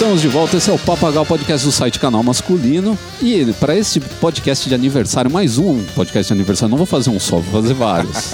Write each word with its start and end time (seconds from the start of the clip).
Estamos 0.00 0.22
de 0.22 0.28
volta, 0.28 0.56
esse 0.56 0.70
é 0.70 0.72
o 0.72 0.78
Papagal 0.78 1.26
Podcast 1.26 1.66
do 1.66 1.70
site 1.70 2.00
Canal 2.00 2.22
Masculino. 2.22 2.98
E 3.20 3.44
para 3.60 3.76
esse 3.76 4.00
podcast 4.00 4.66
de 4.66 4.74
aniversário, 4.74 5.30
mais 5.30 5.58
um 5.58 5.84
podcast 5.94 6.28
de 6.28 6.32
aniversário, 6.32 6.70
não 6.70 6.78
vou 6.78 6.86
fazer 6.86 7.10
um 7.10 7.20
só, 7.20 7.36
vou 7.36 7.60
fazer 7.60 7.74
vários. 7.74 8.32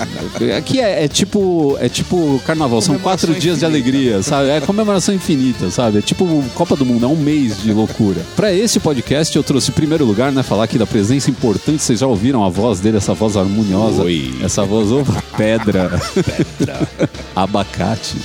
Aqui 0.57 0.81
é, 0.81 1.03
é 1.05 1.09
tipo 1.09 1.77
é 1.81 1.89
tipo 1.89 2.41
carnaval, 2.47 2.81
são 2.81 2.97
quatro 3.01 3.35
dias 3.35 3.59
de 3.59 3.65
alegria, 3.65 4.23
sabe? 4.23 4.49
É 4.51 4.61
comemoração 4.61 5.13
infinita, 5.13 5.69
sabe? 5.69 5.99
É 5.99 6.01
tipo 6.01 6.25
Copa 6.55 6.77
do 6.77 6.87
Mundo, 6.87 7.05
é 7.05 7.09
um 7.09 7.17
mês 7.17 7.61
de 7.61 7.73
loucura. 7.73 8.23
Para 8.37 8.53
esse 8.53 8.79
podcast 8.79 9.35
eu 9.35 9.43
trouxe 9.43 9.73
em 9.73 9.75
primeiro 9.75 10.05
lugar, 10.05 10.31
né, 10.31 10.45
falar 10.45 10.65
aqui 10.65 10.79
da 10.79 10.87
presença 10.87 11.33
importante, 11.33 11.83
vocês 11.83 11.99
já 11.99 12.07
ouviram 12.07 12.45
a 12.45 12.49
voz 12.49 12.79
dele, 12.79 12.99
essa 12.99 13.13
voz 13.13 13.37
harmoniosa, 13.37 14.05
Oi. 14.05 14.37
essa 14.41 14.65
voz 14.65 14.93
oh, 14.93 15.05
pedra, 15.37 16.01
Pedra. 16.15 16.89
abacate. 17.35 18.19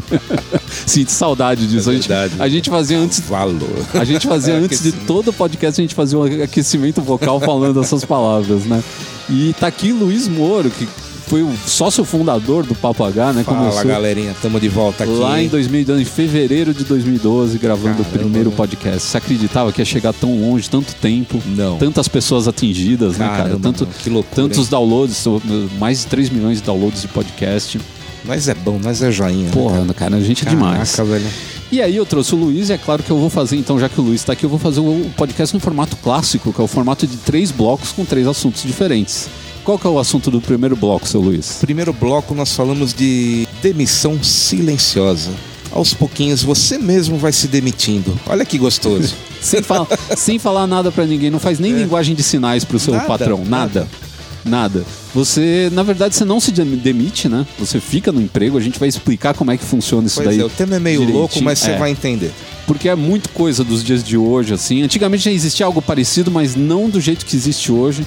Sinto 0.86 1.10
saudade 1.10 1.66
disso. 1.66 1.90
É 1.90 1.92
a, 1.92 1.96
gente, 1.96 2.12
a 2.40 2.48
gente 2.48 2.70
fazia 2.70 2.98
antes 2.98 3.20
Valor. 3.20 3.68
a 3.94 4.04
gente 4.04 4.26
fazia 4.26 4.54
antes 4.58 4.82
de 4.82 4.92
todo 4.92 5.28
o 5.28 5.32
podcast, 5.32 5.80
a 5.80 5.84
gente 5.84 5.94
fazia 5.94 6.18
um 6.18 6.42
aquecimento 6.42 7.00
vocal 7.00 7.40
falando 7.40 7.80
essas 7.80 8.04
palavras, 8.04 8.64
né? 8.64 8.82
E 9.28 9.54
tá 9.58 9.66
aqui 9.68 9.92
Luiz 9.92 10.28
Moro, 10.28 10.70
que 10.70 10.86
foi 11.26 11.42
o 11.42 11.50
sócio 11.66 12.04
fundador 12.04 12.66
do 12.66 12.74
Papo 12.74 13.04
H, 13.04 13.32
né? 13.32 13.44
Fala, 13.44 13.58
Começou 13.70 13.84
galerinha. 13.86 14.34
Tamo 14.42 14.60
de 14.60 14.68
volta 14.68 15.04
aqui. 15.04 15.12
lá 15.14 15.40
em 15.40 15.48
2012, 15.48 16.02
em 16.02 16.04
fevereiro 16.04 16.74
de 16.74 16.84
2012, 16.84 17.56
gravando 17.58 18.02
o 18.02 18.04
Caramba, 18.04 18.18
primeiro 18.18 18.50
mano. 18.50 18.56
podcast. 18.56 19.00
Você 19.08 19.16
acreditava 19.16 19.72
que 19.72 19.80
ia 19.80 19.84
chegar 19.84 20.12
tão 20.12 20.38
longe, 20.38 20.68
tanto 20.68 20.94
tempo? 20.96 21.40
Não. 21.46 21.78
Tantas 21.78 22.06
pessoas 22.08 22.46
atingidas, 22.48 23.16
né, 23.16 23.26
cara? 23.26 23.42
Caramba, 23.44 23.60
Tanto, 23.60 23.86
que 23.86 24.10
loucura, 24.10 24.34
tantos 24.34 24.58
hein? 24.58 24.68
downloads, 24.70 25.24
mais 25.78 26.00
de 26.00 26.06
3 26.08 26.28
milhões 26.28 26.58
de 26.58 26.64
downloads 26.64 27.00
de 27.00 27.08
podcast. 27.08 27.80
Nós 28.24 28.48
é 28.48 28.54
bom, 28.54 28.78
nós 28.82 29.02
é 29.02 29.10
joinha. 29.10 29.46
né, 29.46 29.50
Porra, 29.52 29.84
cara, 29.94 30.16
a 30.16 30.20
gente 30.20 30.42
é 30.42 30.44
cara? 30.44 30.56
demais. 30.56 30.92
Caraca, 30.94 31.12
velho. 31.14 31.26
E 31.70 31.80
aí 31.80 31.96
eu 31.96 32.04
trouxe 32.04 32.34
o 32.34 32.38
Luiz 32.38 32.68
e 32.68 32.72
é 32.74 32.78
claro 32.78 33.02
que 33.02 33.10
eu 33.10 33.18
vou 33.18 33.30
fazer, 33.30 33.56
então, 33.56 33.78
já 33.80 33.88
que 33.88 33.98
o 34.00 34.04
Luiz 34.04 34.20
está 34.20 34.34
aqui, 34.34 34.44
eu 34.44 34.50
vou 34.50 34.58
fazer 34.58 34.80
o 34.80 35.10
podcast 35.16 35.54
no 35.54 35.60
formato 35.60 35.96
clássico, 35.96 36.52
que 36.52 36.60
é 36.60 36.64
o 36.64 36.66
formato 36.66 37.06
de 37.06 37.16
três 37.16 37.50
blocos 37.50 37.92
com 37.92 38.04
três 38.04 38.26
assuntos 38.26 38.62
diferentes. 38.62 39.28
Qual 39.64 39.78
que 39.78 39.86
é 39.86 39.90
o 39.90 39.98
assunto 39.98 40.30
do 40.30 40.40
primeiro 40.40 40.76
bloco, 40.76 41.08
seu 41.08 41.20
Luiz? 41.20 41.58
Primeiro 41.60 41.92
bloco 41.92 42.34
nós 42.34 42.52
falamos 42.54 42.92
de 42.92 43.46
demissão 43.62 44.22
silenciosa. 44.22 45.30
Aos 45.70 45.94
pouquinhos 45.94 46.42
você 46.42 46.76
mesmo 46.76 47.16
vai 47.16 47.32
se 47.32 47.48
demitindo. 47.48 48.18
Olha 48.26 48.44
que 48.44 48.58
gostoso. 48.58 49.14
Sem, 49.40 49.60
fal- 49.62 49.88
sem 50.16 50.38
falar 50.38 50.68
nada 50.68 50.92
pra 50.92 51.04
ninguém, 51.04 51.28
não 51.28 51.40
faz 51.40 51.58
nem 51.58 51.72
linguagem 51.72 52.14
de 52.14 52.22
sinais 52.22 52.64
pro 52.64 52.78
seu 52.78 52.94
É. 52.94 52.98
Nada, 52.98 53.08
patrão, 53.08 53.38
nada. 53.44 53.80
nada. 53.80 53.88
Nada. 54.44 54.84
Você, 55.14 55.68
na 55.72 55.82
verdade, 55.82 56.14
você 56.16 56.24
não 56.24 56.40
se 56.40 56.50
dem- 56.50 56.76
demite, 56.76 57.28
né? 57.28 57.46
Você 57.58 57.78
fica 57.78 58.10
no 58.10 58.20
emprego, 58.20 58.58
a 58.58 58.60
gente 58.60 58.78
vai 58.78 58.88
explicar 58.88 59.34
como 59.34 59.50
é 59.50 59.56
que 59.56 59.64
funciona 59.64 60.06
isso 60.06 60.16
pois 60.16 60.28
daí. 60.28 60.40
é, 60.40 60.44
o 60.44 60.48
tema 60.48 60.76
é 60.76 60.78
meio 60.80 60.98
direitinho. 60.98 61.18
louco, 61.20 61.42
mas 61.42 61.58
você 61.60 61.72
É. 61.72 61.78
vai 61.78 61.90
entender. 61.90 62.32
Porque 62.66 62.88
é 62.88 62.94
muito 62.94 63.28
coisa 63.30 63.62
dos 63.62 63.84
dias 63.84 64.02
de 64.02 64.16
hoje, 64.16 64.54
assim. 64.54 64.82
Antigamente 64.82 65.24
já 65.24 65.30
existia 65.32 65.66
algo 65.66 65.80
parecido, 65.82 66.30
mas 66.30 66.54
não 66.56 66.88
do 66.88 67.00
jeito 67.00 67.24
que 67.26 67.36
existe 67.36 67.70
hoje. 67.70 68.04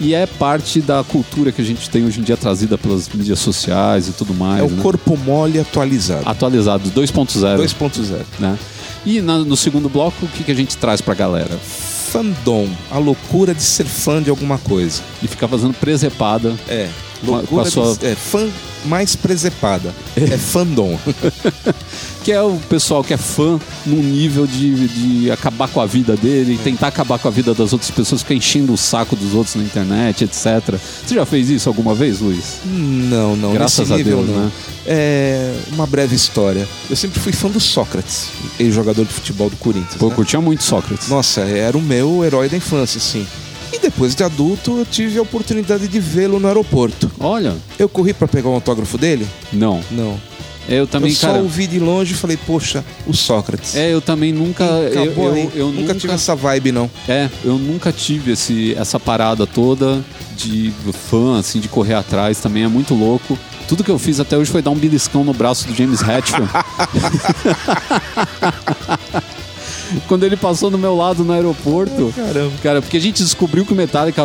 E 0.00 0.12
é 0.14 0.26
parte 0.26 0.80
da 0.80 1.02
cultura 1.04 1.50
que 1.50 1.62
a 1.62 1.64
gente 1.64 1.88
tem 1.88 2.04
hoje 2.04 2.20
em 2.20 2.22
dia 2.22 2.36
trazida 2.36 2.76
pelas 2.76 3.08
mídias 3.08 3.38
sociais 3.38 4.08
e 4.08 4.12
tudo 4.12 4.34
mais. 4.34 4.60
É 4.60 4.62
o 4.64 4.68
né? 4.70 4.82
corpo 4.82 5.16
mole 5.16 5.58
atualizado. 5.58 6.22
Atualizado, 6.28 6.90
2.0. 6.90 7.56
2.0. 7.56 8.18
Né? 8.38 8.58
E 9.06 9.20
na- 9.20 9.38
no 9.38 9.56
segundo 9.56 9.88
bloco, 9.88 10.26
o 10.26 10.28
que, 10.28 10.44
que 10.44 10.52
a 10.52 10.54
gente 10.54 10.76
traz 10.76 11.00
pra 11.00 11.14
galera? 11.14 11.58
Fandom, 12.16 12.66
a 12.90 12.96
loucura 12.96 13.54
de 13.54 13.62
ser 13.62 13.84
fã 13.84 14.22
de 14.22 14.30
alguma 14.30 14.56
coisa. 14.56 15.02
E 15.22 15.28
ficar 15.28 15.46
fazendo 15.48 15.74
presepada. 15.74 16.56
É, 16.66 16.88
loucura 17.22 17.64
com 17.64 17.70
sua- 17.70 17.96
é 18.02 18.14
fã 18.14 18.48
mais 18.84 19.16
presepada. 19.16 19.92
É 20.16 20.36
fandom. 20.38 20.98
Que 22.24 22.32
é 22.32 22.42
o 22.42 22.56
pessoal 22.68 23.04
que 23.04 23.14
é 23.14 23.16
fã 23.16 23.56
num 23.86 24.02
nível 24.02 24.48
de, 24.48 24.88
de 24.88 25.30
acabar 25.30 25.68
com 25.68 25.80
a 25.80 25.86
vida 25.86 26.16
dele, 26.16 26.58
tentar 26.62 26.88
acabar 26.88 27.20
com 27.20 27.28
a 27.28 27.30
vida 27.30 27.54
das 27.54 27.72
outras 27.72 27.88
pessoas, 27.88 28.20
ficar 28.22 28.34
enchendo 28.34 28.72
o 28.72 28.76
saco 28.76 29.14
dos 29.14 29.32
outros 29.32 29.54
na 29.54 29.62
internet, 29.62 30.24
etc. 30.24 30.74
Você 31.06 31.14
já 31.14 31.24
fez 31.24 31.48
isso 31.50 31.68
alguma 31.68 31.94
vez, 31.94 32.18
Luiz? 32.18 32.56
Não, 32.64 33.36
não, 33.36 33.52
Graças 33.52 33.92
a 33.92 33.96
nível 33.96 34.24
Deus, 34.24 34.28
não. 34.36 34.44
né? 34.46 34.52
É 34.86 35.54
uma 35.70 35.86
breve 35.86 36.16
história. 36.16 36.66
Eu 36.90 36.96
sempre 36.96 37.20
fui 37.20 37.30
fã 37.32 37.48
do 37.48 37.60
Sócrates, 37.60 38.26
ex-jogador 38.58 39.04
de 39.04 39.12
futebol 39.12 39.48
do 39.48 39.56
Corinthians. 39.56 39.94
Pô, 39.94 40.06
eu 40.06 40.10
né? 40.10 40.16
curtia 40.16 40.40
muito 40.40 40.64
Sócrates. 40.64 41.06
Nossa, 41.08 41.42
era 41.42 41.78
o 41.78 41.82
meu 41.82 42.24
herói 42.24 42.48
da 42.48 42.56
infância, 42.56 42.98
assim. 42.98 43.24
E 43.72 43.78
depois 43.78 44.14
de 44.14 44.22
adulto, 44.24 44.78
eu 44.78 44.86
tive 44.86 45.18
a 45.18 45.22
oportunidade 45.22 45.88
de 45.88 46.00
vê-lo 46.00 46.38
no 46.38 46.46
aeroporto. 46.48 47.10
Olha, 47.18 47.54
Eu 47.78 47.88
corri 47.88 48.12
pra 48.14 48.26
pegar 48.28 48.48
o 48.48 48.54
autógrafo 48.54 48.96
dele? 48.98 49.26
não. 49.52 49.80
Não. 49.90 50.18
Eu 50.68 50.84
também, 50.84 51.10
eu 51.10 51.16
só 51.16 51.28
cara. 51.28 51.38
ouvi 51.38 51.64
de 51.68 51.78
longe 51.78 52.12
e 52.12 52.16
falei, 52.16 52.36
poxa, 52.36 52.84
o 53.06 53.14
Sócrates. 53.14 53.76
É, 53.76 53.94
eu 53.94 54.00
também 54.00 54.32
nunca. 54.32 54.64
Eu, 54.64 55.04
eu, 55.04 55.50
eu 55.54 55.66
nunca, 55.68 55.80
nunca 55.82 55.94
tive 55.94 56.12
essa 56.12 56.34
vibe, 56.34 56.72
não. 56.72 56.90
É, 57.08 57.30
eu 57.44 57.56
nunca 57.56 57.92
tive 57.92 58.32
esse, 58.32 58.74
essa 58.74 58.98
parada 58.98 59.46
toda 59.46 60.02
de 60.36 60.72
fã, 61.08 61.38
assim, 61.38 61.60
de 61.60 61.68
correr 61.68 61.94
atrás. 61.94 62.40
Também 62.40 62.64
é 62.64 62.68
muito 62.68 62.94
louco. 62.94 63.38
Tudo 63.68 63.84
que 63.84 63.90
eu 63.92 63.98
fiz 63.98 64.18
até 64.18 64.36
hoje 64.36 64.50
foi 64.50 64.60
dar 64.60 64.70
um 64.70 64.74
beliscão 64.76 65.22
no 65.22 65.32
braço 65.32 65.68
do 65.68 65.74
James 65.74 66.00
Hetfield. 66.02 66.50
Quando 70.06 70.24
ele 70.24 70.36
passou 70.36 70.70
do 70.70 70.78
meu 70.78 70.96
lado 70.96 71.24
no 71.24 71.32
aeroporto. 71.32 72.12
Caramba. 72.14 72.52
Cara, 72.62 72.82
porque 72.82 72.96
a 72.96 73.00
gente 73.00 73.22
descobriu 73.22 73.64
que 73.64 73.72
o 73.72 73.76
Metallica. 73.76 74.22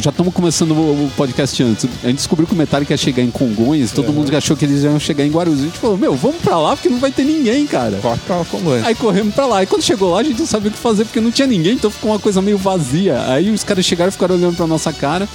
Já 0.00 0.10
estamos 0.10 0.32
começando 0.32 0.72
o 0.72 1.10
podcast 1.16 1.62
antes. 1.62 1.88
A 2.02 2.08
gente 2.08 2.16
descobriu 2.16 2.46
que 2.46 2.54
o 2.54 2.56
Metallica 2.56 2.92
ia 2.92 2.96
chegar 2.96 3.22
em 3.22 3.30
Congonhas. 3.30 3.92
Todo 3.92 4.12
mundo 4.12 4.34
achou 4.36 4.56
que 4.56 4.64
eles 4.64 4.82
iam 4.82 4.98
chegar 4.98 5.24
em 5.24 5.30
Guarulhos. 5.30 5.60
A 5.60 5.64
gente 5.64 5.78
falou: 5.78 5.96
Meu, 5.96 6.14
vamos 6.14 6.38
pra 6.38 6.58
lá 6.58 6.76
porque 6.76 6.88
não 6.88 6.98
vai 6.98 7.10
ter 7.10 7.24
ninguém, 7.24 7.66
cara. 7.66 7.98
Corre 7.98 8.18
pra 8.26 8.36
é. 8.36 8.82
Aí 8.84 8.94
corremos 8.94 9.34
pra 9.34 9.46
lá. 9.46 9.62
E 9.62 9.66
quando 9.66 9.82
chegou 9.82 10.12
lá, 10.12 10.20
a 10.20 10.22
gente 10.22 10.38
não 10.38 10.46
sabia 10.46 10.70
o 10.70 10.72
que 10.72 10.78
fazer 10.78 11.04
porque 11.04 11.20
não 11.20 11.30
tinha 11.30 11.46
ninguém, 11.46 11.74
então 11.74 11.90
ficou 11.90 12.10
uma 12.10 12.18
coisa 12.18 12.40
meio 12.42 12.58
vazia. 12.58 13.22
Aí 13.26 13.50
os 13.50 13.64
caras 13.64 13.84
chegaram 13.84 14.08
e 14.08 14.12
ficaram 14.12 14.34
olhando 14.34 14.56
pra 14.56 14.66
nossa 14.66 14.92
cara. 14.92 15.28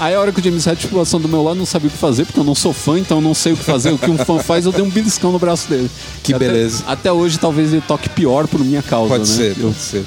Aí 0.00 0.14
a 0.14 0.20
hora 0.20 0.30
que 0.30 0.40
o 0.40 0.44
James 0.44 0.64
Hetfield 0.66 0.94
passou 0.96 1.18
do 1.18 1.28
meu 1.28 1.42
lado, 1.42 1.56
não 1.58 1.66
sabia 1.66 1.88
o 1.88 1.90
que 1.90 1.98
fazer, 1.98 2.24
porque 2.24 2.38
eu 2.38 2.44
não 2.44 2.54
sou 2.54 2.72
fã, 2.72 2.98
então 2.98 3.18
eu 3.18 3.22
não 3.22 3.34
sei 3.34 3.52
o 3.52 3.56
que 3.56 3.64
fazer. 3.64 3.90
O 3.90 3.98
que 3.98 4.08
um 4.10 4.16
fã 4.16 4.38
faz, 4.38 4.64
eu 4.64 4.70
dei 4.72 4.82
um 4.82 4.88
beliscão 4.88 5.32
no 5.32 5.38
braço 5.40 5.68
dele. 5.68 5.90
Que 6.22 6.32
Até- 6.32 6.46
beleza. 6.46 6.84
Até 6.86 7.10
hoje, 7.10 7.36
talvez 7.38 7.72
ele 7.72 7.82
toque 7.86 8.08
pior 8.08 8.46
por 8.46 8.60
minha 8.64 8.80
causa, 8.82 9.08
Pode 9.08 9.28
né? 9.28 9.36
ser, 9.36 9.56
Eu- 9.58 9.68
pode 9.72 9.78
ser. 9.78 10.04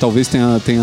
talvez 0.00 0.26
tenha, 0.26 0.58
tenha 0.64 0.82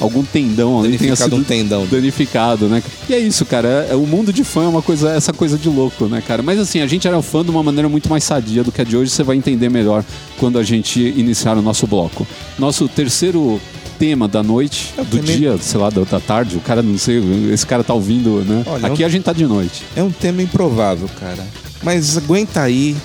algum 0.00 0.22
tendão 0.22 0.78
ali, 0.78 0.96
tenha 0.96 1.10
Danificado 1.10 1.30
sido 1.30 1.36
um 1.40 1.44
tendão. 1.44 1.86
danificado, 1.86 2.68
né? 2.68 2.82
E 3.08 3.14
é 3.14 3.18
isso, 3.18 3.44
cara. 3.44 3.86
É- 3.88 3.92
é- 3.92 3.96
o 3.96 4.06
mundo 4.06 4.32
de 4.32 4.44
fã 4.44 4.64
é 4.64 4.68
uma 4.68 4.82
coisa, 4.82 5.10
essa 5.10 5.32
coisa 5.32 5.58
de 5.58 5.68
louco, 5.68 6.06
né, 6.06 6.22
cara? 6.24 6.40
Mas 6.40 6.60
assim, 6.60 6.80
a 6.80 6.86
gente 6.86 7.08
era 7.08 7.20
fã 7.20 7.42
de 7.44 7.50
uma 7.50 7.64
maneira 7.64 7.88
muito 7.88 8.08
mais 8.08 8.22
sadia 8.22 8.62
do 8.62 8.70
que 8.70 8.80
a 8.80 8.84
de 8.84 8.96
hoje. 8.96 9.10
Você 9.10 9.24
vai 9.24 9.36
entender 9.36 9.68
melhor 9.68 10.04
quando 10.38 10.56
a 10.56 10.62
gente 10.62 11.00
iniciar 11.00 11.58
o 11.58 11.62
nosso 11.62 11.84
bloco. 11.86 12.24
Nosso 12.56 12.86
terceiro 12.86 13.60
tema 13.98 14.28
da 14.28 14.42
noite, 14.42 14.94
Eu 14.96 15.04
do 15.04 15.18
dia, 15.18 15.56
sei 15.58 15.80
lá, 15.80 15.90
da, 15.90 16.02
da 16.02 16.20
tarde. 16.20 16.56
O 16.56 16.60
cara, 16.60 16.82
não 16.82 16.96
sei, 16.98 17.20
esse 17.52 17.66
cara 17.66 17.82
tá 17.82 17.92
ouvindo, 17.94 18.44
né? 18.46 18.62
Olha, 18.66 18.86
Aqui 18.88 19.02
eu- 19.02 19.06
a 19.06 19.10
gente 19.10 19.24
tá 19.24 19.32
de 19.32 19.44
noite. 19.46 19.84
É 19.96 20.02
um 20.02 20.10
tema 20.10 20.42
improvável, 20.42 21.08
cara. 21.18 21.44
Mas 21.82 22.16
aguenta 22.16 22.62
aí, 22.62 22.96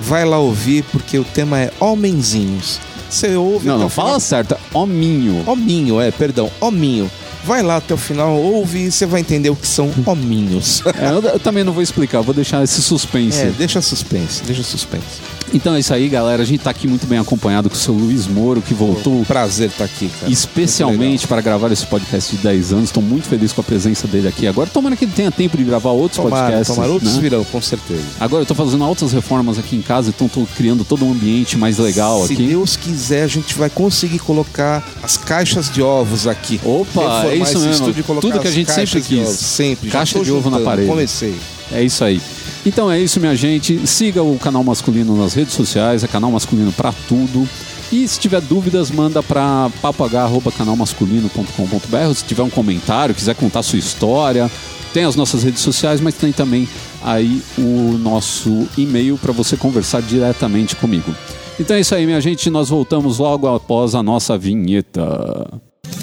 vai 0.00 0.24
lá 0.24 0.38
ouvir, 0.38 0.84
porque 0.92 1.18
o 1.18 1.24
tema 1.24 1.58
é 1.60 1.70
homenzinhos. 1.80 2.80
Você 3.10 3.34
ouve 3.36 3.66
Não, 3.66 3.78
não, 3.78 3.88
fala 3.88 4.08
final. 4.08 4.20
certo. 4.20 4.56
Hominho. 4.72 5.42
Hominho, 5.46 6.00
é, 6.00 6.10
perdão, 6.10 6.50
hominho. 6.60 7.10
Vai 7.44 7.62
lá 7.62 7.76
até 7.76 7.94
o 7.94 7.96
final, 7.96 8.36
ouve 8.36 8.86
e 8.86 8.90
você 8.92 9.06
vai 9.06 9.20
entender 9.20 9.48
o 9.48 9.56
que 9.56 9.66
são 9.66 9.90
hominhos. 10.04 10.82
É, 10.86 11.08
eu, 11.10 11.22
eu 11.22 11.38
também 11.40 11.64
não 11.64 11.72
vou 11.72 11.82
explicar, 11.82 12.20
vou 12.20 12.34
deixar 12.34 12.62
esse 12.62 12.82
suspense. 12.82 13.38
É, 13.40 13.46
deixa 13.56 13.80
suspense, 13.80 14.42
deixa 14.44 14.62
suspense. 14.62 15.04
Então 15.52 15.74
é 15.74 15.80
isso 15.80 15.92
aí, 15.94 16.08
galera. 16.08 16.42
A 16.42 16.46
gente 16.46 16.62
tá 16.62 16.70
aqui 16.70 16.86
muito 16.86 17.06
bem 17.06 17.18
acompanhado 17.18 17.68
com 17.68 17.74
o 17.74 17.78
seu 17.78 17.94
Luiz 17.94 18.26
Moro, 18.26 18.60
que 18.60 18.74
voltou 18.74 19.24
Prazer 19.24 19.70
estar 19.70 19.84
aqui, 19.84 20.10
cara. 20.20 20.30
especialmente 20.30 21.26
para 21.26 21.40
gravar 21.40 21.72
esse 21.72 21.86
podcast 21.86 22.36
de 22.36 22.42
10 22.42 22.72
anos. 22.72 22.84
Estou 22.86 23.02
muito 23.02 23.26
feliz 23.28 23.52
com 23.52 23.60
a 23.60 23.64
presença 23.64 24.06
dele 24.06 24.28
aqui. 24.28 24.46
Agora, 24.46 24.68
tomara 24.68 24.96
que 24.96 25.04
ele 25.04 25.12
tenha 25.12 25.30
tempo 25.30 25.56
de 25.56 25.64
gravar 25.64 25.90
outros 25.90 26.22
Tomara, 26.22 26.46
podcasts. 26.46 26.74
tomara, 26.74 26.92
outros 26.92 27.14
né? 27.14 27.20
virão, 27.20 27.44
com 27.44 27.60
certeza. 27.62 28.02
Agora 28.20 28.42
eu 28.42 28.46
tô 28.46 28.54
fazendo 28.54 28.84
altas 28.84 29.12
reformas 29.12 29.58
aqui 29.58 29.76
em 29.76 29.82
casa, 29.82 30.10
então 30.10 30.28
tô 30.28 30.46
criando 30.56 30.84
todo 30.84 31.04
um 31.04 31.12
ambiente 31.12 31.56
mais 31.56 31.78
legal 31.78 32.26
Se 32.26 32.34
aqui. 32.34 32.46
Deus 32.46 32.76
quiser, 32.76 33.22
a 33.22 33.28
gente 33.28 33.54
vai 33.54 33.70
conseguir 33.70 34.18
colocar 34.18 34.86
as 35.02 35.16
caixas 35.16 35.70
de 35.70 35.80
ovos 35.82 36.26
aqui. 36.26 36.60
Opa, 36.64 37.24
é 37.26 37.36
isso 37.36 37.58
mesmo. 37.60 37.92
Tudo 38.20 38.40
que 38.40 38.48
a 38.48 38.50
gente 38.50 38.70
sempre 38.70 39.00
quis. 39.00 39.20
ovos, 39.20 39.38
Sempre. 39.38 39.90
Caixa 39.90 40.20
de 40.20 40.30
ovo 40.30 40.50
na 40.50 40.58
juntando, 40.58 40.64
parede. 40.64 40.88
Comecei. 40.88 41.34
É 41.72 41.82
isso 41.82 42.02
aí. 42.04 42.20
Então 42.66 42.90
é 42.90 42.98
isso, 43.00 43.20
minha 43.20 43.36
gente. 43.36 43.86
Siga 43.86 44.22
o 44.22 44.38
canal 44.38 44.64
masculino 44.64 45.16
nas 45.16 45.32
redes 45.34 45.54
sociais, 45.54 46.04
é 46.04 46.08
canal 46.08 46.30
masculino 46.30 46.72
pra 46.72 46.92
tudo. 47.08 47.48
E 47.90 48.06
se 48.06 48.20
tiver 48.20 48.42
dúvidas, 48.42 48.90
manda 48.90 49.22
para 49.22 49.70
paph@canalmasculino.com.br. 49.80 52.14
Se 52.14 52.24
tiver 52.24 52.42
um 52.42 52.50
comentário, 52.50 53.14
quiser 53.14 53.34
contar 53.34 53.62
sua 53.62 53.78
história, 53.78 54.50
tem 54.92 55.04
as 55.04 55.16
nossas 55.16 55.42
redes 55.42 55.62
sociais, 55.62 55.98
mas 56.00 56.14
tem 56.14 56.30
também 56.32 56.68
aí 57.02 57.42
o 57.56 57.96
nosso 57.98 58.68
e-mail 58.76 59.16
para 59.16 59.32
você 59.32 59.56
conversar 59.56 60.02
diretamente 60.02 60.76
comigo. 60.76 61.14
Então 61.58 61.74
é 61.76 61.80
isso 61.80 61.94
aí, 61.94 62.04
minha 62.04 62.20
gente. 62.20 62.50
Nós 62.50 62.68
voltamos 62.68 63.16
logo 63.18 63.48
após 63.48 63.94
a 63.94 64.02
nossa 64.02 64.36
vinheta. 64.36 65.46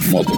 Moda, 0.09 0.31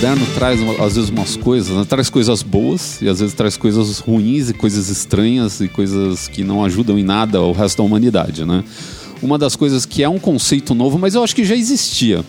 moderno 0.00 0.26
traz 0.34 0.58
às 0.80 0.94
vezes 0.94 1.10
umas 1.10 1.36
coisas, 1.36 1.76
né? 1.76 1.84
traz 1.86 2.08
coisas 2.08 2.42
boas 2.42 3.02
e 3.02 3.08
às 3.08 3.20
vezes 3.20 3.34
traz 3.34 3.58
coisas 3.58 3.98
ruins 3.98 4.48
e 4.48 4.54
coisas 4.54 4.88
estranhas 4.88 5.60
e 5.60 5.68
coisas 5.68 6.26
que 6.26 6.42
não 6.42 6.64
ajudam 6.64 6.98
em 6.98 7.02
nada 7.02 7.42
o 7.42 7.52
resto 7.52 7.76
da 7.78 7.82
humanidade, 7.82 8.46
né? 8.46 8.64
Uma 9.20 9.36
das 9.36 9.54
coisas 9.54 9.84
que 9.84 10.02
é 10.02 10.08
um 10.08 10.18
conceito 10.18 10.74
novo, 10.74 10.98
mas 10.98 11.14
eu 11.14 11.22
acho 11.22 11.36
que 11.36 11.44
já 11.44 11.54
existia. 11.54 12.24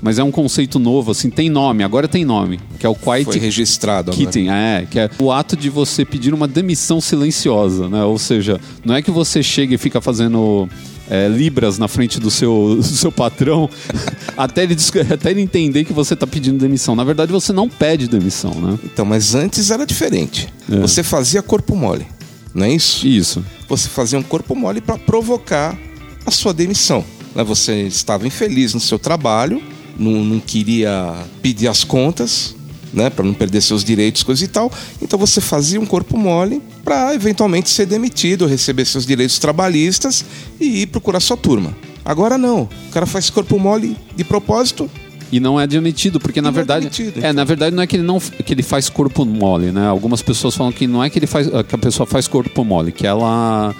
Mas 0.00 0.18
é 0.18 0.24
um 0.24 0.30
conceito 0.30 0.78
novo, 0.78 1.10
assim, 1.10 1.28
tem 1.28 1.50
nome, 1.50 1.84
agora 1.84 2.08
tem 2.08 2.24
nome, 2.24 2.58
que 2.78 2.86
é 2.86 2.88
o 2.88 2.94
Quiet 2.94 3.24
Foi 3.24 3.38
registrado. 3.38 4.10
Quitting, 4.10 4.48
é, 4.48 4.86
que 4.90 4.98
é 4.98 5.10
o 5.18 5.30
ato 5.30 5.58
de 5.58 5.68
você 5.68 6.06
pedir 6.06 6.32
uma 6.32 6.48
demissão 6.48 7.02
silenciosa, 7.02 7.86
né? 7.86 8.02
Ou 8.02 8.18
seja, 8.18 8.58
não 8.82 8.94
é 8.94 9.02
que 9.02 9.10
você 9.10 9.42
chega 9.42 9.74
e 9.74 9.78
fica 9.78 10.00
fazendo 10.00 10.66
é, 11.08 11.28
libras 11.28 11.78
na 11.78 11.88
frente 11.88 12.18
do 12.18 12.30
seu, 12.30 12.76
do 12.76 12.82
seu 12.82 13.12
patrão 13.12 13.68
até, 14.36 14.62
ele, 14.62 14.76
até 15.12 15.30
ele 15.30 15.40
entender 15.40 15.84
que 15.84 15.92
você 15.92 16.14
está 16.14 16.26
pedindo 16.26 16.58
demissão. 16.58 16.94
Na 16.94 17.04
verdade, 17.04 17.32
você 17.32 17.52
não 17.52 17.68
pede 17.68 18.08
demissão, 18.08 18.54
né? 18.54 18.78
Então, 18.84 19.04
mas 19.04 19.34
antes 19.34 19.70
era 19.70 19.86
diferente. 19.86 20.48
É. 20.70 20.76
Você 20.78 21.02
fazia 21.02 21.42
corpo 21.42 21.74
mole, 21.76 22.06
não 22.54 22.64
é 22.66 22.72
isso? 22.72 23.06
Isso. 23.06 23.44
Você 23.68 23.88
fazia 23.88 24.18
um 24.18 24.22
corpo 24.22 24.54
mole 24.54 24.80
para 24.80 24.98
provocar 24.98 25.78
a 26.24 26.30
sua 26.30 26.54
demissão. 26.54 27.04
né? 27.34 27.44
Você 27.44 27.82
estava 27.82 28.26
infeliz 28.26 28.72
no 28.74 28.80
seu 28.80 28.98
trabalho, 28.98 29.62
não, 29.98 30.24
não 30.24 30.40
queria 30.40 31.14
pedir 31.42 31.68
as 31.68 31.84
contas, 31.84 32.56
né, 32.94 33.10
para 33.10 33.24
não 33.24 33.34
perder 33.34 33.60
seus 33.60 33.84
direitos, 33.84 34.22
coisa 34.22 34.44
e 34.44 34.48
tal. 34.48 34.72
Então 35.02 35.18
você 35.18 35.40
fazia 35.40 35.80
um 35.80 35.86
corpo 35.86 36.16
mole 36.16 36.62
para 36.84 37.14
eventualmente 37.14 37.68
ser 37.68 37.86
demitido, 37.86 38.46
receber 38.46 38.84
seus 38.84 39.04
direitos 39.06 39.38
trabalhistas 39.38 40.24
e 40.60 40.82
ir 40.82 40.86
procurar 40.86 41.20
sua 41.20 41.36
turma. 41.36 41.76
Agora 42.04 42.36
não. 42.36 42.68
O 42.88 42.90
cara 42.92 43.06
faz 43.06 43.30
corpo 43.30 43.58
mole 43.58 43.96
de 44.14 44.24
propósito. 44.24 44.90
E 45.32 45.40
não 45.40 45.58
é 45.58 45.64
admitido, 45.64 46.20
porque 46.20 46.40
na 46.40 46.50
é 46.50 46.52
verdade. 46.52 46.86
é, 46.86 47.18
então. 47.18 47.32
na 47.32 47.44
verdade 47.44 47.74
não 47.74 47.82
é 47.82 47.86
que 47.86 47.96
ele 47.96 48.04
não 48.04 48.20
que 48.20 48.52
ele 48.52 48.62
faz 48.62 48.88
corpo 48.88 49.24
mole, 49.24 49.72
né? 49.72 49.88
Algumas 49.88 50.22
pessoas 50.22 50.54
falam 50.54 50.70
que 50.70 50.86
não 50.86 51.02
é 51.02 51.10
que 51.10 51.18
ele 51.18 51.26
faz 51.26 51.48
que 51.48 51.74
a 51.74 51.78
pessoa 51.78 52.06
faz 52.06 52.28
corpo 52.28 52.64
mole, 52.64 52.92
que 52.92 53.04
ela 53.04 53.74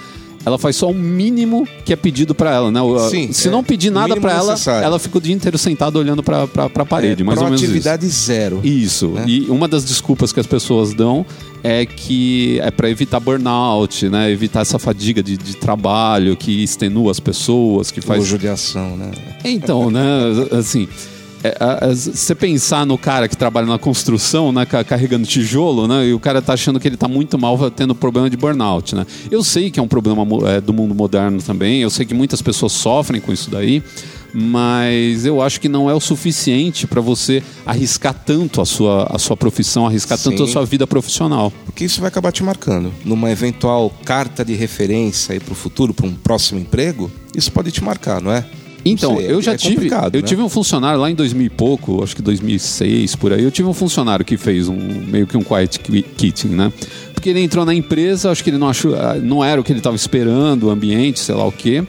ela 0.44 0.58
faz 0.58 0.76
só 0.76 0.90
o 0.90 0.94
mínimo 0.94 1.66
que 1.84 1.92
é 1.92 1.96
pedido 1.96 2.34
pra 2.34 2.52
ela, 2.52 2.70
né? 2.70 2.80
O- 2.80 2.98
Sim, 3.08 3.32
Se 3.32 3.48
é. 3.48 3.50
não 3.50 3.62
pedir 3.64 3.90
nada 3.90 4.16
pra 4.20 4.32
ela, 4.32 4.54
ela 4.82 4.98
fica 4.98 5.18
o 5.18 5.20
dia 5.20 5.34
inteiro 5.34 5.56
sentada 5.58 5.98
olhando 5.98 6.22
pra, 6.22 6.46
pra, 6.46 6.68
pra 6.68 6.84
parede, 6.84 7.22
é, 7.22 7.24
mais 7.24 7.38
ou 7.38 7.44
menos 7.46 7.60
isso. 7.62 7.70
proatividade 7.70 8.06
zero. 8.08 8.60
Isso. 8.62 9.08
né? 9.08 9.24
E 9.26 9.40
uma 9.50 9.66
das 9.68 9.84
desculpas 9.84 10.32
que 10.32 10.40
as 10.40 10.46
pessoas 10.46 10.92
dão 10.94 11.24
é 11.62 11.86
que 11.86 12.58
é 12.60 12.70
para 12.70 12.90
evitar 12.90 13.18
burnout, 13.20 14.08
né? 14.10 14.30
Evitar 14.30 14.60
essa 14.60 14.78
fadiga 14.78 15.22
de, 15.22 15.36
de 15.36 15.56
trabalho 15.56 16.36
que 16.36 16.62
extenua 16.62 17.10
as 17.10 17.18
pessoas, 17.20 17.90
que 17.90 18.00
Faz 18.02 18.18
faz. 18.18 18.28
judiação, 18.28 18.96
né? 18.96 19.10
Então, 19.44 19.90
né? 19.90 20.02
Assim. 20.52 20.86
É, 21.48 21.94
Você 21.94 22.34
pensar 22.34 22.86
no 22.86 22.96
cara 22.96 23.28
que 23.28 23.36
trabalha 23.36 23.66
na 23.66 23.78
construção, 23.78 24.50
né, 24.52 24.64
ca- 24.64 24.82
carregando 24.84 25.26
tijolo, 25.26 25.86
né, 25.86 26.06
e 26.06 26.14
o 26.14 26.18
cara 26.20 26.40
tá 26.40 26.52
achando 26.54 26.80
que 26.80 26.88
ele 26.88 26.96
tá 26.96 27.06
muito 27.08 27.38
mal 27.38 27.70
tendo 27.70 27.94
problema 27.94 28.30
de 28.30 28.36
burnout, 28.36 28.94
né? 28.94 29.06
Eu 29.30 29.42
sei 29.44 29.70
que 29.70 29.78
é 29.78 29.82
um 29.82 29.88
problema 29.88 30.26
é, 30.48 30.60
do 30.60 30.72
mundo 30.72 30.94
moderno 30.94 31.40
também, 31.42 31.80
eu 31.82 31.90
sei 31.90 32.06
que 32.06 32.14
muitas 32.14 32.40
pessoas 32.42 32.72
sofrem 32.72 33.20
com 33.20 33.32
isso 33.32 33.50
daí, 33.50 33.82
mas 34.36 35.24
eu 35.24 35.40
acho 35.40 35.60
que 35.60 35.68
não 35.68 35.88
é 35.88 35.94
o 35.94 36.00
suficiente 36.00 36.86
para 36.88 37.00
você 37.00 37.42
arriscar 37.64 38.12
tanto 38.12 38.60
a 38.60 38.66
sua, 38.66 39.04
a 39.08 39.18
sua 39.18 39.36
profissão, 39.36 39.86
arriscar 39.86 40.18
tanto 40.18 40.42
a 40.42 40.46
Sim. 40.46 40.52
sua 40.52 40.64
vida 40.66 40.86
profissional. 40.86 41.52
Porque 41.64 41.84
isso 41.84 42.00
vai 42.00 42.08
acabar 42.08 42.32
te 42.32 42.42
marcando. 42.42 42.92
Numa 43.04 43.30
eventual 43.30 43.92
carta 44.04 44.44
de 44.44 44.54
referência 44.54 45.32
aí 45.34 45.40
pro 45.40 45.54
futuro, 45.54 45.94
para 45.94 46.06
um 46.06 46.14
próximo 46.14 46.58
emprego, 46.58 47.10
isso 47.36 47.52
pode 47.52 47.70
te 47.70 47.82
marcar, 47.82 48.20
não 48.20 48.32
é? 48.32 48.44
Então, 48.84 49.16
sei, 49.16 49.30
eu 49.30 49.38
é- 49.38 49.42
já 49.42 49.52
é 49.52 49.56
tive, 49.56 49.88
eu 49.88 50.20
né? 50.20 50.22
tive 50.22 50.42
um 50.42 50.48
funcionário 50.48 51.00
lá 51.00 51.10
em 51.10 51.14
2000 51.14 51.46
e 51.46 51.50
pouco, 51.50 52.02
acho 52.02 52.14
que 52.14 52.20
2006 52.22 53.16
por 53.16 53.32
aí. 53.32 53.42
Eu 53.42 53.50
tive 53.50 53.68
um 53.68 53.72
funcionário 53.74 54.24
que 54.24 54.36
fez 54.36 54.68
um 54.68 54.76
meio 54.76 55.26
que 55.26 55.36
um 55.36 55.42
quiet 55.42 55.78
qui- 55.80 56.02
quitting, 56.02 56.48
né? 56.48 56.72
Porque 57.14 57.30
ele 57.30 57.40
entrou 57.40 57.64
na 57.64 57.74
empresa, 57.74 58.30
acho 58.30 58.44
que 58.44 58.50
ele 58.50 58.58
não 58.58 58.68
achou, 58.68 58.94
ah, 58.94 59.14
não 59.14 59.42
era 59.42 59.60
o 59.60 59.64
que 59.64 59.72
ele 59.72 59.80
estava 59.80 59.96
esperando, 59.96 60.64
o 60.64 60.70
ambiente, 60.70 61.18
sei 61.20 61.34
lá 61.34 61.46
o 61.46 61.52
quê. 61.52 61.82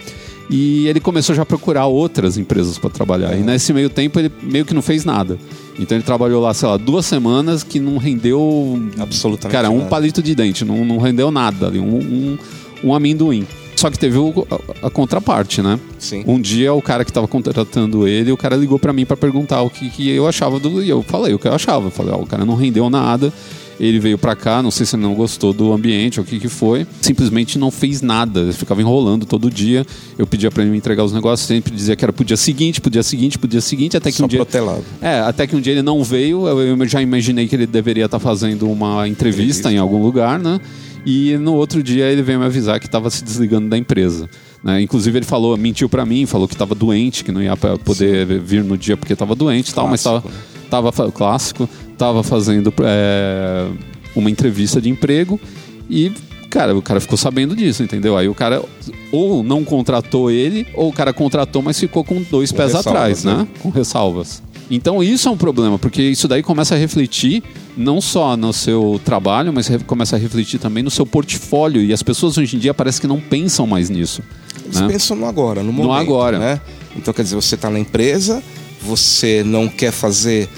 E 0.50 0.88
ele 0.88 1.00
começou 1.00 1.34
já 1.36 1.42
a 1.42 1.46
procurar 1.46 1.88
outras 1.88 2.38
empresas 2.38 2.78
para 2.78 2.90
trabalhar. 2.92 3.36
E 3.36 3.42
nesse 3.42 3.74
meio 3.74 3.90
tempo 3.90 4.20
ele 4.20 4.32
meio 4.44 4.64
que 4.64 4.74
não 4.76 4.82
fez 4.82 5.04
nada. 5.04 5.38
Então 5.78 5.98
ele 5.98 6.04
trabalhou 6.06 6.40
lá, 6.42 6.54
sei 6.54 6.70
lá, 6.70 6.78
duas 6.78 7.06
semanas 7.06 7.64
que 7.64 7.80
não 7.80 7.98
rendeu 7.98 8.80
Absolutamente 9.00 9.52
Cara, 9.52 9.70
um 9.72 9.80
nada. 9.80 9.90
palito 9.90 10.22
de 10.22 10.34
dente, 10.36 10.64
não, 10.64 10.86
não 10.86 11.00
rendeu 11.00 11.32
nada 11.32 11.68
ali, 11.68 11.80
um, 11.80 11.96
um, 11.98 12.38
um 12.84 12.94
amendoim. 12.94 13.46
Só 13.76 13.90
que 13.90 14.00
teve 14.00 14.18
o- 14.18 14.48
a, 14.82 14.88
a 14.88 14.90
contraparte, 14.90 15.62
né? 15.62 15.80
Sim. 16.00 16.24
Um 16.26 16.40
dia 16.40 16.74
o 16.74 16.82
cara 16.82 17.04
que 17.04 17.12
tava 17.12 17.28
contratando 17.28 18.08
ele, 18.08 18.32
o 18.32 18.38
cara 18.38 18.56
ligou 18.56 18.80
pra 18.80 18.94
mim 18.94 19.06
pra 19.06 19.18
perguntar 19.18 19.62
o 19.62 19.70
que, 19.70 19.90
que 19.90 20.10
eu 20.10 20.28
achava 20.28 20.60
do. 20.60 20.82
E 20.84 20.90
eu 20.90 21.04
falei 21.04 21.34
o 21.34 21.40
que 21.40 21.48
eu 21.48 21.54
achava. 21.54 21.88
Eu 21.88 21.92
falei, 21.92 22.14
ó, 22.14 22.18
o 22.22 22.26
cara 22.26 22.46
não 22.46 22.56
rendeu 22.56 22.90
nada. 22.90 23.32
Ele 23.78 24.00
veio 24.00 24.18
pra 24.18 24.38
cá, 24.38 24.64
não 24.64 24.72
sei 24.72 24.86
se 24.86 24.96
ele 24.96 25.04
não 25.04 25.14
gostou 25.14 25.52
do 25.52 25.74
ambiente 25.74 26.18
ou 26.18 26.24
o 26.24 26.26
que 26.26 26.40
que 26.40 26.48
foi. 26.48 26.88
Simplesmente 27.02 27.60
não 27.60 27.70
fez 27.70 28.02
nada. 28.02 28.40
Ele 28.40 28.54
ficava 28.54 28.80
enrolando 28.82 29.26
todo 29.26 29.52
dia. 29.52 29.86
Eu 30.18 30.26
pedia 30.26 30.50
pra 30.50 30.64
ele 30.64 30.72
me 30.72 30.78
entregar 30.78 31.04
os 31.04 31.12
negócios, 31.12 31.46
sempre 31.46 31.76
dizia 31.76 31.94
que 31.94 32.06
era 32.06 32.14
pro 32.14 32.24
dia 32.24 32.38
seguinte, 32.38 32.80
pro 32.80 32.90
dia 32.90 33.04
seguinte, 33.04 33.38
pro 33.38 33.50
dia 33.50 33.60
seguinte, 33.60 33.98
até 33.98 34.10
que 34.12 34.18
Só 34.18 34.24
um 34.24 34.28
dia. 34.30 34.40
protelado. 34.40 34.82
É, 35.02 35.20
até 35.20 35.46
que 35.46 35.58
um 35.58 35.60
dia 35.60 35.74
ele 35.74 35.82
não 35.82 36.02
veio, 36.06 36.48
eu, 36.48 36.62
eu 36.62 36.88
já 36.88 37.02
imaginei 37.02 37.50
que 37.50 37.56
ele 37.58 37.68
deveria 37.68 38.06
estar 38.06 38.18
fazendo 38.20 38.66
uma 38.72 39.10
entrevista 39.10 39.26
Entrevista. 39.70 39.72
em 39.74 39.78
algum 39.78 40.02
lugar, 40.02 40.40
né? 40.40 40.62
E 41.06 41.38
no 41.38 41.54
outro 41.54 41.84
dia 41.84 42.06
ele 42.06 42.24
veio 42.24 42.40
me 42.40 42.46
avisar 42.46 42.80
que 42.80 42.88
estava 42.88 43.10
se 43.10 43.24
desligando 43.24 43.70
da 43.70 43.78
empresa. 43.78 44.28
Né? 44.64 44.82
Inclusive 44.82 45.20
ele 45.20 45.26
falou, 45.26 45.56
mentiu 45.56 45.88
pra 45.88 46.06
mim, 46.06 46.26
falou 46.26 46.48
que 46.48 46.56
estava 46.56 46.74
doente, 46.74 47.24
que 47.24 47.32
não 47.32 47.42
ia 47.42 47.56
poder 47.56 48.26
vir 48.40 48.64
no 48.64 48.76
dia 48.78 48.98
porque 48.98 49.14
estava 49.14 49.36
doente 49.36 49.70
e 49.70 49.74
tal, 49.74 49.88
mas 49.88 50.00
estava 50.00 50.28
né? 50.28 50.34
tava, 50.70 50.92
clássico, 51.12 51.70
tava 51.96 52.24
fazendo 52.24 52.74
é, 52.82 53.68
uma 54.16 54.32
entrevista 54.32 54.82
de 54.82 54.90
emprego 54.90 55.40
e 55.88 56.12
cara, 56.50 56.76
o 56.76 56.82
cara 56.82 57.00
ficou 57.00 57.18
sabendo 57.18 57.56
disso, 57.56 57.84
entendeu? 57.84 58.18
Aí 58.18 58.30
o 58.30 58.34
cara 58.34 58.64
ou 59.12 59.44
não 59.44 59.64
contratou 59.64 60.32
ele, 60.32 60.66
ou 60.74 60.90
o 60.90 60.94
cara 60.94 61.14
contratou, 61.14 61.62
mas 61.62 61.80
ficou 61.80 62.04
com 62.04 62.22
dois 62.24 62.50
Com 62.52 62.58
pés 62.58 62.74
atrás, 62.74 63.24
né? 63.24 63.36
né? 63.36 63.48
Com 63.62 63.70
ressalvas. 63.70 64.42
Então 64.70 65.04
isso 65.04 65.28
é 65.28 65.32
um 65.32 65.38
problema, 65.38 65.78
porque 65.78 66.02
isso 66.02 66.28
daí 66.28 66.42
começa 66.42 66.76
a 66.76 66.78
refletir 66.78 67.44
não 67.78 68.02
só 68.02 68.36
no 68.36 68.52
seu 68.52 69.00
trabalho, 69.04 69.54
mas 69.54 69.70
começa 69.86 70.16
a 70.16 70.20
refletir 70.20 70.60
também 70.60 70.82
no 70.82 70.90
seu 70.90 71.06
portfólio. 71.06 71.82
E 71.82 71.94
as 71.94 72.02
pessoas 72.02 72.38
hoje 72.38 72.56
em 72.56 72.60
dia 72.60 72.74
parece 72.74 73.00
que 73.00 73.08
não 73.08 73.20
pensam 73.20 73.68
mais 73.68 73.90
nisso. 73.90 74.24
Eles 74.64 74.80
né? 74.80 74.88
pensam 74.88 75.16
no 75.16 75.26
agora, 75.26 75.62
no 75.62 75.72
momento. 75.72 75.94
agora. 75.94 76.40
Né? 76.40 76.62
Então, 76.96 77.14
quer 77.14 77.24
dizer, 77.24 77.36
você 77.36 77.56
está 77.56 77.70
na 77.70 77.80
empresa, 77.80 78.42
você 78.82 79.44
não 79.44 79.68
quer 79.68 79.92
fazer 79.92 80.50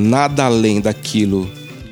nada 0.00 0.46
além 0.46 0.80
daquilo 0.80 1.48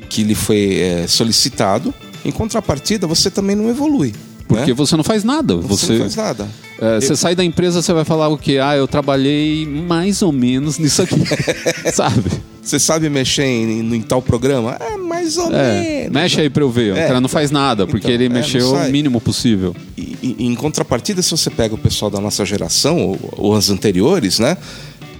que 0.09 0.23
lhe 0.23 0.35
foi 0.35 0.79
é, 0.79 1.07
solicitado. 1.07 1.93
Em 2.25 2.31
contrapartida, 2.31 3.07
você 3.07 3.29
também 3.29 3.55
não 3.55 3.69
evolui. 3.69 4.13
Porque 4.47 4.71
né? 4.71 4.73
você 4.73 4.95
não 4.95 5.03
faz 5.03 5.23
nada. 5.23 5.55
você, 5.55 5.85
Você, 5.85 5.93
não 5.93 5.99
faz 5.99 6.15
nada. 6.15 6.47
É, 6.83 6.99
você 7.01 7.15
sai 7.15 7.35
da 7.35 7.43
empresa, 7.43 7.81
você 7.81 7.93
vai 7.93 8.03
falar 8.05 8.27
o 8.29 8.37
quê? 8.37 8.57
Ah, 8.61 8.75
eu 8.75 8.87
trabalhei 8.87 9.65
mais 9.65 10.21
ou 10.21 10.31
menos 10.31 10.77
nisso 10.77 11.01
aqui. 11.01 11.15
Sabe? 11.93 12.23
Você 12.61 12.79
sabe 12.79 13.09
mexer 13.09 13.43
em, 13.43 13.93
em 13.95 14.01
tal 14.01 14.21
programa? 14.21 14.77
É, 14.79 14.95
mais 14.95 15.37
ou 15.37 15.53
É, 15.53 15.81
menos. 15.81 16.11
mexe 16.13 16.39
aí 16.39 16.49
pra 16.49 16.63
eu 16.63 16.69
ver. 16.71 16.95
É. 16.95 17.03
O 17.03 17.07
cara 17.07 17.19
não 17.21 17.27
faz 17.27 17.51
nada, 17.51 17.85
porque 17.85 18.07
Então, 18.07 18.11
ele 18.13 18.25
é, 18.25 18.29
mexeu 18.29 18.73
o 18.73 18.89
mínimo 18.89 19.19
possível. 19.19 19.75
E, 19.97 20.17
e- 20.23 20.45
em 20.45 20.55
contrapartida, 20.55 21.21
se 21.21 21.31
você 21.31 21.49
pega 21.49 21.75
o 21.75 21.77
pessoal 21.77 22.09
da 22.09 22.21
nossa 22.21 22.45
geração, 22.45 22.97
ou, 22.99 23.19
ou 23.37 23.55
as 23.55 23.69
anteriores, 23.69 24.39
né? 24.39 24.55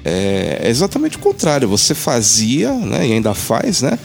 É, 0.06 0.62
é 0.64 0.70
exatamente 0.70 1.18
o 1.18 1.20
contrário. 1.20 1.68
Você 1.68 1.94
fazia, 1.94 2.72
né, 2.74 3.08
e 3.08 3.12
ainda 3.14 3.34
faz, 3.34 3.82
né? 3.82 4.00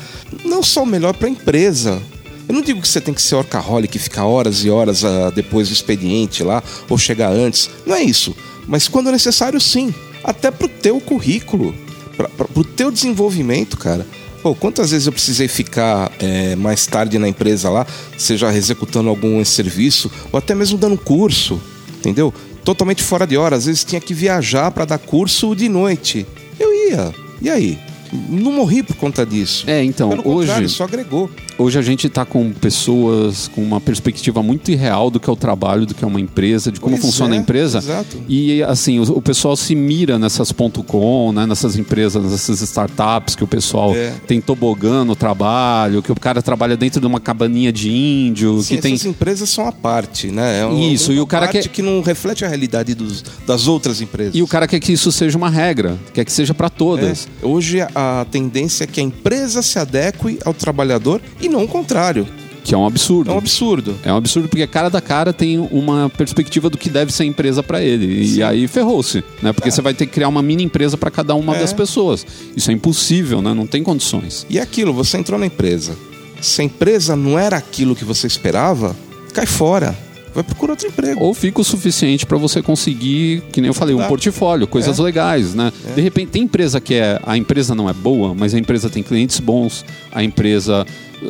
Não 0.44 0.62
só 0.62 0.82
o 0.82 0.86
melhor 0.86 1.14
para 1.14 1.28
a 1.28 1.30
empresa. 1.30 2.00
Eu 2.48 2.54
não 2.54 2.62
digo 2.62 2.80
que 2.80 2.88
você 2.88 3.00
tem 3.00 3.12
que 3.12 3.20
ser 3.20 3.34
orcaholic 3.34 3.94
e 3.94 4.00
ficar 4.00 4.24
horas 4.24 4.64
e 4.64 4.70
horas 4.70 5.04
ah, 5.04 5.30
depois 5.30 5.68
do 5.68 5.74
expediente 5.74 6.42
lá, 6.42 6.62
ou 6.88 6.96
chegar 6.96 7.30
antes. 7.30 7.68
Não 7.84 7.94
é 7.94 8.02
isso. 8.02 8.34
Mas 8.66 8.88
quando 8.88 9.12
necessário, 9.12 9.60
sim. 9.60 9.92
Até 10.24 10.50
pro 10.50 10.66
teu 10.66 10.98
currículo, 11.00 11.74
pra, 12.16 12.28
pra, 12.28 12.48
pro 12.48 12.64
teu 12.64 12.90
desenvolvimento, 12.90 13.76
cara. 13.76 14.06
Pô, 14.42 14.54
quantas 14.54 14.92
vezes 14.92 15.06
eu 15.06 15.12
precisei 15.12 15.48
ficar 15.48 16.10
é, 16.18 16.56
mais 16.56 16.86
tarde 16.86 17.18
na 17.18 17.28
empresa 17.28 17.68
lá, 17.68 17.86
seja 18.16 18.54
executando 18.54 19.08
algum 19.08 19.44
serviço, 19.44 20.10
ou 20.32 20.38
até 20.38 20.54
mesmo 20.54 20.78
dando 20.78 20.96
curso, 20.96 21.60
entendeu? 21.98 22.32
Totalmente 22.64 23.02
fora 23.02 23.26
de 23.26 23.36
hora. 23.36 23.56
Às 23.56 23.66
vezes 23.66 23.84
tinha 23.84 24.00
que 24.00 24.14
viajar 24.14 24.70
para 24.70 24.84
dar 24.84 24.98
curso 24.98 25.54
de 25.54 25.68
noite. 25.68 26.26
Eu 26.58 26.72
ia. 26.72 27.12
E 27.42 27.50
aí? 27.50 27.78
Não 28.12 28.52
morri 28.52 28.82
por 28.82 28.96
conta 28.96 29.26
disso. 29.26 29.64
É, 29.68 29.82
então, 29.84 30.08
Pelo 30.10 30.28
hoje. 30.28 30.68
só 30.68 30.84
agregou. 30.84 31.30
Hoje 31.58 31.78
a 31.78 31.82
gente 31.82 32.06
está 32.06 32.24
com 32.24 32.52
pessoas 32.52 33.48
com 33.48 33.62
uma 33.62 33.80
perspectiva 33.80 34.42
muito 34.42 34.70
irreal 34.70 35.10
do 35.10 35.18
que 35.20 35.28
é 35.28 35.32
o 35.32 35.36
trabalho, 35.36 35.84
do 35.84 35.94
que 35.94 36.04
é 36.04 36.06
uma 36.06 36.20
empresa, 36.20 36.70
de 36.72 36.80
como 36.80 36.96
Pois 36.96 37.04
funciona 37.04 37.34
é, 37.34 37.38
a 37.38 37.40
empresa. 37.40 37.78
exato. 37.78 38.16
E 38.28 38.62
assim, 38.62 38.98
o, 38.98 39.02
o 39.02 39.20
pessoal 39.22 39.56
se 39.56 39.74
mira 39.74 40.18
nessas 40.18 40.52
ponto 40.52 40.82
.com, 40.82 41.32
né, 41.32 41.46
nessas 41.46 41.76
empresas, 41.76 42.22
nessas 42.30 42.60
startups 42.62 43.34
que 43.34 43.44
o 43.44 43.46
pessoal 43.46 43.94
É. 43.94 44.12
tem 44.26 44.40
tobogã 44.40 45.04
no 45.04 45.16
trabalho, 45.16 46.02
que 46.02 46.12
o 46.12 46.14
cara 46.14 46.40
trabalha 46.40 46.76
dentro 46.76 47.00
de 47.00 47.06
uma 47.06 47.20
cabaninha 47.20 47.72
de 47.72 47.90
índio, 47.90 48.62
Sim, 48.62 48.76
que 48.76 48.82
tem 48.82 48.94
essas 48.94 49.06
empresas 49.06 49.50
são 49.50 49.66
a 49.66 49.72
parte, 49.72 50.28
né? 50.30 50.60
É 50.60 50.66
um- 50.66 50.78
Isso, 50.92 51.12
e 51.12 51.20
o 51.20 51.26
cara 51.26 51.46
parte 51.46 51.62
quer- 51.62 51.68
que 51.68 51.82
não 51.82 52.00
reflete 52.00 52.44
a 52.44 52.48
realidade 52.48 52.94
dos- 52.94 53.24
das 53.46 53.66
outras 53.66 54.00
empresas. 54.00 54.34
e 54.34 54.42
o 54.42 54.46
cara 54.46 54.66
quer 54.66 54.78
que 54.80 54.92
isso 54.92 55.10
seja 55.10 55.36
uma 55.36 55.50
regra, 55.50 55.98
quer 56.14 56.24
que 56.24 56.32
seja 56.32 56.54
para 56.54 56.68
todas. 56.70 57.28
É. 57.42 57.46
Hoje 57.46 57.80
a 57.94 58.26
tendência 58.30 58.84
é 58.84 58.86
que 58.86 59.00
a 59.00 59.02
empresa 59.02 59.62
se 59.62 59.78
adeque 59.78 60.38
ao 60.44 60.54
trabalhador 60.54 61.20
e 61.40 61.47
não 61.48 61.64
o 61.64 61.68
contrário. 61.68 62.26
Que 62.64 62.74
é 62.74 62.76
um 62.78 62.84
absurdo. 62.86 63.30
É 63.30 63.34
um 63.34 63.38
absurdo. 63.38 63.96
É 64.04 64.12
um 64.12 64.16
absurdo 64.16 64.46
porque 64.48 64.66
cada 64.66 64.90
da 64.90 65.00
cara 65.00 65.32
tem 65.32 65.58
uma 65.58 66.10
perspectiva 66.14 66.68
do 66.68 66.76
que 66.76 66.90
deve 66.90 67.10
ser 67.12 67.22
a 67.22 67.26
empresa 67.26 67.62
para 67.62 67.82
ele. 67.82 68.34
E 68.36 68.42
aí 68.42 68.68
ferrou-se, 68.68 69.24
né? 69.42 69.54
Porque 69.54 69.70
você 69.70 69.80
vai 69.80 69.94
ter 69.94 70.04
que 70.04 70.12
criar 70.12 70.28
uma 70.28 70.42
mini 70.42 70.64
empresa 70.64 70.94
para 70.98 71.10
cada 71.10 71.34
uma 71.34 71.56
É. 71.56 71.60
das 71.60 71.72
pessoas. 71.72 72.26
Isso 72.54 72.70
é 72.70 72.74
impossível, 72.74 73.40
né? 73.40 73.54
Não 73.54 73.66
tem 73.66 73.82
condições. 73.82 74.44
E 74.50 74.58
é 74.58 74.62
aquilo, 74.62 74.92
você 74.92 75.16
entrou 75.16 75.38
na 75.38 75.46
empresa. 75.46 75.96
Se 76.42 76.60
a 76.60 76.64
empresa 76.64 77.16
não 77.16 77.38
era 77.38 77.56
aquilo 77.56 77.96
que 77.96 78.04
você 78.04 78.26
esperava, 78.26 78.94
cai 79.32 79.46
fora. 79.46 79.96
Vai 80.34 80.44
procurar 80.44 80.72
outro 80.72 80.86
emprego. 80.88 81.20
Ou 81.24 81.32
fica 81.32 81.62
o 81.62 81.64
suficiente 81.64 82.26
para 82.26 82.36
você 82.36 82.60
conseguir, 82.60 83.42
que 83.50 83.62
nem 83.62 83.68
eu 83.68 83.74
falei, 83.74 83.94
um 83.94 83.98
Tá. 83.98 84.08
portfólio, 84.08 84.66
coisas 84.66 84.98
É. 84.98 85.02
legais, 85.02 85.54
né? 85.54 85.72
De 85.96 86.02
repente 86.02 86.28
tem 86.32 86.42
empresa 86.42 86.80
que 86.82 86.94
é 86.94 87.18
a 87.24 87.34
empresa 87.36 87.74
não 87.74 87.88
é 87.88 87.94
boa, 87.94 88.34
mas 88.34 88.52
a 88.54 88.58
empresa 88.58 88.90
tem 88.90 89.02
clientes 89.02 89.40
bons, 89.40 89.84
a 90.12 90.22
empresa 90.22 90.86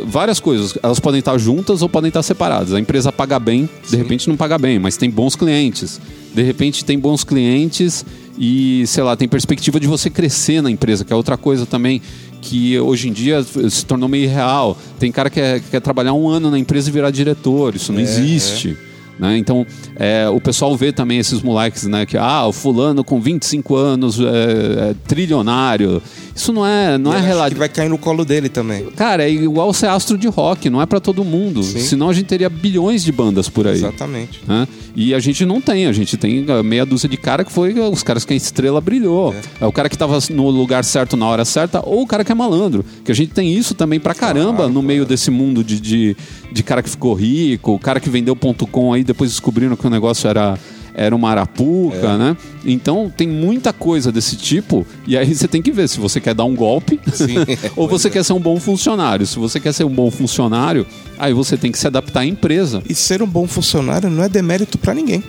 várias 0.07 0.39
coisas, 0.41 0.77
elas 0.83 1.01
podem 1.01 1.19
estar 1.21 1.37
juntas 1.39 1.83
ou 1.83 1.89
podem 1.89 2.09
estar 2.09 2.23
separadas. 2.23 2.73
A 2.75 2.81
empresa 2.81 3.11
paga 3.13 3.39
bem, 3.39 3.69
de 3.89 3.97
repente 3.97 4.29
não 4.29 4.37
paga 4.37 4.59
bem, 4.59 4.79
mas 4.79 4.97
tem 4.97 5.11
bons 5.11 5.35
clientes. 5.35 6.01
De 6.35 6.43
repente 6.43 6.85
tem 6.85 6.99
bons 6.99 7.25
clientes 7.25 8.05
e, 8.39 8.87
sei 8.87 9.03
lá, 9.03 9.17
tem 9.17 9.27
perspectiva 9.27 9.81
de 9.81 9.87
você 9.87 10.09
crescer 10.11 10.63
na 10.63 10.71
empresa, 10.71 11.05
que 11.05 11.13
é 11.13 11.17
outra 11.17 11.37
coisa 11.37 11.67
também 11.67 12.01
que 12.41 12.79
hoje 12.79 13.09
em 13.09 13.13
dia 13.13 13.43
se 13.43 13.85
tornou 13.85 14.09
meio 14.09 14.25
irreal. 14.25 14.79
Tem 14.99 15.11
cara 15.11 15.29
que 15.29 15.41
quer, 15.41 15.61
quer 15.61 15.81
trabalhar 15.81 16.13
um 16.13 16.29
ano 16.29 16.51
na 16.51 16.59
empresa 16.59 16.89
e 16.89 16.93
virar 16.93 17.11
diretor, 17.11 17.75
isso 17.75 17.93
não 17.93 17.99
É, 18.01 18.03
existe. 18.05 18.77
Né? 19.19 19.37
Então, 19.39 19.67
é, 19.97 20.29
o 20.29 20.41
pessoal 20.41 20.77
vê 20.77 20.93
também 20.93 21.19
esses 21.19 21.43
moleques, 21.43 21.85
né? 21.85 22.07
Que, 22.07 22.17
ah, 22.17 22.47
o 22.47 22.53
fulano 22.53 23.03
com 23.03 23.21
25 23.21 23.75
anos 23.75 24.21
é, 24.21 24.91
é 24.91 24.95
trilionário. 25.07 26.01
Isso 26.35 26.53
não 26.53 26.65
é, 26.65 26.97
não 26.97 27.13
E 27.13 27.17
é 27.17 27.21
relativo. 27.21 27.55
que 27.55 27.59
vai 27.59 27.69
cair 27.69 27.89
no 27.89 27.99
colo 27.99 28.25
dele 28.25 28.49
também. 28.49 28.85
Cara, 28.97 29.25
é 29.25 29.31
igual 29.31 29.73
ser 29.73 29.89
astro 29.89 30.17
de 30.17 30.29
rock, 30.29 30.71
não 30.71 30.81
é 30.81 30.87
pra 30.87 31.01
todo 31.01 31.25
mundo. 31.25 31.63
Sim. 31.63 31.81
Senão 31.81 32.09
a 32.09 32.13
gente 32.13 32.27
teria 32.27 32.49
bilhões 32.49 33.03
de 33.03 33.11
bandas 33.11 33.49
por 33.49 33.67
aí. 33.67 33.75
Exatamente. 33.75 34.41
né? 34.47 34.67
E 34.95 35.15
a 35.15 35.19
gente 35.19 35.45
não 35.45 35.61
tem, 35.61 35.87
a 35.87 35.93
gente 35.93 36.17
tem 36.17 36.45
uh, 36.45 36.63
meia 36.63 36.85
dúzia 36.87 37.09
de 37.09 37.17
cara 37.17 37.45
que 37.45 37.53
foi 37.53 37.73
uh, 37.75 37.89
os 37.91 38.03
caras 38.03 38.25
que 38.25 38.33
a 38.33 38.37
estrela 38.37 38.81
brilhou. 38.81 39.35
É. 39.61 39.67
o 39.67 39.73
cara 39.73 39.89
que 39.89 39.99
tava 39.99 40.19
no 40.31 40.49
lugar 40.51 40.85
certo 40.85 41.17
na 41.17 41.27
hora 41.27 41.45
certa, 41.45 41.81
ou 41.85 42.03
o 42.03 42.07
cara 42.07 42.25
que 42.25 42.31
é 42.33 42.35
malandro. 42.35 42.85
Que 43.05 43.13
a 43.13 43.15
gente 43.15 43.33
tem 43.33 43.53
isso 43.53 43.75
também 43.75 43.99
pra 43.99 44.15
caramba 44.15 44.59
Claro, 44.59 44.73
no 44.73 44.83
meio 44.83 45.05
desse 45.05 45.31
mundo 45.31 45.63
de, 45.65 45.81
de, 45.81 46.17
de 46.53 46.63
cara 46.63 46.83
que 46.83 46.91
ficou 46.91 47.15
rico, 47.15 47.73
o 47.73 47.79
cara 47.79 48.01
que 48.01 48.09
vendeu 48.11 48.35
ponto 48.37 48.67
.com 48.67 48.93
aí, 48.93 49.05
depois 49.05 49.31
descobriram 49.31 49.77
que 49.77 49.87
o 49.87 49.91
negócio 49.91 50.29
era. 50.29 50.59
Era 50.95 51.15
uma 51.15 51.31
arapuca, 51.31 51.97
É. 52.15 52.19
né? 52.19 52.37
Então 52.65 53.09
tem 53.17 53.29
muita 53.29 53.73
coisa 53.73 54.11
desse 54.11 54.35
tipo. 54.35 54.85
E 55.07 55.17
aí 55.17 55.33
você 55.33 55.47
tem 55.47 55.63
que 55.63 55.71
ver 55.71 55.89
se 55.89 56.01
você 56.01 56.21
quer 56.21 56.35
dar 56.35 56.45
um 56.45 56.57
golpe 56.57 56.99
Sim, 57.13 57.37
ou 57.77 57.87
você 57.87 58.09
é. 58.09 58.11
quer 58.11 58.25
ser 58.25 58.33
um 58.33 58.41
bom 58.41 58.59
funcionário. 58.59 59.25
Se 59.25 59.39
você 59.39 59.61
quer 59.61 59.73
ser 59.73 59.85
um 59.85 59.91
bom 59.95 60.11
funcionário, 60.11 60.85
aí 61.17 61.33
você 61.33 61.57
tem 61.57 61.71
que 61.71 61.79
se 61.79 61.87
adaptar 61.87 62.21
à 62.21 62.27
empresa. 62.27 62.83
E 62.89 62.97
ser 62.97 63.23
um 63.23 63.29
bom 63.29 63.47
funcionário 63.47 64.11
não 64.11 64.25
é 64.25 64.29
demérito 64.29 64.77
pra 64.77 64.93
ninguém. 64.93 65.23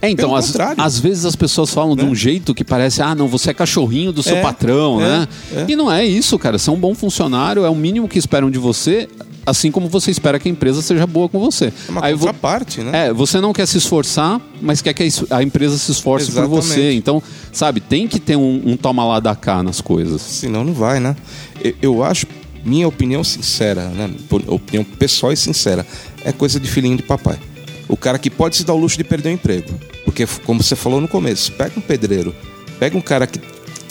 É, 0.00 0.08
então, 0.08 0.32
às, 0.36 0.54
às 0.78 1.00
vezes 1.00 1.24
as 1.24 1.34
pessoas 1.34 1.70
falam 1.74 1.96
de 1.96 2.04
um 2.04 2.14
jeito 2.14 2.54
que 2.54 2.62
parece, 2.62 3.02
ah, 3.02 3.12
não, 3.12 3.26
você 3.26 3.50
é 3.50 3.54
cachorrinho 3.54 4.12
do 4.12 4.22
seu 4.22 4.36
É, 4.36 4.40
patrão, 4.40 5.00
é, 5.00 5.04
né? 5.08 5.28
é. 5.56 5.64
E 5.68 5.74
não 5.74 5.90
é 5.90 6.04
isso, 6.06 6.38
cara. 6.38 6.56
Ser 6.56 6.70
um 6.70 6.78
bom 6.78 6.94
funcionário 6.94 7.64
é 7.64 7.68
o 7.68 7.74
mínimo 7.74 8.06
que 8.06 8.18
esperam 8.18 8.48
de 8.48 8.58
você, 8.60 9.08
assim 9.46 9.70
como 9.70 9.88
você 9.88 10.10
espera 10.10 10.38
que 10.38 10.48
a 10.48 10.52
empresa 10.52 10.82
seja 10.82 11.06
boa 11.06 11.28
com 11.28 11.38
você. 11.40 11.66
É 11.88 11.90
uma 11.90 12.04
Aí 12.04 12.12
contraparte, 12.14 12.80
né? 12.82 13.08
é, 13.08 13.12
você 13.12 13.40
não 13.40 13.52
quer 13.52 13.66
se 13.66 13.78
esforçar, 13.78 14.40
mas 14.60 14.80
quer 14.82 14.92
que 14.94 15.02
a 15.02 15.06
es- 15.06 15.24
a 15.30 15.42
empresa 15.42 15.76
se 15.78 15.90
esforce 15.92 16.26
por 16.30 16.40
Exatamente. 16.42 16.66
você. 16.66 16.92
Então, 16.92 17.22
sabe, 17.52 17.80
tem 17.80 18.06
que 18.06 18.20
ter 18.20 18.36
um, 18.36 18.62
um 18.64 18.76
toma 18.76 19.04
lá 19.04 19.20
da 19.20 19.34
cá 19.34 19.62
nas 19.62 19.80
coisas. 19.80 20.20
Senão 20.22 20.64
não 20.64 20.72
vai, 20.72 21.00
né? 21.00 21.16
Eu, 21.62 21.74
eu 21.82 22.04
acho, 22.04 22.26
minha 22.64 22.86
opinião 22.86 23.24
sincera, 23.24 23.88
né? 23.88 24.10
Por- 24.28 24.42
Opinião 24.46 24.84
pessoal 24.84 25.32
e 25.32 25.36
sincera, 25.36 25.86
é 26.24 26.32
coisa 26.32 26.60
de 26.60 26.68
filhinho 26.68 26.96
de 26.96 27.02
papai. 27.02 27.38
O 27.88 27.96
cara 27.96 28.18
que 28.18 28.30
pode 28.30 28.56
se 28.56 28.64
dar 28.64 28.74
o 28.74 28.78
luxo 28.78 28.96
de 28.96 29.04
perder 29.04 29.30
o 29.30 29.32
emprego. 29.32 29.72
Porque, 30.04 30.26
como 30.44 30.62
você 30.62 30.76
falou 30.76 31.00
no 31.00 31.08
começo, 31.08 31.50
pega 31.52 31.72
um 31.76 31.80
pedreiro, 31.80 32.34
pega 32.78 32.96
um 32.96 33.00
cara 33.00 33.26
que 33.26 33.38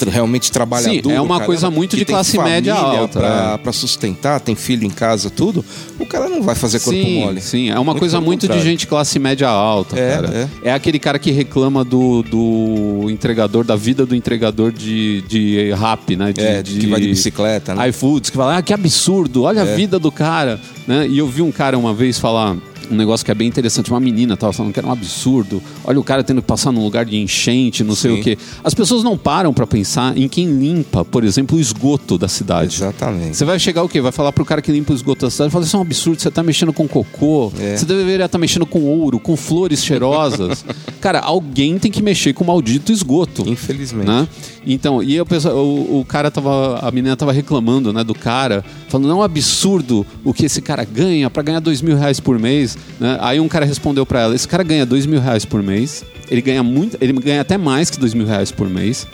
realmente 0.07 0.51
trabalha 0.51 0.83
Sim, 0.89 1.01
duro, 1.01 1.15
é 1.15 1.19
uma 1.19 1.27
caramba, 1.29 1.45
coisa 1.45 1.69
muito 1.71 1.95
de 1.97 2.05
classe 2.05 2.37
média 2.37 2.73
alta, 2.75 3.19
Pra, 3.19 3.51
é. 3.53 3.57
pra 3.57 3.71
sustentar, 3.73 4.39
tem 4.39 4.55
filho 4.55 4.85
em 4.85 4.89
casa, 4.89 5.29
tudo. 5.29 5.65
O 5.99 6.05
cara 6.05 6.29
não 6.29 6.41
vai 6.43 6.55
fazer 6.55 6.79
corpo 6.79 6.99
sim, 6.99 7.19
mole. 7.19 7.41
Sim, 7.41 7.69
é 7.69 7.73
uma 7.73 7.83
Muito 7.85 7.99
coisa 7.99 8.21
muito 8.21 8.41
de 8.41 8.47
contrário. 8.47 8.63
gente 8.69 8.87
classe 8.87 9.17
média 9.19 9.47
alta, 9.49 9.97
É, 9.99 10.15
cara. 10.15 10.49
É. 10.63 10.71
aquele 10.71 10.99
cara 10.99 11.17
que 11.19 11.31
reclama 11.31 11.83
do, 11.83 12.23
do 12.23 13.09
entregador, 13.09 13.63
da 13.63 13.75
vida 13.75 14.05
do 14.05 14.15
entregador 14.15 14.71
de, 14.71 15.21
de 15.23 15.71
rap, 15.73 16.15
né? 16.15 16.31
De, 16.31 16.41
É, 16.41 16.63
que 16.63 16.87
vai 16.87 17.01
de 17.01 17.07
bicicleta, 17.09 17.73
né? 17.75 17.89
iFoods, 17.89 18.29
que 18.29 18.37
fala, 18.37 18.57
ah, 18.57 18.61
que 18.61 18.73
absurdo, 18.73 19.43
olha 19.43 19.63
a 19.63 19.67
É. 19.67 19.75
vida 19.75 19.97
do 19.99 20.11
cara. 20.11 20.59
Né? 20.87 21.07
E 21.07 21.17
eu 21.17 21.27
vi 21.27 21.41
um 21.41 21.51
cara 21.51 21.77
uma 21.77 21.93
vez 21.93 22.17
falar 22.19 22.55
um 22.89 22.95
negócio 22.95 23.25
que 23.25 23.31
é 23.31 23.35
bem 23.35 23.47
interessante. 23.47 23.89
Uma 23.89 23.99
menina 23.99 24.35
tava 24.37 24.53
falando 24.53 24.73
que 24.73 24.79
era 24.79 24.87
um 24.87 24.91
absurdo. 24.91 25.61
Olha 25.83 25.99
o 25.99 26.03
cara 26.03 26.23
tendo 26.23 26.41
que 26.41 26.47
passar 26.47 26.71
num 26.71 26.83
lugar 26.83 27.05
de 27.05 27.17
enchente, 27.17 27.83
não 27.83 27.95
sei 27.95 28.13
Sim. 28.15 28.19
o 28.19 28.23
quê. 28.23 28.37
As 28.63 28.73
pessoas 28.73 29.03
não 29.03 29.17
param 29.17 29.53
pra 29.53 29.65
pensar 29.67 30.17
em 30.17 30.27
quem 30.27 30.47
limpa, 30.47 31.03
por 31.05 31.23
exemplo, 31.23 31.57
o 31.57 31.61
esgoto 31.61 32.17
da 32.17 32.27
cidade. 32.27 32.75
Exatamente. 32.75 33.37
Você 33.37 33.45
vai 33.45 33.59
chegar 33.59 33.83
o 33.83 33.89
quê? 33.89 34.01
Vai 34.01 34.11
falar 34.11 34.31
pro 34.31 34.43
cara 34.45 34.61
que 34.61 34.71
limpa 34.71 34.91
o 34.93 34.95
esgoto 34.95 35.25
da 35.25 35.29
cidade, 35.31 35.51
fala, 35.51 35.65
isso 35.65 35.75
é 35.75 35.79
um 35.79 35.83
absurdo, 35.83 36.21
você 36.21 36.31
tá 36.31 36.41
mexendo 36.43 36.73
com 36.73 36.87
cocô, 36.87 37.51
É. 37.59 37.77
você 37.77 37.85
deveria 37.85 38.25
estar 38.25 38.37
mexendo 38.37 38.65
com 38.65 38.81
ouro, 38.83 39.19
com 39.19 39.35
flores 39.37 39.83
cheirosas. 39.83 40.65
cara, 40.99 41.19
alguém 41.19 41.77
tem 41.77 41.91
que 41.91 42.01
mexer 42.01 42.33
com 42.33 42.43
o 42.43 42.47
maldito 42.47 42.91
esgoto. 42.91 43.47
Infelizmente. 43.47 44.07
Né? 44.07 44.27
Então, 44.65 45.01
e 45.01 45.15
eu 45.15 45.25
penso, 45.25 45.49
o, 45.49 45.99
o 45.99 46.05
cara 46.05 46.29
tava, 46.29 46.79
a 46.79 46.91
menina 46.91 47.15
tava 47.15 47.31
reclamando, 47.31 47.91
né, 47.93 48.03
do 48.03 48.13
cara, 48.13 48.63
falando, 48.87 49.07
não 49.07 49.17
é 49.17 49.19
um 49.19 49.23
absurdo 49.23 50.05
o 50.23 50.33
que 50.33 50.45
esse 50.45 50.61
cara 50.61 50.83
ganha 50.83 51.29
pra 51.29 51.41
ganhar 51.41 51.59
dois 51.59 51.81
mil 51.81 51.95
reais 51.97 52.19
por 52.19 52.37
mês, 52.37 52.77
né? 52.99 53.17
Aí 53.21 53.39
um 53.39 53.47
cara 53.47 53.65
respondeu 53.65 54.05
pra 54.05 54.21
ela, 54.21 54.35
esse 54.35 54.47
cara 54.47 54.63
ganha 54.63 54.85
dois 54.85 55.05
mil 55.05 55.19
reais 55.19 55.45
por 55.45 55.63
mês, 55.63 56.03
ele 56.29 56.41
ganha 56.41 56.63
muito, 56.63 56.97
ele 57.01 57.13
ganha 57.13 57.41
até 57.41 57.57
mais 57.57 57.89
que 57.89 57.99
dois 57.99 58.13
mil 58.13 58.25
reais 58.25 58.51
por 58.51 58.69
mês. 58.69 59.07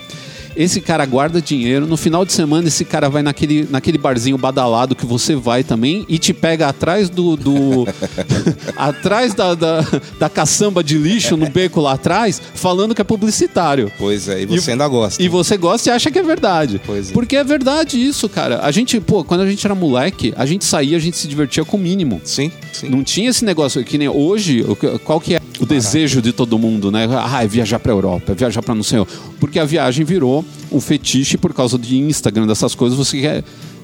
Esse 0.55 0.79
cara 0.79 1.05
guarda 1.05 1.41
dinheiro, 1.41 1.85
no 1.85 1.97
final 1.97 2.25
de 2.25 2.31
semana 2.31 2.67
esse 2.67 2.85
cara 2.85 3.09
vai 3.09 3.21
naquele, 3.21 3.67
naquele 3.69 3.97
barzinho 3.97 4.37
badalado 4.37 4.95
que 4.95 5.05
você 5.05 5.35
vai 5.35 5.63
também 5.63 6.05
e 6.07 6.17
te 6.17 6.33
pega 6.33 6.67
atrás 6.67 7.09
do. 7.09 7.35
do 7.35 7.87
atrás 8.77 9.33
da, 9.33 9.53
da, 9.53 9.85
da 10.19 10.29
caçamba 10.29 10.83
de 10.83 10.97
lixo 10.97 11.35
no 11.35 11.49
beco 11.49 11.81
lá 11.81 11.93
atrás, 11.93 12.41
falando 12.53 12.95
que 12.95 13.01
é 13.01 13.03
publicitário. 13.03 13.91
Pois 13.97 14.27
é, 14.27 14.43
e 14.43 14.45
você 14.45 14.71
ainda 14.71 14.87
gosta. 14.87 15.21
E 15.21 15.27
você 15.27 15.57
gosta 15.57 15.89
e 15.89 15.91
acha 15.91 16.09
que 16.09 16.19
é 16.19 16.23
verdade. 16.23 16.81
Pois 16.85 17.09
é. 17.09 17.13
Porque 17.13 17.35
é 17.35 17.43
verdade 17.43 18.01
isso, 18.01 18.29
cara. 18.29 18.61
A 18.61 18.71
gente, 18.71 18.99
pô, 18.99 19.23
quando 19.23 19.41
a 19.41 19.49
gente 19.49 19.65
era 19.65 19.75
moleque, 19.75 20.33
a 20.37 20.45
gente 20.45 20.63
saía, 20.63 20.95
a 20.95 20.99
gente 20.99 21.17
se 21.17 21.27
divertia 21.27 21.65
com 21.65 21.77
o 21.77 21.79
mínimo. 21.79 22.21
Sim, 22.23 22.51
sim. 22.71 22.89
Não 22.89 23.03
tinha 23.03 23.29
esse 23.29 23.43
negócio 23.43 23.83
que 23.83 23.97
nem 23.97 24.07
hoje, 24.07 24.63
qual 25.03 25.19
que 25.19 25.35
é 25.35 25.39
o 25.59 25.65
desejo 25.65 26.21
de 26.21 26.31
todo 26.31 26.57
mundo, 26.59 26.91
né? 26.91 27.07
Ah, 27.11 27.43
é 27.43 27.47
viajar 27.47 27.79
pra 27.79 27.91
Europa, 27.91 28.31
é 28.31 28.35
viajar 28.35 28.61
pra 28.61 28.75
não 28.75 28.83
sei 28.83 28.99
onde. 28.99 29.09
Porque 29.39 29.59
a 29.59 29.65
viagem 29.65 30.05
virou 30.05 30.43
um 30.71 30.79
fetiche 30.81 31.37
por 31.37 31.53
causa 31.53 31.77
de 31.77 31.97
Instagram, 31.97 32.47
dessas 32.47 32.75
coisas, 32.75 32.97
você 32.97 33.19
quer 33.21 33.43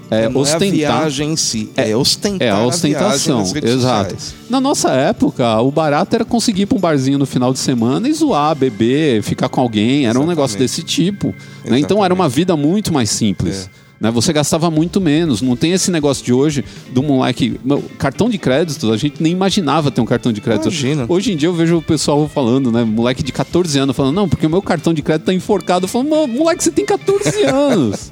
é, 0.10 0.28
não 0.28 0.36
é 0.36 0.38
a 0.40 0.42
ostentar. 0.42 0.70
viagem 0.72 1.32
em 1.32 1.36
si, 1.38 1.70
é, 1.78 1.96
ostentar 1.96 2.46
É 2.46 2.51
a 2.51 2.60
ostentação, 2.66 3.50
redes 3.50 3.72
exato. 3.72 4.12
sociais. 4.12 4.36
Na 4.50 4.60
nossa 4.60 4.90
época, 4.92 5.62
o 5.62 5.72
barato 5.72 6.13
era 6.16 6.25
conseguir 6.25 6.63
ir 6.63 6.66
pra 6.66 6.78
um 6.78 6.82
barzinho 6.82 7.18
no 7.18 7.25
final 7.25 7.54
de 7.54 7.60
semana 7.60 8.10
e 8.10 8.13
zoar, 8.13 8.54
beber, 8.54 9.24
ficar 9.24 9.48
com 9.48 9.62
alguém. 9.62 10.00
Era 10.06 10.20
um 10.20 10.24
Exatamente. 10.24 10.28
negócio 10.30 10.60
desse 10.60 10.84
tipo. 10.84 11.34
né? 11.63 11.80
Então 11.80 12.04
era 12.04 12.13
uma 12.13 12.28
vida 12.28 12.58
muito 12.58 12.92
mais 12.94 13.10
simples. 13.10 13.70
É. 13.78 13.81
Né? 14.01 14.10
Você 14.10 14.34
gastava 14.34 14.72
muito 14.72 15.00
menos. 15.00 15.43
Não 15.43 15.55
tem 15.55 15.74
esse 15.74 15.91
negócio 15.91 16.25
de 16.25 16.34
hoje 16.34 16.65
do 16.91 17.03
moleque. 17.03 17.60
Meu, 17.63 17.84
cartão 18.00 18.27
de 18.27 18.39
crédito, 18.39 18.91
a 18.91 18.98
gente 18.98 19.22
nem 19.22 19.31
imaginava 19.31 19.91
ter 19.91 20.01
um 20.01 20.05
cartão 20.05 20.34
de 20.34 20.41
crédito. 20.41 20.63
Imagina. 20.70 21.05
Hoje 21.08 21.31
em 21.31 21.36
dia 21.38 21.48
eu 21.48 21.53
vejo 21.53 21.77
o 21.77 21.81
pessoal 21.84 22.27
falando, 22.27 22.72
né? 22.72 22.84
Moleque 22.84 23.22
de 23.22 23.31
14 23.31 23.77
anos 23.77 23.96
falando, 23.96 24.15
não, 24.15 24.27
porque 24.27 24.48
o 24.48 24.50
meu 24.50 24.62
cartão 24.62 24.91
de 24.91 25.03
crédito 25.03 25.27
tá 25.27 25.34
enforcado. 25.34 25.86
Eu 25.86 25.88
falo, 25.88 26.10
"Mano, 26.10 26.34
moleque, 26.34 26.63
você 26.63 26.72
tem 26.72 26.84
14 26.84 27.43
anos. 27.43 28.12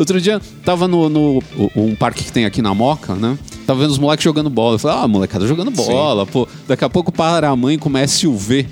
Outro 0.00 0.20
dia, 0.20 0.40
tava 0.64 0.88
no, 0.88 1.08
no- 1.08 1.42
um 1.76 1.94
parque 1.94 2.24
que 2.24 2.32
tem 2.32 2.44
aqui 2.46 2.60
na 2.62 2.74
Moca, 2.74 3.14
né? 3.14 3.38
Tava 3.66 3.80
vendo 3.82 3.90
os 3.90 3.98
moleques 3.98 4.24
jogando 4.24 4.48
bola. 4.50 4.74
Eu 4.74 4.78
falei, 4.78 4.96
ah, 4.98 5.06
molecada 5.06 5.46
jogando 5.46 5.70
bola, 5.70 6.26
pô. 6.26 6.48
Daqui 6.66 6.84
a 6.84 6.88
pouco 6.88 7.12
para 7.12 7.48
a 7.48 7.54
mãe 7.54 7.78
com 7.78 7.88
uma 7.88 8.04
SUV, 8.06 8.66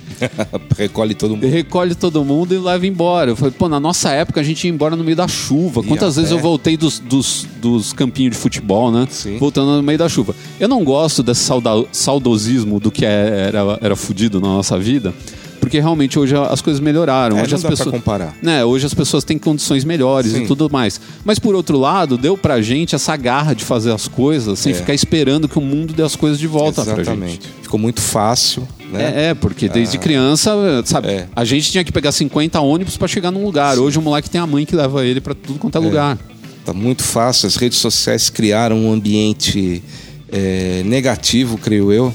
Recolhe 0.77 1.13
todo 1.13 1.35
mundo. 1.35 1.47
recolhe 1.47 1.95
todo 1.95 2.25
mundo 2.25 2.53
e 2.53 2.57
leva 2.57 2.85
embora. 2.85 3.31
Eu 3.31 3.35
falei, 3.35 3.53
pô, 3.57 3.69
na 3.69 3.79
nossa 3.79 4.09
época 4.11 4.39
a 4.41 4.43
gente 4.43 4.65
ia 4.65 4.69
embora 4.73 4.95
no 4.95 5.03
meio 5.03 5.15
da 5.15 5.27
chuva. 5.27 5.83
Quantas 5.83 6.15
vezes 6.15 6.31
pé. 6.31 6.37
eu 6.37 6.41
voltei 6.41 6.75
dos, 6.75 6.99
dos, 6.99 7.45
dos 7.61 7.93
campinhos 7.93 8.31
de 8.35 8.37
futebol, 8.41 8.91
né? 8.91 9.07
Sim. 9.09 9.37
Voltando 9.37 9.77
no 9.77 9.83
meio 9.83 9.97
da 9.99 10.09
chuva. 10.09 10.35
Eu 10.59 10.67
não 10.67 10.83
gosto 10.83 11.21
desse 11.23 11.41
sauda- 11.41 11.85
saudosismo 11.91 12.79
do 12.79 12.91
que 12.91 13.05
é- 13.05 13.45
era, 13.53 13.77
era 13.81 13.95
fudido 13.95 14.41
na 14.41 14.47
nossa 14.47 14.77
vida. 14.77 15.13
Porque 15.59 15.79
realmente 15.79 16.17
hoje 16.17 16.35
as 16.35 16.61
coisas 16.61 16.79
melhoraram. 16.79 17.37
É, 17.37 17.41
hoje 17.41 17.51
não 17.51 17.57
as 17.57 17.63
dá 17.63 17.69
pessoas, 17.69 17.91
comparar. 17.91 18.35
né, 18.41 18.63
hoje 18.63 18.85
as 18.85 18.93
pessoas 18.93 19.23
têm 19.23 19.37
condições 19.37 19.83
melhores 19.83 20.31
Sim. 20.31 20.43
e 20.43 20.47
tudo 20.47 20.69
mais. 20.69 20.99
Mas 21.23 21.37
por 21.37 21.53
outro 21.55 21.77
lado, 21.77 22.17
deu 22.17 22.37
pra 22.37 22.61
gente 22.61 22.95
essa 22.95 23.15
garra 23.17 23.53
de 23.53 23.63
fazer 23.63 23.91
as 23.91 24.07
coisas 24.07 24.57
sem 24.59 24.71
É. 24.71 24.75
ficar 24.75 24.93
esperando 24.93 25.47
que 25.49 25.57
o 25.57 25.61
mundo 25.61 25.93
dê 25.93 26.01
as 26.03 26.15
coisas 26.15 26.39
de 26.39 26.47
volta 26.47 26.83
pra 26.83 26.95
gente. 26.95 27.01
Exatamente. 27.01 27.49
Ficou 27.61 27.79
muito 27.79 28.01
fácil, 28.01 28.67
né? 28.91 29.13
É, 29.15 29.29
é, 29.29 29.33
porque 29.33 29.67
desde 29.69 29.97
criança, 29.97 30.51
sabe, 30.85 31.07
É. 31.09 31.27
a 31.35 31.43
gente 31.45 31.71
tinha 31.71 31.83
que 31.83 31.91
pegar 31.91 32.11
50 32.11 32.59
ônibus 32.61 32.97
pra 32.97 33.07
chegar 33.07 33.29
num 33.29 33.43
lugar. 33.45 33.77
Hoje 33.77 33.99
o 33.99 34.01
moleque 34.01 34.29
tem 34.29 34.39
a 34.41 34.47
mãe 34.47 34.65
que 34.65 34.75
leva 34.75 35.05
ele 35.05 35.21
pra 35.21 35.33
tudo 35.35 35.59
quanto 35.59 35.77
é, 35.77 35.81
lugar. 35.81 36.17
Tá 36.65 36.73
muito 36.73 37.03
fácil. 37.03 37.47
As 37.47 37.55
redes 37.55 37.77
sociais 37.79 38.29
criaram 38.29 38.77
um 38.77 38.91
ambiente 38.93 39.83
é, 40.31 40.83
negativo, 40.85 41.57
creio 41.57 41.91
eu, 41.91 42.13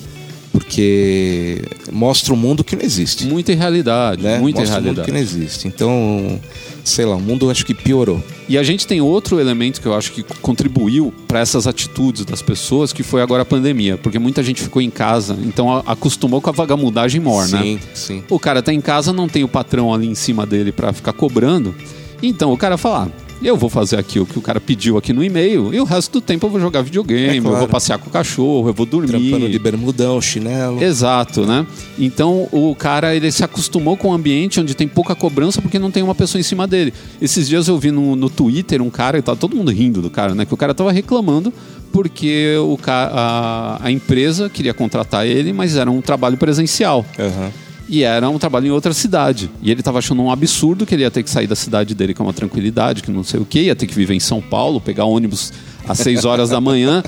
porque 0.54 1.60
mostra 1.90 2.32
um 2.32 2.36
mundo 2.36 2.62
que 2.62 2.76
não 2.76 2.82
existe. 2.84 3.26
Muita 3.26 3.50
irrealidade, 3.50 4.22
Né? 4.22 4.38
muita 4.38 4.60
mostra 4.60 4.78
um 4.78 4.84
mundo 4.84 4.92
irrealidade. 5.00 5.06
que 5.06 5.12
não 5.12 5.20
existe. 5.20 5.66
Então, 5.66 6.40
sei 6.84 7.04
lá, 7.04 7.16
o 7.16 7.20
mundo 7.20 7.50
acho 7.50 7.66
que 7.66 7.74
piorou. 7.74 8.22
E 8.48 8.56
a 8.56 8.62
gente 8.62 8.86
tem 8.86 9.00
outro 9.00 9.40
elemento 9.40 9.80
que 9.80 9.86
eu 9.86 9.94
acho 9.94 10.12
que 10.12 10.22
contribuiu 10.40 11.12
para 11.26 11.40
essas 11.40 11.66
atitudes 11.66 12.24
das 12.24 12.40
pessoas, 12.40 12.92
que 12.92 13.02
foi 13.02 13.20
agora 13.20 13.42
a 13.42 13.44
pandemia, 13.44 13.96
porque 13.98 14.16
muita 14.16 14.44
gente 14.44 14.62
ficou 14.62 14.80
em 14.80 14.90
casa, 14.90 15.36
então 15.42 15.82
acostumou 15.84 16.40
com 16.40 16.50
a 16.50 16.52
vagamudagem 16.52 17.20
mor, 17.20 17.48
né? 17.48 17.60
sim, 17.60 17.78
sim. 17.92 18.22
O 18.30 18.38
cara 18.38 18.62
tá 18.62 18.72
em 18.72 18.80
casa, 18.80 19.12
não 19.12 19.28
tem 19.28 19.42
o 19.42 19.48
patrão 19.48 19.92
ali 19.92 20.06
em 20.06 20.14
cima 20.14 20.46
dele 20.46 20.70
para 20.70 20.92
ficar 20.92 21.14
cobrando. 21.14 21.74
Então 22.22 22.52
o 22.52 22.56
cara 22.56 22.76
fala: 22.78 23.08
ah, 23.10 23.23
eu 23.42 23.56
vou 23.56 23.68
fazer 23.68 23.98
aqui 23.98 24.18
o 24.18 24.26
que 24.26 24.38
o 24.38 24.42
cara 24.42 24.60
pediu 24.60 24.96
aqui 24.96 25.12
no 25.12 25.22
e-mail, 25.22 25.72
e 25.74 25.80
o 25.80 25.84
resto 25.84 26.12
do 26.12 26.20
tempo 26.20 26.46
eu 26.46 26.50
vou 26.50 26.60
jogar 26.60 26.82
videogame, 26.82 27.34
É 27.34 27.38
eu 27.38 27.42
claro. 27.42 27.58
vou 27.58 27.68
passear 27.68 27.98
com 27.98 28.08
o 28.08 28.12
cachorro, 28.12 28.68
eu 28.68 28.72
vou 28.74 28.86
dormir. 28.86 29.08
Trampando 29.10 29.48
de 29.48 29.58
bermudão, 29.58 30.20
chinelo. 30.20 30.82
Exato, 30.82 31.44
né? 31.46 31.66
Então 31.98 32.48
o 32.52 32.74
cara 32.74 33.14
ele 33.14 33.30
se 33.30 33.44
acostumou 33.44 33.96
com 33.96 34.08
um 34.08 34.12
ambiente 34.14 34.60
onde 34.60 34.74
tem 34.74 34.88
pouca 34.88 35.14
cobrança 35.14 35.60
porque 35.60 35.78
não 35.78 35.90
tem 35.90 36.02
uma 36.02 36.14
pessoa 36.14 36.40
em 36.40 36.44
cima 36.44 36.66
dele. 36.66 36.92
Esses 37.20 37.48
dias 37.48 37.68
eu 37.68 37.78
vi 37.78 37.90
no, 37.90 38.16
no 38.16 38.30
Twitter 38.30 38.80
um 38.82 38.90
cara, 38.90 39.18
e 39.18 39.22
tá 39.22 39.34
todo 39.36 39.56
mundo 39.56 39.70
rindo 39.70 40.00
do 40.00 40.10
cara, 40.10 40.34
né? 40.34 40.44
Que 40.44 40.54
o 40.54 40.56
cara 40.56 40.74
tava 40.74 40.92
reclamando 40.92 41.52
porque 41.92 42.56
o 42.58 42.76
a, 42.88 43.78
a 43.80 43.90
empresa 43.90 44.50
queria 44.50 44.74
contratar 44.74 45.26
ele, 45.26 45.52
mas 45.52 45.76
era 45.76 45.90
um 45.90 46.00
trabalho 46.00 46.36
presencial. 46.36 47.06
Aham. 47.18 47.52
E 47.88 48.02
era 48.02 48.28
um 48.30 48.38
trabalho 48.38 48.66
em 48.66 48.70
outra 48.70 48.92
cidade. 48.94 49.50
E 49.62 49.70
ele 49.70 49.82
tava 49.82 49.98
achando 49.98 50.22
um 50.22 50.30
absurdo 50.30 50.86
que 50.86 50.94
ele 50.94 51.02
ia 51.02 51.10
ter 51.10 51.22
que 51.22 51.30
sair 51.30 51.46
da 51.46 51.56
cidade 51.56 51.94
dele 51.94 52.14
com 52.14 52.22
uma 52.22 52.32
tranquilidade, 52.32 53.02
que 53.02 53.10
não 53.10 53.22
sei 53.22 53.40
o 53.40 53.44
quê, 53.44 53.62
ia 53.64 53.76
ter 53.76 53.86
que 53.86 53.94
viver 53.94 54.14
em 54.14 54.20
São 54.20 54.40
Paulo, 54.40 54.80
pegar 54.80 55.04
ônibus 55.04 55.52
às 55.86 55.98
6 55.98 56.24
horas 56.24 56.48
da 56.50 56.60
manhã. 56.60 57.02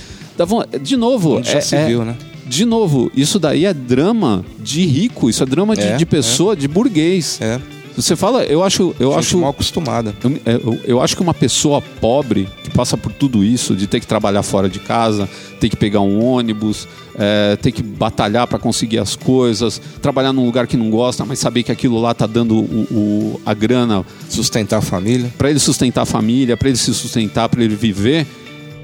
De 0.83 0.97
novo, 0.97 1.43
já 1.43 1.59
é- 1.59 1.61
se 1.61 1.77
é- 1.77 1.87
viu, 1.87 2.05
né? 2.05 2.15
de 2.47 2.65
novo, 2.65 3.11
isso 3.17 3.39
daí 3.41 3.65
é 3.65 3.75
drama 3.75 4.45
de 4.61 4.85
rico, 4.87 5.29
isso 5.29 5.43
é 5.43 5.47
drama 5.47 5.75
de, 5.75 5.83
É, 5.83 5.97
de 5.97 6.07
pessoa, 6.07 6.55
de 6.55 6.69
burguês. 6.69 7.41
É. 7.41 7.59
Você 7.97 8.15
fala, 8.15 8.45
eu 8.45 8.63
acho, 8.63 8.95
eu 9.01 9.11
Gente 9.13 9.19
acho, 9.21 9.39
mal 9.39 9.51
acostumada. 9.51 10.15
eu, 10.23 10.41
eu- 10.45 10.81
eu 10.85 11.03
acho 11.03 11.17
que 11.17 11.23
uma 11.23 11.33
pessoa 11.33 11.81
pobre 11.81 12.47
que 12.63 12.71
passa 12.71 12.97
por 12.97 13.11
tudo 13.11 13.43
isso, 13.43 13.75
de 13.75 13.87
ter 13.87 14.01
que 14.01 14.07
trabalhar 14.07 14.43
fora 14.43 14.69
de 14.69 14.79
casa, 14.79 15.27
ter 15.59 15.71
que 15.71 15.77
pegar 15.77 16.01
um 16.03 16.23
ônibus, 16.23 16.87
é, 17.19 17.57
ter 17.57 17.73
que 17.73 17.83
batalhar 17.83 18.47
para 18.47 18.59
conseguir 18.59 18.99
as 18.99 19.17
coisas, 19.17 19.81
trabalhar 20.03 20.33
num 20.35 20.45
lugar 20.45 20.67
que 20.67 20.77
não 20.77 20.91
gosta, 20.91 21.25
mas 21.25 21.39
saber 21.39 21.63
que 21.63 21.73
aquilo 21.73 21.99
lá 21.99 22.13
tá 22.13 22.27
dando 22.27 22.55
o, 22.59 22.87
o- 22.91 23.41
a 23.47 23.55
grana 23.55 24.05
Sustentar 24.29 24.79
a 24.79 24.83
família. 24.83 25.33
para 25.39 25.49
ele 25.49 25.59
sustentar 25.59 26.03
a 26.03 26.07
família, 26.07 26.55
para 26.57 26.69
ele 26.69 26.77
se 26.77 26.93
sustentar, 26.93 27.49
para 27.49 27.65
ele 27.65 27.75
viver. 27.75 28.27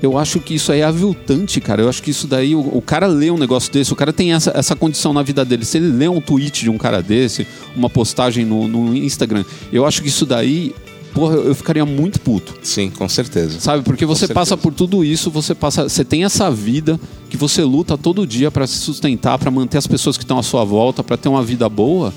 Eu 0.03 0.19
acho 0.19 0.41
que 0.41 0.55
isso 0.55 0.73
aí 0.73 0.81
é 0.81 0.85
aviltante, 0.85 1.61
cara. 1.61 1.81
Eu 1.81 1.89
acho 1.89 2.03
que 2.03 2.11
isso 2.11 2.27
daí, 2.27 2.57
o, 2.57 2.61
o 2.61 2.83
cara 2.83 3.07
lê 3.07 3.31
um 3.31 3.39
negócio 3.39 3.73
desse, 3.73 3.93
o 3.93 3.97
cara 3.97 4.13
tem 4.13 4.33
essa, 4.33 4.51
essa 4.53 4.75
condição 4.75 5.13
na 5.13 5.23
vida 5.23 5.45
dele. 5.45 5.65
Se 5.65 5.79
ele 5.79 5.87
lê 5.87 6.09
um 6.09 6.21
tweet 6.21 6.63
de 6.63 6.69
um 6.69 6.77
cara 6.77 7.01
desse, 7.01 7.47
uma 7.77 7.89
postagem 7.89 8.45
no, 8.45 8.67
no 8.67 8.97
Instagram, 8.97 9.45
eu 9.73 9.87
acho 9.87 10.03
que 10.03 10.09
isso 10.09 10.27
daí, 10.27 10.75
porra, 11.15 11.37
eu, 11.37 11.55
ficaria 11.55 11.87
muito 11.87 12.21
puto. 12.21 12.53
Sim, 12.65 12.91
com 12.91 13.09
certeza. 13.09 13.61
Sabe? 13.61 13.85
Porque 13.85 14.05
você 14.05 14.27
passa 14.27 14.57
por 14.57 14.75
tudo 14.75 15.05
isso, 15.05 15.31
você 15.31 15.55
passa, 15.55 15.89
você 15.89 16.05
tem 16.05 16.25
essa 16.25 16.51
vida 16.51 16.99
que 17.31 17.37
você 17.37 17.63
luta 17.63 17.97
todo 17.97 18.27
dia 18.27 18.51
para 18.51 18.67
se 18.67 18.79
sustentar, 18.79 19.39
para 19.39 19.53
manter 19.53 19.79
as 19.79 19.87
pessoas 19.87 20.17
que 20.17 20.25
estão 20.25 20.37
à 20.37 20.43
sua 20.43 20.65
volta, 20.65 21.05
para 21.05 21.17
ter 21.17 21.29
uma 21.29 21.45
vida 21.45 21.69
boa. 21.69 22.13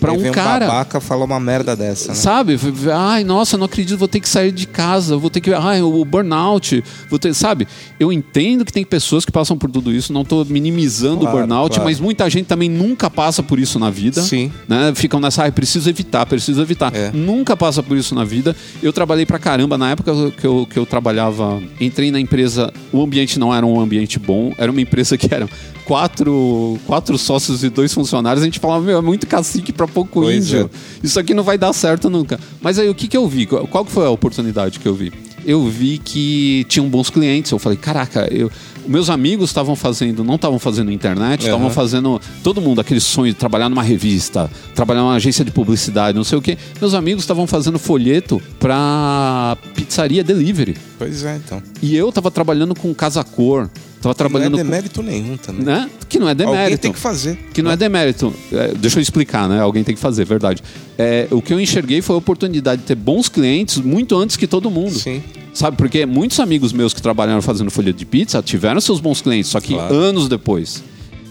Para 0.00 0.12
Aí 0.12 0.18
um 0.18 0.22
vem 0.22 0.32
cara, 0.32 0.64
um 0.64 0.68
babaca 0.68 1.00
falar 1.00 1.24
uma 1.26 1.38
merda 1.38 1.76
dessa, 1.76 2.08
né? 2.08 2.14
Sabe? 2.14 2.58
Ai, 2.92 3.22
nossa, 3.22 3.58
não 3.58 3.66
acredito, 3.66 3.98
vou 3.98 4.08
ter 4.08 4.20
que 4.20 4.28
sair 4.28 4.50
de 4.50 4.66
casa, 4.66 5.16
vou 5.16 5.28
ter 5.28 5.40
que. 5.40 5.52
Ai, 5.52 5.82
o 5.82 6.04
burnout. 6.04 6.82
Vou 7.08 7.18
ter, 7.18 7.34
sabe? 7.34 7.68
Eu 7.98 8.12
entendo 8.12 8.64
que 8.64 8.72
tem 8.72 8.84
pessoas 8.84 9.24
que 9.24 9.30
passam 9.32 9.58
por 9.58 9.70
tudo 9.70 9.92
isso, 9.92 10.12
não 10.12 10.22
estou 10.22 10.44
minimizando 10.44 11.20
Claro, 11.20 11.36
o 11.36 11.40
burnout, 11.40 11.74
claro. 11.74 11.84
mas 11.84 12.00
muita 12.00 12.28
gente 12.30 12.46
também 12.46 12.68
nunca 12.68 13.10
passa 13.10 13.42
por 13.42 13.58
isso 13.58 13.78
na 13.78 13.90
vida. 13.90 14.22
Sim. 14.22 14.50
Né? 14.66 14.92
Ficam 14.94 15.20
nessa, 15.20 15.42
ai, 15.42 15.52
preciso 15.52 15.88
evitar, 15.90 16.24
preciso 16.26 16.62
evitar. 16.62 16.94
É. 16.94 17.10
Nunca 17.12 17.56
passa 17.56 17.82
por 17.82 17.96
isso 17.96 18.14
na 18.14 18.24
vida. 18.24 18.56
Eu 18.82 18.92
trabalhei 18.92 19.26
pra 19.26 19.38
caramba. 19.38 19.76
Na 19.76 19.90
época 19.90 20.12
que 20.38 20.46
eu, 20.46 20.66
que 20.68 20.78
eu 20.78 20.86
trabalhava, 20.86 21.62
entrei 21.80 22.10
na 22.10 22.18
empresa, 22.20 22.72
o 22.92 23.02
ambiente 23.02 23.38
não 23.38 23.54
era 23.54 23.66
um 23.66 23.78
ambiente 23.80 24.18
bom, 24.18 24.52
era 24.56 24.70
uma 24.70 24.80
empresa 24.80 25.18
que 25.18 25.32
eram 25.34 25.48
quatro, 25.90 26.78
quatro 26.86 27.18
sócios 27.18 27.64
e 27.64 27.68
dois 27.68 27.92
funcionários. 27.92 28.42
A 28.42 28.44
gente 28.46 28.60
falava, 28.60 28.80
meu, 28.84 28.98
é 28.98 29.02
muito 29.02 29.26
cacique 29.26 29.72
pra 29.72 29.88
pouco 29.88 30.20
Pois 30.20 30.46
índio. 30.46 30.70
é. 30.72 31.06
Isso 31.06 31.18
aqui 31.18 31.34
não 31.34 31.42
vai 31.42 31.58
dar 31.58 31.72
certo 31.72 32.08
nunca. 32.08 32.38
Mas 32.60 32.78
aí 32.78 32.88
o 32.88 32.94
que, 32.94 33.08
que 33.08 33.16
eu 33.16 33.26
vi? 33.26 33.44
Qual 33.44 33.84
que 33.84 33.90
foi 33.90 34.06
a 34.06 34.10
oportunidade 34.10 34.78
que 34.78 34.86
eu 34.86 34.94
vi? 34.94 35.12
Eu 35.44 35.66
vi 35.66 35.98
que 35.98 36.64
tinham 36.68 36.88
bons 36.88 37.10
clientes. 37.10 37.50
Eu 37.50 37.58
falei, 37.58 37.76
caraca, 37.76 38.28
eu, 38.32 38.48
meus 38.86 39.10
amigos 39.10 39.50
estavam 39.50 39.74
fazendo, 39.74 40.22
não 40.22 40.36
estavam 40.36 40.60
fazendo 40.60 40.92
internet, 40.92 41.40
estavam 41.40 41.66
Aham. 41.66 41.74
fazendo 41.74 42.20
todo 42.44 42.60
mundo 42.60 42.80
aquele 42.80 43.00
sonho 43.00 43.32
de 43.32 43.38
trabalhar 43.38 43.68
numa 43.68 43.82
revista, 43.82 44.48
trabalhar 44.76 45.00
numa 45.00 45.14
agência 45.14 45.44
de 45.44 45.50
publicidade, 45.50 46.16
não 46.16 46.22
sei 46.22 46.38
o 46.38 46.42
quê. 46.42 46.56
Meus 46.80 46.94
amigos 46.94 47.24
estavam 47.24 47.48
fazendo 47.48 47.80
folheto 47.80 48.40
pra 48.60 49.56
pizzaria 49.74 50.22
delivery. 50.22 50.76
Pois 50.96 51.24
é, 51.24 51.34
então. 51.44 51.60
E 51.82 51.96
eu 51.96 52.12
tava 52.12 52.30
trabalhando 52.30 52.76
com 52.76 52.94
casa 52.94 53.24
cor, 53.24 53.68
tava 54.00 54.14
trabalhando 54.14 54.52
não 54.52 54.58
é 54.60 54.62
com, 54.62 54.70
demérito 54.70 55.02
nenhum 55.02 55.36
também. 55.36 55.64
né? 55.64 55.90
Que 56.08 56.18
não 56.18 56.28
é 56.28 56.34
demérito. 56.34 56.62
Alguém 56.62 56.76
tem 56.78 56.92
que 56.92 56.98
fazer. 56.98 57.38
Que 57.52 57.62
não 57.62 57.70
é 57.70 57.76
demérito. 57.76 58.32
É, 58.52 58.72
deixa 58.74 58.98
eu 58.98 59.02
explicar, 59.02 59.48
né? 59.48 59.60
Alguém 59.60 59.84
tem 59.84 59.94
que 59.94 60.00
fazer, 60.00 60.24
verdade. 60.24 60.62
É, 60.98 61.26
o 61.30 61.40
que 61.42 61.52
eu 61.52 61.60
enxerguei 61.60 62.00
foi 62.02 62.14
a 62.14 62.18
oportunidade 62.18 62.82
de 62.82 62.86
ter 62.86 62.94
bons 62.94 63.28
clientes 63.28 63.78
muito 63.78 64.16
antes 64.16 64.36
que 64.36 64.46
todo 64.46 64.70
mundo. 64.70 64.98
Sim. 64.98 65.22
Sabe? 65.52 65.76
Porque 65.76 66.06
muitos 66.06 66.38
amigos 66.40 66.72
meus 66.72 66.94
que 66.94 67.02
trabalharam 67.02 67.42
fazendo 67.42 67.70
folha 67.70 67.92
de 67.92 68.04
pizza 68.06 68.40
tiveram 68.42 68.80
seus 68.80 69.00
bons 69.00 69.20
clientes, 69.20 69.50
só 69.50 69.60
que 69.60 69.74
Claro. 69.74 69.94
anos 69.94 70.28
depois. 70.28 70.82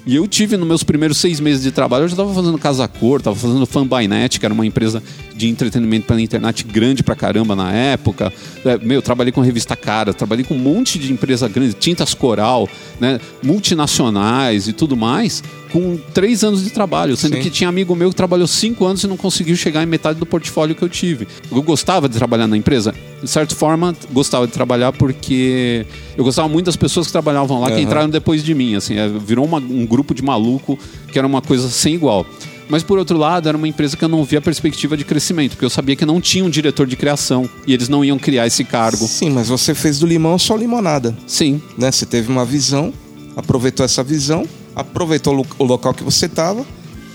E 0.05 0.15
eu 0.15 0.27
tive, 0.27 0.57
nos 0.57 0.67
meus 0.67 0.83
primeiros 0.83 1.17
seis 1.17 1.39
meses 1.39 1.61
de 1.61 1.71
trabalho, 1.71 2.05
eu 2.05 2.07
já 2.07 2.13
estava 2.13 2.33
fazendo 2.33 2.57
Casa 2.57 2.87
Cor, 2.87 3.19
estava 3.19 3.35
fazendo 3.35 3.65
Fanbynet, 3.65 4.39
que 4.39 4.45
era 4.45 4.53
uma 4.53 4.65
empresa 4.65 5.03
de 5.39 5.47
entretenimento 5.47 6.05
pela 6.05 6.21
internet 6.21 6.65
grande 6.65 7.01
pra 7.01 7.15
caramba 7.15 7.55
na 7.55 7.71
época. 7.71 8.31
É, 8.65 8.77
meu, 8.77 9.01
trabalhei 9.01 9.31
com 9.31 9.39
revista 9.39 9.73
Cara, 9.73 10.13
trabalhei 10.13 10.43
com 10.43 10.53
um 10.53 10.57
monte 10.59 10.99
de 10.99 11.13
empresa 11.13 11.47
grande, 11.47 11.73
Tintas 11.73 12.13
Coral, 12.13 12.67
né, 12.99 13.19
multinacionais 13.41 14.67
e 14.67 14.73
tudo 14.73 14.97
mais, 14.97 15.41
com 15.71 15.97
três 16.13 16.43
anos 16.43 16.61
de 16.63 16.69
trabalho. 16.71 17.15
Sendo 17.15 17.35
Sim. 17.37 17.41
que 17.41 17.49
tinha 17.49 17.69
amigo 17.69 17.95
meu 17.95 18.09
que 18.09 18.15
trabalhou 18.15 18.47
cinco 18.47 18.85
anos 18.85 19.01
e 19.03 19.07
não 19.07 19.15
conseguiu 19.15 19.55
chegar 19.55 19.81
em 19.81 19.85
metade 19.85 20.19
do 20.19 20.25
portfólio 20.25 20.75
que 20.75 20.81
eu 20.83 20.89
tive. 20.89 21.25
Eu 21.49 21.61
gostava 21.61 22.09
de 22.09 22.17
trabalhar 22.17 22.45
na 22.47 22.57
empresa? 22.57 22.93
De 23.23 23.29
certa 23.29 23.55
forma, 23.55 23.95
gostava 24.11 24.45
de 24.45 24.51
trabalhar 24.51 24.91
porque 24.91 25.85
eu 26.17 26.23
gostava 26.25 26.49
muito 26.49 26.65
das 26.65 26.75
pessoas 26.75 27.05
que 27.05 27.11
trabalhavam 27.13 27.61
lá, 27.61 27.67
que 27.67 27.73
Aham. 27.75 27.81
entraram 27.81 28.09
depois 28.09 28.43
de 28.43 28.53
mim. 28.53 28.75
Assim, 28.75 28.97
é, 28.97 29.07
virou 29.07 29.45
uma- 29.45 29.59
um 29.59 29.85
grupo 29.85 30.13
de 30.13 30.21
maluco 30.21 30.77
que 31.11 31.17
era 31.17 31.27
uma 31.27 31.41
coisa 31.41 31.69
sem 31.69 31.93
igual. 31.95 32.25
Mas 32.69 32.83
por 32.83 32.99
outro 32.99 33.17
lado, 33.17 33.49
era 33.49 33.57
uma 33.57 33.67
empresa 33.67 33.97
que 33.97 34.05
eu 34.05 34.07
não 34.09 34.23
via 34.23 34.39
perspectiva 34.39 34.95
de 34.95 35.03
crescimento, 35.03 35.51
porque 35.51 35.65
eu 35.65 35.69
sabia 35.69 35.95
que 35.95 36.05
não 36.05 36.21
tinha 36.21 36.45
um 36.45 36.49
diretor 36.49 36.85
de 36.85 36.95
criação 36.95 37.49
e 37.65 37.73
eles 37.73 37.89
não 37.89 38.05
iam 38.05 38.17
criar 38.19 38.45
esse 38.45 38.63
cargo. 38.63 39.07
Sim, 39.07 39.31
mas 39.31 39.49
você 39.49 39.73
fez 39.73 39.97
do 39.99 40.05
limão 40.05 40.37
só 40.37 40.55
limonada. 40.55 41.17
Sim, 41.25 41.61
Né? 41.77 41.91
Você 41.91 42.05
teve 42.05 42.31
uma 42.31 42.45
visão, 42.45 42.93
aproveitou 43.35 43.83
essa 43.85 44.03
visão, 44.03 44.47
aproveitou 44.75 45.33
o 45.33 45.37
lo- 45.37 45.47
o 45.57 45.63
local 45.63 45.93
que 45.93 46.03
você 46.03 46.27
estava, 46.27 46.63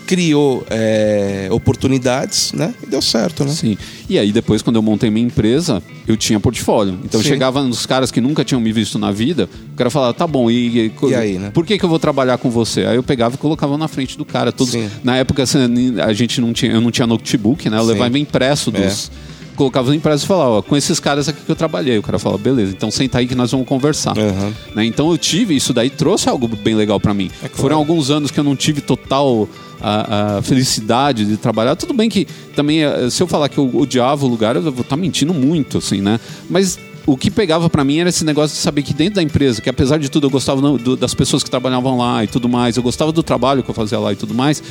criou 0.07 0.65
é, 0.71 1.49
oportunidades, 1.51 2.53
né? 2.53 2.75
E 2.83 2.87
deu 2.87 3.01
certo, 3.03 3.45
né? 3.45 3.51
Sim. 3.51 3.77
E 4.09 4.19
aí 4.19 4.33
depois, 4.33 4.63
quando 4.63 4.77
eu 4.77 4.83
montei 4.83 5.11
minha 5.11 5.27
empresa, 5.27 5.83
eu 6.07 6.17
tinha 6.17 6.39
portfólio. 6.39 6.99
Então 7.05 7.21
eu 7.21 7.25
Sim. 7.25 7.31
chegava 7.31 7.63
nos 7.63 7.87
caras 7.87 8.11
que 8.11 8.21
nunca 8.21 8.45
tinham 8.45 8.61
me 8.61 8.73
visto 8.73 8.99
na 8.99 9.11
vida, 9.11 9.49
o 9.73 9.77
cara 9.77 9.91
falava, 9.91 10.15
tá 10.15 10.27
bom, 10.27 10.51
e, 10.51 10.93
E 11.09 11.15
aí, 11.15 11.39
né? 11.39 11.51
por 11.53 11.65
que, 11.65 11.79
que 11.79 11.85
eu 11.85 11.89
vou 11.89 11.99
trabalhar 11.99 12.39
com 12.39 12.51
você? 12.51 12.85
Aí 12.85 12.97
eu 12.97 13.03
pegava 13.03 13.35
e 13.35 13.39
colocava 13.39 13.77
na 13.79 13.89
frente 13.89 14.17
do 14.19 14.25
cara. 14.25 14.53
Todos, 14.53 14.73
Sim. 14.73 14.91
na 15.03 15.17
época 15.17 15.43
assim, 15.43 15.99
a 16.01 16.13
gente 16.13 16.41
não 16.41 16.53
tinha, 16.53 16.73
eu 16.73 16.81
não 16.81 16.91
tinha 16.91 17.07
notebook, 17.07 17.69
né? 17.71 17.79
Eu 17.79 17.83
Sim. 17.83 17.89
levava 17.89 18.19
impresso 18.19 18.71
dos, 18.71 19.11
colocava 19.55 19.89
na 19.91 19.97
empresa 19.97 20.25
e 20.25 20.27
falava, 20.27 20.51
ó, 20.51 20.63
com 20.63 20.77
esses 20.77 20.99
caras 21.01 21.29
aqui 21.29 21.41
que 21.45 21.51
eu 21.51 21.57
trabalhei. 21.57 21.99
O 21.99 22.03
cara 22.03 22.19
falava, 22.19 22.43
beleza, 22.43 22.73
então 22.73 22.91
senta 22.91 23.19
aí 23.19 23.27
que 23.27 23.35
nós 23.35 23.51
vamos 23.51 23.67
conversar. 23.67 24.17
Aham. 24.19 24.53
Né? 24.75 24.85
Então 24.85 25.11
eu 25.11 25.19
tive, 25.19 25.55
isso 25.57 25.73
daí 25.73 25.91
trouxe 25.91 26.29
algo 26.29 26.47
bem 26.49 26.75
legal 26.75 26.99
pra 27.01 27.15
mim. 27.15 27.31
É 27.43 27.49
claro. 27.49 27.55
Foram 27.57 27.77
alguns 27.77 28.11
anos 28.11 28.31
que 28.31 28.39
eu 28.41 28.45
não 28.45 28.57
tive 28.57 28.81
total 28.81 29.49
a, 29.81 30.37
a 30.39 30.43
felicidade 30.43 31.25
de 31.25 31.37
trabalhar. 31.37 31.77
Tudo 31.77 31.93
bem 31.95 32.09
que 32.09 32.27
também, 32.57 32.83
eh, 32.85 33.09
se 33.11 33.23
eu 33.23 33.27
falar 33.27 33.49
que 33.49 33.59
eu 33.59 33.71
odiava 33.77 34.25
o 34.25 34.29
lugar, 34.29 34.57
eu 34.57 34.63
vou 34.63 34.81
estar 34.83 34.97
mentindo 34.97 35.35
muito, 35.35 35.79
assim, 35.79 36.01
né? 36.01 36.19
Mas 36.49 36.79
o 37.07 37.17
que 37.19 37.31
pegava 37.31 37.69
pra 37.69 37.85
mim 37.85 37.99
era 37.99 38.09
esse 38.09 38.25
negócio 38.25 38.57
de 38.57 38.63
saber 38.63 38.83
que 38.83 38.95
dentro 38.95 39.17
da 39.17 39.23
empresa, 39.23 39.61
que 39.61 39.69
apesar 39.69 39.99
de 39.99 40.09
tudo 40.09 40.27
eu 40.27 40.31
gostava 40.31 40.61
do- 40.79 40.97
das 40.97 41.13
pessoas 41.13 41.43
que 41.43 41.51
trabalhavam 41.51 41.99
lá 41.99 42.25
e 42.25 42.27
tudo 42.27 42.49
mais, 42.49 42.77
eu 42.79 42.83
gostava 42.83 43.13
do 43.13 43.23
trabalho 43.23 43.63
que 43.63 43.69
eu 43.71 43.75
fazia 43.75 43.99
lá 43.99 44.13
e 44.13 44.17
tudo 44.17 44.33
mais. 44.35 44.63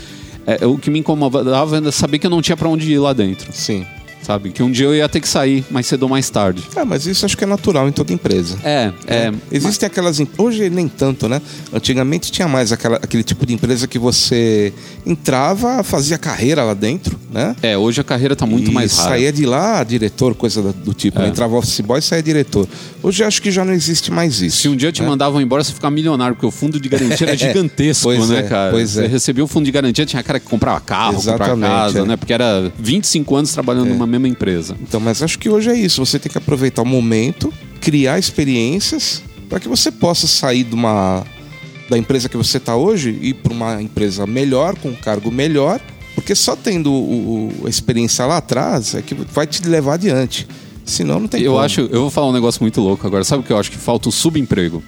é, 0.45 0.65
o 0.65 0.77
que 0.77 0.89
me 0.89 0.99
incomodava 0.99 1.77
era 1.77 1.91
saber 1.91 2.19
que 2.19 2.25
eu 2.27 2.31
não 2.31 2.41
tinha 2.41 2.57
pra 2.57 2.67
onde 2.67 2.91
ir 2.91 2.97
lá 2.99 3.13
dentro, 3.13 3.49
Sim. 3.53 3.85
Sabe? 4.23 4.51
Que 4.51 4.63
um 4.63 4.71
dia 4.71 4.85
eu 4.87 4.95
ia 4.95 5.07
ter 5.07 5.19
que 5.19 5.27
sair 5.27 5.63
mais 5.69 5.85
cedo 5.85 6.03
ou 6.03 6.09
mais 6.09 6.29
tarde. 6.29 6.63
Ah, 6.75 6.83
mas 6.85 7.05
isso 7.05 7.25
acho 7.25 7.37
que 7.37 7.43
é 7.43 7.47
natural 7.47 7.87
em 7.87 7.91
toda 7.91 8.11
empresa. 8.13 8.57
É, 8.63 8.91
é. 9.07 9.31
Existem 9.51 9.85
aquelas. 9.87 10.19
em- 10.19 10.27
Hoje 10.37 10.69
nem 10.69 10.87
tanto, 10.87 11.27
né? 11.29 11.41
Antigamente 11.71 12.31
tinha 12.31 12.47
mais 12.47 12.71
aquela, 12.71 12.97
aquele 12.97 13.23
tipo 13.23 13.45
de 13.45 13.53
empresa 13.53 13.87
que 13.87 13.99
você 13.99 14.73
entrava, 15.05 15.83
fazia 15.83 16.17
carreira 16.17 16.63
lá 16.63 16.73
dentro, 16.73 17.19
né? 17.31 17.55
É, 17.61 17.77
hoje 17.77 18.01
a 18.01 18.03
carreira 18.03 18.35
tá 18.35 18.45
muito 18.45 18.71
e 18.71 18.73
mais 18.73 18.95
rara. 18.97 19.09
saía 19.11 19.31
de 19.31 19.45
lá 19.45 19.83
diretor, 19.83 20.33
coisa 20.35 20.61
do 20.61 20.93
tipo. 20.93 21.19
né? 21.19 21.25
É. 21.25 21.29
Entrava 21.29 21.55
office 21.55 21.81
boy 21.81 21.99
e 21.99 22.01
saía 22.01 22.23
diretor. 22.23 22.67
Hoje 23.03 23.21
acho 23.23 23.41
que 23.41 23.51
já 23.51 23.65
não 23.65 23.73
existe 23.73 24.09
mais 24.09 24.41
isso. 24.41 24.57
Se 24.61 24.69
um 24.69 24.75
dia 24.77 24.89
te 24.91 25.01
né? 25.01 25.07
mandavam 25.09 25.41
embora, 25.41 25.61
você 25.63 25.73
ficava 25.73 25.93
milionário, 25.93 26.35
porque 26.35 26.45
o 26.45 26.51
fundo 26.51 26.79
de 26.79 26.87
garantia 26.87 27.27
era 27.27 27.35
gigantesco, 27.37 28.03
Pois 28.05 28.29
né, 28.29 28.39
é, 28.39 28.43
cara? 28.43 28.71
pois 28.71 28.91
você 28.91 29.03
é. 29.03 29.07
recebia 29.07 29.43
o 29.43 29.47
fundo 29.47 29.65
de 29.65 29.71
garantia, 29.71 30.05
tinha 30.05 30.23
cara 30.23 30.39
que 30.39 30.45
comprava 30.47 30.79
carro, 30.79 31.15
comprava 31.21 31.57
casa, 31.59 31.99
é. 31.99 32.05
né? 32.05 32.15
Porque 32.15 32.31
era 32.31 32.71
25 32.79 33.35
anos 33.35 33.51
trabalhando 33.51 33.89
numa 33.89 34.07
mesma 34.07 34.27
empresa. 34.29 34.77
Então, 34.81 35.01
mas 35.01 35.21
acho 35.21 35.37
que 35.37 35.49
hoje 35.49 35.69
é 35.69 35.75
isso. 35.77 36.03
Você 36.05 36.17
tem 36.17 36.31
que 36.31 36.37
aproveitar 36.37 36.81
o 36.81 36.85
momento, 36.85 37.53
criar 37.81 38.17
experiências 38.17 39.21
para 39.49 39.59
que 39.59 39.67
você 39.67 39.91
possa 39.91 40.25
sair 40.25 40.63
de 40.63 40.73
uma 40.73 41.23
da 41.89 41.97
empresa 41.97 42.29
que 42.29 42.37
você 42.37 42.57
está 42.57 42.75
hoje 42.77 43.17
e 43.21 43.29
ir 43.29 43.33
para 43.33 43.51
uma 43.51 43.81
empresa 43.81 44.25
melhor, 44.25 44.75
com 44.77 44.87
um 44.89 44.95
cargo 44.95 45.29
melhor, 45.29 45.81
porque 46.15 46.33
só 46.33 46.55
tendo 46.55 46.91
o- 46.91 47.51
o- 47.61 47.67
a 47.67 47.69
experiência 47.69 48.25
lá 48.25 48.37
atrás 48.37 48.95
é 48.95 49.01
que 49.01 49.13
vai 49.13 49.45
te 49.45 49.61
levar 49.67 49.95
adiante. 49.95 50.47
Senão 50.85 51.19
não 51.19 51.27
tem 51.27 51.41
Eu 51.41 51.53
como. 51.53 51.63
acho, 51.63 51.81
eu 51.81 52.01
vou 52.01 52.09
falar 52.09 52.27
um 52.27 52.33
negócio 52.33 52.61
muito 52.61 52.81
louco 52.81 53.05
agora. 53.07 53.23
Sabe 53.23 53.41
o 53.41 53.45
que 53.45 53.51
eu 53.53 53.57
acho 53.57 53.71
que 53.71 53.77
falta 53.77 54.09
o 54.09 54.11
subemprego? 54.11 54.83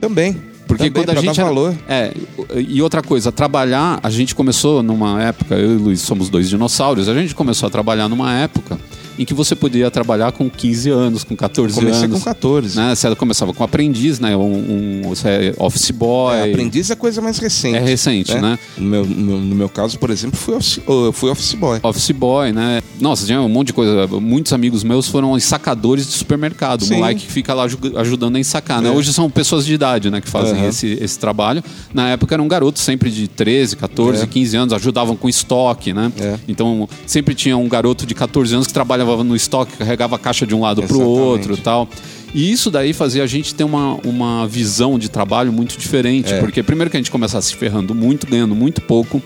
Também. 0.00 0.36
Porque 0.66 0.84
Também, 0.90 1.04
quando 1.04 1.10
a 1.16 1.20
gente 1.20 1.38
era- 1.40 1.48
valor. 1.48 1.74
É, 1.88 2.12
e 2.56 2.82
outra 2.82 3.00
coisa, 3.00 3.30
trabalhar, 3.30 4.00
a 4.02 4.10
gente 4.10 4.34
começou 4.34 4.82
numa 4.82 5.22
época, 5.22 5.54
eu 5.54 5.72
e 5.74 5.76
o 5.76 5.78
Luiz 5.78 6.00
somos 6.00 6.28
dois 6.28 6.48
dinossauros, 6.48 7.08
a 7.08 7.14
gente 7.14 7.34
começou 7.36 7.68
a 7.68 7.70
trabalhar 7.70 8.08
numa 8.08 8.34
época 8.34 8.76
em 9.18 9.24
que 9.24 9.34
você 9.34 9.54
podia 9.54 9.90
trabalhar 9.90 10.32
com 10.32 10.48
15 10.50 10.90
anos, 10.90 11.24
com 11.24 11.34
14 11.36 11.74
Comecei 11.74 12.04
anos. 12.04 12.18
com 12.18 12.24
14. 12.24 12.76
Né? 12.76 12.94
Você 12.94 13.14
começava 13.14 13.52
com 13.54 13.64
aprendiz, 13.64 14.20
né? 14.20 14.36
Um, 14.36 15.02
um 15.04 15.08
você 15.08 15.28
é 15.28 15.54
office 15.58 15.90
boy. 15.90 16.36
É, 16.36 16.50
aprendiz 16.50 16.90
é 16.90 16.94
coisa 16.96 17.20
mais 17.20 17.38
recente. 17.38 17.76
É 17.76 17.80
recente, 17.80 18.34
né? 18.34 18.58
No 18.76 18.86
meu, 18.86 19.04
no, 19.06 19.14
meu, 19.16 19.38
no 19.38 19.54
meu 19.54 19.68
caso, 19.68 19.98
por 19.98 20.10
exemplo, 20.10 20.36
fui 20.36 20.54
office, 20.54 20.80
eu 20.86 21.12
fui 21.12 21.30
office 21.30 21.54
boy. 21.54 21.78
Office 21.82 22.10
boy, 22.10 22.52
né? 22.52 22.80
Nossa, 23.00 23.26
tinha 23.26 23.40
um 23.40 23.48
monte 23.48 23.68
de 23.68 23.72
coisa. 23.72 24.06
Muitos 24.20 24.52
amigos 24.52 24.82
meus 24.84 25.08
foram 25.08 25.38
sacadores 25.40 26.06
de 26.06 26.12
supermercado. 26.12 26.84
Sim. 26.84 26.96
Moleque 26.96 27.26
que 27.26 27.32
fica 27.32 27.52
lá 27.54 27.64
aju- 27.64 27.78
ajudando 27.96 28.36
a 28.36 28.40
ensacar, 28.40 28.80
né? 28.80 28.88
É. 28.88 28.92
Hoje 28.92 29.12
são 29.12 29.30
pessoas 29.30 29.64
de 29.66 29.74
idade, 29.74 30.10
né? 30.10 30.20
Que 30.20 30.28
fazem 30.28 30.58
Aham. 30.58 30.68
esse, 30.68 30.98
esse 31.00 31.18
trabalho. 31.18 31.62
Na 31.92 32.08
época 32.10 32.34
eram 32.34 32.46
garotos 32.48 32.82
sempre 32.82 33.10
de 33.10 33.28
13, 33.28 33.76
14, 33.76 34.22
É. 34.22 34.26
15 34.26 34.56
anos, 34.56 34.72
ajudavam 34.72 35.16
com 35.16 35.28
estoque, 35.28 35.92
né? 35.92 36.10
É. 36.18 36.36
Então 36.48 36.88
sempre 37.06 37.34
tinha 37.34 37.56
um 37.56 37.68
garoto 37.68 38.06
de 38.06 38.14
14 38.14 38.54
anos 38.54 38.66
que 38.66 38.72
trabalhava 38.72 39.05
no 39.22 39.36
estoque, 39.36 39.76
carregava 39.76 40.16
a 40.16 40.18
caixa 40.18 40.46
de 40.46 40.54
um 40.54 40.60
lado 40.60 40.82
pro 40.82 40.96
Exatamente. 40.96 41.20
outro 41.20 41.54
e 41.54 41.56
tal. 41.58 41.88
E 42.34 42.50
isso 42.50 42.70
daí 42.70 42.92
fazia 42.92 43.22
a 43.22 43.26
gente 43.26 43.54
ter 43.54 43.64
uma, 43.64 43.94
uma 44.04 44.46
visão 44.46 44.98
de 44.98 45.08
trabalho 45.08 45.52
muito 45.52 45.78
diferente. 45.78 46.32
É. 46.32 46.40
Porque 46.40 46.62
primeiro 46.62 46.90
que 46.90 46.96
a 46.96 47.00
gente 47.00 47.10
começava 47.10 47.40
se 47.42 47.54
ferrando 47.54 47.94
muito, 47.94 48.26
ganhando 48.26 48.54
muito 48.54 48.80
pouco. 48.82 49.22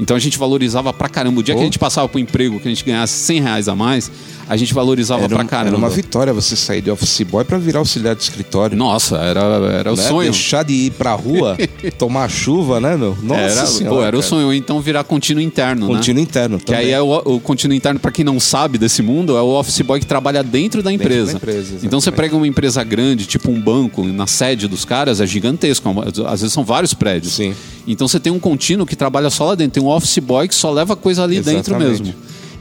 Então 0.00 0.16
a 0.16 0.20
gente 0.20 0.38
valorizava 0.38 0.92
pra 0.92 1.08
caramba. 1.08 1.40
O 1.40 1.42
dia 1.42 1.54
que 1.54 1.60
a 1.60 1.62
Oh. 1.62 1.64
gente 1.64 1.78
passava 1.78 2.08
pro 2.08 2.18
emprego 2.18 2.58
que 2.58 2.66
a 2.66 2.70
gente 2.70 2.84
ganhasse 2.84 3.12
100 3.24 3.40
reais 3.40 3.68
a 3.68 3.76
mais, 3.76 4.10
a 4.48 4.56
gente 4.56 4.74
valorizava 4.74 5.24
Era, 5.24 5.34
pra 5.36 5.44
caramba. 5.44 5.68
era 5.68 5.76
uma 5.76 5.88
vitória 5.88 6.32
você 6.32 6.56
sair 6.56 6.80
de 6.82 6.90
office 6.90 7.22
boy 7.22 7.44
para 7.44 7.56
virar 7.58 7.78
auxiliar 7.78 8.14
de 8.16 8.22
escritório. 8.22 8.76
Nossa, 8.76 9.16
era, 9.18 9.40
era 9.72 9.92
o 9.92 9.96
né? 9.96 10.02
sonho. 10.02 10.30
Deixar 10.32 10.64
de 10.64 10.72
ir 10.72 10.90
pra 10.92 11.12
rua, 11.14 11.56
tomar 11.98 12.28
chuva, 12.28 12.80
né, 12.80 12.96
meu? 12.96 13.16
Nossa 13.22 13.40
era, 13.40 13.66
senhora, 13.66 13.96
pô, 13.96 14.02
era 14.02 14.16
o 14.16 14.20
cara. 14.20 14.28
sonho. 14.30 14.46
Ou 14.46 14.54
Então 14.54 14.80
virar 14.80 15.04
contínuo 15.04 15.42
interno, 15.42 15.88
né? 15.88 15.94
Contínuo 15.94 16.22
interno. 16.22 16.58
Que 16.58 16.74
aí 16.74 16.90
é 16.90 17.00
o, 17.00 17.12
o 17.24 17.40
contínuo 17.40 17.76
interno, 17.76 18.00
pra 18.00 18.10
quem 18.10 18.24
não 18.24 18.40
sabe 18.40 18.78
desse 18.78 19.02
mundo, 19.02 19.36
é 19.36 19.40
o 19.42 19.48
office 19.58 19.80
boy 19.82 20.00
que 20.00 20.06
trabalha 20.06 20.42
dentro 20.42 20.82
da 20.82 20.92
empresa. 20.92 21.32
da 21.32 21.36
empresa, 21.38 21.76
então 21.82 22.00
você 22.00 22.10
pega 22.10 22.36
uma 22.36 22.46
empresa 22.46 22.82
grande, 22.82 23.26
tipo 23.26 23.50
um 23.50 23.60
banco, 23.60 24.04
na 24.04 24.26
sede 24.26 24.66
dos 24.66 24.84
caras, 24.84 25.20
é 25.20 25.26
gigantesco. 25.26 25.88
Às 26.26 26.40
vezes 26.40 26.52
são 26.52 26.64
vários 26.64 26.92
prédios. 26.94 27.34
Sim. 27.34 27.54
Então 27.86 28.06
você 28.06 28.18
tem 28.20 28.32
um 28.32 28.38
contínuo 28.38 28.86
que 28.86 28.94
trabalha 28.96 29.28
só 29.30 29.44
lá 29.46 29.54
dentro. 29.54 29.81
Um 29.82 29.88
office 29.88 30.18
boy 30.18 30.46
que 30.48 30.54
só 30.54 30.70
leva 30.70 30.94
coisa 30.96 31.22
ali 31.24 31.36
dentro 31.40 31.74
Exatamente. 31.74 32.02
mesmo. 32.02 32.14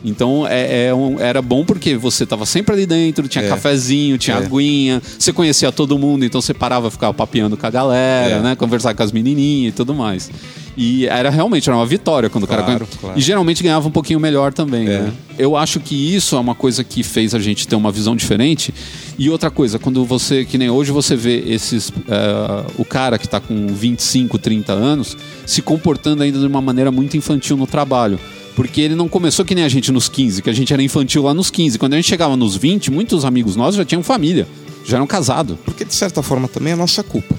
Então 0.04 0.48
é, 0.48 0.88
é 0.88 0.94
um- 0.96 1.20
era 1.20 1.42
bom 1.44 1.64
porque 1.64 1.96
você 1.96 2.24
estava 2.24 2.44
sempre 2.46 2.74
ali 2.74 2.86
dentro, 2.88 3.28
tinha 3.28 3.46
É. 3.46 3.48
cafezinho, 3.50 4.18
tinha 4.18 4.38
É. 4.38 4.40
aguinha, 4.40 5.00
você 5.20 5.32
conhecia 5.32 5.72
todo 5.72 5.98
mundo, 6.00 6.26
então 6.26 6.42
você 6.42 6.56
parava 6.56 6.90
ficar 6.90 7.14
papeando 7.14 7.56
com 7.56 7.68
a 7.68 7.70
galera, 7.70 8.36
É. 8.38 8.42
né? 8.42 8.56
Conversar 8.56 8.96
com 8.96 9.04
as 9.04 9.12
menininhas 9.12 9.74
e 9.74 9.76
tudo 9.76 9.94
mais. 9.94 10.32
E 10.78 11.06
era 11.08 11.30
realmente 11.30 11.70
era 11.70 11.76
uma 11.78 11.86
vitória 11.86 12.30
quando 12.30 12.46
o 12.46 12.48
cara 12.48 12.64
Claro, 12.64 12.80
ganha- 12.86 12.90
claro. 13.00 13.20
E 13.20 13.22
geralmente 13.22 13.62
ganhava 13.62 13.88
um 13.88 13.92
pouquinho 13.92 14.20
melhor 14.20 14.54
também, 14.54 14.88
É. 14.88 15.00
né? 15.02 15.14
Eu 15.38 15.58
acho 15.58 15.80
que 15.80 15.96
isso 16.16 16.36
é 16.36 16.40
uma 16.40 16.56
coisa 16.56 16.84
que 16.84 17.04
fez 17.04 17.36
a 17.36 17.40
gente 17.40 17.68
ter 17.68 17.76
uma 17.76 17.92
visão 17.92 18.16
diferente. 18.16 18.74
E 19.18 19.30
outra 19.30 19.50
coisa, 19.52 19.78
quando 19.78 20.06
você, 20.06 20.46
que 20.46 20.58
nem 20.58 20.70
hoje 20.70 20.92
você 20.92 21.16
vê 21.16 21.40
esses. 21.48 21.92
eh, 22.08 22.64
o 22.78 22.86
cara 22.86 23.18
que 23.18 23.26
está 23.26 23.40
com 23.40 23.68
25, 23.68 24.38
30 24.40 24.72
anos 24.74 25.18
se 25.46 25.62
comportando 25.62 26.24
ainda 26.24 26.40
de 26.40 26.46
uma 26.48 26.62
maneira 26.62 26.92
muito 26.92 27.18
infantil 27.18 27.58
no 27.58 27.68
trabalho. 27.68 28.20
Porque 28.56 28.82
ele 28.82 28.96
não 28.96 29.08
começou 29.08 29.44
que 29.46 29.56
nem 29.56 29.64
a 29.64 29.70
gente 29.70 29.92
nos 29.92 30.08
15, 30.10 30.42
que 30.42 30.50
a 30.50 30.54
gente 30.54 30.72
era 30.74 30.82
infantil 30.84 31.24
lá 31.24 31.34
nos 31.34 31.50
15. 31.50 31.78
Quando 31.80 31.94
a 31.94 31.96
gente 31.96 32.08
chegava 32.08 32.36
nos 32.36 32.56
20, 32.56 32.92
muitos 32.92 33.24
amigos 33.26 33.56
nossos 33.56 33.76
já 33.76 33.86
tinham 33.86 34.04
família, 34.04 34.48
já 34.86 34.98
eram 34.98 35.08
casados. 35.08 35.58
Porque, 35.66 35.86
de 35.86 35.94
certa 35.94 36.22
forma, 36.22 36.48
também 36.48 36.74
é 36.74 36.76
nossa 36.76 37.02
culpa. 37.04 37.34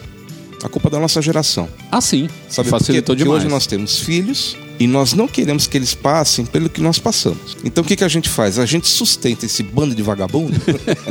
A 0.63 0.69
culpa 0.69 0.89
da 0.89 0.99
nossa 0.99 1.21
geração. 1.21 1.69
Ah, 1.91 2.01
sim. 2.01 2.29
Sabe 2.49 2.69
facilitou? 2.69 3.15
Porque 3.15 3.25
demais. 3.25 3.43
hoje 3.43 3.51
nós 3.53 3.67
temos 3.67 3.99
filhos 3.99 4.57
e 4.79 4.87
nós 4.87 5.13
não 5.13 5.27
queremos 5.27 5.67
que 5.67 5.77
eles 5.77 5.95
passem 5.95 6.45
pelo 6.47 6.69
que 6.69 6.81
nós 6.81 6.99
passamos. 6.99 7.57
Então 7.65 7.83
o 7.83 7.87
que, 7.87 7.97
que 7.97 8.05
a 8.05 8.09
gente 8.09 8.29
faz? 8.29 8.59
A 8.59 8.67
gente 8.67 8.89
sustenta 8.89 9.45
esse 9.45 9.63
bando 9.63 9.95
de 9.95 10.03
vagabundo 10.03 10.55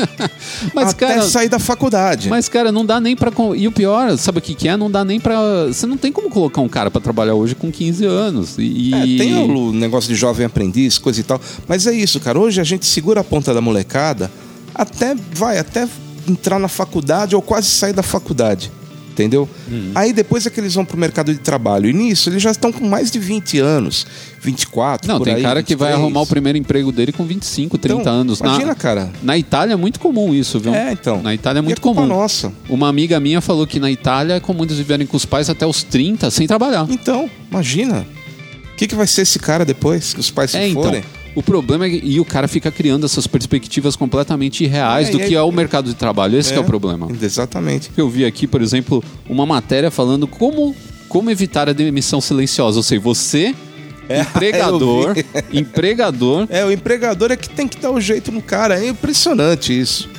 Mas, 0.73 0.89
até 0.89 1.07
cara, 1.07 1.21
sair 1.23 1.49
da 1.49 1.59
faculdade. 1.59 2.29
Mas, 2.29 2.47
cara, 2.47 2.71
não 2.71 2.85
dá 2.85 2.99
nem 2.99 3.15
pra. 3.15 3.31
con- 3.31 3.55
E 3.55 3.67
o 3.67 3.71
pior, 3.71 4.17
sabe 4.17 4.39
o 4.39 4.41
que, 4.41 4.55
que 4.55 4.67
é? 4.67 4.77
Não 4.77 4.89
dá 4.89 5.03
nem 5.03 5.19
pra. 5.19 5.67
Você 5.67 5.85
não 5.85 5.97
tem 5.97 6.11
como 6.11 6.29
colocar 6.29 6.61
um 6.61 6.69
cara 6.69 6.89
pra 6.89 7.01
trabalhar 7.01 7.33
hoje 7.35 7.55
com 7.55 7.71
15 7.71 8.05
anos. 8.05 8.55
E. 8.57 8.93
É, 8.93 9.17
tem 9.17 9.35
o 9.35 9.71
negócio 9.73 10.07
de 10.09 10.15
jovem 10.15 10.45
aprendiz, 10.45 10.97
coisa 10.97 11.19
e 11.19 11.23
tal. 11.23 11.39
Mas 11.67 11.87
é 11.87 11.93
isso, 11.93 12.19
cara. 12.19 12.39
Hoje 12.39 12.59
a 12.61 12.63
gente 12.63 12.85
segura 12.85 13.21
a 13.21 13.23
ponta 13.23 13.53
da 13.53 13.61
molecada 13.61 14.31
até, 14.73 15.15
vai, 15.33 15.57
até 15.57 15.87
entrar 16.27 16.59
na 16.59 16.67
faculdade 16.67 17.35
ou 17.35 17.41
quase 17.41 17.67
sair 17.67 17.93
da 17.93 18.03
faculdade. 18.03 18.71
Entendeu? 19.21 19.47
Uhum. 19.69 19.91
Aí 19.95 20.11
depois 20.13 20.45
é 20.45 20.49
que 20.49 20.59
eles 20.59 20.73
vão 20.73 20.83
pro 20.83 20.97
mercado 20.97 21.31
de 21.33 21.39
trabalho. 21.39 21.89
E 21.89 21.93
nisso, 21.93 22.29
eles 22.29 22.41
já 22.41 22.51
estão 22.51 22.71
com 22.71 22.87
mais 22.87 23.11
de 23.11 23.19
20 23.19 23.59
anos, 23.59 24.05
24, 24.41 25.07
Não, 25.07 25.19
tem 25.19 25.35
aí, 25.35 25.41
cara 25.43 25.61
que 25.61 25.75
vai 25.75 25.89
23. 25.89 25.99
arrumar 25.99 26.21
o 26.21 26.27
primeiro 26.27 26.57
emprego 26.57 26.91
dele 26.91 27.11
com 27.11 27.23
25, 27.25 27.77
30 27.77 28.01
Então, 28.01 28.13
anos. 28.13 28.39
Imagina, 28.39 28.65
na, 28.67 28.75
cara. 28.75 29.11
na 29.21 29.37
Itália 29.37 29.73
é 29.73 29.77
muito 29.77 29.99
comum 29.99 30.33
isso, 30.33 30.59
viu? 30.59 30.73
É, 30.73 30.91
então. 30.91 31.21
Na 31.21 31.33
Itália 31.33 31.59
é 31.59 31.61
E 31.61 31.65
muito 31.65 31.81
comum. 31.81 32.05
nossa. 32.05 32.51
Uma 32.69 32.87
amiga 32.89 33.19
minha 33.19 33.41
falou 33.41 33.67
que 33.67 33.79
na 33.79 33.91
Itália 33.91 34.33
é 34.35 34.39
comum 34.39 34.63
eles 34.63 34.77
viverem 34.77 35.05
com 35.05 35.15
os 35.17 35.25
pais 35.25 35.49
até 35.49 35.65
os 35.65 35.83
30 35.83 36.31
sem 36.31 36.47
trabalhar. 36.47 36.87
Então, 36.89 37.29
imagina. 37.49 38.05
O 38.73 38.75
que, 38.75 38.87
que 38.87 38.95
vai 38.95 39.05
ser 39.05 39.21
esse 39.21 39.37
cara 39.37 39.63
depois 39.63 40.13
que 40.13 40.19
os 40.19 40.31
pais 40.31 40.51
se 40.51 40.57
É, 40.57 40.67
então. 40.67 40.91
O 41.35 41.41
problema 41.41 41.85
é 41.85 41.89
que 41.89 42.01
e 42.03 42.19
o 42.19 42.25
cara 42.25 42.47
fica 42.47 42.69
criando 42.71 43.05
essas 43.05 43.25
perspectivas 43.25 43.95
completamente 43.95 44.63
irreais 44.63 45.09
É, 45.09 45.11
do 45.11 45.19
que 45.19 45.33
é 45.35 45.41
o 45.41 45.51
mercado 45.51 45.89
de 45.89 45.95
trabalho. 45.95 46.37
Esse 46.37 46.51
que 46.51 46.59
é 46.59 46.61
o 46.61 46.65
problema. 46.65 47.07
Exatamente. 47.21 47.89
Eu 47.95 48.09
vi 48.09 48.25
aqui, 48.25 48.45
por 48.45 48.61
exemplo, 48.61 49.03
uma 49.29 49.45
matéria 49.45 49.89
falando 49.89 50.27
como, 50.27 50.75
como 51.07 51.29
evitar 51.31 51.69
a 51.69 51.73
demissão 51.73 52.19
silenciosa. 52.19 52.77
Ou 52.77 52.83
seja, 52.83 53.01
você, 53.01 53.55
empregador, 54.09 55.13
eu 55.17 55.59
empregador, 55.59 56.47
É, 56.49 56.65
o 56.65 56.71
empregador 56.71 57.31
é 57.31 57.37
que 57.37 57.49
tem 57.49 57.67
que 57.67 57.77
dar 57.79 57.91
o 57.91 58.01
jeito 58.01 58.31
no 58.31 58.41
cara. 58.41 58.83
É 58.83 58.89
impressionante 58.89 59.77
isso. 59.77 60.09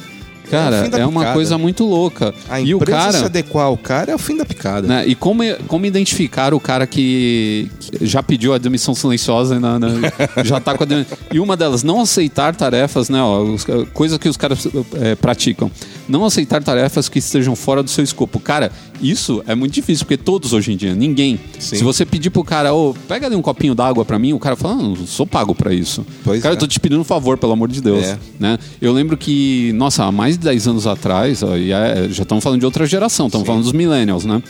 Cara, 0.57 0.89
da 0.89 0.99
é 0.99 1.07
uma 1.07 1.21
picada. 1.21 1.35
coisa 1.35 1.59
muito 1.59 1.85
louca. 1.85 2.35
A 2.49 2.61
E 2.61 2.75
o 2.75 2.77
empresa 2.79 3.01
se 3.01 3.13
cara, 3.13 3.27
adequar 3.27 3.67
ao 3.67 3.77
cara 3.77 4.13
é 4.13 4.15
o 4.15 4.19
fim 4.19 4.37
da 4.37 4.45
picada. 4.45 4.87
né, 4.87 5.05
e 5.07 5.15
como, 5.15 5.43
como 5.67 5.85
identificar 5.87 6.55
o 6.55 6.61
cara 6.61 6.87
que, 6.87 7.71
já 8.01 8.23
pediu 8.23 8.55
a 8.55 8.59
demissão 8.59 8.95
silenciosa, 8.95 9.59
na, 9.59 9.79
na- 9.79 9.89
já 10.45 10.61
tá 10.61 10.77
com 10.77 10.85
a 10.85 10.87
dem- 10.87 11.07
E 11.33 11.41
uma 11.41 11.57
delas, 11.57 11.83
não 11.83 12.01
aceitar 12.01 12.55
tarefas, 12.55 13.09
né, 13.09 13.21
ó, 13.23 13.45
coisa 13.93 14.19
que 14.19 14.29
os 14.29 14.37
caras 14.37 14.67
é, 15.01 15.15
praticam. 15.15 15.71
Não 16.09 16.25
aceitar 16.25 16.63
tarefas 16.63 17.09
que 17.09 17.19
estejam 17.19 17.55
fora 17.55 17.83
do 17.83 17.89
seu 17.91 18.03
escopo. 18.03 18.41
Cara, 18.41 18.73
Isso 19.03 19.43
é 19.49 19.55
muito 19.55 19.73
difícil, 19.73 20.07
porque 20.07 20.17
todos 20.17 20.53
hoje 20.53 20.73
em 20.73 20.77
dia, 20.77 20.95
ninguém. 20.95 21.39
Sim. 21.59 21.77
Se 21.77 21.83
você 21.83 22.07
pedir 22.07 22.31
pro 22.31 22.45
cara, 22.45 22.73
ô, 22.73 22.95
pega 23.09 23.27
ali 23.27 23.35
um 23.35 23.43
copinho 23.43 23.75
d'água 23.75 24.05
pra 24.05 24.17
mim, 24.17 24.33
o 24.33 24.39
cara 24.39 24.55
fala, 24.55 24.77
não, 24.77 24.91
não 24.91 25.07
sou 25.07 25.27
pago 25.27 25.55
pra 25.57 25.75
isso. 25.75 26.07
Pois 26.23 26.41
cara, 26.41 26.55
é. 26.55 26.57
eu 26.57 26.59
tô 26.61 26.69
te 26.69 26.79
pedindo 26.79 27.01
um 27.01 27.05
favor, 27.05 27.37
pelo 27.37 27.53
amor 27.53 27.69
de 27.69 27.81
Deus. 27.81 28.05
É. 28.05 28.19
Né? 28.39 28.59
Eu 28.81 28.93
lembro 28.93 29.17
que, 29.17 29.73
nossa, 29.75 30.05
há 30.05 30.13
mais 30.13 30.39
de 30.39 30.45
10 30.45 30.69
anos 30.69 30.87
atrás, 30.87 31.43
ó, 31.43 31.57
é- 31.57 32.09
já 32.11 32.23
estamos 32.23 32.45
falando 32.45 32.61
de 32.61 32.67
outra 32.67 32.87
geração, 32.87 33.27
estamos 33.27 33.45
falando 33.45 33.65
dos 33.65 33.73
millennials, 33.73 34.25
né? 34.25 34.41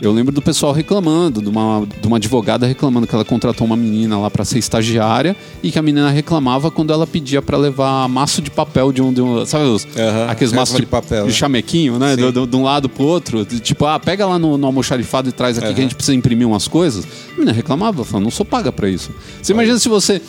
Eu 0.00 0.12
lembro 0.12 0.32
do 0.32 0.40
pessoal 0.40 0.72
reclamando, 0.72 1.42
de 1.42 1.48
uma, 1.48 1.86
de 2.00 2.06
uma 2.06 2.16
advogada 2.16 2.66
reclamando 2.66 3.06
que 3.06 3.14
ela 3.14 3.24
contratou 3.24 3.66
uma 3.66 3.76
menina 3.76 4.18
lá 4.18 4.30
pra 4.30 4.44
ser 4.44 4.58
estagiária 4.58 5.36
e 5.62 5.70
que 5.70 5.78
a 5.78 5.82
menina 5.82 6.08
reclamava 6.10 6.70
quando 6.70 6.92
ela 6.92 7.06
pedia 7.06 7.42
pra 7.42 7.58
levar 7.58 8.08
maço 8.08 8.40
de 8.40 8.50
papel 8.50 8.92
de 8.92 9.02
um. 9.02 9.12
De 9.12 9.20
um 9.20 9.44
sabe 9.44 9.64
os, 9.64 9.86
Aham, 9.96 10.26
aqueles 10.30 10.52
maços 10.52 10.76
de 10.76 10.86
papel, 10.86 11.24
de 11.24 11.28
né? 11.30 11.34
chamequinho, 11.34 11.98
né? 11.98 12.16
Do- 12.16 12.32
do- 12.32 12.46
de 12.46 12.56
um 12.56 12.62
lado 12.62 12.88
pro 12.88 13.04
outro. 13.04 13.44
de 13.44 13.60
Tipo, 13.60 13.84
ah, 13.86 14.00
pega 14.00 14.24
lá 14.26 14.38
no, 14.38 14.56
no 14.56 14.66
almoxarifado 14.66 15.28
e 15.28 15.32
traz 15.32 15.58
aqui 15.58 15.74
que 15.74 15.80
a 15.80 15.82
gente 15.82 15.94
precisa 15.94 16.16
imprimir 16.16 16.46
umas 16.48 16.66
coisas. 16.66 17.04
A 17.04 17.32
menina 17.32 17.52
reclamava, 17.52 18.04
falando, 18.04 18.24
não 18.24 18.30
sou 18.30 18.46
paga 18.46 18.72
pra 18.72 18.88
isso. 18.88 19.10
Você 19.42 19.52
imagina 19.52 19.78
se 19.78 19.88
você. 19.88 20.20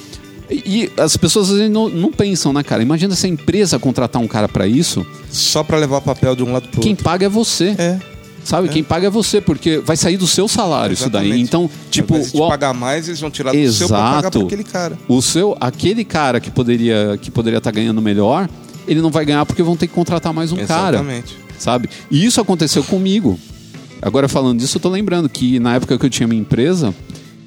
E, 0.50 0.92
as 0.98 1.16
pessoas 1.16 1.50
às 1.50 1.56
vezes 1.58 1.72
não, 1.72 1.88
não 1.88 2.12
pensam, 2.12 2.52
né, 2.52 2.62
cara? 2.62 2.84
Imagina 2.84 3.16
se 3.16 3.26
a 3.26 3.30
empresa 3.30 3.80
contratar 3.80 4.22
um 4.22 4.28
cara 4.28 4.50
pra 4.50 4.68
isso, 4.68 5.06
Só 5.30 5.64
pra 5.64 5.78
levar 5.78 6.02
papel 6.02 6.36
de 6.36 6.44
um 6.44 6.52
lado 6.52 6.68
pro 6.68 6.82
quem 6.82 6.92
outro. 6.92 7.06
paga 7.06 7.26
é 7.26 7.30
você. 7.30 7.74
É. 7.78 7.98
Sabe? 8.44 8.70
Quem 8.70 8.84
paga 8.84 9.08
é 9.08 9.10
você, 9.10 9.40
porque 9.40 9.78
vai 9.80 9.96
sair 9.96 10.18
do 10.18 10.28
seu 10.28 10.48
salário 10.48 10.94
isso 10.94 11.10
daí. 11.10 11.28
Exatamente. 11.28 11.48
Então, 11.48 11.70
tipo, 11.90 12.16
o, 12.34 12.48
pagar 12.48 12.74
mais, 12.74 13.08
eles 13.08 13.20
vão 13.20 13.30
tirar 13.30 13.52
do 13.52 13.72
seu 13.72 13.88
pra 13.88 13.98
pagar 13.98 14.20
Exato. 14.20 14.40
pra 14.40 14.48
aquele 14.48 14.64
cara. 14.64 14.98
o 15.08 15.22
seu, 15.22 15.56
aquele 15.60 16.04
cara 16.04 16.40
que 16.40 16.50
poderia 16.50 17.18
que 17.22 17.30
poderia 17.30 17.58
estar 17.58 17.72
ganhando 17.72 18.02
melhor, 18.02 18.50
ele 18.88 19.02
não 19.02 19.12
vai 19.12 19.26
ganhar 19.26 19.46
porque 19.46 19.62
vão 19.62 19.76
ter 19.76 19.88
que 19.88 19.94
contratar 19.94 20.34
mais 20.34 20.52
um 20.52 20.58
cara. 20.66 20.98
Exatamente. 20.98 21.38
sabe? 21.60 21.90
E 22.10 22.26
isso 22.26 22.42
aconteceu 22.42 22.84
comigo. 22.84 23.40
Agora 24.02 24.28
falando 24.28 24.60
disso, 24.60 24.78
eu 24.78 24.82
tô 24.82 24.90
lembrando 24.90 25.30
que 25.30 25.60
na 25.60 25.76
época 25.76 25.98
que 25.98 26.06
eu 26.06 26.10
tinha 26.10 26.28
minha 26.28 26.42
empresa, 26.42 26.94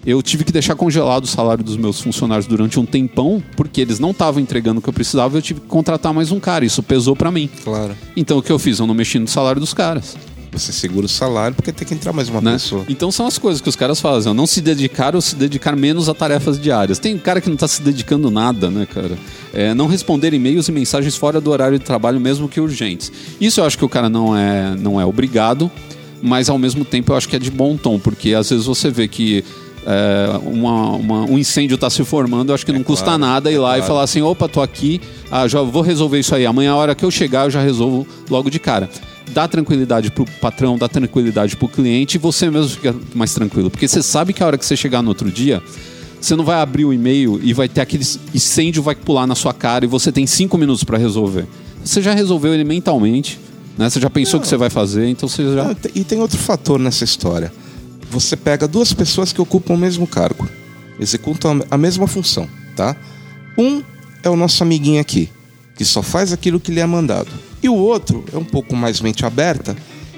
eu 0.07 0.23
tive 0.23 0.45
que 0.45 0.53
deixar 0.53 0.77
congelado 0.77 1.25
o 1.25 1.27
salário 1.27 1.65
dos 1.65 1.77
meus 1.77 2.01
funcionários 2.01 2.47
durante 2.47 2.79
um 2.79 2.87
tempão, 2.87 3.43
porque 3.57 3.81
eles 3.81 3.99
não 3.99 4.13
estavam 4.13 4.41
entregando 4.41 4.79
o 4.79 4.83
que 4.83 4.89
eu 4.89 4.93
precisava, 4.93 5.37
eu 5.37 5.43
tive 5.43 5.61
que 5.61 5.67
contratar 5.67 6.15
mais 6.15 6.31
um 6.31 6.39
cara. 6.39 6.65
Isso 6.65 6.83
pesou 6.83 7.17
pra 7.17 7.33
mim. 7.33 7.51
Claro. 7.65 7.97
Então 8.17 8.39
o 8.39 8.43
que 8.43 8.53
eu 8.53 8.59
fiz? 8.59 8.79
Eu 8.79 8.87
não 8.87 8.95
mexi 8.95 9.19
no 9.19 9.27
salário 9.27 9.61
dos 9.61 9.75
caras. 9.75 10.17
Você 10.55 10.73
segura 10.73 11.07
o 11.07 11.09
salário 11.09 11.55
porque 11.55 11.73
tem 11.73 11.87
que 11.87 11.93
entrar 11.95 12.13
mais 12.13 12.29
uma 12.29 12.41
né? 12.41 12.53
pessoa. 12.53 12.85
Então 12.89 13.11
são 13.11 13.27
as 13.27 13.37
coisas 13.39 13.61
que 13.61 13.69
os 13.69 13.77
caras 13.77 14.01
fazem. 14.01 14.31
ó, 14.31 14.35
Não 14.35 14.47
se 14.47 14.61
dedicar 14.61 15.15
ou 15.15 15.21
se 15.21 15.35
dedicar 15.37 15.75
menos 15.77 16.09
a 16.09 16.15
tarefas 16.15 16.59
diárias. 16.61 16.99
Tem 16.99 17.17
cara 17.19 17.41
que 17.41 17.51
não 17.51 17.57
tá 17.57 17.67
se 17.69 17.83
dedicando 17.83 18.31
nada, 18.31 18.71
né, 18.71 18.87
cara? 18.87 19.19
É, 19.53 19.75
não 19.75 19.87
responder 19.87 20.33
e-mails 20.33 20.69
e 20.69 20.73
mensagens 20.73 21.17
fora 21.17 21.41
do 21.41 21.51
horário 21.51 21.79
de 21.79 21.85
trabalho, 21.85 22.21
mesmo 22.21 22.49
que 22.49 22.61
urgentes. 22.61 23.11
Isso 23.41 23.61
eu 23.61 23.65
acho 23.65 23.77
que 23.77 23.85
o 23.85 23.89
cara 23.89 24.09
não 24.09 24.37
é, 24.37 24.75
não 24.77 25.01
é 25.01 25.05
obrigado, 25.05 25.71
mas 26.23 26.49
ao 26.49 26.59
mesmo 26.59 26.85
tempo 26.85 27.13
eu 27.13 27.17
acho 27.17 27.29
que 27.29 27.37
é 27.37 27.39
de 27.39 27.51
bom 27.51 27.77
tom, 27.77 27.99
porque 27.99 28.33
às 28.35 28.49
vezes 28.51 28.65
você 28.67 28.91
vê 28.91 29.07
que 29.09 29.45
é, 29.87 30.39
uma- 30.43 30.93
uma- 30.93 31.25
um 31.25 31.39
incêndio 31.39 31.75
está 31.75 31.91
se 31.91 32.03
formando, 32.05 32.49
eu 32.51 32.55
acho 32.55 32.65
que 32.65 32.73
não 32.73 32.83
custa 32.83 33.05
claro, 33.05 33.19
nada 33.19 33.51
ir 33.51 33.57
é 33.57 33.59
lá 33.59 33.73
e 33.73 33.81
claro. 33.81 33.87
falar 33.87 34.03
assim, 34.05 34.23
opa, 34.23 34.49
tô 34.49 34.63
aqui, 34.63 34.99
ah, 35.31 35.47
já 35.47 35.61
vou 35.61 35.83
resolver 35.83 36.19
isso 36.19 36.35
aí. 36.35 36.47
Amanhã, 36.47 36.73
a 36.73 36.77
hora 36.77 36.95
que 36.95 37.05
eu 37.05 37.11
chegar, 37.11 37.45
eu 37.45 37.51
já 37.51 37.61
resolvo 37.61 38.07
logo 38.31 38.49
de 38.49 38.59
cara. 38.59 38.89
Dá 39.33 39.49
tranquilidade 39.49 40.11
pro 40.11 40.25
patrão, 40.41 40.77
dá 40.77 40.89
tranquilidade 40.89 41.57
pro 41.57 41.67
cliente 41.69 42.17
e 42.17 42.19
você 42.19 42.51
mesmo 42.51 42.71
fica 42.71 42.95
mais 43.15 43.33
tranquilo. 43.33 43.71
Porque 43.71 43.89
você 43.89 44.03
sabe 44.03 44.33
que 44.33 44.43
a 44.43 44.47
hora 44.47 44.59
que 44.59 44.65
você 44.67 44.77
chegar 44.77 45.03
no 45.03 45.09
outro 45.09 45.31
dia, 45.31 45.63
você 46.21 46.37
não 46.37 46.45
vai 46.45 46.57
abrir 46.61 46.85
o 46.85 46.93
e-mail 46.93 47.41
e 47.43 47.53
vai 47.53 47.69
ter 47.69 47.81
aquele 47.81 48.05
incêndio 48.35 48.83
vai 48.83 48.95
pular 48.95 49.27
na 49.27 49.35
sua 49.35 49.53
cara 49.55 49.85
e 49.85 49.89
você 49.89 50.13
tem 50.13 50.27
cinco 50.27 50.59
minutos 50.59 50.85
para 50.85 50.99
resolver. 50.99 51.47
Você 51.83 52.01
já 52.03 52.13
resolveu 52.15 52.55
ele 52.55 52.65
mentalmente, 52.65 53.41
né? 53.77 53.89
Você 53.91 53.99
já 54.01 54.09
pensou 54.11 54.39
o 54.39 54.43
que 54.43 54.49
você 54.49 54.57
vai 54.57 54.71
fazer, 54.71 55.09
então 55.09 55.29
você 55.29 55.55
já. 55.55 55.71
Ah, 55.71 55.75
te- 55.75 55.91
E 55.95 56.05
tem 56.05 56.21
outro 56.21 56.39
fator 56.39 56.79
nessa 56.79 57.03
história. 57.05 57.53
Você 58.11 58.37
pega 58.37 58.69
duas 58.69 58.93
pessoas 58.93 59.33
que 59.33 59.41
ocupam 59.41 59.75
o 59.75 59.79
mesmo 59.79 60.07
cargo, 60.07 60.49
executam 61.01 61.65
a 61.71 61.77
mesma 61.79 62.07
função, 62.07 62.49
tá? 62.77 62.95
Um 63.59 63.83
é 64.23 64.31
o 64.31 64.37
nosso 64.37 64.63
amiguinho 64.63 65.01
aqui, 65.01 65.29
que 65.77 65.85
só 65.85 66.03
faz 66.03 66.33
aquilo 66.33 66.61
que 66.61 66.71
lhe 66.71 66.81
é 66.81 66.87
mandado. 66.87 67.29
E 67.65 67.69
o 67.69 67.75
outro 67.75 68.23
é 68.31 68.37
um 68.37 68.45
pouco 68.45 68.77
mais 68.77 69.01
mente 69.01 69.25
aberta 69.25 69.75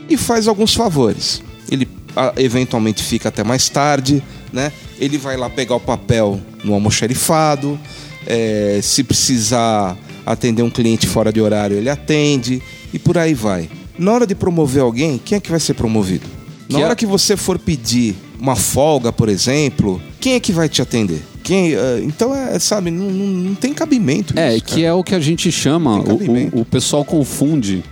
e 0.08 0.16
faz 0.16 0.48
alguns 0.48 0.74
favores. 0.74 1.40
Ele 1.70 1.88
eventualmente 2.36 3.04
fica 3.04 3.28
até 3.28 3.44
mais 3.44 3.68
tarde, 3.68 4.20
né? 4.52 4.72
Ele 4.98 5.16
vai 5.16 5.36
lá 5.36 5.48
pegar 5.48 5.76
o 5.76 5.80
papel 5.80 6.40
no 6.64 6.74
almoxerifado, 6.74 7.78
é, 8.26 8.80
se 8.82 9.04
precisar 9.04 9.96
atender 10.26 10.64
um 10.64 10.70
cliente 10.70 11.06
fora 11.06 11.32
de 11.32 11.40
horário, 11.40 11.76
ele 11.76 11.88
atende 11.88 12.60
e 12.92 12.98
por 12.98 13.16
aí 13.16 13.32
vai. 13.32 13.70
Na 13.96 14.12
hora 14.12 14.26
de 14.26 14.34
promover 14.34 14.82
alguém, 14.82 15.16
quem 15.24 15.36
é 15.36 15.40
que 15.40 15.50
vai 15.50 15.60
ser 15.60 15.74
promovido? 15.74 16.26
Na 16.68 16.80
hora 16.80 16.94
é- 16.94 16.96
que 16.96 17.06
você 17.06 17.36
for 17.36 17.60
pedir 17.60 18.16
uma 18.40 18.56
folga, 18.56 19.12
por 19.12 19.28
exemplo, 19.28 20.02
quem 20.18 20.32
é 20.34 20.40
que 20.40 20.50
vai 20.52 20.68
te 20.68 20.82
atender? 20.82 21.22
Quem, 21.46 21.74
ah, 21.76 22.00
então, 22.02 22.34
é, 22.34 22.58
sabe, 22.58 22.90
não, 22.90 23.10
não, 23.10 23.54
tem 23.54 23.72
cabimento 23.72 24.36
É, 24.38 24.56
isso, 24.56 24.64
que 24.64 24.84
é 24.84 24.92
o 24.92 25.04
que 25.04 25.14
a 25.14 25.20
gente 25.20 25.50
chama, 25.52 26.00
o, 26.00 26.58
o, 26.58 26.60
o 26.62 26.64
pessoal 26.64 27.04
confunde 27.04 27.82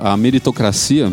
a 0.00 0.14
meritocracia 0.16 1.10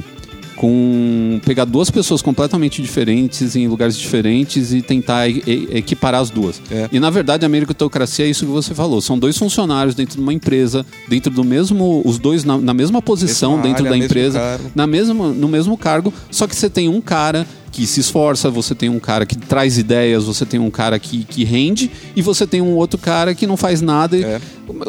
com 0.55 1.39
pegar 1.45 1.63
duas 1.63 1.89
pessoas 1.89 2.21
completamente 2.21 2.81
diferentes 2.81 3.55
em 3.55 3.65
lugares 3.69 3.95
diferentes 3.97 4.73
e 4.73 4.81
tentar 4.81 5.29
e- 5.29 5.41
e- 5.47 5.69
equiparar 5.77 6.19
as 6.21 6.29
duas. 6.29 6.61
É. 6.69 6.89
E 6.91 6.99
na 6.99 7.09
verdade 7.09 7.45
a 7.45 7.49
meritocracia 7.49 8.25
é 8.25 8.29
isso 8.29 8.45
que 8.45 8.51
você 8.51 8.75
falou, 8.75 8.99
são 8.99 9.17
dois 9.17 9.37
funcionários 9.37 9.95
dentro 9.95 10.17
de 10.17 10.21
uma 10.21 10.33
empresa, 10.33 10.85
dentro 11.07 11.31
do 11.31 11.45
mesmo, 11.45 12.01
os 12.03 12.19
dois 12.19 12.43
na, 12.43 12.57
na 12.57 12.73
mesma 12.73 13.01
posição 13.01 13.51
Mesma 13.51 13.63
dentro 13.69 13.85
área, 13.85 13.97
da 13.99 14.05
empresa, 14.05 14.37
cargo. 14.39 14.71
na 14.75 14.85
mesma, 14.85 15.29
no 15.29 15.47
mesmo 15.47 15.77
cargo, 15.77 16.13
só 16.29 16.45
que 16.45 16.53
você 16.55 16.69
tem 16.69 16.89
um 16.89 16.99
cara 16.99 17.47
que 17.79 17.87
se 17.87 18.01
esforça, 18.01 18.49
você 18.49 18.75
tem 18.75 18.89
um 18.89 18.99
cara 18.99 19.25
que 19.25 19.37
traz 19.37 19.77
ideias, 19.77 20.25
você 20.25 20.45
tem 20.45 20.59
um 20.59 20.69
cara 20.69 20.99
que, 20.99 21.23
que 21.23 21.45
rende 21.45 21.89
e 22.13 22.21
você 22.21 22.45
tem 22.45 22.61
um 22.61 22.75
outro 22.75 22.99
cara 22.99 23.33
que 23.33 23.47
não 23.47 23.55
faz 23.55 23.79
nada. 23.79 24.17
É. 24.17 24.41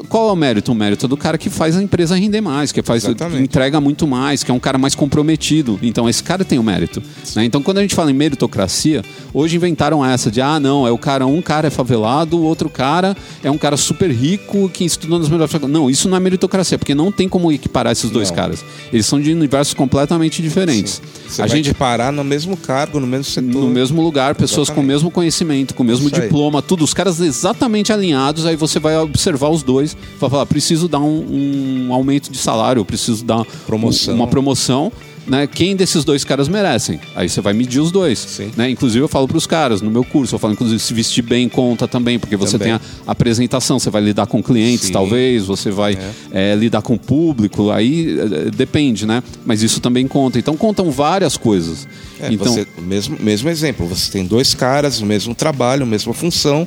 Qual 0.08 0.28
é 0.28 0.32
o 0.32 0.36
mérito? 0.36 0.72
O 0.72 0.74
mérito 0.74 1.06
é 1.06 1.08
do 1.08 1.16
cara 1.16 1.38
que 1.38 1.48
faz 1.48 1.76
a 1.76 1.82
empresa 1.82 2.16
render 2.16 2.40
mais, 2.40 2.72
que 2.72 2.82
faz 2.82 3.04
Exatamente. 3.04 3.44
entrega 3.44 3.80
muito 3.80 4.08
mais, 4.08 4.42
que 4.42 4.50
é 4.50 4.54
um 4.54 4.58
cara 4.58 4.76
mais 4.76 4.96
comprometido. 4.96 5.78
Então 5.80 6.08
esse 6.08 6.20
cara 6.20 6.44
tem 6.44 6.58
o 6.58 6.64
mérito. 6.64 7.00
né? 7.36 7.44
Então 7.44 7.62
quando 7.62 7.78
a 7.78 7.80
gente 7.80 7.94
fala 7.94 8.10
em 8.10 8.14
meritocracia, 8.14 9.02
hoje 9.32 9.54
inventaram 9.54 10.04
essa 10.04 10.28
de 10.28 10.40
ah 10.40 10.58
não, 10.58 10.84
é 10.84 10.90
o 10.90 10.98
cara 10.98 11.24
um 11.26 11.40
cara 11.40 11.68
é 11.68 11.70
favelado, 11.70 12.38
o 12.38 12.42
outro 12.42 12.68
cara 12.68 13.16
é 13.44 13.50
um 13.52 13.56
cara 13.56 13.76
super 13.76 14.10
rico 14.10 14.68
que 14.68 14.84
estudou 14.84 15.16
nas 15.16 15.28
melhores. 15.28 15.52
Não, 15.68 15.88
isso 15.88 16.08
não 16.08 16.16
é 16.16 16.20
meritocracia, 16.20 16.76
porque 16.76 16.94
não 16.94 17.12
tem 17.12 17.28
como 17.28 17.52
equiparar 17.52 17.92
esses 17.92 18.10
dois 18.10 18.30
Não. 18.30 18.36
caras. 18.36 18.64
Eles 18.92 19.06
são 19.06 19.20
de 19.20 19.32
universos 19.32 19.74
completamente 19.74 20.42
diferentes. 20.42 21.00
Você 21.28 21.40
a 21.40 21.46
vai 21.46 21.56
gente 21.56 21.72
parar 21.72 22.12
no 22.12 22.24
mesmo 22.24 22.56
cargo, 22.80 23.00
no 23.00 23.06
mesmo 23.06 23.24
setor. 23.24 23.60
no 23.62 23.68
mesmo 23.68 24.02
lugar, 24.02 24.34
pessoas 24.34 24.68
com 24.68 24.74
o 24.74 24.82
Exatamente. 24.82 24.86
mesmo 24.88 25.10
conhecimento, 25.10 25.74
com 25.74 25.82
o 25.82 25.86
mesmo 25.86 26.06
Isso 26.06 26.16
aí. 26.16 26.22
diploma, 26.22 26.62
tudo, 26.62 26.84
os 26.84 26.94
caras 26.94 27.20
exatamente 27.20 27.92
alinhados, 27.92 28.46
aí 28.46 28.56
você 28.56 28.78
vai 28.78 28.96
observar 28.96 29.48
os 29.50 29.62
dois, 29.62 29.96
vai 30.18 30.30
falar, 30.30 30.46
preciso 30.46 30.88
dar 30.88 31.00
um, 31.00 31.86
um 31.88 31.94
aumento 31.94 32.30
de 32.30 32.38
salário, 32.38 32.84
preciso 32.84 33.24
dar 33.24 33.44
Promoção. 33.66 34.14
uma 34.14 34.26
promoção. 34.26 34.92
Né? 35.26 35.46
Quem 35.46 35.76
desses 35.76 36.04
dois 36.04 36.24
caras 36.24 36.48
merecem? 36.48 36.98
Aí 37.14 37.28
você 37.28 37.40
vai 37.40 37.52
medir 37.52 37.80
os 37.80 37.90
dois. 37.92 38.40
Né? 38.56 38.70
Inclusive, 38.70 39.04
eu 39.04 39.08
falo 39.08 39.28
para 39.28 39.36
os 39.36 39.46
caras 39.46 39.80
no 39.80 39.90
meu 39.90 40.04
curso, 40.04 40.34
eu 40.34 40.38
falo, 40.38 40.54
inclusive, 40.54 40.80
se 40.80 40.92
vestir 40.92 41.22
bem 41.22 41.48
conta 41.48 41.86
também, 41.86 42.18
porque 42.18 42.36
você 42.36 42.58
Também. 42.58 42.78
tem 42.78 42.88
a 43.06 43.10
apresentação, 43.10 43.78
você 43.78 43.90
vai 43.90 44.02
lidar 44.02 44.26
com 44.26 44.42
clientes, 44.42 44.86
Sim. 44.86 44.92
talvez, 44.92 45.44
você 45.44 45.70
vai 45.70 45.96
eh, 46.32 46.54
lidar 46.56 46.82
com 46.82 46.94
o 46.94 46.98
público, 46.98 47.70
aí 47.70 48.18
eh, 48.18 48.50
depende, 48.50 49.06
né? 49.06 49.22
Mas 49.44 49.62
isso 49.62 49.80
também 49.80 50.06
conta. 50.08 50.38
Então, 50.38 50.56
contam 50.56 50.90
várias 50.90 51.36
coisas. 51.36 51.86
É, 52.20 52.32
então, 52.32 52.52
você, 52.52 52.66
o 52.76 52.82
mesmo, 52.82 53.16
mesmo 53.20 53.48
exemplo, 53.48 53.86
você 53.86 54.10
tem 54.10 54.24
dois 54.24 54.54
caras, 54.54 55.00
o 55.00 55.06
mesmo 55.06 55.34
trabalho, 55.34 55.84
a 55.84 55.86
mesma 55.86 56.12
função, 56.12 56.66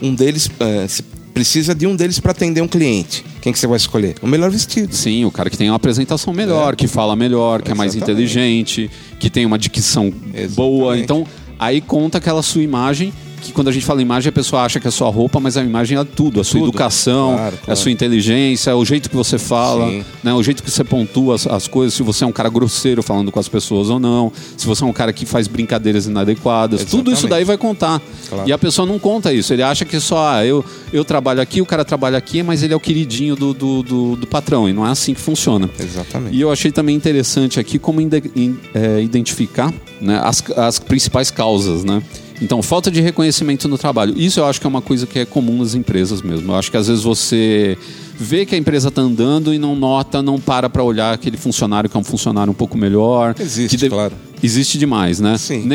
um 0.00 0.14
deles 0.14 0.50
é, 0.60 0.86
se 0.88 1.02
precisa 1.34 1.74
de 1.74 1.86
um 1.86 1.96
deles 1.96 2.20
para 2.20 2.30
atender 2.30 2.62
um 2.62 2.68
cliente. 2.68 3.24
Quem 3.42 3.52
que 3.52 3.58
você 3.58 3.66
vai 3.66 3.76
escolher? 3.76 4.14
O 4.22 4.26
melhor 4.26 4.50
vestido. 4.50 4.94
Sim, 4.94 5.24
o 5.24 5.30
cara 5.32 5.50
que 5.50 5.58
tem 5.58 5.68
uma 5.68 5.76
apresentação 5.76 6.32
melhor, 6.32 6.72
É. 6.72 6.76
que 6.76 6.86
fala 6.86 7.16
melhor, 7.16 7.60
que 7.60 7.72
é 7.72 7.74
mais 7.74 7.94
Exatamente. 7.94 8.22
inteligente, 8.22 8.90
que 9.18 9.28
tem 9.28 9.44
uma 9.44 9.58
dicção 9.58 10.10
boa. 10.54 10.94
Exatamente. 10.96 11.02
Então, 11.02 11.26
aí 11.58 11.80
conta 11.80 12.18
aquela 12.18 12.40
sua 12.42 12.62
imagem, 12.62 13.12
que 13.44 13.52
quando 13.52 13.68
a 13.68 13.72
gente 13.72 13.84
fala 13.84 14.00
imagem, 14.02 14.28
a 14.30 14.32
pessoa 14.32 14.62
acha 14.62 14.80
que 14.80 14.88
é 14.88 14.90
sua 14.90 15.08
roupa, 15.10 15.38
mas 15.38 15.56
a 15.56 15.62
imagem 15.62 15.98
é 15.98 16.04
tudo. 16.04 16.40
A 16.40 16.44
sua 16.44 16.60
Tudo. 16.60 16.68
educação, 16.70 17.34
Claro, 17.34 17.54
a 17.54 17.64
claro. 17.66 17.80
sua 17.80 17.90
inteligência, 17.90 18.74
o 18.74 18.84
jeito 18.84 19.10
que 19.10 19.16
você 19.16 19.38
fala, 19.38 19.88
Sim. 19.90 20.04
né, 20.22 20.32
o 20.32 20.42
jeito 20.42 20.62
que 20.62 20.70
você 20.70 20.82
pontua 20.82 21.34
as, 21.34 21.46
as 21.46 21.68
coisas, 21.68 21.94
se 21.94 22.02
você 22.02 22.24
é 22.24 22.26
um 22.26 22.32
cara 22.32 22.48
grosseiro 22.48 23.02
falando 23.02 23.30
com 23.30 23.38
as 23.38 23.48
pessoas 23.48 23.90
ou 23.90 23.98
não, 24.00 24.32
se 24.56 24.66
você 24.66 24.82
é 24.82 24.86
um 24.86 24.92
cara 24.92 25.12
que 25.12 25.26
faz 25.26 25.46
brincadeiras 25.46 26.06
inadequadas. 26.06 26.84
Tudo 26.84 27.10
isso 27.12 27.26
Exatamente. 27.26 27.30
daí 27.30 27.44
vai 27.44 27.58
contar. 27.58 28.00
Claro. 28.28 28.48
E 28.48 28.52
a 28.52 28.58
pessoa 28.58 28.86
não 28.86 28.98
conta 28.98 29.32
isso. 29.32 29.52
Ele 29.52 29.62
acha 29.62 29.84
que 29.84 30.00
só, 30.00 30.26
ah, 30.36 30.46
eu, 30.46 30.64
eu 30.92 31.04
trabalho 31.04 31.40
aqui, 31.40 31.60
o 31.60 31.66
cara 31.66 31.84
trabalha 31.84 32.16
aqui, 32.16 32.42
mas 32.42 32.62
ele 32.62 32.72
é 32.72 32.76
o 32.76 32.80
queridinho 32.80 33.36
do, 33.36 33.52
do, 33.52 33.82
do, 33.82 34.16
do 34.16 34.26
patrão. 34.26 34.68
E 34.68 34.72
não 34.72 34.86
é 34.86 34.90
assim 34.90 35.12
que 35.14 35.20
funciona. 35.20 35.68
Exatamente. 35.78 36.34
E 36.36 36.40
eu 36.40 36.50
achei 36.50 36.72
também 36.72 36.96
interessante 36.96 37.60
aqui 37.60 37.78
como 37.78 38.00
in- 38.00 38.56
é, 38.74 39.00
identificar 39.02 39.72
né, 40.00 40.20
as, 40.22 40.42
as 40.56 40.78
principais 40.78 41.30
causas, 41.30 41.84
né? 41.84 42.02
Então, 42.42 42.60
falta 42.62 42.90
de 42.90 43.00
reconhecimento 43.00 43.68
no 43.68 43.78
trabalho. 43.78 44.12
Isso 44.18 44.40
eu 44.40 44.44
acho 44.46 44.60
que 44.60 44.66
é 44.66 44.68
uma 44.68 44.82
coisa 44.82 45.06
que 45.06 45.18
é 45.20 45.24
comum 45.24 45.58
nas 45.58 45.74
empresas 45.74 46.20
mesmo. 46.20 46.50
Eu 46.52 46.56
acho 46.56 46.70
que 46.70 46.76
às 46.76 46.88
vezes 46.88 47.02
você 47.04 47.78
vê 48.18 48.44
que 48.44 48.54
a 48.54 48.58
empresa 48.58 48.88
está 48.88 49.00
andando 49.00 49.54
e 49.54 49.58
não 49.58 49.76
nota, 49.76 50.20
não 50.20 50.38
para 50.40 50.68
para 50.68 50.82
olhar 50.82 51.14
aquele 51.14 51.36
funcionário 51.36 51.88
que 51.88 51.96
é 51.96 52.00
um 52.00 52.04
funcionário 52.04 52.50
um 52.50 52.54
pouco 52.54 52.76
melhor. 52.76 53.34
Existe, 53.38 53.76
deve- 53.76 53.90
claro. 53.94 54.14
Existe 54.42 54.76
demais, 54.78 55.20
né? 55.20 55.38
Sim. 55.38 55.66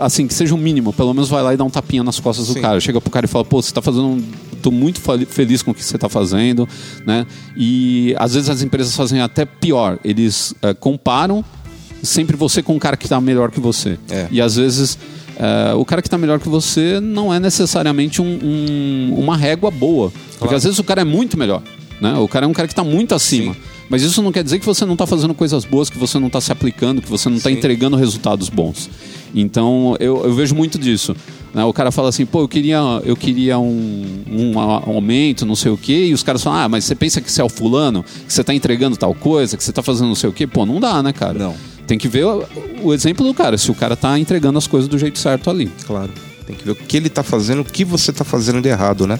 Assim, 0.00 0.26
que 0.26 0.34
seja 0.34 0.54
um 0.54 0.58
mínimo, 0.58 0.92
pelo 0.92 1.12
menos 1.14 1.28
vai 1.28 1.42
lá 1.42 1.54
e 1.54 1.56
dá 1.56 1.62
um 1.64 1.70
tapinha 1.70 2.02
nas 2.02 2.18
costas 2.18 2.48
do 2.48 2.54
Sim. 2.54 2.60
cara. 2.62 2.80
Chega 2.80 3.00
pro 3.00 3.10
cara 3.10 3.26
e 3.26 3.28
fala, 3.28 3.44
pô, 3.44 3.60
você 3.62 3.72
tá 3.72 3.80
fazendo. 3.82 4.06
um- 4.06 4.22
Tô 4.62 4.70
muito 4.72 5.00
feliz 5.28 5.62
com 5.62 5.70
o 5.70 5.74
que 5.74 5.84
você 5.84 5.96
tá 5.96 6.08
fazendo, 6.08 6.68
né? 7.06 7.24
E 7.56 8.16
às 8.18 8.34
vezes 8.34 8.48
as 8.50 8.62
empresas 8.62 8.96
fazem 8.96 9.20
até 9.20 9.44
pior. 9.44 9.96
Eles 10.02 10.54
eh, 10.60 10.74
comparam 10.74 11.44
sempre 12.02 12.36
você 12.36 12.62
com 12.64 12.74
um 12.74 12.78
cara 12.78 12.96
que 12.96 13.06
tá 13.08 13.20
melhor 13.20 13.50
que 13.52 13.60
você. 13.60 13.96
É. 14.10 14.26
E 14.30 14.40
às 14.40 14.56
vezes. 14.56 14.98
Eh, 15.38 15.74
o 15.74 15.84
cara 15.84 16.00
que 16.02 16.08
está 16.08 16.18
melhor 16.18 16.38
que 16.40 16.48
você 16.48 17.00
não 17.00 17.32
é 17.32 17.38
necessariamente 17.40 18.20
um- 18.22 18.38
um- 18.42 19.14
uma 19.18 19.36
régua 19.36 19.70
boa. 19.70 20.10
Porque 20.10 20.38
Claro. 20.40 20.56
às 20.56 20.64
vezes 20.64 20.78
o 20.78 20.84
cara 20.84 21.00
é 21.02 21.04
muito 21.04 21.38
melhor. 21.38 21.62
Né? 22.00 22.14
O 22.18 22.28
cara 22.28 22.44
é 22.44 22.48
um 22.48 22.52
cara 22.52 22.68
que 22.68 22.72
está 22.72 22.84
muito 22.84 23.14
acima. 23.14 23.54
Sim. 23.54 23.60
Mas 23.88 24.02
isso 24.02 24.20
não 24.20 24.32
quer 24.32 24.42
dizer 24.42 24.58
que 24.58 24.66
você 24.66 24.84
não 24.84 24.94
está 24.94 25.06
fazendo 25.06 25.32
coisas 25.32 25.64
boas, 25.64 25.88
que 25.88 25.96
você 25.96 26.18
não 26.18 26.26
está 26.26 26.40
se 26.40 26.50
aplicando, 26.50 27.00
que 27.00 27.08
você 27.08 27.28
não 27.28 27.36
está 27.36 27.50
entregando 27.52 27.96
resultados 27.96 28.48
bons. 28.48 28.90
Então 29.34 29.96
eu, 30.00 30.24
eu 30.24 30.34
vejo 30.34 30.54
muito 30.54 30.78
disso. 30.78 31.14
né? 31.54 31.64
O 31.64 31.72
cara 31.72 31.90
fala 31.90 32.08
assim, 32.10 32.26
pô, 32.26 32.40
eu 32.42 32.48
queria, 32.48 32.78
eu 33.04 33.16
queria 33.16 33.58
um, 33.58 34.04
um 34.30 34.58
aumento, 34.58 35.46
não 35.46 35.54
sei 35.56 35.70
o 35.72 35.76
quê, 35.78 36.06
e 36.08 36.12
os 36.12 36.22
caras 36.22 36.42
falam, 36.42 36.58
ah, 36.60 36.68
mas 36.68 36.84
você 36.84 36.94
pensa 36.94 37.20
que 37.20 37.30
você 37.32 37.40
é 37.40 37.44
o 37.44 37.48
fulano, 37.48 38.02
que 38.26 38.30
você 38.32 38.40
está 38.42 38.52
entregando 38.52 38.96
tal 38.96 39.14
coisa, 39.14 39.56
que 39.56 39.64
você 39.64 39.70
está 39.70 39.82
fazendo 39.82 40.08
não 40.08 40.14
sei 40.14 40.28
o 40.28 40.32
quê? 40.32 40.46
Pô, 40.46 40.66
não 40.66 40.78
dá, 40.80 41.02
né, 41.02 41.12
cara? 41.14 41.38
Não. 41.38 41.54
Tem 41.86 41.96
que 41.96 42.08
ver 42.08 42.24
o, 42.24 42.44
o 42.82 42.94
exemplo 42.94 43.26
do 43.26 43.32
cara, 43.32 43.56
se 43.56 43.70
o 43.70 43.74
cara 43.74 43.96
tá 43.96 44.18
entregando 44.18 44.58
as 44.58 44.66
coisas 44.66 44.88
do 44.88 44.98
jeito 44.98 45.18
certo 45.18 45.50
ali. 45.50 45.70
Claro. 45.86 46.10
Tem 46.46 46.54
que 46.54 46.64
ver 46.64 46.72
o 46.72 46.76
que 46.76 46.96
ele 46.96 47.08
tá 47.08 47.22
fazendo, 47.22 47.60
o 47.60 47.64
que 47.64 47.84
você 47.84 48.12
tá 48.12 48.24
fazendo 48.24 48.60
de 48.60 48.68
errado, 48.68 49.06
né? 49.06 49.18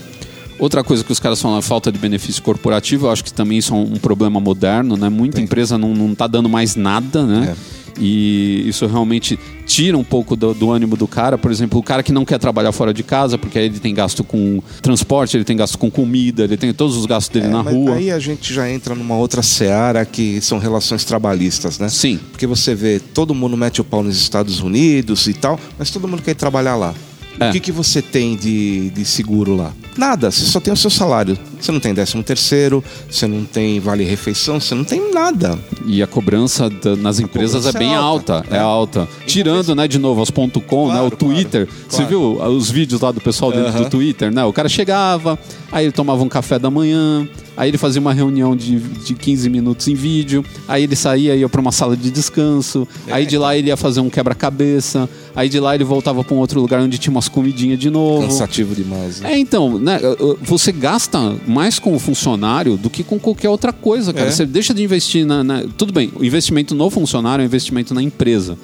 Outra 0.58 0.82
coisa 0.82 1.04
que 1.04 1.12
os 1.12 1.20
caras 1.20 1.40
falam 1.40 1.58
é 1.58 1.62
falta 1.62 1.92
de 1.92 1.98
benefício 1.98 2.42
corporativo. 2.42 3.06
Eu 3.06 3.10
acho 3.10 3.22
que 3.22 3.32
também 3.32 3.58
isso 3.58 3.74
é 3.74 3.76
um 3.76 3.96
problema 3.96 4.40
moderno, 4.40 4.96
né? 4.96 5.08
Muita 5.08 5.40
empresa 5.40 5.76
não, 5.76 5.94
não 5.94 6.14
tá 6.14 6.26
dando 6.26 6.48
mais 6.48 6.76
nada, 6.76 7.26
né? 7.26 7.54
É. 7.54 7.85
E 7.98 8.64
isso 8.68 8.86
realmente 8.86 9.38
tira 9.64 9.96
um 9.96 10.04
pouco 10.04 10.36
do, 10.36 10.54
do 10.54 10.70
ânimo 10.70 10.96
do 10.96 11.06
cara. 11.06 11.36
Por 11.36 11.50
exemplo, 11.50 11.78
o 11.78 11.82
cara 11.82 12.02
que 12.02 12.12
não 12.12 12.24
quer 12.24 12.38
trabalhar 12.38 12.72
fora 12.72 12.92
de 12.94 13.02
casa, 13.02 13.36
porque 13.36 13.58
aí 13.58 13.66
ele 13.66 13.78
tem 13.78 13.94
gasto 13.94 14.22
com 14.22 14.62
transporte, 14.80 15.36
ele 15.36 15.44
tem 15.44 15.56
gasto 15.56 15.78
com 15.78 15.90
comida, 15.90 16.44
ele 16.44 16.56
tem 16.56 16.72
todos 16.72 16.96
os 16.96 17.06
gastos 17.06 17.32
dele 17.32 17.46
É, 17.46 17.50
na 17.50 17.60
rua. 17.60 17.96
Aí 17.96 18.10
a 18.10 18.18
gente 18.18 18.52
já 18.52 18.70
entra 18.70 18.94
numa 18.94 19.16
outra 19.16 19.42
seara 19.42 20.04
que 20.04 20.40
são 20.40 20.58
relações 20.58 21.04
trabalhistas, 21.04 21.78
né? 21.78 21.88
Sim. 21.88 22.18
Porque 22.30 22.46
você 22.46 22.74
vê, 22.74 23.00
todo 23.00 23.34
mundo 23.34 23.56
mete 23.56 23.80
o 23.80 23.84
pau 23.84 24.02
nos 24.02 24.16
Estados 24.16 24.60
Unidos 24.60 25.26
e 25.26 25.34
tal, 25.34 25.58
mas 25.78 25.90
todo 25.90 26.06
mundo 26.06 26.22
quer 26.22 26.32
ir 26.32 26.34
trabalhar 26.36 26.76
lá. 26.76 26.94
É. 27.38 27.50
O 27.50 27.52
que, 27.52 27.60
que 27.60 27.72
você 27.72 28.00
tem 28.00 28.34
de, 28.36 28.90
de 28.90 29.04
seguro 29.04 29.54
lá? 29.54 29.72
Nada, 29.96 30.30
você 30.30 30.44
só 30.44 30.60
tem 30.60 30.72
o 30.72 30.76
seu 30.76 30.90
salário. 30.90 31.38
Você 31.60 31.72
não 31.72 31.80
tem 31.80 31.94
décimo 31.94 32.22
terceiro, 32.22 32.84
você 33.10 33.26
não 33.26 33.44
tem 33.44 33.80
vale-refeição, 33.80 34.60
você 34.60 34.74
não 34.74 34.84
tem 34.84 35.12
nada. 35.12 35.58
E 35.86 36.02
a 36.02 36.06
cobrança 36.06 36.68
da- 36.68 36.94
nas 36.96 37.18
empresas 37.18 37.64
é 37.66 37.72
cobrança 37.72 37.78
bem 37.78 37.92
é 37.92 37.96
alta, 37.96 38.34
alta, 38.36 38.46
é 38.48 38.52
né? 38.52 38.58
alta. 38.60 39.08
Tirando, 39.26 39.74
né, 39.74 39.88
de 39.88 39.98
novo, 39.98 40.20
as 40.22 40.30
ponto 40.30 40.60
.com, 40.60 40.88
né, 40.88 40.94
Claro, 40.94 41.06
o 41.06 41.10
Twitter. 41.10 41.66
claro, 41.66 41.82
Você 41.88 41.96
claro. 42.04 42.08
viu 42.08 42.56
os 42.56 42.70
vídeos 42.70 43.00
lá 43.00 43.10
do 43.10 43.20
pessoal 43.20 43.50
dentro 43.52 43.84
do. 43.84 43.90
Twitter, 43.90 44.32
né? 44.32 44.44
O 44.44 44.52
cara 44.52 44.68
chegava, 44.68 45.38
aí 45.72 45.86
ele 45.86 45.92
tomava 45.92 46.22
um 46.22 46.28
café 46.28 46.58
da 46.58 46.70
manhã, 46.70 47.26
aí 47.56 47.70
ele 47.70 47.78
fazia 47.78 48.00
uma 48.00 48.12
reunião 48.12 48.54
de, 48.54 48.78
de 48.78 49.14
15 49.14 49.48
minutos 49.48 49.88
em 49.88 49.94
vídeo, 49.94 50.44
aí 50.68 50.82
ele 50.84 50.94
saía 50.94 51.34
e 51.34 51.40
ia 51.40 51.48
para 51.48 51.60
uma 51.60 51.72
sala 51.72 51.96
de 51.96 52.10
descanso, 52.10 52.86
É. 53.08 53.12
aí 53.14 53.26
de 53.26 53.38
lá 53.38 53.56
ele 53.56 53.68
ia 53.68 53.76
fazer 53.76 54.00
um 54.00 54.10
quebra-cabeça, 54.10 55.08
aí 55.34 55.48
de 55.48 55.58
lá 55.58 55.74
ele 55.74 55.84
voltava 55.84 56.22
para 56.22 56.34
um 56.34 56.38
outro 56.38 56.60
lugar 56.60 56.80
onde 56.80 56.98
tinha 56.98 57.10
umas 57.10 57.28
comidinhas 57.28 57.78
de 57.78 57.88
novo. 57.90 58.26
Cansativo 58.26 58.74
demais. 58.74 59.20
Né? 59.20 59.32
É, 59.34 59.38
então, 59.38 59.78
né, 59.86 60.00
você 60.42 60.72
gasta 60.72 61.36
mais 61.46 61.78
com 61.78 61.94
o 61.94 61.98
funcionário 61.98 62.76
do 62.76 62.90
que 62.90 63.04
com 63.04 63.18
qualquer 63.18 63.48
outra 63.48 63.72
coisa, 63.72 64.12
cara. 64.12 64.26
É. 64.28 64.30
Você 64.32 64.44
deixa 64.44 64.74
de 64.74 64.82
investir 64.82 65.24
na, 65.24 65.44
na- 65.44 65.62
Tudo 65.78 65.92
bem, 65.92 66.12
o 66.16 66.24
investimento 66.24 66.74
no 66.74 66.90
funcionário 66.90 67.42
é 67.42 67.44
um 67.44 67.46
investimento 67.46 67.94
na 67.94 68.02
empresa. 68.02 68.58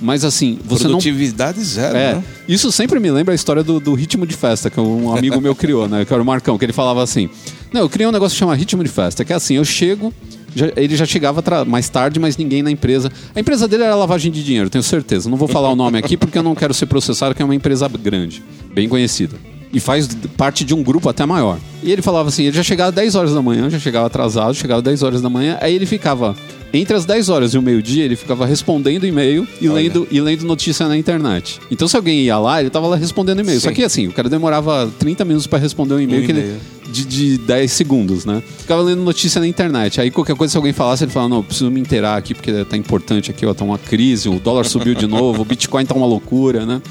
Mas 0.00 0.24
assim, 0.24 0.58
você 0.62 0.84
não. 0.84 0.90
Produtividade 0.90 1.64
zero, 1.64 1.96
É, 1.96 2.14
né? 2.16 2.24
isso 2.46 2.70
sempre 2.70 3.00
me 3.00 3.10
lembra 3.10 3.32
a 3.32 3.34
história 3.34 3.62
do, 3.64 3.80
do 3.80 3.94
ritmo 3.94 4.26
de 4.26 4.36
festa, 4.36 4.68
que 4.68 4.78
um 4.78 5.16
amigo 5.16 5.40
meu 5.40 5.54
criou, 5.54 5.88
né? 5.88 6.04
Que 6.04 6.12
era 6.12 6.22
o 6.22 6.26
Marcão, 6.26 6.58
que 6.58 6.64
ele 6.66 6.72
falava 6.74 7.02
assim: 7.02 7.30
Não, 7.72 7.80
eu 7.80 7.88
criei 7.88 8.06
um 8.06 8.12
negócio 8.12 8.34
que 8.34 8.38
chama 8.38 8.54
ritmo 8.54 8.84
de 8.84 8.90
festa, 8.90 9.24
que 9.24 9.32
é 9.32 9.36
assim, 9.36 9.54
eu 9.54 9.64
chego. 9.64 10.12
já- 10.54 10.70
ele 10.76 10.94
já 10.96 11.06
chegava 11.06 11.42
mais 11.64 11.88
tarde, 11.88 12.20
mas 12.20 12.36
ninguém 12.36 12.62
na 12.62 12.70
empresa. 12.70 13.10
A 13.34 13.40
empresa 13.40 13.66
dele 13.66 13.84
era 13.84 13.94
lavagem 13.94 14.30
de 14.30 14.44
dinheiro, 14.44 14.68
tenho 14.68 14.84
certeza. 14.84 15.30
Não 15.30 15.38
vou 15.38 15.48
falar 15.48 15.70
o 15.70 15.76
nome 15.76 15.96
aqui 15.98 16.14
porque 16.18 16.36
eu 16.36 16.42
não 16.42 16.54
quero 16.54 16.74
ser 16.74 16.84
processado, 16.86 17.34
que 17.34 17.40
é 17.40 17.44
uma 17.44 17.54
empresa 17.54 17.88
grande, 17.88 18.42
bem 18.74 18.86
conhecida. 18.90 19.36
E 19.72 19.80
faz 19.80 20.08
parte 20.36 20.64
de 20.64 20.72
um 20.74 20.82
grupo 20.82 21.08
até 21.08 21.26
maior. 21.26 21.58
E 21.82 21.90
ele 21.90 22.00
falava 22.00 22.28
assim: 22.28 22.44
ele 22.44 22.56
já 22.56 22.62
chegava 22.62 22.88
às 22.90 22.94
10 22.94 23.14
horas 23.14 23.34
da 23.34 23.42
manhã, 23.42 23.68
já 23.68 23.78
chegava 23.78 24.06
atrasado, 24.06 24.54
chegava 24.54 24.78
às 24.78 24.84
10 24.84 25.02
horas 25.02 25.20
da 25.20 25.28
manhã, 25.28 25.58
aí 25.60 25.74
ele 25.74 25.86
ficava. 25.86 26.34
Entre 26.72 26.94
as 26.96 27.04
10 27.06 27.28
horas 27.28 27.54
e 27.54 27.58
o 27.58 27.62
meio-dia, 27.62 28.04
ele 28.04 28.16
ficava 28.16 28.44
respondendo 28.44 29.06
e-mail 29.06 29.46
e 29.60 29.68
Olha. 29.68 29.76
lendo, 29.82 30.06
e 30.10 30.20
lendo 30.20 30.44
notícia 30.44 30.86
na 30.86 30.96
internet. 30.96 31.58
Então, 31.70 31.88
se 31.88 31.96
alguém 31.96 32.20
ia 32.22 32.38
lá, 32.38 32.60
ele 32.60 32.68
tava 32.68 32.86
lá 32.86 32.96
respondendo 32.96 33.40
e-mail. 33.40 33.60
Sim. 33.60 33.68
Só 33.68 33.72
que 33.74 33.82
assim, 33.82 34.08
o 34.08 34.12
cara 34.12 34.28
demorava 34.28 34.92
30 34.98 35.24
minutos 35.24 35.46
para 35.46 35.58
responder 35.58 35.94
um 35.94 36.00
e-mail 36.00 36.22
Um 36.22 36.26
que 36.26 36.32
ele- 36.32 36.56
de, 36.90 37.04
de 37.04 37.38
10 37.38 37.70
segundos, 37.72 38.24
né? 38.24 38.42
Ficava 38.58 38.82
lendo 38.82 39.00
notícia 39.02 39.40
na 39.40 39.46
internet. 39.46 40.00
Aí 40.00 40.10
qualquer 40.10 40.36
coisa, 40.36 40.52
se 40.52 40.56
alguém 40.56 40.72
falasse, 40.72 41.04
ele 41.04 41.12
falava, 41.12 41.30
não, 41.30 41.36
eu 41.38 41.44
preciso 41.44 41.70
me 41.70 41.80
inteirar 41.80 42.16
aqui, 42.16 42.34
porque 42.34 42.52
tá 42.64 42.76
importante 42.76 43.30
aqui, 43.30 43.46
ó, 43.46 43.54
tá 43.54 43.64
uma 43.64 43.78
crise, 43.78 44.28
o 44.28 44.38
dólar 44.38 44.64
subiu 44.64 44.94
de 44.94 45.06
novo, 45.06 45.42
o 45.42 45.44
Bitcoin 45.44 45.84
tá 45.86 45.94
uma 45.94 46.06
loucura, 46.06 46.66
né? 46.66 46.82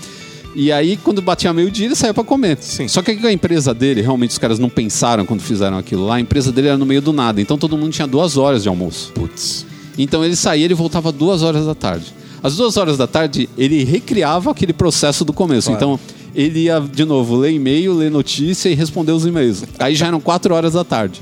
E 0.56 0.72
aí, 0.72 0.96
quando 0.96 1.22
batia 1.22 1.52
meio-dia, 1.52 1.86
ele 1.86 1.96
saía 1.96 2.14
pra 2.14 2.24
comer. 2.24 2.58
Sim. 2.62 2.88
Só 2.88 3.02
que 3.02 3.12
a 3.12 3.32
empresa 3.32 3.74
dele, 3.74 4.02
realmente 4.02 4.32
os 4.32 4.38
caras 4.38 4.58
não 4.58 4.70
pensaram 4.70 5.26
quando 5.26 5.42
fizeram 5.42 5.78
aquilo 5.78 6.06
lá, 6.06 6.16
a 6.16 6.20
empresa 6.20 6.50
dele 6.52 6.70
era 6.70 6.78
no 6.78 6.86
meio 6.86 7.02
do 7.02 7.12
nada. 7.12 7.42
Então 7.42 7.58
todo 7.58 7.78
mundo 7.78 7.92
tinha 7.92 8.08
duas 8.08 8.38
horas 8.38 8.64
de 8.64 8.70
almoço. 8.70 9.12
Putz. 9.14 9.66
Então 9.98 10.24
ele 10.24 10.36
saía 10.36 10.66
e 10.66 10.74
voltava 10.74 11.12
duas 11.12 11.44
horas 11.44 11.66
da 11.66 11.76
tarde. 11.76 12.14
Às 12.42 12.56
duas 12.56 12.78
horas 12.78 12.98
da 12.98 13.06
tarde, 13.06 13.50
ele 13.58 13.84
recriava 13.84 14.52
aquele 14.52 14.72
processo 14.72 15.26
do 15.26 15.34
começo. 15.34 15.70
Claro. 15.72 15.98
Então, 15.98 16.00
ele 16.34 16.62
ia, 16.62 16.80
de 16.80 17.04
novo, 17.04 17.36
ler 17.38 17.52
e-mail, 17.52 17.94
ler 17.94 18.12
notícia 18.12 18.70
e 18.70 18.76
responder 18.76 19.12
os 19.12 19.26
e-mails. 19.26 19.64
Aí 19.80 19.96
já 19.96 20.08
eram 20.08 20.22
quatro 20.22 20.54
horas 20.54 20.74
da 20.74 20.84
tarde. 20.84 21.22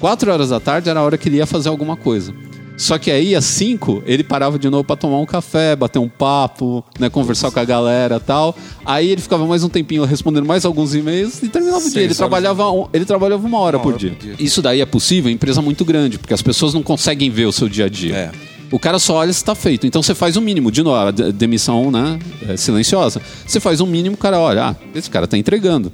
Quatro 0.00 0.30
horas 0.32 0.50
da 0.50 0.58
tarde 0.58 0.88
era 0.88 1.00
a 1.00 1.02
hora 1.02 1.16
que 1.16 1.28
ele 1.28 1.36
ia 1.36 1.46
fazer 1.46 1.68
alguma 1.68 1.96
coisa. 1.96 2.34
Só 2.78 2.96
que 2.96 3.10
aí, 3.10 3.34
às 3.34 3.44
cinco, 3.44 4.02
ele 4.06 4.22
parava 4.22 4.58
de 4.58 4.70
novo 4.70 4.84
para 4.84 4.94
tomar 4.96 5.18
um 5.18 5.26
café, 5.26 5.74
bater 5.74 5.98
um 5.98 6.08
papo, 6.08 6.84
né, 6.98 7.10
conversar 7.10 7.50
com 7.50 7.58
a 7.58 7.64
galera 7.64 8.20
tal. 8.20 8.56
Aí 8.86 9.10
ele 9.10 9.20
ficava 9.20 9.44
mais 9.46 9.64
um 9.64 9.68
tempinho 9.68 10.04
respondendo 10.04 10.46
mais 10.46 10.64
alguns 10.64 10.94
e-mails 10.94 11.42
e 11.42 11.48
terminava 11.48 11.78
o 11.78 11.80
Seis 11.80 11.92
dia. 11.92 12.02
Ele 12.04 12.14
trabalhava, 12.14 12.70
um- 12.70 12.86
ele 12.92 13.04
trabalhava 13.04 13.44
uma 13.46 13.58
hora, 13.58 13.76
Uma 13.78 13.82
por, 13.82 13.88
hora 13.94 13.98
dia. 13.98 14.10
por 14.12 14.18
dia. 14.18 14.34
Isso 14.38 14.62
daí 14.62 14.80
é 14.80 14.86
possível 14.86 15.28
em 15.30 15.34
empresa 15.34 15.60
muito 15.60 15.84
grande, 15.84 16.18
porque 16.20 16.32
as 16.32 16.40
pessoas 16.40 16.72
não 16.72 16.82
conseguem 16.82 17.28
ver 17.30 17.46
o 17.46 17.52
seu 17.52 17.68
dia 17.68 17.86
a 17.86 17.88
dia. 17.88 18.14
É. 18.14 18.30
O 18.70 18.78
cara 18.78 18.98
só 18.98 19.14
olha 19.16 19.32
se 19.32 19.38
está 19.40 19.54
feito. 19.56 19.86
Então 19.86 20.00
você 20.02 20.14
faz 20.14 20.36
o 20.36 20.40
mínimo. 20.40 20.70
De 20.70 20.82
novo, 20.82 20.94
a 20.96 21.10
de- 21.10 21.32
demissão 21.32 21.90
né, 21.90 22.18
é 22.48 22.56
silenciosa. 22.56 23.20
Você 23.46 23.58
faz 23.58 23.80
o 23.80 23.86
mínimo, 23.86 24.14
o 24.14 24.18
cara 24.18 24.38
olha, 24.38 24.66
ah, 24.68 24.76
esse 24.94 25.10
cara 25.10 25.24
está 25.24 25.36
entregando. 25.36 25.90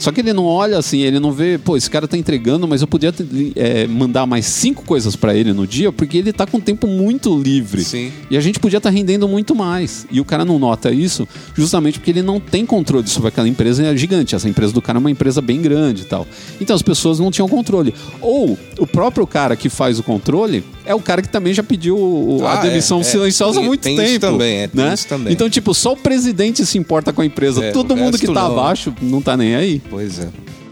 Só 0.00 0.10
que 0.10 0.20
ele 0.20 0.32
não 0.32 0.44
olha 0.44 0.78
assim, 0.78 1.00
ele 1.02 1.20
não 1.20 1.30
vê, 1.30 1.58
pô, 1.58 1.76
esse 1.76 1.88
cara 1.88 2.08
tá 2.08 2.16
entregando, 2.16 2.66
mas 2.66 2.80
eu 2.80 2.88
podia 2.88 3.12
ter, 3.12 3.24
é, 3.54 3.86
mandar 3.86 4.26
mais 4.26 4.46
cinco 4.46 4.82
coisas 4.84 5.14
para 5.14 5.34
ele 5.34 5.52
no 5.52 5.66
dia, 5.66 5.92
porque 5.92 6.16
ele 6.18 6.32
tá 6.32 6.46
com 6.46 6.58
tempo 6.58 6.86
muito 6.86 7.36
livre. 7.38 7.84
Sim. 7.84 8.10
E 8.30 8.36
a 8.36 8.40
gente 8.40 8.58
podia 8.58 8.78
estar 8.78 8.90
rendendo 8.90 9.28
muito 9.28 9.54
mais. 9.54 10.06
E 10.10 10.20
o 10.20 10.24
cara 10.24 10.44
não 10.44 10.58
nota 10.58 10.90
isso 10.90 11.28
justamente 11.54 11.98
porque 11.98 12.10
ele 12.10 12.22
não 12.22 12.40
tem 12.40 12.64
controle 12.66 13.06
sobre 13.08 13.28
aquela 13.28 13.48
empresa 13.48 13.84
é 13.84 13.96
gigante. 13.96 14.34
Essa 14.34 14.48
empresa 14.48 14.72
do 14.72 14.82
cara 14.82 14.98
é 14.98 15.00
uma 15.00 15.10
empresa 15.10 15.40
bem 15.40 15.60
grande 15.60 16.02
e 16.02 16.04
tal. 16.06 16.26
Então 16.60 16.74
as 16.74 16.82
pessoas 16.82 17.18
não 17.20 17.30
tinham 17.30 17.48
controle. 17.48 17.94
Ou 18.20 18.58
o 18.78 18.86
próprio 18.86 19.26
cara 19.26 19.54
que 19.54 19.68
faz 19.68 19.98
o 19.98 20.02
controle 20.02 20.64
é 20.86 20.94
o 20.94 21.00
cara 21.00 21.20
que 21.22 21.28
também 21.28 21.52
já 21.54 21.62
pediu 21.62 21.96
o- 21.96 22.40
a 22.46 22.54
Ah, 22.54 22.56
demissão 22.62 22.98
é, 22.98 23.00
é. 23.02 23.04
silenciosa 23.04 23.60
há 23.60 23.62
muito 23.62 23.82
tem 23.82 23.96
tempo. 23.96 24.08
isso 24.08 24.20
também, 24.20 24.56
é, 24.56 24.68
tem 24.68 24.84
né? 24.84 24.94
isso 24.94 25.06
também. 25.06 25.32
Então, 25.32 25.48
tipo, 25.50 25.74
só 25.74 25.92
o 25.92 25.96
presidente 25.96 26.64
se 26.64 26.78
importa 26.78 27.12
com 27.12 27.20
a 27.20 27.26
empresa. 27.26 27.64
É, 27.64 27.70
Todo 27.70 27.94
mundo 27.96 28.18
que 28.18 28.26
tá 28.26 28.32
não. 28.32 28.46
abaixo 28.52 28.92
não 29.02 29.20
tá 29.20 29.36
nem 29.36 29.54
aí. 29.54 29.80
Pois 29.90 30.18
é. 30.20 30.28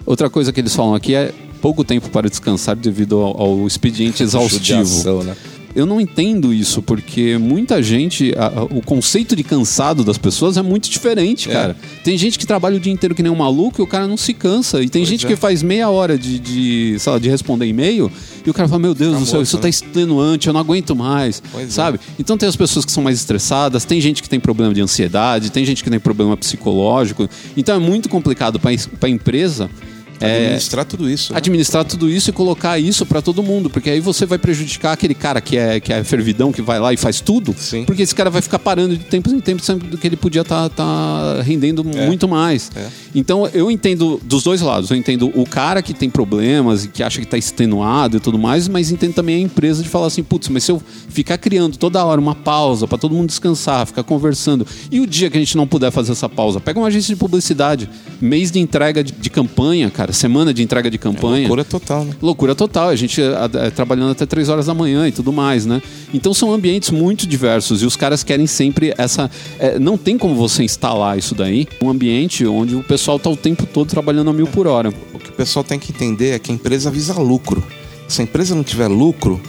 Outra 0.06 0.30
coisa 0.30 0.52
que 0.52 0.60
eles 0.60 0.74
falam 0.74 0.94
aqui 0.94 1.14
é 1.14 1.34
pouco 1.60 1.84
tempo 1.84 2.08
para 2.08 2.30
descansar 2.30 2.76
devido 2.76 3.18
ao, 3.20 3.42
ao 3.42 3.66
expediente 3.66 4.22
exaustivo. 4.24 4.84
Judiação, 4.84 5.22
né? 5.22 5.36
Eu 5.78 5.86
não 5.86 6.00
entendo 6.00 6.52
isso, 6.52 6.82
porque 6.82 7.38
muita 7.38 7.80
gente. 7.82 8.34
a- 8.36 8.46
a- 8.60 8.64
o 8.64 8.82
conceito 8.82 9.36
de 9.36 9.44
cansado 9.44 10.02
das 10.02 10.18
pessoas 10.18 10.56
é 10.56 10.62
muito 10.62 10.90
diferente, 10.90 11.48
É. 11.48 11.52
cara. 11.52 11.76
Tem 12.02 12.18
gente 12.18 12.36
que 12.38 12.44
trabalha 12.46 12.76
o 12.76 12.80
dia 12.80 12.92
inteiro 12.92 13.14
que 13.14 13.22
nem 13.22 13.30
um 13.30 13.36
maluco 13.36 13.80
e 13.80 13.82
o 13.82 13.86
cara 13.86 14.08
não 14.08 14.16
se 14.16 14.34
cansa. 14.34 14.82
E 14.82 14.88
tem 14.88 15.02
Pois 15.02 15.08
gente 15.08 15.24
é. 15.24 15.28
que 15.28 15.36
faz 15.36 15.62
meia 15.62 15.88
hora 15.88 16.18
de, 16.18 16.38
de, 16.40 16.96
sei 16.98 17.12
lá, 17.12 17.18
de 17.20 17.28
responder 17.28 17.66
e-mail 17.66 18.10
e 18.44 18.50
o 18.50 18.52
cara 18.54 18.68
fala: 18.68 18.80
Meu 18.80 18.92
Deus 18.94 19.12
Tá 19.14 19.18
do 19.20 19.26
céu, 19.26 19.40
isso 19.42 19.56
né? 19.56 19.62
tá 19.62 19.68
extenuante, 19.68 20.48
eu 20.48 20.52
não 20.52 20.60
aguento 20.60 20.96
mais. 20.96 21.40
Pois 21.52 21.68
é. 21.68 21.70
sabe? 21.70 22.00
Então 22.18 22.36
tem 22.36 22.48
as 22.48 22.56
pessoas 22.56 22.84
que 22.84 22.90
são 22.90 23.02
mais 23.04 23.16
estressadas, 23.18 23.84
tem 23.84 24.00
gente 24.00 24.20
que 24.22 24.28
tem 24.28 24.40
problema 24.40 24.74
de 24.74 24.80
ansiedade, 24.80 25.50
tem 25.52 25.64
gente 25.64 25.84
que 25.84 25.90
tem 25.90 26.00
problema 26.00 26.36
psicológico. 26.36 27.28
Então 27.56 27.76
é 27.76 27.78
muito 27.78 28.08
complicado 28.08 28.58
para 28.58 28.72
a 28.72 29.08
empresa 29.08 29.70
É, 30.20 30.36
Administrar 30.38 30.84
tudo 30.84 31.08
isso. 31.08 31.32
né? 31.32 31.38
administrar 31.38 31.84
tudo 31.84 32.08
isso 32.10 32.30
e 32.30 32.32
colocar 32.32 32.78
isso 32.78 33.06
pra 33.06 33.22
todo 33.22 33.42
mundo, 33.42 33.70
porque 33.70 33.90
aí 33.90 34.00
você 34.00 34.26
vai 34.26 34.38
prejudicar 34.38 34.92
aquele 34.92 35.14
cara 35.14 35.40
que 35.40 35.56
é, 35.56 35.80
que 35.80 35.92
é 35.92 36.02
fervidão, 36.04 36.52
que 36.52 36.62
vai 36.62 36.78
lá 36.78 36.92
e 36.92 36.96
faz 36.96 37.20
tudo, 37.20 37.54
Sim. 37.56 37.84
porque 37.84 38.02
esse 38.02 38.14
cara 38.14 38.30
vai 38.30 38.42
ficar 38.42 38.58
parando 38.58 38.96
de 38.96 39.04
tempos 39.04 39.32
em 39.32 39.40
tempos, 39.40 39.64
sendo 39.64 39.96
que 39.96 40.06
ele 40.06 40.16
podia 40.16 40.42
estar 40.42 41.40
rendendo 41.42 41.84
muito 41.84 42.28
mais. 42.28 42.70
É. 42.74 42.86
Então 43.14 43.46
eu 43.52 43.70
entendo 43.70 44.20
dos 44.24 44.42
dois 44.42 44.60
lados, 44.60 44.90
eu 44.90 44.96
entendo 44.96 45.30
o 45.34 45.44
cara 45.46 45.82
que 45.82 45.94
tem 45.94 46.10
problemas 46.10 46.84
e 46.84 46.88
que 46.88 47.02
acha 47.02 47.18
que 47.18 47.24
está 47.24 47.38
extenuado 47.38 48.16
e 48.16 48.20
tudo 48.20 48.38
mais, 48.38 48.68
mas 48.68 48.90
entendo 48.90 49.14
também 49.14 49.36
a 49.36 49.40
empresa 49.40 49.82
de 49.82 49.88
falar 49.88 50.06
assim, 50.06 50.22
putz, 50.22 50.48
mas 50.48 50.64
se 50.64 50.72
eu 50.72 50.82
ficar 51.08 51.38
criando 51.38 51.76
toda 51.76 52.04
hora 52.04 52.20
uma 52.20 52.34
pausa 52.34 52.86
pra 52.86 52.98
todo 52.98 53.14
mundo 53.14 53.28
descansar, 53.28 53.86
ficar 53.86 54.02
conversando, 54.02 54.66
e 54.90 55.00
o 55.00 55.06
dia 55.06 55.30
que 55.30 55.36
a 55.36 55.40
gente 55.40 55.56
não 55.56 55.66
puder 55.66 55.90
fazer 55.90 56.12
essa 56.12 56.28
pausa, 56.28 56.60
pega 56.60 56.78
uma 56.78 56.88
agência 56.88 57.14
de 57.14 57.18
publicidade, 57.18 57.88
mês 58.20 58.50
de 58.50 58.58
entrega 58.58 59.02
de, 59.02 59.12
de 59.12 59.30
campanha, 59.30 59.90
cara, 59.90 60.07
semana 60.12 60.52
de 60.54 60.62
entrega 60.62 60.90
de 60.90 60.98
campanha. 60.98 61.40
Loucura 61.40 61.64
total, 61.64 62.04
né? 62.04 62.12
Loucura 62.20 62.54
total, 62.54 62.88
a 62.88 62.96
gente 62.96 63.20
é, 63.20 63.66
é, 63.66 63.70
trabalhando 63.70 64.12
até 64.12 64.26
3 64.26 64.48
horas 64.48 64.66
da 64.66 64.74
manhã 64.74 65.06
e 65.08 65.12
tudo 65.12 65.32
mais, 65.32 65.66
né? 65.66 65.82
Então 66.12 66.32
são 66.34 66.52
ambientes 66.52 66.90
muito 66.90 67.26
diversos 67.26 67.82
e 67.82 67.86
os 67.86 67.96
caras 67.96 68.22
querem 68.22 68.46
sempre 68.46 68.94
essa. 68.96 69.30
é, 69.58 69.78
não 69.78 69.96
tem 69.98 70.16
como 70.18 70.34
você 70.34 70.62
instalar 70.62 71.18
isso 71.18 71.34
daí, 71.34 71.66
um 71.82 71.90
ambiente 71.90 72.46
onde 72.46 72.74
o 72.74 72.82
pessoal 72.82 73.18
tá 73.18 73.28
o 73.30 73.36
tempo 73.36 73.66
todo 73.66 73.88
trabalhando 73.88 74.30
a 74.30 74.32
mil 74.32 74.46
por 74.46 74.66
hora. 74.66 74.92
O 75.12 75.18
que 75.18 75.30
o 75.30 75.32
pessoal 75.34 75.64
tem 75.64 75.78
que 75.78 75.92
entender 75.92 76.30
é 76.30 76.38
que 76.38 76.50
a 76.50 76.54
empresa 76.54 76.90
visa 76.90 77.14
lucro. 77.14 77.62
Se 78.06 78.20
a 78.20 78.24
empresa 78.24 78.54
não 78.54 78.62
tiver 78.64 78.88
lucro, 78.88 79.40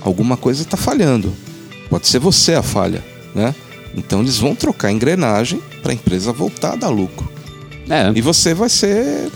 alguma 0.00 0.36
coisa 0.36 0.62
está 0.62 0.76
falhando. 0.76 1.32
Pode 1.88 2.06
ser 2.08 2.18
você 2.18 2.54
a 2.54 2.62
falha, 2.62 3.04
né? 3.34 3.54
Então 3.96 4.20
eles 4.20 4.38
vão 4.38 4.54
trocar 4.54 4.88
a 4.88 4.92
engrenagem 4.92 5.60
para 5.82 5.92
a 5.92 5.94
empresa 5.94 6.32
voltar 6.32 6.72
a 6.72 6.76
dar 6.76 6.88
lucro. 6.88 7.28
É, 7.88 8.12
E 8.14 8.20
você 8.20 8.54
vai 8.54 8.68
ser 8.68 9.30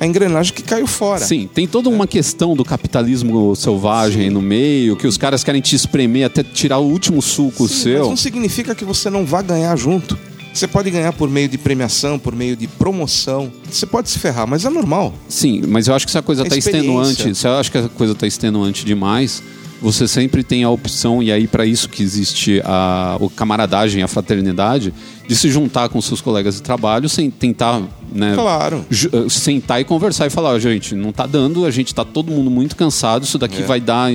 a 0.00 0.06
engrenagem 0.06 0.52
que 0.52 0.62
caiu 0.62 0.86
fora. 0.86 1.24
Sim, 1.24 1.48
tem 1.52 1.66
toda 1.66 1.88
uma 1.88 2.06
questão 2.06 2.54
do 2.54 2.64
capitalismo 2.64 3.54
selvagem 3.56 4.24
aí 4.24 4.30
no 4.30 4.40
meio, 4.42 4.96
que 4.96 5.06
os 5.06 5.16
caras 5.16 5.42
querem 5.42 5.60
te 5.60 5.74
espremer 5.74 6.26
até 6.26 6.42
tirar 6.42 6.78
o 6.78 6.86
último 6.88 7.20
suco 7.20 7.68
Sim, 7.68 7.74
seu. 7.74 7.98
Mas 8.00 8.08
não 8.08 8.16
significa 8.16 8.74
que 8.74 8.84
você 8.84 9.10
não 9.10 9.24
vá 9.24 9.42
ganhar 9.42 9.74
junto. 9.76 10.18
Você 10.52 10.66
pode 10.66 10.90
ganhar 10.90 11.12
por 11.12 11.28
meio 11.28 11.48
de 11.48 11.58
premiação, 11.58 12.18
por 12.18 12.34
meio 12.34 12.56
de 12.56 12.66
promoção. 12.66 13.52
Você 13.70 13.86
pode 13.86 14.08
se 14.10 14.18
ferrar, 14.18 14.46
mas 14.46 14.64
é 14.64 14.70
normal. 14.70 15.14
Sim, 15.28 15.62
mas 15.68 15.86
eu 15.86 15.94
acho 15.94 16.04
que 16.06 16.10
se 16.10 16.18
a 16.18 16.22
coisa 16.22 16.42
É 16.42 16.46
está 16.46 16.56
experiência. 16.56 16.88
extenuante, 16.88 17.34
se 17.38 17.46
eu 17.46 17.52
acho 17.52 17.70
que 17.70 17.78
a 17.78 17.88
coisa 17.88 18.12
está 18.12 18.26
extenuante 18.26 18.84
demais, 18.84 19.42
você 19.80 20.08
sempre 20.08 20.42
tem 20.42 20.64
a 20.64 20.70
opção, 20.70 21.22
e 21.22 21.30
aí 21.30 21.46
para 21.46 21.64
isso 21.64 21.88
que 21.88 22.02
existe 22.02 22.60
a, 22.64 23.16
o 23.20 23.30
camaradagem, 23.30 24.02
a 24.02 24.08
fraternidade, 24.08 24.92
de 25.28 25.36
se 25.36 25.50
juntar 25.50 25.88
com 25.90 26.00
seus 26.00 26.20
colegas 26.22 26.54
de 26.56 26.62
trabalho 26.62 27.08
sem 27.08 27.30
tentar 27.30 27.82
né, 28.10 28.32
Claro. 28.34 28.84
eh, 28.90 29.28
sentar 29.28 29.78
e 29.80 29.84
conversar 29.84 30.26
e 30.26 30.30
falar, 30.30 30.54
"Ó, 30.54 30.58
gente, 30.58 30.94
não 30.94 31.12
tá 31.12 31.26
dando, 31.26 31.66
a 31.66 31.70
gente 31.70 31.94
tá 31.94 32.02
todo 32.02 32.32
mundo 32.32 32.50
muito 32.50 32.74
cansado, 32.74 33.24
isso 33.24 33.36
daqui 33.36 33.62
É. 33.62 33.66
vai 33.66 33.78
dar 33.80 34.10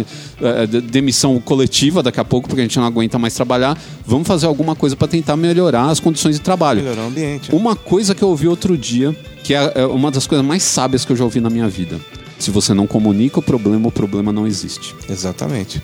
de- 0.70 0.82
demissão 0.82 1.40
coletiva 1.40 2.02
daqui 2.02 2.20
a 2.20 2.26
pouco, 2.26 2.48
porque 2.48 2.62
a 2.62 2.64
gente 2.64 2.78
não 2.80 2.86
aguenta 2.86 3.20
mais 3.20 3.36
trabalhar. 3.36 3.80
Vamos 4.06 4.28
fazer 4.28 4.48
alguma 4.48 4.76
coisa 4.76 4.96
para 4.96 5.08
tentar 5.08 5.38
melhorar 5.38 5.90
as 5.92 6.00
condições 6.00 6.36
de 6.38 6.42
trabalho. 6.42 6.82
Melhorar 6.82 7.04
o 7.04 7.08
ambiente. 7.08 7.54
Uma 7.56 7.76
coisa 7.76 8.16
que 8.16 8.24
eu 8.24 8.30
ouvi 8.30 8.48
outro 8.48 8.76
dia, 8.76 9.16
que 9.44 9.54
é 9.54 9.72
é 9.76 9.86
uma 9.86 10.10
das 10.10 10.26
coisas 10.26 10.46
mais 10.46 10.64
sábias 10.64 11.06
que 11.06 11.12
eu 11.12 11.16
já 11.16 11.24
ouvi 11.24 11.40
na 11.40 11.50
minha 11.52 11.70
vida. 11.70 12.00
Se 12.40 12.50
você 12.50 12.74
não 12.74 12.88
comunica 12.88 13.40
o 13.40 13.44
problema, 13.44 13.88
o 13.88 13.92
problema 13.92 14.34
não 14.34 14.48
existe. 14.48 14.96
Exatamente. 15.08 15.80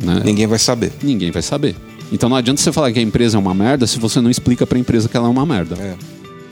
né? 0.00 0.22
Ninguém 0.24 0.46
vai 0.46 0.58
saber. 0.58 0.92
Ninguém 1.02 1.30
vai 1.30 1.40
saber. 1.42 1.76
Então 2.12 2.28
não 2.28 2.36
adianta 2.36 2.60
você 2.60 2.70
falar 2.72 2.92
que 2.92 2.98
a 2.98 3.02
empresa 3.02 3.36
é 3.36 3.40
uma 3.40 3.54
merda 3.54 3.86
se 3.86 3.98
você 3.98 4.20
não 4.20 4.30
explica 4.30 4.66
pra 4.66 4.78
empresa 4.78 5.08
que 5.08 5.16
ela 5.16 5.26
é 5.26 5.30
uma 5.30 5.44
merda. 5.46 5.76
É. 5.76 5.94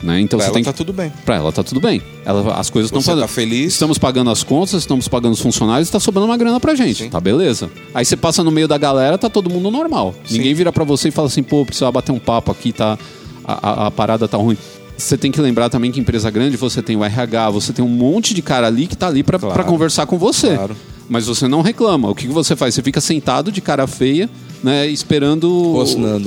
Né? 0.05 0.19
Então 0.19 0.37
Pra 0.37 0.45
você 0.45 0.49
ela 0.49 0.53
tem 0.55 0.63
tá 0.65 0.73
tudo 0.73 0.91
bem. 0.91 1.13
Pra 1.23 1.35
ela 1.37 1.49
tá 1.51 1.63
tudo 1.63 1.79
bem. 1.79 2.01
Ela, 2.25 2.55
as 2.55 2.69
coisas 2.69 2.91
estão 2.91 3.01
Você 3.01 3.21
tá 3.21 3.27
feliz. 3.27 3.71
Estamos 3.73 3.97
pagando 3.97 4.29
as 4.29 4.43
contas, 4.43 4.73
estamos 4.81 5.07
pagando 5.07 5.31
os 5.31 5.39
funcionários, 5.39 5.87
está 5.87 5.97
sobrando 5.99 6.25
uma 6.27 6.35
grana 6.35 6.59
pra 6.59 6.75
gente. 6.75 7.03
Sim. 7.05 7.09
Tá 7.09 7.21
beleza. 7.21 7.69
Aí 7.93 8.03
você 8.03 8.17
passa 8.17 8.43
no 8.43 8.51
meio 8.51 8.67
da 8.67 8.77
galera, 8.77 9.17
tá 9.17 9.29
todo 9.29 9.49
mundo 9.49 9.71
normal. 9.71 10.13
Sim. 10.25 10.37
Ninguém 10.39 10.53
vira 10.53 10.73
pra 10.73 10.83
você 10.83 11.07
e 11.07 11.11
fala 11.11 11.27
assim, 11.29 11.41
pô, 11.41 11.65
precisa 11.65 11.89
bater 11.89 12.11
um 12.11 12.19
papo 12.19 12.51
aqui, 12.51 12.73
tá. 12.73 12.97
A, 13.45 13.69
a- 13.83 13.87
a 13.87 13.91
parada 13.91 14.27
tá 14.27 14.37
ruim. 14.37 14.57
Você 14.97 15.17
tem 15.17 15.31
que 15.31 15.39
lembrar 15.39 15.69
também 15.69 15.89
que 15.91 15.99
empresa 16.01 16.29
grande, 16.29 16.57
você 16.57 16.81
tem 16.81 16.95
o 16.97 17.03
RH, 17.03 17.49
você 17.51 17.71
tem 17.73 17.83
um 17.83 17.87
monte 17.89 18.33
de 18.33 18.41
cara 18.41 18.67
ali 18.67 18.87
que 18.87 18.95
tá 18.97 19.07
ali 19.07 19.23
pra 19.23 19.39
Claro. 19.39 19.53
pra 19.55 19.63
conversar 19.63 20.05
com 20.05 20.17
você. 20.17 20.53
Claro. 20.55 20.75
Mas 21.09 21.27
você 21.27 21.47
não 21.47 21.61
reclama. 21.61 22.09
O 22.09 22.15
que, 22.15 22.27
que 22.27 22.33
você 22.33 22.55
faz? 22.55 22.75
Você 22.75 22.81
fica 22.81 23.01
sentado 23.01 23.51
de 23.51 23.61
cara 23.61 23.85
feia, 23.87 24.29
né, 24.63 24.87
esperando 24.87 25.49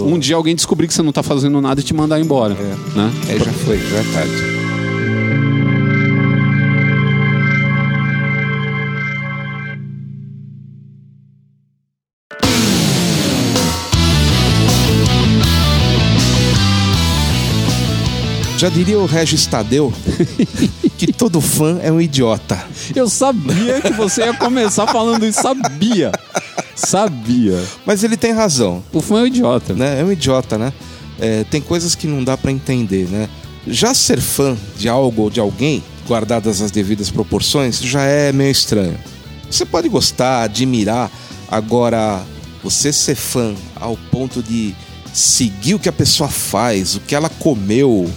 um 0.05 0.19
dia 0.19 0.37
alguém 0.37 0.55
descobrir 0.55 0.87
que 0.87 0.95
você 0.95 1.03
não 1.03 1.13
tá 1.13 1.23
fazendo 1.23 1.61
nada 1.61 1.81
e 1.81 1.85
te 1.85 1.95
mandar 1.95 2.21
embora. 2.21 2.55
É. 2.55 2.97
Né? 2.97 3.13
É, 3.31 3.39
já 3.39 3.53
foi, 3.53 3.79
já 3.79 3.97
é 3.97 4.05
tarde. 4.13 4.66
Já 18.57 18.71
diria 18.71 18.99
o 18.99 19.05
Regis 19.05 19.47
Tadeu 19.47 19.93
que 20.97 21.13
todo 21.13 21.41
fã 21.43 21.79
é 21.83 21.93
um 21.93 22.01
idiota. 22.01 22.59
Eu 22.95 23.09
sabia 23.09 23.83
que 23.83 23.93
você 23.93 24.23
ia 24.23 24.35
começar 24.35 24.87
falando 24.87 25.27
isso, 25.27 25.43
sabia. 25.43 26.11
Sabia. 26.75 27.63
Mas 27.85 28.03
ele 28.03 28.17
tem 28.17 28.33
razão. 28.33 28.83
O 28.93 29.01
fã 29.01 29.19
é 29.19 29.23
um 29.23 29.27
idiota. 29.27 29.75
né? 29.75 30.01
É 30.01 30.05
um 30.05 30.11
idiota, 30.11 30.57
né? 30.57 30.73
É, 31.19 31.45
tem 31.45 31.61
coisas 31.61 31.95
que 31.95 32.07
não 32.07 32.25
dá 32.25 32.37
pra 32.37 32.51
entender, 32.51 33.07
né? 33.09 33.29
Já 33.67 33.93
ser 33.93 34.21
fã 34.21 34.57
de 34.79 34.89
algo 34.89 35.23
ou 35.23 35.31
de 35.31 35.41
alguém, 35.41 35.83
guardadas 36.07 36.63
as 36.63 36.71
devidas 36.71 37.11
proporções, 37.11 37.81
já 37.81 38.05
é 38.05 38.33
meio 38.33 38.51
estranho. 38.51 38.97
Você 39.51 39.67
pode 39.67 39.89
gostar, 39.89 40.43
admirar, 40.43 41.11
agora 41.51 42.23
você 42.63 42.93
ser 42.93 43.17
fã 43.17 43.55
ao 43.79 43.97
ponto 44.11 44.43
de 44.43 44.75
seguir 45.13 45.75
o 45.75 45.79
que 45.79 45.89
a 45.89 45.93
pessoa 45.93 46.29
faz, 46.29 46.95
o 46.95 47.01
que 47.01 47.15
ela 47.15 47.29
comeu, 47.29 48.11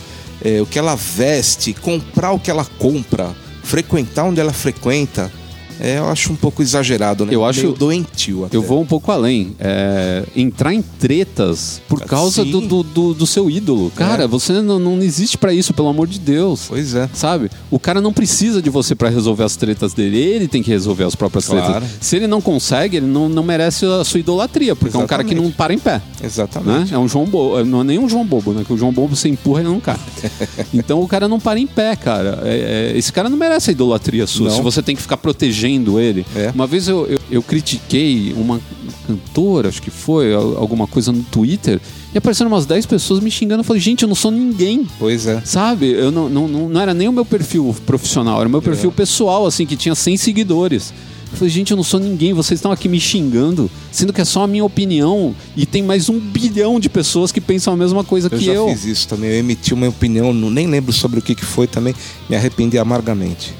é, 0.43 0.61
o 0.61 0.65
que 0.65 0.79
ela 0.79 0.95
veste, 0.95 1.73
comprar 1.73 2.31
o 2.31 2.39
que 2.39 2.51
ela 2.51 2.65
compra, 2.77 3.35
frequentar 3.63 4.25
onde 4.25 4.39
ela 4.39 4.53
frequenta, 4.53 5.31
é, 5.79 5.97
eu 5.99 6.07
acho 6.09 6.31
um 6.31 6.35
pouco 6.35 6.61
exagerado, 6.61 7.25
né? 7.25 7.33
Eu 7.33 7.45
acho- 7.45 7.61
Meio 7.61 7.73
doentio 7.73 8.45
até. 8.45 8.55
Eu 8.55 8.61
vou 8.61 8.81
um 8.81 8.85
pouco 8.85 9.11
além. 9.11 9.55
É, 9.59 10.23
entrar 10.35 10.73
em 10.73 10.81
tretas 10.81 11.81
por 11.87 12.01
causa 12.01 12.43
Sim. 12.43 12.51
do, 12.51 12.61
do, 12.61 12.83
do- 12.83 13.13
do 13.13 13.25
seu 13.25 13.49
ídolo. 13.49 13.91
Cara, 13.95 14.23
É. 14.23 14.27
você 14.27 14.53
não, 14.61 14.79
não 14.79 15.01
existe 15.01 15.37
pra 15.37 15.53
isso, 15.53 15.73
pelo 15.73 15.87
amor 15.89 16.07
de 16.07 16.19
Deus. 16.19 16.65
Pois 16.67 16.93
é. 16.95 17.09
Sabe? 17.13 17.49
O 17.71 17.79
cara 17.79 18.01
não 18.01 18.11
precisa 18.13 18.61
de 18.61 18.69
você 18.69 18.93
pra 18.95 19.09
resolver 19.09 19.43
as 19.43 19.55
tretas 19.55 19.93
dele. 19.93 20.17
Ele 20.17 20.47
tem 20.47 20.61
que 20.61 20.69
resolver 20.69 21.03
as 21.03 21.15
próprias 21.15 21.45
Claro. 21.47 21.73
tretas. 21.73 21.89
Se 22.01 22.15
ele 22.15 22.27
não 22.27 22.41
consegue, 22.41 22.97
ele 22.97 23.05
não, 23.07 23.27
não 23.29 23.43
merece 23.43 23.85
a 23.85 24.03
sua 24.03 24.19
idolatria, 24.19 24.75
porque 24.75 24.95
é 24.95 24.99
um 24.99 25.07
cara 25.07 25.23
que 25.23 25.33
não 25.35 25.45
Exatamente. 25.45 25.57
para 25.57 25.73
em 25.73 25.79
pé. 25.79 25.93
Né? 25.95 26.01
Exatamente. 26.23 26.93
É 26.93 26.97
um 26.97 27.07
João 27.07 27.25
Bobo. 27.25 27.63
Não 27.65 27.81
é 27.81 27.83
nem 27.83 27.99
um 27.99 28.07
João 28.09 28.25
Bobo, 28.25 28.53
né? 28.53 28.63
Que 28.65 28.73
o 28.73 28.77
João 28.77 28.91
Bobo 28.91 29.15
você 29.15 29.29
empurra 29.29 29.59
ele 29.61 29.69
não 29.69 29.79
cai. 29.79 29.97
então 30.73 31.01
o 31.01 31.07
cara 31.07 31.27
não 31.27 31.39
para 31.39 31.59
em 31.59 31.67
pé, 31.67 31.95
cara. 31.95 32.41
É- 32.43 32.91
é- 32.93 32.97
esse 32.97 33.11
cara 33.11 33.29
não 33.29 33.37
merece 33.37 33.69
a 33.69 33.73
idolatria 33.73 34.25
sua. 34.27 34.49
Não. 34.49 34.55
Se 34.55 34.61
você 34.61 34.81
tem 34.81 34.95
que 34.95 35.01
ficar 35.01 35.17
protegendo 35.17 35.68
ele. 35.99 36.25
É. 36.35 36.51
Uma 36.53 36.65
vez 36.67 36.87
eu, 36.87 37.05
eu, 37.07 37.19
eu 37.29 37.41
critiquei 37.43 38.33
uma 38.35 38.59
cantora, 39.05 39.69
acho 39.69 39.81
que 39.81 39.89
foi, 39.91 40.33
al- 40.33 40.57
alguma 40.57 40.87
coisa 40.87 41.11
no 41.11 41.23
Twitter, 41.23 41.79
e 42.13 42.17
apareceram 42.17 42.49
umas 42.51 42.65
10 42.65 42.85
pessoas 42.85 43.19
me 43.19 43.29
xingando. 43.29 43.61
Eu 43.61 43.65
falei, 43.65 43.81
gente, 43.81 44.03
eu 44.03 44.07
não 44.07 44.15
sou 44.15 44.31
ninguém. 44.31 44.87
Pois 44.97 45.27
é. 45.27 45.41
Sabe? 45.45 45.87
Eu 45.91 46.11
não, 46.11 46.29
não, 46.29 46.47
não, 46.47 46.69
não 46.69 46.81
era 46.81 46.93
nem 46.93 47.07
o 47.07 47.11
meu 47.13 47.25
perfil 47.25 47.75
profissional, 47.85 48.39
era 48.39 48.47
o 48.47 48.51
meu 48.51 48.61
perfil 48.61 48.91
pessoal, 48.91 49.45
assim, 49.45 49.65
que 49.65 49.75
tinha 49.75 49.93
100 49.95 50.17
seguidores. 50.17 50.93
Eu 51.31 51.37
falei, 51.37 51.53
gente, 51.53 51.69
eu 51.69 51.77
não 51.77 51.83
sou 51.83 51.99
ninguém, 51.99 52.33
vocês 52.33 52.57
estão 52.57 52.71
aqui 52.71 52.89
me 52.89 52.99
xingando, 52.99 53.69
sendo 53.91 54.11
que 54.11 54.19
é 54.19 54.25
só 54.25 54.43
a 54.43 54.47
minha 54.47 54.65
opinião 54.65 55.35
e 55.55 55.63
tem 55.63 55.83
mais 55.83 56.09
um 56.09 56.19
bilhão 56.19 56.79
de 56.79 56.89
pessoas 56.89 57.31
que 57.31 57.39
pensam 57.39 57.71
a 57.71 57.77
mesma 57.77 58.03
coisa 58.03 58.27
Eu 58.31 58.39
que 58.39 58.45
já 58.45 58.53
eu. 58.53 58.67
fiz 58.69 58.83
isso 58.85 59.07
também. 59.07 59.29
Eu 59.29 59.35
emiti 59.37 59.71
uma 59.71 59.87
opinião, 59.87 60.33
não- 60.33 60.49
nem 60.49 60.65
lembro 60.65 60.91
sobre 60.91 61.19
o 61.19 61.21
que, 61.21 61.35
que 61.35 61.45
foi 61.45 61.67
também. 61.67 61.93
Me 62.27 62.35
arrependi 62.35 62.79
amargamente. 62.79 63.53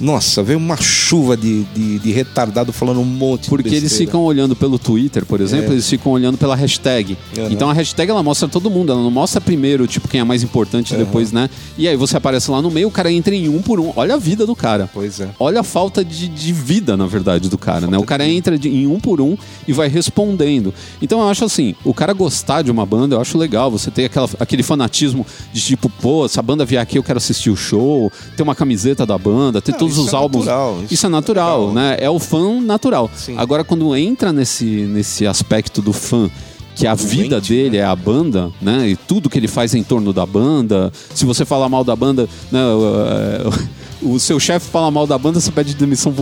Nossa, 0.00 0.42
veio 0.42 0.58
uma 0.58 0.76
chuva 0.76 1.36
de, 1.36 1.62
de, 1.64 1.98
de 1.98 2.10
retardado 2.12 2.72
falando 2.72 3.00
um 3.00 3.04
monte 3.04 3.48
Porque 3.48 3.68
de 3.68 3.76
eles 3.76 3.84
besteira. 3.90 4.06
ficam 4.10 4.22
olhando 4.22 4.56
pelo 4.56 4.78
Twitter, 4.78 5.24
por 5.24 5.40
exemplo, 5.40 5.70
É. 5.70 5.72
eles 5.72 5.88
ficam 5.88 6.12
olhando 6.12 6.36
pela 6.36 6.56
hashtag. 6.56 7.16
Aham. 7.38 7.48
Então 7.52 7.70
a 7.70 7.72
hashtag 7.72 8.10
ela 8.10 8.22
mostra 8.22 8.48
todo 8.48 8.68
mundo, 8.70 8.90
ela 8.92 9.00
não 9.02 9.10
mostra 9.10 9.40
primeiro, 9.40 9.86
tipo, 9.86 10.08
quem 10.08 10.20
é 10.20 10.24
mais 10.24 10.42
importante 10.42 10.94
depois, 10.96 11.30
né? 11.32 11.48
E 11.78 11.86
aí 11.86 11.96
você 11.96 12.16
aparece 12.16 12.50
lá 12.50 12.60
no 12.60 12.70
meio, 12.70 12.88
o 12.88 12.90
cara 12.90 13.12
entra 13.12 13.34
em 13.34 13.48
um 13.48 13.62
por 13.62 13.78
um. 13.78 13.92
Olha 13.94 14.14
a 14.14 14.18
vida 14.18 14.44
do 14.46 14.56
cara. 14.56 14.90
Pois 14.92 15.20
é. 15.20 15.28
Olha 15.38 15.60
a 15.60 15.64
falta 15.64 16.04
de, 16.04 16.26
de 16.28 16.52
vida, 16.52 16.96
na 16.96 17.06
verdade, 17.06 17.48
do 17.48 17.58
cara, 17.58 17.86
né? 17.86 17.96
O 17.98 18.02
cara 18.04 18.24
de 18.24 18.30
vida. 18.30 18.38
entra 18.38 18.58
de- 18.58 18.68
em 18.68 18.86
um 18.86 18.98
por 18.98 19.20
um 19.20 19.36
e 19.68 19.72
vai 19.72 19.88
respondendo. 19.88 20.72
Então 21.00 21.20
eu 21.20 21.28
acho 21.28 21.44
assim, 21.44 21.74
o 21.84 21.94
cara 21.94 22.12
gostar 22.12 22.62
de 22.62 22.70
uma 22.70 22.84
banda, 22.86 23.16
eu 23.16 23.20
acho 23.20 23.36
legal. 23.38 23.70
Você 23.70 23.90
ter 23.90 24.06
aquela, 24.06 24.28
aquele 24.40 24.62
fanatismo 24.62 25.26
de 25.52 25.60
tipo, 25.60 25.88
pô, 25.88 26.26
se 26.28 26.38
a 26.38 26.42
banda 26.42 26.64
vier 26.64 26.80
aqui, 26.82 26.98
eu 26.98 27.02
quero 27.02 27.18
assistir 27.18 27.50
o 27.50 27.56
show, 27.56 28.10
ter 28.36 28.42
uma 28.42 28.54
camiseta 28.54 29.04
da 29.06 29.16
banda, 29.18 29.60
ter 29.60 29.72
todos 29.82 29.96
isso 29.96 30.06
os 30.06 30.12
é 30.12 30.16
álbuns. 30.16 30.44
natural, 30.46 30.78
isso, 30.84 30.94
isso 30.94 31.06
é 31.06 31.08
natural, 31.08 31.56
é 31.56 31.66
legal. 31.68 31.74
né? 31.74 31.96
É 32.00 32.10
o 32.10 32.18
fã 32.18 32.60
natural. 32.60 33.10
Sim. 33.14 33.34
Agora, 33.38 33.62
quando 33.64 33.94
entra 33.96 34.32
nesse, 34.32 34.64
nesse 34.64 35.26
aspecto 35.26 35.80
do 35.82 35.92
fã. 35.92 36.30
Que 36.74 36.86
a 36.86 36.94
vida 36.94 37.36
Doente, 37.36 37.48
dele 37.52 37.76
né? 37.76 37.82
é 37.82 37.84
a 37.84 37.94
banda, 37.94 38.50
né? 38.58 38.88
E 38.88 38.96
tudo 38.96 39.28
que 39.28 39.38
ele 39.38 39.46
faz 39.46 39.74
em 39.74 39.82
torno 39.82 40.10
da 40.10 40.24
banda. 40.24 40.90
Se 41.14 41.26
você 41.26 41.44
falar 41.44 41.68
mal 41.68 41.84
da 41.84 41.94
banda, 41.94 42.26
né? 42.50 42.60
o- 42.64 43.52
o 44.14 44.18
seu 44.18 44.40
chefe 44.40 44.70
fala 44.70 44.90
mal 44.90 45.06
da 45.06 45.18
banda, 45.18 45.38
você 45.38 45.52
pede 45.52 45.74
demissão 45.74 46.14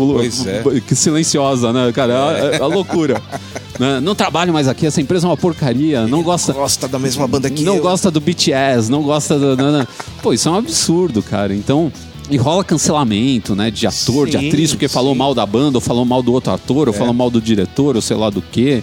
é. 0.49 0.81
que 0.81 0.97
silenciosa, 0.97 1.73
né, 1.73 1.93
cara? 1.93 2.13
É, 2.37 2.57
é 2.57 2.61
a 2.61 2.67
loucura. 2.67 3.23
Né? 3.79 3.99
Não 3.99 4.15
trabalho 4.15 4.53
mais 4.53 4.69
aqui, 4.69 4.85
essa 4.85 5.01
empresa 5.01 5.27
é 5.27 5.31
uma 5.31 5.39
porcaria, 5.39 6.07
não 6.07 6.23
gosta. 6.23 6.53
Gosta 6.53 6.87
da 6.87 6.99
mesma 6.99 7.27
banda 7.27 7.49
que 7.49 7.63
não 7.65 7.77
eu. 7.77 7.83
gosta 7.83 8.11
do 8.11 8.21
BTS, 8.21 8.91
não 8.91 9.03
gosta 9.03 9.39
do. 9.39 9.57
não, 9.57 9.73
não. 9.73 9.89
Pô, 10.23 10.35
isso 10.35 10.51
é 10.51 10.53
um 10.53 10.57
absurdo, 10.57 11.23
cara. 11.23 11.55
Então. 11.55 11.91
E 12.31 12.37
rola 12.37 12.62
cancelamento, 12.64 13.55
né? 13.57 13.70
De 13.70 13.87
ator, 13.87 14.28
de 14.28 14.39
Sim, 14.39 14.47
atriz, 14.49 14.70
porque 14.70 14.87
falou 14.89 15.12
sim. 15.12 15.18
mal 15.18 15.35
da 15.35 15.45
banda, 15.45 15.78
ou 15.78 15.81
falou 15.83 16.05
mal 16.05 16.22
do 16.22 16.33
outro 16.33 16.53
ator, 16.53 16.89
ou 16.89 16.95
falou 16.95 17.12
mal 17.12 17.31
do 17.31 17.41
diretor, 17.41 17.97
ou 17.97 18.03
sei 18.03 18.16
lá 18.16 18.31
do 18.31 18.41
quê. 18.41 18.83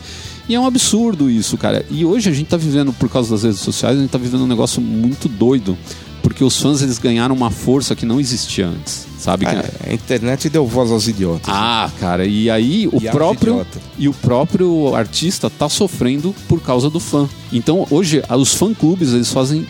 E 0.50 0.56
é 0.56 0.60
um 0.60 0.66
absurdo 0.66 1.30
isso, 1.30 1.58
cara. 1.58 1.86
E 1.90 2.06
hoje 2.06 2.30
a 2.30 2.34
gente 2.34 2.48
tá 2.48 2.58
vivendo, 2.58 2.92
por 2.94 3.10
causa 3.10 3.32
das 3.32 3.44
redes 3.44 3.60
sociais, 3.60 3.98
a 3.98 4.02
gente 4.02 4.10
tá 4.10 4.18
vivendo 4.18 4.44
um 4.44 4.48
negócio 4.48 4.82
muito 4.82 5.28
doido. 5.28 5.78
Porque 6.22 6.44
os 6.44 6.60
fãs, 6.60 6.82
eles 6.82 6.98
ganharam 7.00 7.34
uma 7.34 7.50
força 7.50 7.96
que 7.96 8.06
não 8.06 8.20
existia 8.20 8.68
antes, 8.68 9.08
sabe? 9.18 9.46
Ah, 9.46 9.64
a 9.90 9.94
internet 9.94 10.50
deu 10.50 10.66
voz 10.68 10.92
aos 10.92 11.08
idiotas. 11.08 11.48
Ah, 11.48 11.90
cara, 12.02 12.26
e 12.26 12.50
aí 12.50 12.86
o 12.92 12.98
E 13.02 13.10
próprio 13.10 13.66
e 13.98 14.10
o 14.10 14.14
próprio 14.14 14.94
artista 14.94 15.50
tá 15.50 15.70
sofrendo 15.70 16.36
por 16.50 16.62
causa 16.62 16.90
do 16.90 17.00
fã. 17.00 17.30
Então, 17.54 17.88
hoje 17.90 18.22
a- 18.28 18.36
os 18.36 18.54
fã 18.54 18.74
clubes 18.74 19.14
eles 19.14 19.32
fazem 19.32 19.66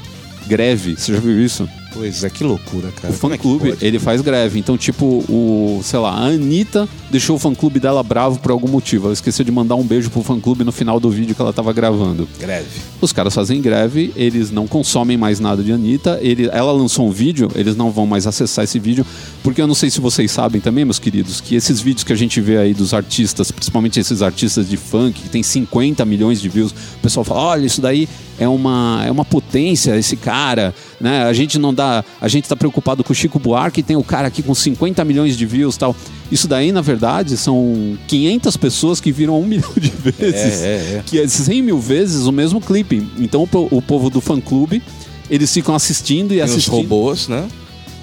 greve. 0.48 0.96
Você 0.98 1.14
já 1.14 1.20
viu 1.20 1.40
isso? 1.44 1.70
Pois 1.98 2.24
é, 2.24 2.30
que 2.30 2.44
loucura, 2.44 2.92
cara. 2.92 3.12
O 3.12 3.18
fã 3.18 3.34
é 3.34 3.38
clube, 3.38 3.70
pode? 3.70 3.86
ele 3.86 3.98
faz 3.98 4.22
greve. 4.22 4.60
Então, 4.60 4.78
tipo, 4.78 5.06
o, 5.28 5.82
sei 5.84 5.98
lá, 5.98 6.12
a 6.12 6.28
Anitta 6.28 6.88
deixou 7.10 7.36
o 7.36 7.40
fã 7.40 7.56
clube 7.56 7.80
dela 7.80 8.04
bravo 8.04 8.38
por 8.40 8.52
algum 8.52 8.68
motivo. 8.68 9.06
Ela 9.08 9.14
esqueceu 9.14 9.44
de 9.44 9.52
mandar 9.52 9.76
um 9.76 9.84
beijo 9.84 10.12
pro 10.12 10.22
fã 10.22 10.40
clube 10.40 10.64
no 10.64 10.72
final 10.72 11.00
do 11.00 11.10
vídeo 11.10 11.34
que 11.34 11.42
ela 11.42 11.52
tava 11.52 11.74
gravando. 11.74 12.28
Greve. 12.40 12.68
Os 13.02 13.12
caras 13.12 13.34
fazem 13.34 13.60
greve, 13.62 14.14
eles 14.16 14.52
não 14.52 14.68
consomem 14.68 15.18
mais 15.18 15.40
nada 15.40 15.64
de 15.64 15.72
Anitta. 15.72 16.20
Ele, 16.22 16.48
ela 16.52 16.72
lançou 16.72 17.08
um 17.08 17.12
vídeo, 17.12 17.50
eles 17.56 17.76
não 17.76 17.90
vão 17.90 18.06
mais 18.06 18.28
acessar 18.28 18.64
esse 18.64 18.78
vídeo, 18.78 19.06
porque 19.42 19.60
eu 19.60 19.68
não 19.68 19.76
sei 19.76 19.90
se 19.90 20.00
vocês 20.00 20.32
sabem 20.32 20.62
também, 20.62 20.86
meus 20.86 21.00
queridos, 21.00 21.42
que 21.42 21.56
esses 21.56 21.82
vídeos 21.82 22.04
que 22.04 22.14
a 22.14 22.16
gente 22.16 22.40
vê 22.40 22.58
aí 22.58 22.74
dos 22.76 22.94
artistas, 22.94 23.50
principalmente 23.52 24.00
esses 24.00 24.22
artistas 24.22 24.70
de 24.70 24.78
funk, 24.78 25.22
que 25.22 25.30
tem 25.30 25.42
50 25.42 26.06
milhões 26.06 26.40
de 26.40 26.48
views, 26.48 26.72
o 26.72 27.02
pessoal 27.02 27.24
fala: 27.24 27.42
olha, 27.42 27.66
isso 27.66 27.82
daí 27.82 28.08
é 28.40 28.48
uma, 28.48 29.04
é 29.06 29.12
uma 29.12 29.26
potência, 29.26 29.98
esse 29.98 30.16
cara, 30.16 30.74
né? 31.00 31.24
A 31.24 31.34
gente 31.34 31.58
não 31.60 31.74
dá. 31.74 32.04
A 32.20 32.28
gente 32.28 32.48
tá 32.50 32.56
preocupado 32.56 33.04
com 33.04 33.14
o 33.14 33.16
Chico 33.16 33.38
Buarque, 33.40 33.84
tem 33.84 33.96
o 33.96 34.04
cara 34.04 34.28
aqui 34.28 34.42
com 34.42 34.54
50 34.56 35.04
milhões 35.06 35.38
de 35.38 35.46
views 35.46 35.78
tal. 35.78 35.96
Isso 36.32 36.48
daí, 36.48 36.72
na 36.72 36.82
verdade, 36.82 37.38
são 37.38 37.98
500 38.08 38.58
pessoas 38.58 39.00
que 39.00 39.12
viram 39.12 39.40
um 39.40 39.46
milhão 39.48 39.72
de 39.78 39.90
vezes 39.90 40.62
É, 40.62 40.66
é, 40.66 40.96
é. 40.98 41.04
que 41.06 41.20
é 41.20 41.28
100 41.28 41.62
mil 41.62 41.80
vezes 41.80 42.26
o 42.26 42.32
mesmo 42.32 42.60
clipe. 42.60 43.06
Então 43.18 43.48
o, 43.52 43.68
o 43.78 43.82
povo 43.82 44.10
do 44.10 44.20
fã 44.22 44.40
clube, 44.42 44.82
eles 45.30 45.54
ficam 45.54 45.76
assistindo 45.76 46.34
e 46.34 46.38
Tem 46.38 46.46
os 46.46 46.52
assistindo. 46.52 46.74
robôs, 46.76 47.28
né? 47.28 47.48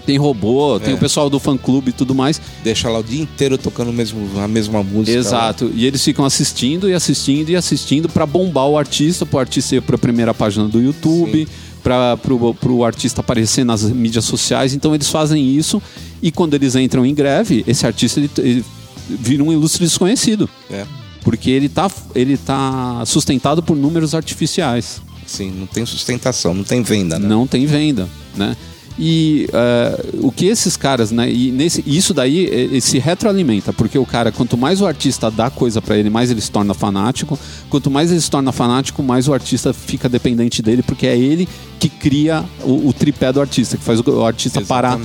Tem 0.07 0.19
robô, 0.19 0.79
tem 0.79 0.93
É. 0.93 0.97
o 0.97 0.99
pessoal 0.99 1.31
do 1.31 1.39
fã 1.41 1.57
clube 1.57 1.89
e 1.89 1.93
tudo 1.93 2.15
mais. 2.15 2.39
Deixa 2.63 2.91
lá 2.91 2.99
o 2.99 3.03
dia 3.03 3.23
inteiro 3.23 3.57
tocando 3.57 3.89
o 3.89 3.93
mesmo, 3.93 4.21
a 4.39 4.47
mesma 4.47 4.83
música. 4.83 5.17
Exato. 5.17 5.71
E 5.75 5.87
eles 5.87 6.05
ficam 6.05 6.27
assistindo 6.27 6.91
e 6.91 6.93
assistindo 6.93 7.49
e 7.49 7.57
assistindo 7.57 8.07
pra 8.07 8.27
bombar 8.27 8.67
o 8.69 8.77
artista, 8.77 9.25
pro 9.25 9.39
artista 9.39 9.77
ir 9.77 9.81
pra 9.81 9.97
primeira 9.97 10.35
página 10.35 10.69
do 10.69 10.79
YouTube, 10.79 11.49
para 11.85 12.16
pro 12.16 12.82
artista 12.82 13.20
aparecer 13.20 13.62
nas 13.62 13.82
mídias 13.82 14.24
sociais. 14.24 14.74
Então 14.74 14.95
eles 14.95 15.11
fazem 15.11 15.47
isso 15.55 15.80
e 16.22 16.32
quando 16.32 16.55
eles 16.55 16.74
entram 16.74 17.05
em 17.05 17.14
greve, 17.14 17.62
esse 17.66 17.87
artista 17.87 18.18
ele, 18.18 18.30
ele 18.39 18.64
vira 19.09 19.45
um 19.45 19.53
ilustre 19.53 19.85
desconhecido. 19.85 20.49
É. 20.70 20.87
Porque 21.22 21.51
ele 21.51 21.68
tá, 21.68 21.91
ele 22.14 22.37
tá 22.39 23.03
sustentado 23.07 23.62
por 23.62 23.76
números 23.76 24.14
artificiais. 24.14 25.03
Sim, 25.26 25.51
não 25.51 25.66
tem 25.66 25.85
sustentação, 25.87 26.55
não 26.55 26.64
tem 26.64 26.82
venda, 26.82 27.18
né? 27.18 27.28
Não 27.28 27.47
tem 27.47 27.66
venda, 27.66 28.09
né? 28.35 28.57
E 28.99 29.49
eh, 29.53 30.07
o 30.21 30.31
que 30.31 30.47
esses 30.47 30.77
caras, 30.77 31.11
né? 31.11 31.31
E 31.31 31.51
nesse, 31.51 31.83
isso 31.85 32.15
daí 32.15 32.71
eh, 32.77 32.81
se 32.81 32.99
retroalimenta, 32.99 33.73
porque 33.73 33.99
o 33.99 34.07
cara, 34.07 34.31
quanto 34.31 34.57
mais 34.57 34.81
o 34.81 34.87
artista 34.87 35.31
dá 35.31 35.51
coisa 35.51 35.83
pra 35.83 35.97
ele, 35.97 36.09
mais 36.09 36.31
ele 36.31 36.41
se 36.41 36.51
torna 36.51 36.75
fanático. 36.75 37.39
Quanto 37.69 37.91
mais 37.91 38.13
ele 38.13 38.21
se 38.21 38.31
torna 38.31 38.53
fanático, 38.53 39.03
mais 39.03 39.27
o 39.27 39.35
artista 39.35 39.73
fica 39.73 40.09
dependente 40.09 40.63
dele, 40.63 40.83
porque 40.83 41.07
é 41.07 41.19
ele 41.19 41.49
que 41.81 41.89
cria 41.89 42.45
o, 42.63 42.89
o 42.89 42.93
tripé 42.93 43.33
do 43.33 43.41
artista, 43.41 43.77
que 43.77 43.83
faz 43.83 43.99
o, 43.99 44.05
o 44.09 44.25
artista 44.25 44.61
parar, 44.61 44.99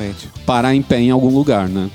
parar 0.45 0.75
em 0.75 0.83
pé 0.83 0.99
em 0.99 1.09
algum 1.09 1.33
lugar, 1.33 1.67
né? 1.67 1.89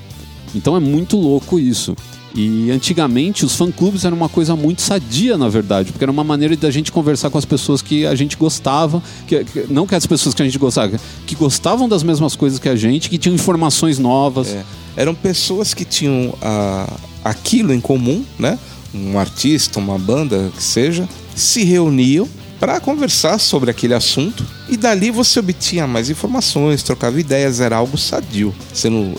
Então 0.53 0.75
é 0.75 0.79
muito 0.79 1.17
louco 1.17 1.57
isso. 1.57 1.95
E 2.35 2.69
antigamente 2.69 3.45
os 3.45 3.55
fã-clubes 3.55 4.03
eram 4.03 4.17
uma 4.17 4.27
coisa 4.27 4.55
muito 4.57 4.81
sadia, 4.81 5.37
na 5.37 5.47
verdade, 5.47 5.91
porque 5.93 6.03
era 6.03 6.11
uma 6.11 6.23
maneira 6.23 6.55
da 6.57 6.69
gente 6.69 6.91
conversar 6.91 7.29
com 7.29 7.37
as 7.37 7.45
pessoas 7.45 7.81
que 7.81 8.05
a 8.05 8.13
gente 8.13 8.35
gostava, 8.35 9.01
que, 9.25 9.43
que- 9.45 9.65
não 9.69 9.87
que 9.87 9.95
as 9.95 10.05
pessoas 10.05 10.35
que 10.35 10.41
a 10.41 10.45
gente 10.45 10.57
gostava, 10.59 10.99
que 11.25 11.33
gostavam 11.33 11.87
das 11.87 12.03
mesmas 12.03 12.35
coisas 12.35 12.59
que 12.59 12.67
a 12.67 12.75
gente, 12.75 13.09
que 13.09 13.17
tinham 13.17 13.33
informações 13.35 13.97
novas. 13.97 14.49
É. 14.49 14.63
Eram 14.97 15.15
pessoas 15.15 15.73
que 15.73 15.85
tinham 15.85 16.33
ah, 16.41 16.91
aquilo 17.23 17.73
em 17.73 17.79
comum, 17.79 18.23
né? 18.37 18.59
Um 18.93 19.17
artista, 19.17 19.79
uma 19.79 19.97
banda, 19.97 20.51
que 20.55 20.63
seja, 20.63 21.07
se 21.35 21.63
reuniam 21.63 22.27
para 22.59 22.79
conversar 22.79 23.39
sobre 23.39 23.69
aquele 23.69 23.93
assunto 23.93 24.45
e 24.67 24.75
dali 24.75 25.11
você 25.11 25.39
obtinha 25.39 25.85
mais 25.85 26.09
informações, 26.09 26.81
trocava 26.81 27.19
ideias, 27.19 27.59
era 27.59 27.75
algo 27.75 27.97
sadio. 27.97 28.53
Não, 28.85 29.13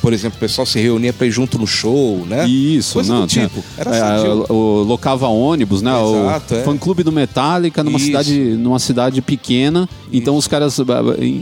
por 0.00 0.12
exemplo, 0.12 0.36
o 0.36 0.40
pessoal 0.40 0.64
se 0.66 0.80
reunia 0.80 1.12
para 1.12 1.26
ir 1.26 1.30
junto 1.30 1.58
no 1.58 1.66
show, 1.66 2.24
né? 2.26 2.48
Isso, 2.48 2.94
Coisa 2.94 3.12
não, 3.12 3.20
do 3.22 3.26
tipo. 3.26 3.62
Era 3.76 3.94
é, 3.94 3.98
sadio. 3.98 4.46
o, 4.48 4.82
locava 4.84 5.28
ônibus, 5.28 5.82
né? 5.82 5.90
Exato, 5.90 6.54
o 6.54 6.58
é. 6.58 6.62
fã-clube 6.62 7.02
do 7.02 7.12
Metallica 7.12 7.84
numa 7.84 7.98
Isso. 7.98 8.06
cidade, 8.06 8.38
numa 8.38 8.78
cidade 8.78 9.20
pequena. 9.20 9.88
Então 10.12 10.36
os 10.36 10.48
caras 10.48 10.78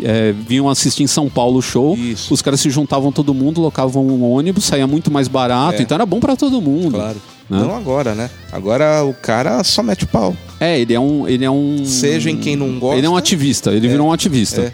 é, 0.03 0.33
vinham 0.33 0.69
assistir 0.69 1.05
em 1.05 1.07
São 1.07 1.29
Paulo 1.29 1.59
o 1.59 1.63
show. 1.63 1.97
Isso. 1.97 2.35
Os 2.35 2.43
caras 2.43 2.61
se 2.61 2.71
juntavam 2.71 3.13
todo 3.13 3.33
mundo, 3.33 3.61
locavam 3.61 4.05
um 4.07 4.29
ônibus, 4.29 4.65
saía 4.65 4.87
muito 4.87 5.11
mais 5.11 5.29
barato. 5.29 5.79
É. 5.79 5.83
Então 5.83 5.95
era 5.95 6.07
bom 6.07 6.19
pra 6.19 6.35
todo 6.35 6.61
mundo. 6.61 6.95
Claro. 6.95 7.21
Né? 7.49 7.61
Não 7.61 7.77
agora, 7.77 8.15
né? 8.15 8.29
Agora 8.51 9.05
o 9.05 9.15
cara 9.15 9.63
só 9.63 9.83
mete 9.83 10.05
o 10.05 10.09
pau. 10.09 10.37
É, 10.59 10.79
ele 10.81 10.95
é 10.95 11.01
um, 11.01 11.29
ele 11.29 11.45
é 11.45 11.51
um. 11.51 11.85
Seja 11.85 12.31
em 12.31 12.39
quem 12.39 12.57
não 12.57 12.79
gosta. 12.79 12.97
Ele 12.97 13.07
é 13.07 13.11
um 13.11 13.17
ativista. 13.17 13.73
Ele 13.73 13.89
virou 13.89 14.09
um 14.09 14.13
ativista. 14.13 14.73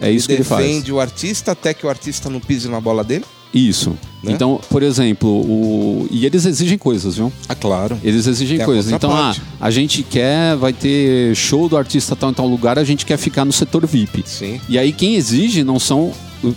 É, 0.00 0.10
isso 0.10 0.26
que 0.26 0.32
ele 0.32 0.44
faz. 0.44 0.64
defende 0.64 0.92
o 0.92 0.98
artista 0.98 1.52
até 1.52 1.74
que 1.74 1.86
o 1.86 1.88
artista 1.88 2.30
não 2.30 2.40
pise 2.40 2.68
na 2.68 2.80
bola 2.80 3.04
dele. 3.04 3.24
Isso. 3.52 3.96
Né? 4.22 4.32
Então, 4.32 4.60
por 4.68 4.82
exemplo, 4.82 5.28
o... 5.28 6.06
e 6.10 6.26
eles 6.26 6.44
exigem 6.44 6.76
coisas, 6.76 7.16
viu? 7.16 7.32
Ah, 7.48 7.54
claro. 7.54 7.98
Eles 8.02 8.26
exigem 8.26 8.60
a 8.60 8.64
coisas. 8.64 8.92
Então, 8.92 9.10
ah, 9.14 9.34
a 9.60 9.70
gente 9.70 10.02
quer, 10.02 10.56
vai 10.56 10.72
ter 10.72 11.34
show 11.34 11.68
do 11.68 11.76
artista 11.76 12.14
tal 12.14 12.30
em 12.30 12.34
tal 12.34 12.46
lugar, 12.46 12.78
a 12.78 12.84
gente 12.84 13.06
quer 13.06 13.16
ficar 13.16 13.44
no 13.44 13.52
setor 13.52 13.86
VIP. 13.86 14.22
Sim. 14.26 14.60
E 14.68 14.78
aí 14.78 14.92
quem 14.92 15.16
exige 15.16 15.64
não 15.64 15.78
são 15.78 16.12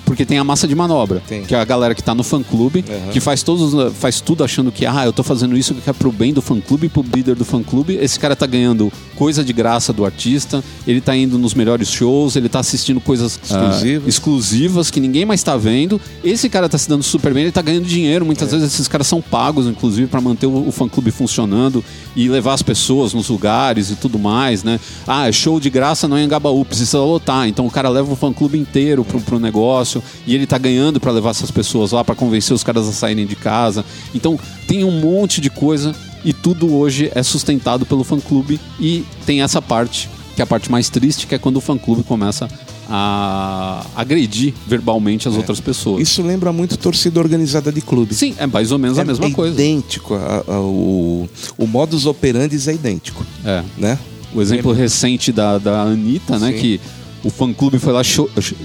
porque 0.05 0.25
tem 0.25 0.37
a 0.37 0.43
massa 0.43 0.67
de 0.67 0.73
manobra, 0.75 1.21
Tem. 1.27 1.43
que 1.43 1.53
é 1.53 1.59
a 1.59 1.65
galera 1.65 1.93
que 1.93 2.01
tá 2.01 2.15
no 2.15 2.23
fã 2.23 2.41
clube, 2.41 2.85
Uhum. 2.87 3.11
que 3.11 3.19
faz 3.19 3.43
todos 3.43 3.93
faz 3.95 4.21
tudo 4.21 4.43
achando 4.43 4.71
que 4.71 4.85
ah, 4.85 5.05
eu 5.05 5.11
tô 5.11 5.23
fazendo 5.23 5.57
isso 5.57 5.73
que 5.75 5.89
é 5.89 5.93
pro 5.93 6.11
bem 6.11 6.33
do 6.33 6.41
fã 6.41 6.59
clube, 6.61 6.87
pro 6.87 7.03
líder 7.13 7.35
do 7.35 7.43
fã 7.43 7.61
clube. 7.61 7.97
Esse 8.01 8.17
cara 8.19 8.35
tá 8.35 8.45
ganhando 8.45 8.91
coisa 9.15 9.43
de 9.43 9.51
graça 9.51 9.91
do 9.91 10.05
artista, 10.05 10.63
ele 10.87 11.01
tá 11.01 11.15
indo 11.15 11.37
nos 11.37 11.53
melhores 11.53 11.89
shows, 11.89 12.35
ele 12.35 12.47
tá 12.47 12.59
assistindo 12.59 13.01
coisas 13.01 13.37
ah, 13.51 13.65
Exclusivas. 13.71 14.07
exclusivas 14.07 14.91
que 14.91 14.99
ninguém 14.99 15.25
mais 15.25 15.43
tá 15.43 15.57
vendo. 15.57 15.99
Esse 16.23 16.47
cara 16.49 16.69
tá 16.69 16.77
se 16.77 16.87
dando 16.87 17.03
super 17.03 17.33
bem, 17.33 17.43
ele 17.43 17.51
tá 17.53 17.61
ganhando 17.61 17.85
dinheiro. 17.85 18.25
Muitas 18.25 18.49
É. 18.49 18.51
vezes 18.57 18.73
esses 18.73 18.87
caras 18.87 19.07
são 19.07 19.21
pagos, 19.21 19.67
inclusive, 19.67 20.07
para 20.07 20.19
manter 20.19 20.47
o, 20.47 20.67
o 20.67 20.71
fã-clube 20.71 21.11
funcionando 21.11 21.83
e 22.15 22.27
levar 22.27 22.53
as 22.53 22.61
pessoas 22.61 23.13
nos 23.13 23.29
lugares 23.29 23.89
e 23.91 23.95
tudo 23.95 24.17
mais, 24.19 24.63
né? 24.63 24.79
Ah, 25.07 25.31
show 25.31 25.59
de 25.59 25.69
graça 25.69 26.07
não 26.07 26.17
é 26.17 26.21
em 26.21 26.25
Angabaú, 26.25 26.65
precisa 26.65 26.99
lotar. 26.99 27.47
Então 27.47 27.65
o 27.65 27.71
cara 27.71 27.89
leva 27.89 28.11
o 28.11 28.15
fã-clube 28.15 28.57
inteiro 28.57 29.03
pro, 29.05 29.19
pro 29.21 29.39
negócio 29.39 30.01
e 30.27 30.33
ele 30.35 30.45
tá 30.47 30.57
ganhando 30.57 30.99
para 30.99 31.11
levar 31.11 31.29
essas 31.31 31.51
pessoas 31.51 31.91
lá, 31.91 32.03
para 32.03 32.15
convencer 32.15 32.53
os 32.53 32.63
caras 32.63 32.87
a 32.87 32.91
saírem 32.91 33.25
de 33.25 33.35
casa. 33.35 33.85
Então 34.13 34.39
tem 34.67 34.83
um 34.83 34.91
monte 34.99 35.39
de 35.39 35.49
coisa 35.49 35.95
e 36.25 36.31
tudo 36.33 36.73
hoje 36.73 37.11
é 37.13 37.21
sustentado 37.21 37.85
pelo 37.85 38.03
fã-clube 38.03 38.59
e 38.79 39.05
tem 39.25 39.41
essa 39.41 39.61
parte, 39.61 40.09
que 40.35 40.41
é 40.41 40.43
a 40.43 40.47
parte 40.47 40.71
mais 40.71 40.89
triste, 40.89 41.27
que 41.27 41.35
é 41.35 41.37
quando 41.37 41.57
o 41.57 41.61
fã-clube 41.61 42.03
começa 42.03 42.47
a 42.95 43.83
agredir 43.95 44.53
verbalmente 44.67 45.27
as 45.27 45.35
outras 45.35 45.59
pessoas. 45.59 45.99
Isso 46.03 46.21
lembra 46.21 46.53
muito 46.53 46.77
torcida 46.77 47.19
organizada 47.19 47.71
de 47.71 47.81
clube. 47.81 48.13
Sim, 48.13 48.35
é 48.37 48.45
mais 48.45 48.71
ou 48.71 48.77
menos 48.77 48.99
a 48.99 49.03
mesma 49.03 49.25
é 49.25 49.31
coisa. 49.31 49.55
idêntico. 49.55 50.13
a- 50.13 50.43
a- 50.47 50.59
o, 50.59 51.27
o 51.57 51.65
modus 51.65 52.05
operandi 52.05 52.55
é 52.69 52.73
idêntico, 52.73 53.25
É. 53.43 53.63
né? 53.79 53.97
O 54.35 54.41
exemplo 54.41 54.71
recente 54.73 55.31
da, 55.31 55.57
da 55.57 55.81
Anitta, 55.81 56.37
né? 56.37 56.51
Sim. 56.51 56.57
Que 56.59 56.81
o 57.23 57.29
fã-clube 57.29 57.79
foi 57.79 57.93
lá 57.93 58.01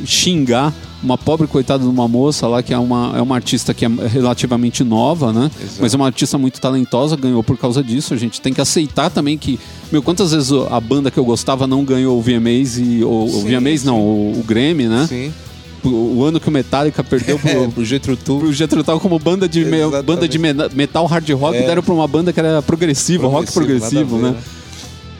xingar 0.05 0.75
uma 1.03 1.17
pobre 1.17 1.47
coitada 1.47 1.85
de 1.85 1.89
uma 1.89 2.09
moça 2.09 2.47
lá, 2.49 2.61
que 2.63 2.75
é 2.75 2.79
uma, 2.79 3.15
é 3.17 3.23
uma 3.23 3.37
artista 3.37 3.73
que 3.73 3.85
é 3.85 3.89
relativamente 3.89 4.83
nova, 4.83 5.33
né? 5.33 5.49
Exato. 5.63 5.79
Mas 5.81 5.95
é 5.95 5.97
uma 5.97 6.07
artista 6.07 6.37
muito 6.37 6.61
talentosa, 6.61 7.17
ganhou 7.17 7.43
por 7.45 7.57
causa 7.57 7.83
disso. 7.85 8.13
A 8.15 8.17
gente 8.17 8.41
tem 8.41 8.53
que 8.53 8.61
aceitar 8.61 9.09
também 9.11 9.39
que... 9.39 9.61
Meu, 9.93 10.03
quantas 10.03 10.33
vezes 10.33 10.51
a 10.71 10.81
banda 10.81 11.09
que 11.11 11.19
eu 11.19 11.25
gostava 11.25 11.67
não 11.69 11.85
ganhou 11.85 12.19
o 12.19 12.21
VMAs 12.21 12.79
e... 12.79 13.05
O, 13.05 13.25
o 13.27 13.31
Sim, 13.43 13.57
VMAs 13.57 13.85
não, 13.85 14.01
o, 14.01 14.41
o 14.41 14.43
Grammy, 14.45 14.89
né? 14.89 15.07
Sim. 15.09 15.33
O, 15.85 16.17
o 16.19 16.25
ano 16.25 16.41
que 16.41 16.49
o 16.49 16.51
Metallica 16.51 17.05
perdeu 17.05 17.39
pro, 17.39 17.49
É, 17.63 17.69
pro 17.69 17.85
Jethro 17.85 18.17
Tull 18.17 19.01
como 19.01 19.17
banda 19.21 19.49
de, 19.49 19.65
me- 19.65 20.03
banda 20.05 20.27
de 20.27 20.37
metal 20.39 21.07
hard 21.07 21.31
rock 21.31 21.57
É. 21.57 21.63
deram 21.67 21.83
pra 21.83 21.95
uma 21.95 22.09
banda 22.09 22.33
que 22.33 22.41
era 22.41 22.61
progressiva, 22.61 23.29
rock 23.29 23.53
Progressivo, 23.53 24.19
progressivo, 24.19 24.19
nada 24.19 24.29
a 24.29 24.33
né? 24.33 24.58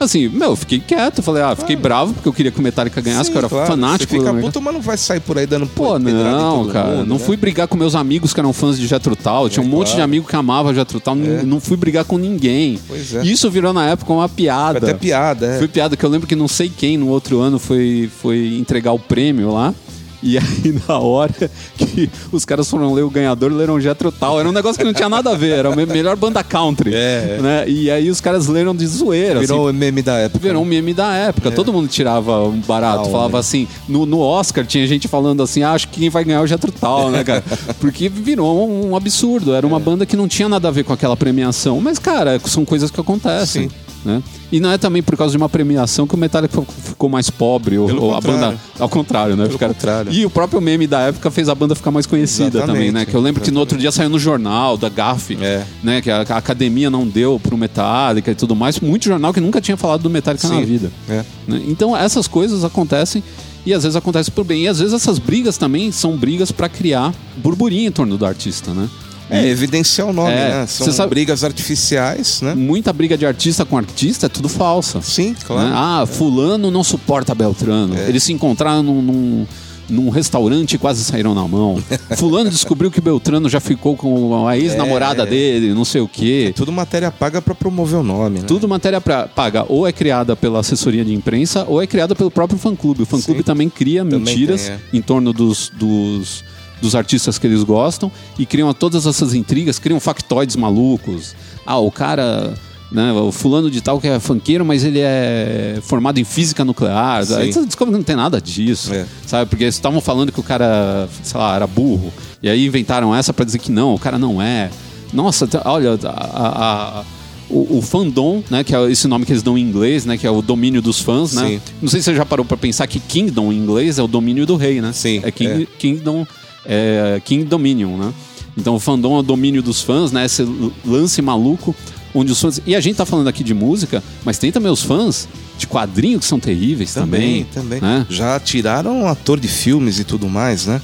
Assim, 0.01 0.29
meu, 0.29 0.51
eu 0.51 0.57
fiquei 0.57 0.79
quieto. 0.81 1.23
Falei, 1.23 1.43
ah, 1.43 1.57
fiquei 1.57 1.77
bravo 1.77 2.15
porque 2.15 2.29
eu 2.29 2.33
queria 2.33 2.51
que 2.53 2.59
o 2.59 2.63
Metallica 2.63 3.01
ganhasse, 3.01 3.27
Sim, 3.27 3.33
que 3.33 3.37
eu 3.37 3.41
era 3.41 3.49
claro, 3.49 3.67
fanático. 3.67 4.13
Você 4.13 4.19
fica 4.19 4.33
puto, 4.35 4.61
mas 4.61 4.75
não 4.75 4.81
vai 4.81 4.97
sair 4.97 5.21
por 5.21 5.39
aí 5.39 5.47
dando 5.47 5.67
Pô, 5.67 5.99
não, 5.99 6.67
cara. 6.69 6.89
mundo, 6.89 7.07
não 7.07 7.17
né? 7.19 7.23
fui 7.25 7.37
brigar 7.37 7.67
com 7.69 7.77
meus 7.77 7.95
amigos 7.95 8.33
que 8.33 8.41
eram 8.41 8.53
fãs 8.53 8.79
de 8.79 8.87
Jethro 8.87 9.17
Tull. 9.17 9.49
Tinha 9.49 9.65
um 9.65 9.69
monte 9.69 9.87
de 9.89 9.93
claro. 9.93 10.05
amigo 10.05 10.27
que 10.29 10.37
amava 10.37 10.73
Jethro 10.73 11.01
Tull. 11.01 11.15
Não, 11.17 11.39
É. 11.39 11.43
não 11.43 11.61
fui 11.61 11.77
brigar 11.77 12.05
com 12.05 12.17
ninguém. 12.19 12.79
Pois 12.87 13.15
é. 13.15 13.23
Isso 13.25 13.51
virou 13.51 13.73
na 13.73 13.87
época 13.89 14.13
uma 14.13 14.29
piada. 14.29 14.79
Até 14.79 14.95
piada, 14.95 15.47
é. 15.47 15.59
Foi 15.59 15.69
piada 15.69 15.97
que 15.97 16.05
eu 16.05 16.11
lembro 16.11 16.27
que 16.27 16.37
não 16.37 16.49
sei 16.49 16.69
quem 16.75 16.97
no 16.97 17.09
outro 17.09 17.41
ano 17.41 17.59
foi, 17.59 18.09
foi 18.23 18.57
entregar 18.59 18.93
o 18.93 18.99
prêmio 18.99 19.53
lá. 19.53 19.75
E 20.23 20.37
aí, 20.37 20.81
na 20.89 20.99
hora 20.99 21.51
que 21.77 22.11
os 22.33 22.45
caras 22.45 22.69
foram 22.69 22.93
ler 22.93 23.03
o 23.03 23.11
ganhador, 23.11 23.53
leram 23.53 23.81
Jethro 23.81 24.11
Tull. 24.11 24.41
Era 24.41 24.49
um 24.49 24.53
negócio 24.53 24.79
que 24.79 24.85
não 24.85 24.93
tinha 24.93 25.09
nada 25.09 25.31
a 25.31 25.35
ver. 25.35 25.59
Era 25.59 25.73
a 25.73 25.77
me- 25.77 25.87
melhor 25.87 26.17
banda 26.17 26.43
country. 26.43 26.95
É, 26.95 27.37
é. 27.39 27.43
Né? 27.43 27.69
E 27.69 27.91
aí 27.91 28.11
os 28.11 28.21
caras 28.21 28.47
leram 28.47 28.75
de 28.75 28.87
zoeira. 28.87 29.41
Virou 29.41 29.69
assim, 29.69 29.77
o 29.77 29.79
meme 29.79 30.03
da 30.03 30.17
época. 30.19 30.39
Virou 30.41 30.63
um 30.63 30.65
né? 30.65 30.71
meme 30.71 30.95
da 30.95 31.15
época. 31.15 31.51
Todo 31.51 31.73
mundo 31.73 31.89
tirava 31.89 32.45
um 32.45 32.61
barato. 32.61 33.11
Falava 33.11 33.39
assim, 33.39 33.69
no, 33.89 34.05
no 34.05 34.21
Oscar 34.21 34.67
tinha 34.67 34.87
gente 34.87 35.07
falando 35.09 35.43
assim, 35.43 35.63
ah, 35.63 35.73
acho 35.73 35.89
que 35.89 36.01
quem 36.01 36.11
vai 36.11 36.25
ganhar 36.25 36.39
é 36.39 36.43
o 36.43 36.47
Jethro 36.47 36.73
Tull, 36.73 37.11
né, 37.11 37.25
cara? 37.25 37.45
Porque 37.81 38.09
virou 38.09 38.69
um, 38.69 38.97
absurdo. 38.97 39.55
Era 39.55 39.67
uma 39.67 39.79
banda 39.79 40.05
que 40.05 40.17
não 40.17 40.27
tinha 40.27 40.49
nada 40.49 40.69
a 40.69 40.71
ver 40.71 40.85
com 40.85 40.93
aquela 40.93 41.17
premiação. 41.17 41.81
Mas, 41.81 41.99
cara, 41.99 42.41
são 42.45 42.65
coisas 42.65 42.91
que 42.91 43.01
acontecem. 43.01 43.69
Sim. 43.69 43.88
Né? 44.05 44.23
E 44.53 44.61
não 44.61 44.71
é 44.71 44.79
também 44.79 45.03
por 45.03 45.17
causa 45.17 45.33
de 45.33 45.37
uma 45.37 45.49
premiação 45.49 46.07
que 46.07 46.15
o 46.15 46.19
Metallica 46.19 46.63
ficou 46.85 47.09
mais 47.11 47.29
pobre, 47.31 47.77
ou, 47.79 47.95
ou 48.01 48.15
a 48.15 48.21
banda. 48.21 48.57
Ao 48.79 48.89
contrário, 48.89 49.37
né? 49.37 49.49
Ficaram- 49.49 49.75
contrário. 49.75 50.13
E 50.13 50.25
o 50.25 50.31
próprio 50.31 50.61
meme 50.61 50.87
da 50.87 51.01
época 51.01 51.31
fez 51.31 51.49
a 51.49 51.55
banda 51.55 51.75
ficar 51.75 51.91
mais 51.91 52.07
conhecida 52.07 52.49
Exatamente, 52.59 52.67
também, 52.77 52.93
né? 52.93 53.05
Que 53.05 53.15
eu 53.15 53.21
lembro 53.21 53.43
que 53.43 53.51
no 53.51 53.59
outro 53.61 53.77
dia 53.77 53.91
saiu 53.91 54.09
no 54.09 54.19
jornal 54.19 54.77
da 54.77 54.89
GAF, 54.89 55.37
É. 55.41 55.65
né? 55.83 56.01
Que 56.01 56.11
a, 56.11 56.19
a 56.21 56.37
academia 56.37 56.89
não 56.89 57.07
deu 57.07 57.41
pro 57.43 57.59
Metallica 57.59 58.31
e 58.31 58.35
tudo 58.35 58.55
mais. 58.55 58.79
Muito 58.81 59.05
jornal 59.05 59.35
que 59.35 59.41
nunca 59.41 59.61
tinha 59.61 59.77
falado 59.77 60.03
do 60.03 60.11
Metallica 60.11 60.47
na 60.49 60.55
Sim. 60.57 60.65
vida. 60.65 60.93
É. 61.09 61.25
né? 61.47 61.63
Então 61.67 61.97
essas 61.97 62.29
coisas 62.29 62.65
acontecem 62.65 63.23
e 63.67 63.75
às 63.75 63.83
vezes 63.83 63.97
acontecem 63.97 64.33
por 64.33 64.45
bem. 64.45 64.63
E 64.63 64.69
às 64.69 64.79
vezes 64.79 64.95
essas 64.95 65.19
brigas 65.19 65.59
também 65.59 65.91
são 65.93 66.17
brigas 66.17 66.53
pra 66.53 66.69
criar 66.69 67.13
burburinho 67.37 67.89
em 67.89 67.93
torno 67.93 68.17
do 68.17 68.25
artista, 68.25 68.73
né? 68.73 68.89
É, 69.31 69.47
evidenciar 69.49 70.09
o 70.09 70.13
nome, 70.13 70.33
É, 70.33 70.49
né? 70.61 70.67
São 70.67 70.87
você 70.87 70.93
sabe- 70.93 71.11
brigas 71.11 71.45
artificiais, 71.45 72.41
né? 72.43 72.55
Muita 72.55 72.93
briga 72.93 73.17
de 73.17 73.27
artista 73.27 73.65
com 73.65 73.77
artista 73.77 74.27
é 74.27 74.29
tudo 74.29 74.49
falsa. 74.49 75.01
Sim, 75.03 75.35
claro. 75.47 75.69
né? 75.69 75.75
Ah, 75.77 76.07
fulano 76.07 76.71
não 76.71 76.83
suporta 76.83 77.35
Beltrano. 77.35 77.97
É. 77.97 78.09
Eles 78.09 78.23
se 78.23 78.33
encontraram 78.33 78.83
num, 78.83 79.03
num, 79.03 79.47
num 79.89 80.09
restaurante 80.11 80.75
e 80.75 80.79
quase 80.79 81.05
saíram 81.05 81.35
na 81.35 81.47
mão. 81.47 81.83
fulano 82.17 82.51
descobriu 82.51 82.91
que 82.91 83.01
Beltrano 83.01 83.49
já 83.49 83.61
ficou 83.61 83.97
com 83.97 84.47
a 84.47 84.57
ex-namorada 84.57 85.23
É. 85.23 85.27
dele, 85.27 85.75
não 85.75 85.85
sei 85.85 86.01
o 86.01 86.09
quê. 86.09 86.53
Tudo 86.57 86.73
matéria 86.73 87.11
paga 87.11 87.41
pra 87.43 87.55
promover 87.55 87.99
o 88.01 88.03
nome, 88.03 88.41
né? 88.41 88.45
Tudo 88.47 88.67
matéria 88.69 89.01
pra- 89.01 89.27
paga. 89.27 89.65
Ou 89.69 89.87
é 89.87 89.93
criada 89.93 90.35
pela 90.35 90.61
assessoria 90.61 91.05
de 91.05 91.13
imprensa, 91.15 91.65
ou 91.69 91.83
é 91.83 91.87
criada 91.87 92.15
pelo 92.15 92.31
próprio 92.31 92.59
fã-clube. 92.59 93.03
O 93.03 93.07
fã-clube 93.07 93.43
também 93.43 93.69
cria 93.69 94.05
Também 94.05 94.21
mentiras 94.21 94.63
tem, 94.63 94.73
é. 94.75 94.79
em 94.93 95.03
torno 95.03 95.33
dos, 95.33 95.71
dos, 95.79 96.45
dos 96.81 96.95
artistas 96.95 97.39
que 97.39 97.47
eles 97.47 97.63
gostam 97.63 98.11
e 98.39 98.47
criam 98.47 98.73
todas 98.73 99.07
essas 99.07 99.35
intrigas, 99.35 99.79
criam 99.79 99.99
factoides 100.01 100.57
malucos. 100.57 101.35
Ah, 101.67 101.79
o 101.79 101.91
cara... 101.91 102.55
Né, 102.91 103.13
o 103.13 103.31
fulano 103.31 103.71
de 103.71 103.83
tal 103.83 104.01
que 104.01 104.09
é 104.09 104.19
funkeiro, 104.19 104.65
mas 104.65 104.83
ele 104.83 105.01
é 105.03 105.79
formado 105.83 106.19
em 106.19 106.25
física 106.25 106.65
nuclear. 106.65 107.23
Sim. 107.27 107.35
Aí 107.35 107.53
você 107.53 107.63
descobre 107.67 107.93
que 107.93 107.99
não 107.99 108.03
tem 108.03 108.17
nada 108.17 108.41
disso. 108.41 108.95
É. 108.95 109.05
Sabe? 109.27 109.51
Porque 109.51 109.65
estavam 109.65 110.01
falando 110.01 110.33
que 110.33 110.41
o 110.41 110.43
cara, 110.43 111.07
sei 111.23 111.39
lá, 111.39 111.55
era 111.55 111.67
burro. 111.67 112.11
E 112.43 112.49
aí 112.49 112.65
inventaram 112.65 113.15
essa 113.15 113.31
pra 113.35 113.45
dizer 113.45 113.59
que 113.59 113.71
não, 113.71 113.95
o 113.95 113.99
cara 113.99 114.19
não 114.19 114.41
é. 114.41 114.71
Nossa, 115.13 115.47
olha, 115.67 115.99
a- 116.03 116.09
a- 116.09 117.01
a- 117.01 117.05
o, 117.51 117.77
o 117.77 117.83
fandom, 117.83 118.43
né, 118.49 118.65
que 118.65 118.75
é 118.75 118.91
esse 118.91 119.07
nome 119.07 119.27
que 119.27 119.33
eles 119.33 119.43
dão 119.43 119.59
em 119.59 119.61
inglês, 119.61 120.07
né, 120.07 120.17
que 120.17 120.27
é 120.27 120.31
o 120.31 120.41
domínio 120.41 120.81
dos 120.81 120.99
fãs, 120.99 121.35
né? 121.35 121.47
Sim. 121.47 121.61
Não 121.83 121.91
sei 121.91 122.01
se 122.01 122.07
você 122.07 122.15
já 122.15 122.25
parou 122.25 122.43
pra 122.45 122.57
pensar 122.57 122.87
que 122.87 122.99
kingdom 123.01 123.53
em 123.53 123.57
inglês 123.59 123.99
é 123.99 124.03
o 124.03 124.09
domínio 124.09 124.47
do 124.47 124.57
rei, 124.57 124.81
né? 124.81 124.93
Sim, 124.95 125.21
É, 125.23 125.31
king, 125.31 125.65
é. 125.65 125.67
kingdom, 125.79 126.27
é 126.65 127.21
king 127.25 127.45
dominion, 127.45 127.97
né? 127.97 128.13
Então 128.57 128.75
o 128.75 128.81
fandom 128.81 129.17
é 129.17 129.21
o 129.21 129.23
domínio 129.23 129.63
dos 129.63 129.81
fãs, 129.81 130.11
né? 130.11 130.25
Esse 130.25 130.47
lance 130.85 131.23
maluco 131.23 131.75
onde 132.15 132.33
os 132.33 132.41
fãs. 132.41 132.61
E 132.67 132.75
a 132.75 132.81
gente 132.81 132.97
tá 132.97 133.07
falando 133.07 133.29
aqui 133.29 133.45
de 133.45 133.55
música, 133.55 134.03
mas 134.25 134.39
tem 134.39 134.51
também 134.51 134.71
os 134.71 134.83
fãs 134.83 135.29
de 135.57 135.67
quadrinho 135.67 136.19
que 136.19 136.25
são 136.25 136.41
terríveis 136.41 136.93
também. 136.95 137.45
Também, 137.45 137.79
também. 137.79 137.81
né? 137.81 138.07
Já 138.11 138.39
tiraram 138.41 139.07
ator 139.07 139.39
de 139.39 139.49
filmes 139.49 139.99
e 139.99 140.05
tudo 140.05 140.29
mais, 140.29 140.67
né? 140.67 140.81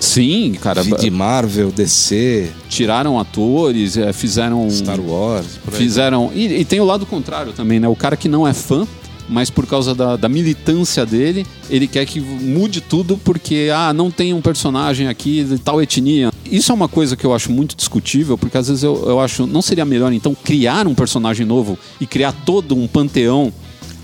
Sim, 0.00 0.54
cara. 0.60 0.84
de 0.84 1.10
Marvel, 1.10 1.72
DC, 1.72 2.50
Tiraram 2.68 3.18
atores, 3.18 3.96
é, 3.96 4.12
fizeram. 4.12 4.68
Star 4.70 5.00
Wars, 5.00 5.58
por 5.64 5.72
aí. 5.72 5.80
Fizeram. 5.80 6.30
E, 6.34 6.60
e 6.60 6.64
tem 6.64 6.80
o 6.80 6.84
lado 6.84 7.06
contrário 7.06 7.52
também, 7.52 7.80
né? 7.80 7.88
O 7.88 7.96
cara 7.96 8.16
que 8.16 8.28
não 8.28 8.46
é 8.46 8.52
fã, 8.52 8.86
mas 9.28 9.50
por 9.50 9.66
causa 9.66 9.94
da, 9.94 10.16
da 10.16 10.28
militância 10.28 11.04
dele, 11.04 11.46
ele 11.68 11.86
quer 11.86 12.06
que 12.06 12.20
mude 12.20 12.80
tudo 12.80 13.18
porque, 13.24 13.70
ah, 13.74 13.92
não 13.92 14.10
tem 14.10 14.32
um 14.32 14.40
personagem 14.40 15.08
aqui 15.08 15.42
de 15.44 15.58
tal 15.58 15.82
etnia. 15.82 16.30
Isso 16.50 16.70
é 16.70 16.74
uma 16.74 16.88
coisa 16.88 17.16
que 17.16 17.24
eu 17.24 17.34
acho 17.34 17.50
muito 17.50 17.76
discutível, 17.76 18.38
porque 18.38 18.56
às 18.56 18.68
vezes 18.68 18.82
eu, 18.84 19.04
eu 19.08 19.20
acho, 19.20 19.46
não 19.46 19.60
seria 19.60 19.84
melhor 19.84 20.12
então 20.12 20.34
criar 20.34 20.86
um 20.86 20.94
personagem 20.94 21.44
novo 21.44 21.78
e 22.00 22.06
criar 22.06 22.32
todo 22.32 22.76
um 22.76 22.86
panteão 22.86 23.52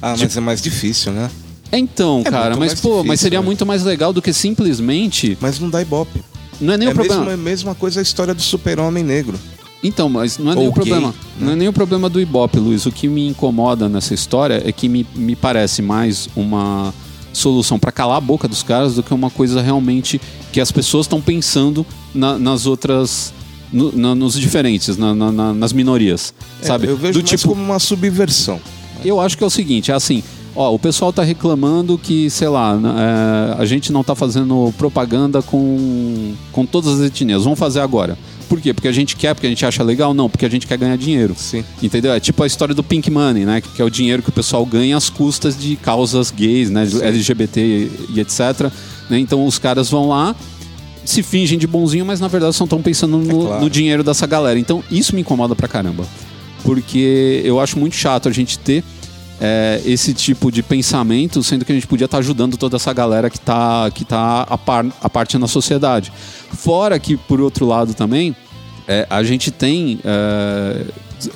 Ah, 0.00 0.14
mas 0.18 0.36
é 0.36 0.40
mais 0.40 0.60
difícil, 0.60 1.12
né? 1.12 1.30
É, 1.70 1.78
Então, 1.78 2.22
É 2.26 2.30
cara, 2.30 2.56
mas 2.56 2.74
pô, 2.74 2.88
difícil, 2.88 3.04
mas 3.04 3.20
seria 3.20 3.40
né? 3.40 3.46
muito 3.46 3.64
mais 3.64 3.82
legal 3.84 4.12
do 4.12 4.20
que 4.20 4.32
simplesmente. 4.32 5.38
Mas 5.40 5.58
não 5.58 5.70
dá 5.70 5.80
ibope. 5.80 6.20
Não 6.60 6.74
é 6.74 6.76
nem 6.76 6.88
É 6.88 6.90
o 6.90 6.94
problema. 6.94 7.20
mesmo, 7.20 7.30
é 7.30 7.34
a 7.34 7.36
mesma 7.36 7.74
coisa 7.74 8.00
a 8.00 8.02
história 8.02 8.34
do 8.34 8.42
super-homem 8.42 9.02
negro. 9.02 9.38
Então, 9.82 10.08
mas 10.08 10.38
não 10.38 10.52
é 10.52 10.54
nem 10.54 10.64
Ou 10.64 10.70
o 10.70 10.72
problema. 10.72 11.14
né? 11.40 11.54
Não 11.56 11.64
é 11.66 11.68
o 11.68 11.72
problema 11.72 12.08
do 12.08 12.20
Ibope, 12.20 12.58
Luiz. 12.58 12.86
O 12.86 12.92
que 12.92 13.08
me 13.08 13.26
incomoda 13.28 13.88
nessa 13.88 14.14
história 14.14 14.62
é 14.64 14.70
que 14.70 14.88
me, 14.88 15.04
me 15.14 15.34
parece 15.34 15.82
mais 15.82 16.28
uma 16.36 16.94
solução 17.32 17.78
pra 17.78 17.90
calar 17.90 18.18
a 18.18 18.20
boca 18.20 18.46
dos 18.46 18.62
caras 18.62 18.94
do 18.94 19.02
que 19.02 19.12
uma 19.12 19.30
coisa 19.30 19.60
realmente 19.60 20.20
que 20.52 20.60
as 20.60 20.70
pessoas 20.70 21.06
estão 21.06 21.20
pensando 21.20 21.84
na- 22.14 22.38
nas 22.38 22.66
outras. 22.66 23.32
no- 23.72 23.90
na- 23.96 24.14
nos 24.14 24.38
diferentes, 24.38 24.98
na- 24.98 25.14
na- 25.14 25.32
na- 25.32 25.54
nas 25.54 25.72
minorias. 25.72 26.34
É, 26.60 26.66
sabe? 26.66 26.86
Eu 26.88 26.94
vejo 26.96 27.20
Do 27.20 27.24
tipo, 27.24 27.48
como 27.48 27.62
uma 27.62 27.78
subversão. 27.78 28.60
Eu 29.02 29.18
acho 29.18 29.36
que 29.38 29.42
é 29.42 29.46
o 29.46 29.50
seguinte, 29.50 29.90
é 29.90 29.94
assim, 29.94 30.22
ó, 30.54 30.74
o 30.74 30.78
pessoal 30.78 31.10
tá 31.10 31.22
reclamando 31.22 31.96
que, 31.96 32.28
sei 32.28 32.48
lá, 32.48 32.74
n- 32.76 32.86
é, 32.86 33.56
a 33.58 33.64
gente 33.64 33.90
não 33.90 34.04
tá 34.04 34.14
fazendo 34.14 34.74
propaganda 34.76 35.40
com, 35.40 36.34
com 36.52 36.66
todas 36.66 37.00
as 37.00 37.06
etnias. 37.06 37.44
Vamos 37.44 37.58
fazer 37.58 37.80
agora. 37.80 38.18
Por 38.52 38.60
quê? 38.60 38.74
Porque 38.74 38.86
a 38.86 38.92
gente 38.92 39.16
quer, 39.16 39.32
porque 39.32 39.46
a 39.46 39.48
gente 39.48 39.64
acha 39.64 39.82
legal? 39.82 40.12
Não, 40.12 40.28
porque 40.28 40.44
a 40.44 40.48
gente 40.50 40.66
quer 40.66 40.76
ganhar 40.76 40.94
dinheiro. 40.98 41.34
Sim. 41.34 41.64
Entendeu? 41.82 42.12
É 42.12 42.20
tipo 42.20 42.42
a 42.42 42.46
história 42.46 42.74
do 42.74 42.82
Pink 42.82 43.10
Money, 43.10 43.46
né? 43.46 43.62
Que 43.62 43.80
é 43.80 43.84
o 43.84 43.88
dinheiro 43.88 44.22
que 44.22 44.28
o 44.28 44.32
pessoal 44.32 44.66
ganha 44.66 44.94
às 44.94 45.08
custas 45.08 45.58
de 45.58 45.74
causas 45.76 46.30
gays, 46.30 46.68
né? 46.68 46.84
Sim. 46.84 47.02
LGBT 47.02 47.60
e, 47.62 47.90
e 48.14 48.20
etc. 48.20 48.70
né? 49.08 49.18
Então 49.18 49.46
os 49.46 49.58
caras 49.58 49.88
vão 49.88 50.06
lá, 50.06 50.36
se 51.02 51.22
fingem 51.22 51.58
de 51.58 51.66
bonzinho, 51.66 52.04
mas 52.04 52.20
na 52.20 52.28
verdade 52.28 52.54
só 52.54 52.64
estão 52.64 52.82
pensando 52.82 53.16
no, 53.16 53.40
É 53.40 53.46
claro. 53.46 53.64
no 53.64 53.70
dinheiro 53.70 54.04
dessa 54.04 54.26
galera. 54.26 54.58
Então 54.58 54.84
isso 54.90 55.14
me 55.14 55.22
incomoda 55.22 55.56
pra 55.56 55.66
caramba. 55.66 56.06
Porque 56.62 57.40
eu 57.46 57.58
acho 57.58 57.78
muito 57.78 57.96
chato 57.96 58.28
a 58.28 58.32
gente 58.32 58.58
ter 58.58 58.84
é, 59.40 59.80
esse 59.84 60.12
tipo 60.12 60.52
de 60.52 60.62
pensamento, 60.62 61.42
sendo 61.42 61.64
que 61.64 61.72
a 61.72 61.74
gente 61.74 61.86
podia 61.86 62.04
estar 62.04 62.18
ajudando 62.18 62.58
toda 62.58 62.76
essa 62.76 62.92
galera 62.92 63.30
que 63.30 63.38
está 63.38 63.90
que 63.90 64.04
tá 64.04 64.42
a, 64.42 64.58
par, 64.58 64.86
a 65.00 65.08
parte 65.08 65.38
na 65.38 65.48
sociedade. 65.48 66.12
Fora 66.52 66.98
que, 66.98 67.16
por 67.16 67.40
outro 67.40 67.66
lado 67.66 67.94
também, 67.94 68.36
é, 68.92 69.06
a 69.08 69.22
gente 69.22 69.50
tem. 69.50 69.98
É, 70.04 70.84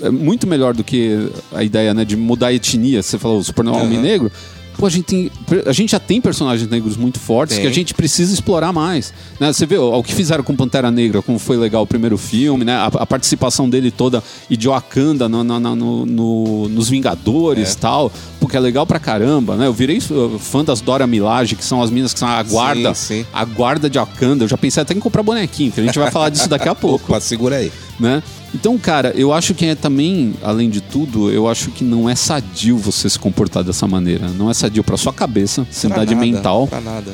é 0.03 0.11
muito 0.11 0.47
melhor 0.47 0.75
do 0.75 0.85
que 0.85 1.31
a 1.53 1.63
ideia 1.63 1.95
né, 1.95 2.05
de 2.05 2.17
mudar 2.17 2.49
a 2.49 2.53
etnia. 2.53 3.03
Você 3.03 3.19
falou, 3.19 3.39
o 3.39 3.45
super-homem 3.45 3.95
Aham. 3.95 4.03
negro. 4.03 4.33
Pô, 4.79 4.87
a 4.87 4.91
gente, 4.91 5.05
tem, 5.05 5.31
a 5.65 5.73
gente 5.73 5.93
já 5.93 5.99
tem 5.99 6.21
personagens 6.21 6.69
negros 6.69 6.97
muito 6.97 7.19
fortes 7.19 7.57
Tem. 7.57 7.65
que 7.65 7.71
a 7.71 7.75
gente 7.75 7.95
precisa 7.95 8.33
explorar 8.35 8.73
mais. 8.73 9.13
Né? 9.41 9.51
Você 9.53 9.65
vê 9.65 9.79
o, 9.79 9.91
o 9.93 10.03
que 10.03 10.15
fizeram 10.15 10.45
com 10.45 10.55
Pantera 10.55 10.91
Negra, 10.91 11.23
como 11.23 11.39
foi 11.39 11.57
legal 11.57 11.83
o 11.83 11.87
primeiro 11.87 12.19
filme, 12.19 12.65
né? 12.65 12.75
a, 12.75 12.87
a 12.87 13.07
participação 13.07 13.69
dele 13.71 13.91
toda 13.91 14.23
e 14.51 14.57
de 14.57 14.69
Wakanda 14.69 15.29
no, 15.29 15.43
no- 15.43 15.61
no- 15.61 16.07
no- 16.07 16.69
nos 16.69 16.89
Vingadores 16.91 17.71
e 17.71 17.73
É. 17.73 17.81
tal, 17.81 18.13
porque 18.41 18.57
é 18.57 18.61
legal 18.61 18.87
pra 18.87 18.99
caramba. 18.99 19.57
Né? 19.57 19.67
Eu 19.67 19.73
virei 19.73 19.99
uh, 19.99 20.39
fã 20.39 20.63
das 20.63 20.81
Dora 20.83 21.07
Milaje, 21.07 21.57
que 21.57 21.65
são 21.65 21.81
as 21.83 21.91
minas 21.91 22.13
que 22.13 22.19
são 22.19 22.29
a 22.29 22.43
guarda, 22.43 22.95
Sim, 22.95 23.23
sim. 23.23 23.27
a 23.33 23.45
guarda 23.45 23.89
de 23.89 23.99
Wakanda. 23.99 24.45
Eu 24.45 24.49
já 24.49 24.59
pensei 24.59 24.83
até 24.83 24.93
em 24.93 25.01
comprar 25.01 25.23
bonequinho, 25.23 25.73
que 25.73 25.81
a 25.81 25.85
gente 25.85 25.99
vai 25.99 26.11
falar 26.11 26.29
disso 26.29 26.49
daqui 26.49 26.69
a 26.69 26.75
pouco 26.77 27.07
Opa, 27.13 27.21
segura 27.21 27.57
aí. 27.57 27.73
né? 27.99 28.23
Então, 28.57 28.79
cara, 28.79 29.13
eu 29.15 29.35
acho 29.35 29.53
que 29.53 29.67
é 29.67 29.75
também, 29.75 30.33
além 30.43 30.71
de 30.71 30.81
tudo, 30.81 31.31
eu 31.31 31.47
acho 31.47 31.71
que 31.71 31.85
não 31.85 32.09
é 32.09 32.15
sadio 32.15 32.79
você 32.79 33.11
se 33.11 33.19
comportar 33.19 33.63
dessa 33.63 33.87
maneira. 33.87 34.29
Não 34.29 34.51
é 34.51 34.55
sadio 34.55 34.83
pra 34.83 34.97
sua 34.97 35.13
cabeça, 35.13 35.67
sanidade 35.71 36.15
mental, 36.15 36.67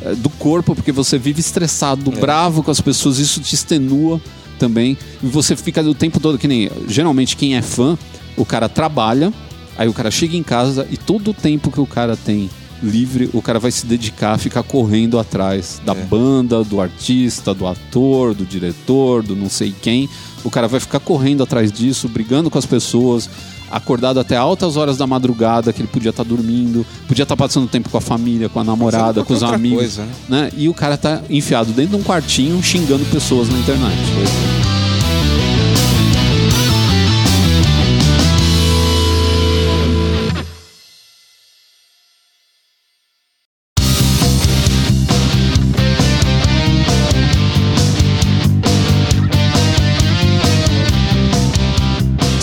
é, 0.04 0.14
do 0.14 0.30
corpo, 0.30 0.76
porque 0.76 0.92
você 0.92 1.18
vive 1.18 1.40
estressado, 1.40 2.12
bravo 2.12 2.62
com 2.62 2.70
as 2.70 2.80
pessoas, 2.80 3.18
isso 3.18 3.40
te 3.40 3.56
extenua 3.56 4.20
também. 4.56 4.96
E 5.20 5.26
você 5.26 5.56
fica 5.56 5.82
o 5.82 5.94
tempo 5.96 6.20
todo, 6.20 6.38
que 6.38 6.46
nem 6.46 6.70
geralmente 6.86 7.36
quem 7.36 7.56
é 7.56 7.62
fã, 7.62 7.98
o 8.36 8.44
cara 8.44 8.68
trabalha, 8.68 9.32
aí 9.76 9.88
o 9.88 9.92
cara 9.92 10.12
chega 10.12 10.36
em 10.36 10.44
casa 10.44 10.86
e 10.92 10.96
todo 10.96 11.32
o 11.32 11.34
tempo 11.34 11.72
que 11.72 11.80
o 11.80 11.86
cara 11.86 12.16
tem 12.16 12.48
livre, 12.82 13.30
o 13.32 13.40
cara 13.40 13.58
vai 13.58 13.70
se 13.70 13.86
dedicar 13.86 14.32
a 14.32 14.38
ficar 14.38 14.62
correndo 14.62 15.18
atrás 15.18 15.80
da 15.84 15.94
banda, 15.94 16.64
do 16.64 16.80
artista, 16.80 17.54
do 17.54 17.66
ator, 17.66 18.34
do 18.34 18.44
diretor, 18.44 19.22
do 19.22 19.36
não 19.36 19.48
sei 19.48 19.74
quem. 19.80 20.08
O 20.44 20.50
cara 20.50 20.66
vai 20.66 20.80
ficar 20.80 20.98
correndo 20.98 21.42
atrás 21.42 21.70
disso, 21.70 22.08
brigando 22.08 22.50
com 22.50 22.58
as 22.58 22.66
pessoas, 22.66 23.30
acordado 23.70 24.18
até 24.18 24.36
altas 24.36 24.76
horas 24.76 24.96
da 24.96 25.06
madrugada, 25.06 25.72
que 25.72 25.80
ele 25.80 25.88
podia 25.88 26.10
estar 26.10 26.24
dormindo, 26.24 26.84
podia 27.06 27.22
estar 27.22 27.36
passando 27.36 27.68
tempo 27.68 27.88
com 27.88 27.98
a 27.98 28.00
família, 28.00 28.48
com 28.48 28.58
a 28.58 28.64
namorada, 28.64 29.24
com 29.24 29.32
os 29.32 29.42
amigos. 29.42 29.78
coisa, 29.78 30.04
né? 30.04 30.12
né? 30.28 30.50
E 30.56 30.68
o 30.68 30.74
cara 30.74 30.96
tá 30.96 31.22
enfiado 31.30 31.72
dentro 31.72 31.96
de 31.96 32.02
um 32.02 32.04
quartinho 32.04 32.60
xingando 32.62 33.04
pessoas 33.06 33.48
na 33.48 33.58
internet. 33.58 34.71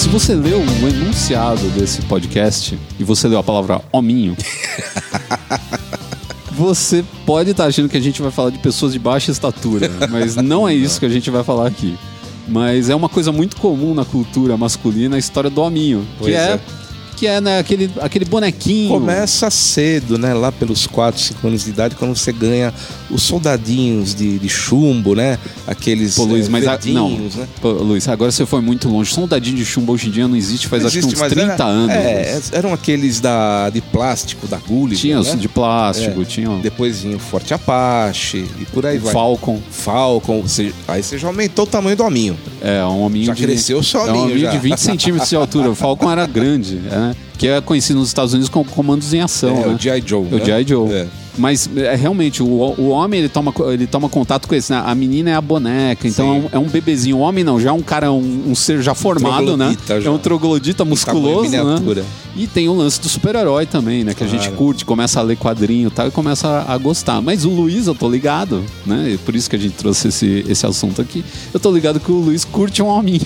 Se 0.10 0.14
você 0.14 0.34
leu 0.34 0.60
o 0.60 0.88
enunciado 0.90 1.70
desse 1.70 2.02
podcast 2.02 2.76
e 3.00 3.04
você 3.04 3.28
leu 3.28 3.38
a 3.38 3.44
palavra 3.44 3.80
hominho, 3.92 4.36
você 6.50 7.06
pode 7.28 7.52
estar 7.52 7.68
achando 7.68 7.88
que 7.88 7.96
a 7.96 8.00
gente 8.00 8.20
vai 8.20 8.32
falar 8.32 8.50
de 8.50 8.58
pessoas 8.58 8.92
de 8.92 8.98
baixa 8.98 9.30
estatura, 9.30 9.88
mas 10.10 10.36
não 10.36 10.68
é 10.68 10.74
isso 10.74 11.00
que 11.00 11.06
a 11.06 11.10
gente 11.10 11.30
vai 11.30 11.44
falar 11.44 11.68
aqui. 11.68 11.96
Mas 12.48 12.90
é 12.90 12.96
uma 12.96 13.08
coisa 13.08 13.32
muito 13.32 13.58
comum 13.58 13.94
na 13.94 14.04
cultura 14.04 14.58
masculina 14.58 15.16
a 15.16 15.20
história 15.20 15.48
do 15.48 15.62
hominho, 15.62 16.04
Pois 16.18 16.32
que 16.32 16.36
é, 16.36 16.54
é. 16.54 16.60
Que 17.20 17.28
é 17.28 17.42
né, 17.42 17.60
aquele, 17.60 17.92
aquele 18.00 18.24
bonequinho. 18.26 18.90
Começa 18.90 19.50
cedo, 19.50 20.18
né? 20.18 20.34
Lá 20.34 20.52
pelos 20.52 20.88
4, 20.88 21.20
5 21.22 21.48
anos 21.48 21.64
de 21.66 21.70
idade, 21.72 21.96
quando 21.96 22.16
você 22.16 22.32
ganha 22.32 22.74
os 23.12 23.24
soldadinhos 23.24 24.16
de, 24.16 24.40
de 24.40 24.48
chumbo, 24.48 25.14
né? 25.16 25.38
Aqueles 25.68 26.16
Pô, 26.16 26.24
Luiz, 26.24 26.46
eh, 26.48 26.50
mas 26.50 26.66
a, 26.68 26.80
não. 26.88 27.10
né? 27.10 27.48
Pô, 27.62 27.72
Luiz, 27.72 28.08
agora 28.08 28.32
você 28.32 28.46
foi 28.46 28.62
muito 28.62 28.88
longe. 28.88 29.14
Soldadinho 29.14 29.58
de 29.58 29.66
chumbo 29.66 29.92
hoje 29.94 30.08
em 30.08 30.12
dia 30.12 30.28
não 30.28 30.36
existe 30.36 30.68
faz 30.68 30.86
acho 30.86 30.98
que 31.00 31.06
uns 31.06 31.14
mas 31.20 31.34
30 31.34 31.54
era- 31.54 31.66
anos. 31.66 31.90
É, 31.94 32.40
eram 32.54 32.74
aqueles 32.74 33.20
da, 33.20 33.70
de 33.70 33.82
plástico, 33.82 34.48
da 34.48 34.58
Gulliver, 34.58 34.98
tinha 34.98 35.22
né? 35.22 35.36
de 35.36 35.50
plástico, 35.50 36.22
É. 36.22 36.26
tinha 36.26 36.50
o 36.50 36.60
Depois 36.60 37.02
vinha 37.02 37.18
o 37.18 37.20
Forte 37.20 37.54
Apache 37.54 38.46
e 38.60 38.66
por 38.66 38.86
aí 38.86 38.98
vai. 38.98 39.12
Falcon. 39.12 39.60
Falcon. 39.70 40.42
Você- 40.42 40.74
aí 40.88 41.04
você 41.04 41.18
já 41.18 41.28
aumentou 41.28 41.66
o 41.66 41.68
tamanho 41.68 41.98
do 41.98 42.04
hominho. 42.04 42.38
É, 42.62 42.84
um 42.86 43.02
hominho 43.04 43.26
Já 43.26 43.34
de... 43.34 43.44
cresceu 43.44 43.80
o 43.80 43.84
seu 43.84 44.00
É 44.00 44.04
um 44.04 44.08
hominho, 44.10 44.24
hominho 44.26 44.40
já. 44.40 44.52
de 44.52 44.58
20 44.58 44.78
centímetros 44.78 45.30
de 45.30 45.36
altura. 45.36 45.70
O 45.70 45.76
Falcon 45.76 46.10
era 46.12 46.26
grande, 46.26 46.80
né? 47.10 47.16
Que 47.38 47.48
é 47.48 47.62
conhecido 47.62 48.00
nos 48.00 48.10
Estados 48.10 48.34
Unidos 48.34 48.50
como 48.50 48.70
comandos 48.70 49.14
em 49.14 49.22
ação, 49.22 49.50
é, 49.50 49.68
né? 49.68 49.76
o 49.76 49.78
G.I. 49.78 50.04
Joe. 50.06 50.28
É 50.32 50.36
o 50.36 50.40
né? 50.40 50.46
G.I. 50.46 50.68
Joe. 50.68 50.92
É. 50.92 51.08
Mas 51.38 51.70
é, 51.76 51.96
realmente, 51.96 52.44
o, 52.44 52.46
o 52.46 52.90
homem 52.90 53.22
ele 53.22 53.30
toma, 53.30 53.54
ele 53.72 53.88
toma 53.88 54.10
contato 54.10 54.46
com 54.48 54.54
esse, 54.54 54.74
né? 54.74 54.84
A 54.86 54.94
menina 54.94 55.30
é 55.30 55.36
a 55.36 55.42
boneca, 55.42 56.06
então 56.06 56.28
é 56.28 56.32
um, 56.32 56.50
é 56.52 56.60
um 56.60 56.68
bebezinho. 56.68 57.18
O 57.18 57.20
homem 57.22 57.46
não, 57.46 57.60
já 57.60 57.70
é 57.70 57.72
um 57.72 57.82
cara, 57.82 58.12
um, 58.12 58.44
um 58.48 58.54
ser 58.54 58.82
já 58.82 58.94
formado, 58.94 59.56
né? 59.56 59.76
Já. 59.88 60.02
É 60.04 60.10
um 60.10 60.18
troglodita 60.18 60.84
musculoso, 60.84 61.50
tamanho 61.50 61.66
miniatura. 61.66 62.02
né? 62.02 62.08
E 62.36 62.46
tem 62.46 62.68
o 62.68 62.74
lance 62.74 63.00
do 63.00 63.08
super-herói 63.08 63.66
também, 63.66 64.04
né? 64.04 64.14
Que 64.14 64.24
a 64.24 64.28
gente 64.28 64.50
curte, 64.52 64.84
começa 64.84 65.20
a 65.20 65.24
ler 65.24 65.38
quadrinho 65.38 65.88
e 65.88 65.92
tal, 65.92 66.08
e 66.10 66.12
começa 66.12 66.48
a, 66.48 66.74
a 66.74 66.78
gostar. 66.78 67.22
Mas 67.22 67.46
o 67.46 67.50
Luiz, 67.50 67.88
eu 67.88 67.96
tô 67.96 68.10
ligado, 68.10 68.64
né? 68.86 69.12
E 69.14 69.18
por 69.18 69.34
isso 69.34 69.50
que 69.50 69.56
a 69.56 69.60
gente 69.60 69.76
trouxe 69.76 70.10
esse, 70.10 70.46
esse 70.48 70.66
assunto 70.66 71.02
aqui. 71.02 71.24
Eu 71.54 71.60
tô 71.60 71.72
ligado 71.72 72.02
que 72.02 72.12
o 72.12 72.20
Luiz 72.20 72.44
curte 72.44 72.82
um 72.82 72.88
hominho. 72.88 73.26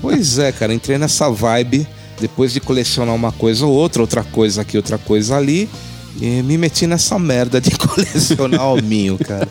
Pois 0.00 0.38
é, 0.38 0.52
cara, 0.52 0.74
entrei 0.74 0.98
nessa 0.98 1.30
vibe 1.30 1.86
depois 2.20 2.52
de 2.52 2.60
colecionar 2.60 3.14
uma 3.14 3.32
coisa 3.32 3.66
ou 3.66 3.72
outra, 3.72 4.02
outra 4.02 4.22
coisa 4.22 4.62
aqui, 4.62 4.76
outra 4.76 4.98
coisa 4.98 5.36
ali, 5.36 5.68
e 6.20 6.42
me 6.42 6.56
meti 6.56 6.86
nessa 6.86 7.18
merda 7.18 7.60
de 7.60 7.70
colecionar 7.76 8.68
hominho, 8.68 9.18
cara. 9.18 9.48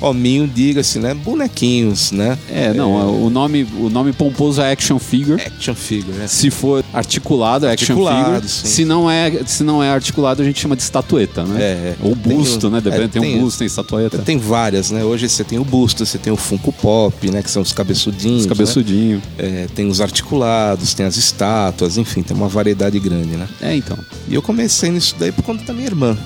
Hominho, 0.00 0.46
diga-se, 0.46 0.98
né? 0.98 1.14
Bonequinhos, 1.14 2.12
né? 2.12 2.38
É, 2.50 2.72
não, 2.72 3.24
o 3.24 3.30
nome, 3.30 3.66
o 3.78 3.88
nome 3.88 4.12
pomposo 4.12 4.60
é 4.60 4.70
action 4.72 4.98
figure. 4.98 5.40
Action 5.40 5.74
figure, 5.74 6.16
né? 6.16 6.26
Se 6.26 6.50
for 6.50 6.84
articulado, 6.92 7.66
é 7.66 7.72
action 7.72 7.94
Articulado, 7.94 8.24
figure. 8.34 8.48
sim. 8.48 8.66
Se 8.66 8.84
não, 8.84 9.10
é, 9.10 9.30
se 9.46 9.62
não 9.62 9.82
é 9.82 9.88
articulado, 9.90 10.42
a 10.42 10.44
gente 10.44 10.60
chama 10.60 10.76
de 10.76 10.82
estatueta, 10.82 11.44
né? 11.44 11.60
É, 11.60 11.64
é. 11.64 11.96
Ou 12.02 12.14
Tem 12.16 12.36
busto, 12.36 12.66
o- 12.66 12.70
né? 12.70 12.80
Depende, 12.80 13.04
é, 13.04 13.08
tem, 13.08 13.22
tem 13.22 13.36
um 13.36 13.40
busto, 13.40 13.58
tem 13.58 13.66
estatueta. 13.66 14.18
Tem 14.18 14.38
várias, 14.38 14.90
né? 14.90 15.04
Hoje 15.04 15.28
você 15.28 15.44
tem 15.44 15.58
o 15.58 15.64
busto, 15.64 16.04
você 16.04 16.18
tem 16.18 16.32
o 16.32 16.36
Funko 16.36 16.72
Pop, 16.72 17.30
né? 17.30 17.42
Que 17.42 17.50
são 17.50 17.62
os 17.62 17.72
cabeçudinhos. 17.72 18.40
Os 18.40 18.46
né? 18.46 18.48
cabeçudinhos. 18.50 19.22
É, 19.38 19.66
tem 19.74 19.88
os 19.88 20.00
articulados, 20.00 20.94
tem 20.94 21.06
as 21.06 21.16
estátuas, 21.16 21.96
enfim, 21.96 22.22
tem 22.22 22.36
uma 22.36 22.48
variedade 22.48 22.98
grande, 23.00 23.36
né? 23.36 23.48
É, 23.60 23.74
então. 23.74 23.96
E 24.28 24.34
eu 24.34 24.42
comecei 24.42 24.90
nisso 24.90 25.14
daí 25.18 25.32
por 25.32 25.42
conta 25.42 25.64
da 25.64 25.72
minha 25.72 25.86
irmã. 25.86 26.16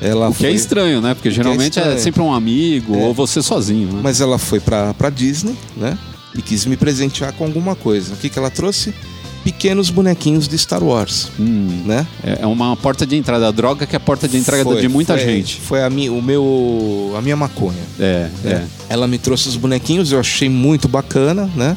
Ela 0.00 0.28
O 0.30 0.34
que 0.34 0.46
é 0.46 0.50
estranho, 0.50 1.00
né? 1.00 1.14
Porque 1.14 1.30
geralmente 1.30 1.78
é, 1.78 1.82
estranho. 1.82 2.00
sempre 2.00 2.22
um 2.22 2.32
amigo 2.32 2.94
É. 2.94 2.98
ou 3.04 3.12
você 3.14 3.42
sozinho, 3.42 3.92
né? 3.92 4.00
Mas 4.02 4.20
ela 4.20 4.38
foi 4.38 4.58
pra, 4.60 4.94
pra 4.94 5.10
Disney, 5.10 5.54
né? 5.76 5.98
E 6.34 6.40
quis 6.40 6.64
me 6.64 6.76
presentear 6.76 7.32
com 7.32 7.44
alguma 7.44 7.74
coisa. 7.74 8.14
O 8.14 8.16
que, 8.16 8.28
que 8.30 8.38
ela 8.38 8.50
trouxe? 8.50 8.94
Pequenos 9.44 9.88
bonequinhos 9.90 10.46
de 10.46 10.56
Star 10.58 10.82
Wars, 10.82 11.28
Hum, 11.40 11.82
né? 11.86 12.06
é 12.22 12.40
é 12.42 12.46
uma 12.46 12.76
porta 12.76 13.06
de 13.06 13.16
entrada. 13.16 13.48
A 13.48 13.50
droga 13.50 13.86
que 13.86 13.96
é 13.96 13.98
a 13.98 14.00
porta 14.00 14.28
de 14.28 14.36
entrada 14.36 14.62
Foi- 14.64 14.80
de 14.82 14.88
muita 14.88 15.14
foi- 15.16 15.24
gente. 15.24 15.58
Foi 15.60 15.82
a, 15.82 15.88
mi, 15.90 16.10
o 16.10 16.20
meu, 16.20 17.14
a 17.16 17.22
minha 17.22 17.36
maconha. 17.36 17.78
É, 17.98 18.28
é. 18.44 18.48
né? 18.48 18.68
Ela 18.88 19.06
me 19.08 19.18
trouxe 19.18 19.48
os 19.48 19.56
bonequinhos, 19.56 20.12
eu 20.12 20.20
achei 20.20 20.48
muito 20.48 20.86
bacana, 20.88 21.50
né? 21.56 21.76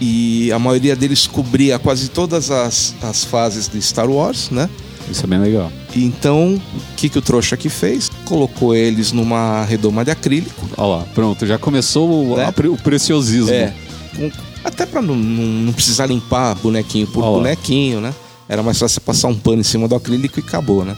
E 0.00 0.50
a 0.52 0.58
maioria 0.58 0.94
deles 0.96 1.26
cobria 1.26 1.78
quase 1.78 2.08
todas 2.08 2.50
as, 2.50 2.94
as 3.02 3.24
fases 3.24 3.68
de 3.68 3.80
Star 3.82 4.08
Wars, 4.08 4.50
né? 4.50 4.68
Isso 5.10 5.24
é 5.24 5.26
bem 5.26 5.38
legal. 5.38 5.70
Então, 5.94 6.54
o 6.54 6.96
que, 6.96 7.08
que 7.08 7.18
o 7.18 7.22
trouxa 7.22 7.54
aqui 7.54 7.68
fez? 7.68 8.10
Colocou 8.24 8.74
eles 8.74 9.12
numa 9.12 9.64
redoma 9.64 10.04
de 10.04 10.10
acrílico. 10.10 10.66
Olha 10.76 10.98
lá, 10.98 11.04
pronto, 11.14 11.46
já 11.46 11.58
começou 11.58 12.32
o, 12.32 12.36
Né? 12.36 12.44
a 12.46 12.68
o 12.70 12.76
preciosismo. 12.78 13.50
É. 13.50 13.72
com- 14.16 14.30
até 14.64 14.86
pra 14.86 15.02
não, 15.02 15.14
não, 15.14 15.72
precisar 15.74 16.06
limpar 16.06 16.54
bonequinho 16.54 17.06
por 17.06 17.20
lá. 17.20 17.30
bonequinho, 17.30 18.00
né? 18.00 18.14
Era 18.48 18.62
mais 18.62 18.78
fácil 18.78 18.94
você 18.94 19.00
passar 19.00 19.28
um 19.28 19.34
pano 19.34 19.60
em 19.60 19.64
cima 19.64 19.86
do 19.86 19.94
acrílico 19.94 20.38
e 20.40 20.42
acabou, 20.42 20.84
né? 20.84 20.96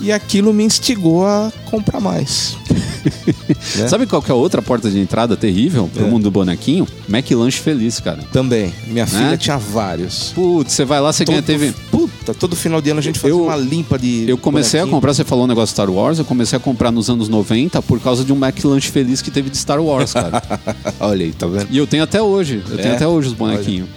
E 0.00 0.12
aquilo 0.12 0.52
me 0.52 0.62
instigou 0.62 1.26
a 1.26 1.50
comprar 1.70 1.98
mais. 2.00 2.56
né? 3.76 3.88
Sabe 3.88 4.06
qual 4.06 4.22
que 4.22 4.30
é 4.30 4.34
a 4.34 4.36
outra 4.36 4.62
porta 4.62 4.88
de 4.90 4.98
entrada 5.00 5.36
terrível 5.36 5.90
pro 5.92 6.04
É. 6.06 6.08
mundo 6.08 6.24
do 6.24 6.30
bonequinho? 6.30 6.86
McLanche 7.08 7.58
Feliz, 7.58 7.98
cara. 7.98 8.22
Também. 8.32 8.72
Minha 8.86 9.06
filha 9.06 9.30
Né? 9.30 9.36
tinha 9.36 9.56
vários. 9.58 10.30
Putz, 10.34 10.72
você 10.72 10.84
vai 10.84 11.00
lá, 11.00 11.12
você 11.12 11.24
ganha 11.24 11.42
Todo- 11.42 11.46
Puta, 12.28 12.38
todo 12.38 12.54
final 12.56 12.80
de 12.80 12.90
ano 12.90 13.00
a 13.00 13.02
gente 13.02 13.18
fazia 13.18 13.34
Eu- 13.36 13.44
uma 13.44 13.56
limpa 13.56 13.98
de. 13.98 14.24
Eu 14.28 14.36
comecei 14.38 14.78
a 14.80 14.82
bonequinho. 14.82 14.96
comprar, 14.96 15.14
você 15.14 15.24
falou 15.24 15.44
um 15.44 15.46
negócio 15.48 15.66
de 15.68 15.72
Star 15.72 15.90
Wars, 15.90 16.18
eu 16.18 16.24
comecei 16.24 16.56
a 16.56 16.60
comprar 16.60 16.90
nos 16.90 17.08
anos 17.08 17.28
90 17.28 17.80
por 17.82 18.00
causa 18.00 18.24
de 18.24 18.32
um 18.32 18.36
McLanche 18.36 18.90
Feliz 18.90 19.22
que 19.22 19.30
teve 19.30 19.50
de 19.50 19.56
Star 19.56 19.80
Wars, 19.82 20.12
cara. 20.12 20.42
Olha 21.00 21.24
aí, 21.24 21.32
tá 21.32 21.46
vendo? 21.46 21.68
e 21.70 21.78
eu 21.78 21.86
tenho 21.86 22.02
até 22.02 22.20
hoje, 22.20 22.62
eu 22.70 22.76
tenho 22.76 22.92
É? 22.92 22.96
até 22.96 23.06
hoje 23.06 23.28
os 23.28 23.34
bonequinhos. 23.34 23.88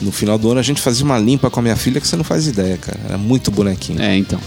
No 0.00 0.10
final 0.10 0.36
do 0.36 0.50
ano 0.50 0.58
a 0.60 0.62
gente 0.62 0.80
fazia 0.80 1.04
uma 1.04 1.18
limpa 1.18 1.48
com 1.50 1.60
a 1.60 1.62
minha 1.62 1.76
filha 1.76 2.00
que 2.00 2.06
você 2.08 2.16
não 2.16 2.24
faz 2.24 2.46
ideia, 2.46 2.76
cara. 2.76 2.98
Era 3.08 3.18
muito 3.18 3.50
bonequinho. 3.50 4.00
É, 4.02 4.16
então. 4.16 4.38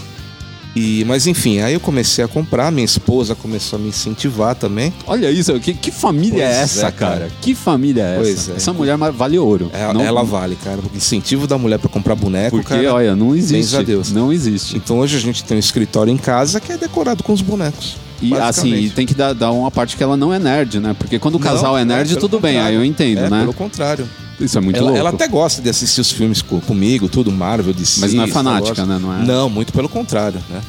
E, 0.76 1.04
mas 1.06 1.26
enfim, 1.26 1.60
aí 1.60 1.72
eu 1.72 1.80
comecei 1.80 2.22
a 2.22 2.28
comprar, 2.28 2.70
minha 2.70 2.84
esposa 2.84 3.34
começou 3.34 3.78
a 3.78 3.82
me 3.82 3.88
incentivar 3.88 4.54
também. 4.54 4.92
Olha 5.06 5.30
isso, 5.30 5.58
que, 5.58 5.72
que 5.72 5.90
família 5.90 6.44
é 6.44 6.58
Pois 6.58 6.62
essa, 6.76 6.86
é, 6.88 6.90
cara? 6.92 7.18
cara. 7.20 7.30
Que 7.40 7.54
família 7.54 8.02
é 8.02 8.16
Pois 8.16 8.28
essa? 8.28 8.52
é. 8.52 8.56
Essa 8.56 8.72
mulher 8.74 8.96
vale 8.98 9.38
ouro. 9.38 9.70
É- 9.72 9.90
Não- 9.94 10.02
ela 10.02 10.22
vale, 10.22 10.54
cara. 10.62 10.78
O 10.80 10.90
incentivo 10.94 11.46
da 11.46 11.56
mulher 11.56 11.78
pra 11.78 11.88
comprar 11.88 12.14
boneco, 12.14 12.58
Porque, 12.58 12.74
cara. 12.74 12.92
olha, 12.94 13.16
não 13.16 13.34
existe. 13.34 13.82
Deus. 13.84 14.12
Não 14.12 14.30
existe. 14.30 14.76
Então 14.76 14.98
hoje 14.98 15.16
a 15.16 15.20
gente 15.20 15.42
tem 15.44 15.56
um 15.56 15.60
escritório 15.60 16.12
em 16.12 16.16
casa 16.18 16.60
que 16.60 16.70
é 16.70 16.76
decorado 16.76 17.22
com 17.24 17.32
os 17.32 17.40
bonecos. 17.40 17.96
E 18.20 18.34
assim, 18.34 18.74
e 18.74 18.90
tem 18.90 19.06
que 19.06 19.14
dar, 19.14 19.32
dar 19.32 19.52
uma 19.52 19.70
parte 19.70 19.96
que 19.96 20.02
ela 20.02 20.16
não 20.16 20.32
é 20.32 20.38
nerd, 20.38 20.78
né? 20.80 20.94
Porque 20.98 21.18
quando 21.18 21.36
o 21.36 21.38
Não, 21.38 21.46
casal 21.46 21.76
é 21.78 21.84
nerd, 21.84 22.08
pelo 22.08 22.20
tudo 22.20 22.38
bem, 22.40 22.58
aí 22.58 22.74
eu 22.74 22.84
entendo, 22.84 23.18
É, 23.20 23.30
né? 23.30 23.40
Pelo 23.40 23.52
contrário. 23.54 24.06
Isso 24.38 24.58
é 24.58 24.60
muito 24.60 24.76
Ela, 24.76 24.84
louco. 24.86 24.98
ela 24.98 25.10
até 25.10 25.26
gosta 25.28 25.62
de 25.62 25.68
assistir 25.70 26.00
os 26.00 26.10
filmes 26.12 26.42
co- 26.42 26.60
comigo, 26.60 27.08
tudo, 27.08 27.32
Marvel, 27.32 27.72
DC. 27.72 28.00
Mas 28.00 28.12
não 28.12 28.24
é 28.24 28.26
fanática, 28.28 28.84
né? 28.84 28.98
Não 29.00 29.12
é? 29.14 29.24
Não, 29.24 29.48
muito 29.48 29.72
pelo 29.72 29.88
contrário, 29.88 30.40
né? 30.50 30.60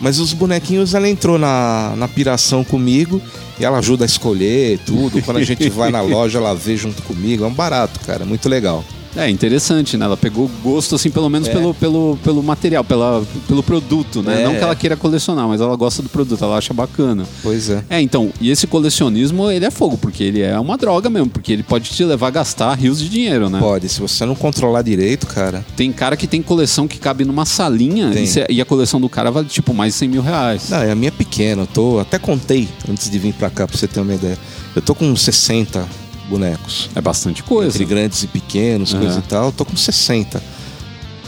Mas 0.00 0.18
os 0.20 0.32
bonequinhos, 0.32 0.94
ela 0.94 1.08
entrou 1.08 1.38
na, 1.38 1.94
na 1.96 2.06
piração 2.06 2.62
comigo 2.62 3.20
e 3.58 3.64
ela 3.64 3.78
ajuda 3.78 4.04
a 4.04 4.06
escolher 4.06 4.78
tudo. 4.86 5.20
Quando 5.22 5.38
a 5.38 5.42
gente 5.44 5.68
vai 5.70 5.90
na 5.90 6.00
loja, 6.02 6.38
ela 6.38 6.54
vê 6.54 6.76
junto 6.76 7.02
comigo. 7.02 7.42
É 7.44 7.46
um 7.48 7.52
barato, 7.54 7.98
cara. 8.06 8.24
Muito 8.24 8.48
legal. 8.48 8.84
É 9.16 9.28
interessante, 9.28 9.96
né? 9.96 10.04
Ela 10.04 10.16
pegou 10.16 10.50
gosto, 10.62 10.94
assim, 10.94 11.10
pelo 11.10 11.28
menos 11.28 11.48
É. 11.48 11.52
pelo, 11.52 11.74
pelo, 11.74 12.18
pelo 12.22 12.42
material, 12.42 12.84
pela, 12.84 13.22
pelo 13.46 13.62
produto, 13.62 14.22
né? 14.22 14.42
É. 14.42 14.44
Não 14.44 14.54
que 14.54 14.60
ela 14.62 14.74
queira 14.76 14.96
colecionar, 14.96 15.48
mas 15.48 15.60
ela 15.60 15.74
gosta 15.76 16.02
do 16.02 16.08
produto, 16.08 16.42
ela 16.42 16.56
acha 16.56 16.72
bacana. 16.74 17.24
Pois 17.42 17.70
é. 17.70 17.82
É, 17.90 18.00
então, 18.00 18.32
e 18.40 18.50
esse 18.50 18.66
colecionismo, 18.66 19.50
ele 19.50 19.64
é 19.64 19.70
fogo, 19.70 19.98
porque 19.98 20.22
ele 20.22 20.40
é 20.40 20.58
uma 20.58 20.76
droga 20.76 21.08
mesmo, 21.10 21.28
porque 21.28 21.52
ele 21.52 21.62
pode 21.62 21.90
te 21.90 22.04
levar 22.04 22.28
a 22.28 22.30
gastar 22.30 22.74
rios 22.74 22.98
de 23.00 23.08
dinheiro, 23.08 23.48
né? 23.48 23.58
Pode. 23.58 23.88
Se 23.88 24.00
você 24.00 24.24
não 24.24 24.34
controlar 24.34 24.82
direito, 24.82 25.26
cara. 25.26 25.64
Tem 25.76 25.90
cara 25.92 26.16
que 26.16 26.26
tem 26.26 26.42
coleção 26.42 26.86
que 26.86 26.98
cabe 26.98 27.24
numa 27.24 27.44
salinha 27.44 28.12
e, 28.14 28.54
e 28.56 28.60
a 28.60 28.64
coleção 28.64 29.00
do 29.00 29.08
cara 29.08 29.30
vale, 29.30 29.48
tipo, 29.48 29.74
mais 29.74 29.94
de 29.94 29.98
100 30.00 30.08
mil 30.08 30.22
reais. 30.22 30.70
Não, 30.70 30.78
é 30.78 30.90
a 30.90 30.94
minha 30.94 31.12
pequena. 31.12 31.62
Eu 31.62 31.66
tô. 31.66 31.98
Até 31.98 32.18
contei 32.18 32.68
antes 32.88 33.10
de 33.10 33.18
vir 33.18 33.32
pra 33.32 33.50
cá, 33.50 33.66
pra 33.66 33.76
você 33.76 33.86
ter 33.88 34.00
uma 34.00 34.14
ideia. 34.14 34.38
Eu 34.76 34.82
tô 34.82 34.94
com 34.94 35.06
uns 35.06 35.22
60 35.22 35.86
bonecos. 36.28 36.88
É 36.94 37.00
bastante 37.00 37.42
coisa. 37.42 37.70
Entre 37.70 37.84
grandes 37.84 38.22
e 38.22 38.26
pequenos, 38.26 38.92
Aham. 38.94 39.02
coisa 39.02 39.18
e 39.18 39.22
tal. 39.22 39.46
Eu 39.46 39.52
tô 39.52 39.64
com 39.64 39.76
60. 39.76 40.42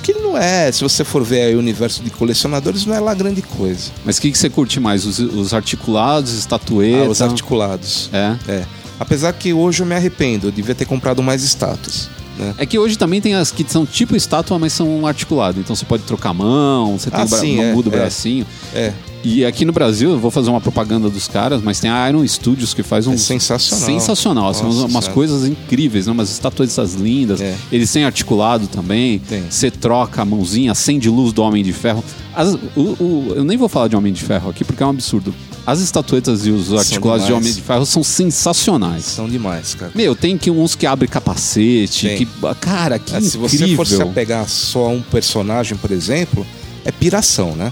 Que 0.02 0.12
não 0.14 0.36
é. 0.36 0.70
Se 0.72 0.82
você 0.82 1.04
for 1.04 1.22
ver 1.22 1.42
aí 1.42 1.54
o 1.54 1.58
universo 1.58 2.02
de 2.02 2.10
colecionadores, 2.10 2.86
não 2.86 2.94
é 2.94 3.00
lá 3.00 3.12
grande 3.14 3.42
coisa. 3.42 3.90
Mas 4.04 4.16
o 4.18 4.20
que, 4.22 4.30
que 4.30 4.38
você 4.38 4.48
curte 4.48 4.80
mais? 4.80 5.04
Os, 5.04 5.18
os 5.18 5.52
articulados, 5.52 6.32
estatuetas? 6.32 7.06
Ah, 7.06 7.10
os 7.10 7.22
articulados. 7.22 8.10
É. 8.12 8.36
É. 8.48 8.64
Apesar 8.98 9.32
que 9.32 9.52
hoje 9.52 9.82
eu 9.82 9.86
me 9.86 9.94
arrependo, 9.94 10.48
eu 10.48 10.52
devia 10.52 10.74
ter 10.74 10.84
comprado 10.84 11.22
mais 11.22 11.42
estátuas. 11.42 12.08
Né? 12.38 12.54
É 12.58 12.64
que 12.66 12.78
hoje 12.78 12.96
também 12.96 13.20
tem 13.20 13.34
as 13.34 13.50
que 13.50 13.64
são 13.68 13.84
tipo 13.84 14.16
estátua, 14.16 14.58
mas 14.58 14.72
são 14.72 15.06
articuladas. 15.06 15.60
Então 15.60 15.76
você 15.76 15.84
pode 15.84 16.02
trocar 16.04 16.30
a 16.30 16.34
mão, 16.34 16.98
você 16.98 17.10
tem 17.10 17.20
Ah, 17.20 17.24
o 17.24 17.28
bra- 17.28 17.38
sim, 17.38 17.60
é, 17.60 17.72
muda 17.74 17.90
o 17.90 17.94
é. 17.94 17.96
bracinho. 17.98 18.46
É. 18.74 18.92
E 19.22 19.44
aqui 19.44 19.66
no 19.66 19.72
Brasil, 19.72 20.10
eu 20.12 20.18
vou 20.18 20.30
fazer 20.30 20.48
uma 20.48 20.62
propaganda 20.62 21.10
dos 21.10 21.28
caras, 21.28 21.60
mas 21.62 21.78
tem 21.78 21.90
a 21.90 22.08
Iron 22.08 22.26
Studios 22.26 22.72
que 22.72 22.82
faz 22.82 23.06
um. 23.06 23.12
É 23.12 23.16
sensacional. 23.18 23.86
Sensacional. 23.86 24.54
São 24.54 24.66
Nossa 24.68 24.78
umas 24.86 24.90
Senhora. 25.04 25.12
coisas 25.12 25.44
incríveis, 25.44 26.06
né? 26.06 26.12
umas 26.12 26.30
estatuetas 26.30 26.94
lindas. 26.94 27.38
É. 27.38 27.54
Eles 27.70 27.92
têm 27.92 28.04
articulado 28.04 28.66
também. 28.66 29.20
Você 29.50 29.70
troca 29.70 30.22
a 30.22 30.24
mãozinha, 30.24 30.72
acende 30.72 31.10
luz 31.10 31.34
do 31.34 31.42
Homem 31.42 31.62
de 31.62 31.72
Ferro. 31.74 32.02
As- 32.34 32.54
o- 32.74 32.80
o- 32.98 33.32
eu 33.36 33.44
nem 33.44 33.58
vou 33.58 33.68
falar 33.68 33.88
de 33.88 33.96
Homem 33.96 34.10
de 34.12 34.22
Ferro 34.22 34.48
aqui 34.48 34.64
porque 34.64 34.82
é 34.82 34.86
um 34.86 34.90
absurdo. 34.90 35.34
As 35.66 35.80
estatuetas 35.80 36.46
e 36.46 36.50
os 36.50 36.72
articulados 36.72 37.26
de. 37.26 37.32
Homem 37.34 37.52
de 37.52 37.60
Ferro 37.60 37.84
são 37.84 38.02
sensacionais. 38.02 39.04
São 39.04 39.28
demais, 39.28 39.74
cara. 39.74 39.92
Meu, 39.94 40.16
tem 40.16 40.38
que 40.38 40.50
uns 40.50 40.74
que 40.74 40.86
abrem 40.86 41.08
capacete, 41.10 42.08
Tem. 42.08 42.16
que. 42.16 42.28
Cara, 42.58 42.98
que 42.98 43.14
É, 43.14 43.20
se 43.20 43.36
você 43.36 43.56
incrível. 43.56 43.76
for 43.76 43.86
se 43.86 44.00
apegar 44.00 44.48
só 44.48 44.86
a 44.86 44.88
um 44.88 45.02
personagem, 45.02 45.76
por 45.76 45.90
exemplo, 45.90 46.46
é 46.86 46.90
piração, 46.90 47.54
né? 47.54 47.70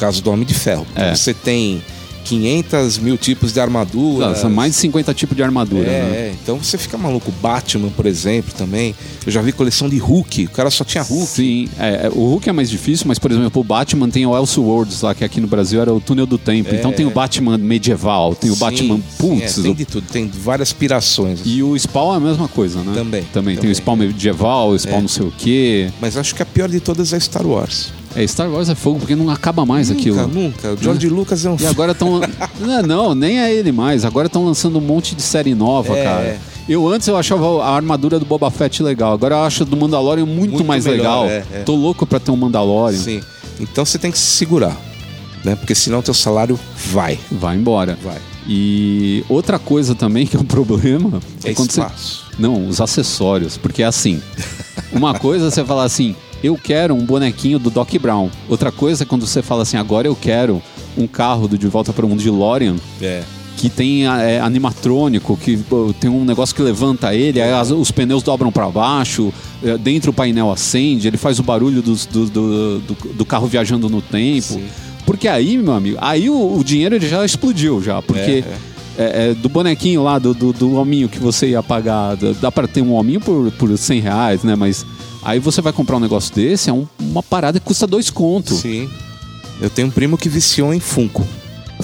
Caso 0.00 0.22
do 0.22 0.30
Homem 0.30 0.46
de 0.46 0.54
Ferro. 0.54 0.86
É. 0.96 1.14
Você 1.14 1.32
tem 1.34 1.82
500 2.24 2.98
mil 2.98 3.16
tipos 3.16 3.52
de 3.52 3.60
armadura. 3.60 4.34
São 4.34 4.50
mais 4.50 4.72
de 4.72 4.78
50 4.78 5.12
tipos 5.14 5.36
de 5.36 5.42
armadura, 5.42 5.86
É, 5.88 6.02
né? 6.02 6.16
é, 6.16 6.34
então 6.42 6.58
você 6.58 6.76
fica 6.78 6.96
maluco. 6.98 7.32
Batman, 7.42 7.88
por 7.90 8.06
exemplo, 8.06 8.52
também. 8.56 8.94
Eu 9.26 9.32
já 9.32 9.40
vi 9.42 9.52
coleção 9.52 9.88
de 9.88 9.96
Hulk. 9.98 10.44
O 10.46 10.50
cara 10.50 10.70
só 10.70 10.84
tinha 10.84 11.02
Hulk. 11.02 11.26
Sim, 11.26 11.68
é, 11.78 12.06
é, 12.06 12.08
o 12.14 12.28
Hulk 12.28 12.48
é 12.48 12.52
mais 12.52 12.70
difícil, 12.70 13.06
mas, 13.08 13.18
por 13.18 13.30
exemplo, 13.32 13.60
o 13.60 13.64
Batman 13.64 14.08
tem 14.10 14.26
o 14.26 14.36
Elseworlds 14.36 15.00
lá, 15.00 15.14
que 15.14 15.24
aqui 15.24 15.40
no 15.40 15.46
Brasil 15.46 15.80
era 15.80 15.92
o 15.92 16.00
Túnel 16.00 16.26
do 16.26 16.38
Tempo. 16.38 16.74
É. 16.74 16.78
Então 16.78 16.92
tem 16.92 17.06
o 17.06 17.10
Batman 17.10 17.56
medieval, 17.58 18.34
tem 18.34 18.50
o 18.50 18.54
Sim, 18.54 18.60
Batman 18.60 18.96
sim, 18.96 19.02
Putz. 19.18 19.58
é, 19.58 19.62
tem 19.62 19.74
de 19.74 19.84
tudo. 19.86 20.06
Tem 20.12 20.28
várias 20.28 20.72
pirações. 20.72 21.40
E 21.44 21.62
o 21.62 21.76
Spawn 21.78 22.14
é 22.14 22.16
a 22.16 22.20
mesma 22.20 22.48
coisa, 22.48 22.78
né? 22.80 22.92
Também, 22.94 23.22
Também. 23.32 23.54
Tem 23.56 23.62
também. 23.62 23.70
o 23.72 23.74
Spawn 23.74 23.96
medieval, 23.96 24.70
o 24.70 24.78
Spawn 24.78 24.98
É. 24.98 25.00
não 25.02 25.08
sei 25.08 25.26
o 25.26 25.32
quê. 25.36 25.88
Mas 26.00 26.16
acho 26.16 26.34
que 26.34 26.42
a 26.42 26.46
pior 26.46 26.68
de 26.68 26.80
todas 26.80 27.12
é 27.12 27.18
Star 27.18 27.46
Wars. 27.46 27.92
É, 28.14 28.26
Star 28.26 28.50
Wars 28.50 28.68
é 28.68 28.74
fogo 28.74 28.98
porque 28.98 29.14
não 29.14 29.30
acaba 29.30 29.64
mais 29.64 29.90
aquilo. 29.90 30.16
Nunca, 30.26 30.28
nunca. 30.68 30.72
O 30.72 30.76
George 30.82 31.08
Lucas 31.08 31.44
é 31.44 31.50
um 31.50 31.56
E 31.60 31.66
agora 31.66 31.92
estão. 31.92 32.20
não, 32.58 32.82
não, 32.82 33.14
nem 33.14 33.40
é 33.40 33.54
ele 33.54 33.70
mais. 33.72 34.04
Agora 34.04 34.26
estão 34.26 34.44
lançando 34.44 34.78
um 34.78 34.80
monte 34.82 35.14
de 35.14 35.22
série 35.22 35.54
nova, 35.54 35.96
É. 35.96 36.02
cara. 36.04 36.38
Eu 36.68 36.86
antes 36.88 37.06
eu 37.08 37.16
achava 37.16 37.62
a 37.64 37.74
armadura 37.74 38.18
do 38.18 38.24
Boba 38.24 38.50
Fett 38.50 38.82
legal. 38.82 39.12
Agora 39.12 39.34
eu 39.36 39.42
acho 39.42 39.64
do 39.64 39.76
Mandalorian 39.76 40.26
muito, 40.26 40.52
Muito 40.52 40.64
mais 40.64 40.84
melhor, 40.86 41.24
legal. 41.26 41.26
é, 41.26 41.44
é. 41.52 41.62
Tô 41.64 41.74
louco 41.74 42.04
pra 42.06 42.20
ter 42.20 42.30
um 42.30 42.36
Mandalorian. 42.36 42.98
Sim. 42.98 43.20
Então 43.58 43.84
você 43.84 43.98
tem 43.98 44.10
que 44.10 44.18
se 44.18 44.24
segurar. 44.36 44.76
Né? 45.44 45.56
Porque 45.56 45.74
senão 45.74 46.02
teu 46.02 46.12
salário 46.14 46.58
vai. 46.92 47.18
Vai 47.30 47.56
embora. 47.56 47.96
Vai. 48.04 48.18
E 48.46 49.24
outra 49.28 49.58
coisa 49.58 49.94
também 49.94 50.26
que 50.26 50.36
é 50.36 50.40
um 50.40 50.44
problema 50.44 51.20
É 51.44 51.54
quando 51.54 51.70
você. 51.72 51.80
espaço. 51.80 52.24
Não, 52.38 52.66
os 52.68 52.80
acessórios. 52.80 53.56
Porque 53.56 53.82
é 53.82 53.86
assim. 53.86 54.20
Uma 54.92 55.14
coisa 55.18 55.46
é 55.46 55.50
você 55.50 55.64
falar 55.64 55.84
assim, 55.84 56.14
eu 56.42 56.56
quero 56.56 56.94
um 56.94 57.04
bonequinho 57.04 57.58
do 57.58 57.70
Doc 57.70 57.92
Brown. 58.00 58.28
Outra 58.48 58.70
coisa 58.72 59.02
é 59.04 59.06
quando 59.06 59.26
você 59.26 59.42
fala 59.42 59.62
assim, 59.62 59.76
agora 59.76 60.06
eu 60.06 60.16
quero 60.16 60.62
um 60.96 61.06
carro 61.06 61.46
do 61.46 61.56
De 61.58 61.66
Volta 61.68 61.92
para 61.92 62.04
o 62.04 62.08
Mundo 62.08 62.20
de 62.22 62.30
Lorian 62.30 62.76
É. 63.00 63.22
que 63.56 63.68
tem 63.68 64.06
é, 64.06 64.40
animatrônico, 64.40 65.36
que 65.36 65.56
pô, 65.58 65.94
tem 65.98 66.08
um 66.10 66.24
negócio 66.24 66.54
que 66.54 66.62
levanta 66.62 67.14
ele, 67.14 67.40
aí 67.42 67.52
as- 67.52 67.70
os 67.70 67.90
pneus 67.90 68.22
dobram 68.22 68.50
para 68.50 68.68
baixo, 68.70 69.32
é, 69.62 69.76
dentro 69.76 70.10
o 70.10 70.14
painel 70.14 70.50
acende, 70.50 71.06
ele 71.06 71.16
faz 71.18 71.38
o 71.38 71.42
barulho 71.42 71.82
do, 71.82 71.94
do, 71.94 72.26
do, 72.26 72.80
do 73.14 73.24
carro 73.24 73.46
viajando 73.46 73.88
no 73.88 74.00
tempo. 74.00 74.54
Sim. 74.54 74.64
Porque 75.06 75.28
aí, 75.28 75.58
meu 75.58 75.74
amigo, 75.74 75.98
aí 76.00 76.30
o, 76.30 76.56
o 76.58 76.62
dinheiro 76.64 76.94
ele 76.94 77.08
já 77.08 77.24
explodiu 77.24 77.82
já, 77.82 78.00
porque 78.00 78.44
É, 78.98 79.02
é, 79.02 79.30
é, 79.30 79.34
do 79.34 79.48
bonequinho 79.48 80.02
lá, 80.02 80.18
do, 80.18 80.34
do, 80.34 80.52
do 80.52 80.74
hominho 80.74 81.08
que 81.08 81.18
você 81.18 81.48
ia 81.50 81.62
pagar, 81.62 82.16
dá- 82.16 82.32
dá 82.40 82.52
para 82.52 82.66
ter 82.68 82.82
um 82.82 82.92
hominho 82.94 83.20
por, 83.20 83.50
por 83.52 83.76
100 83.76 84.00
reais, 84.00 84.42
né? 84.42 84.54
Mas 84.56 84.84
aí 85.22 85.38
você 85.38 85.60
vai 85.60 85.72
comprar 85.72 85.96
um 85.96 86.00
negócio 86.00 86.34
desse, 86.34 86.70
é 86.70 86.72
um- 86.72 86.86
uma 86.98 87.22
parada 87.22 87.58
que 87.60 87.66
custa 87.66 87.86
dois 87.86 88.10
conto. 88.10 88.54
Sim. 88.54 88.88
Eu 89.60 89.68
tenho 89.68 89.88
um 89.88 89.90
primo 89.90 90.16
que 90.16 90.28
viciou 90.28 90.72
em 90.72 90.80
Funko. 90.80 91.26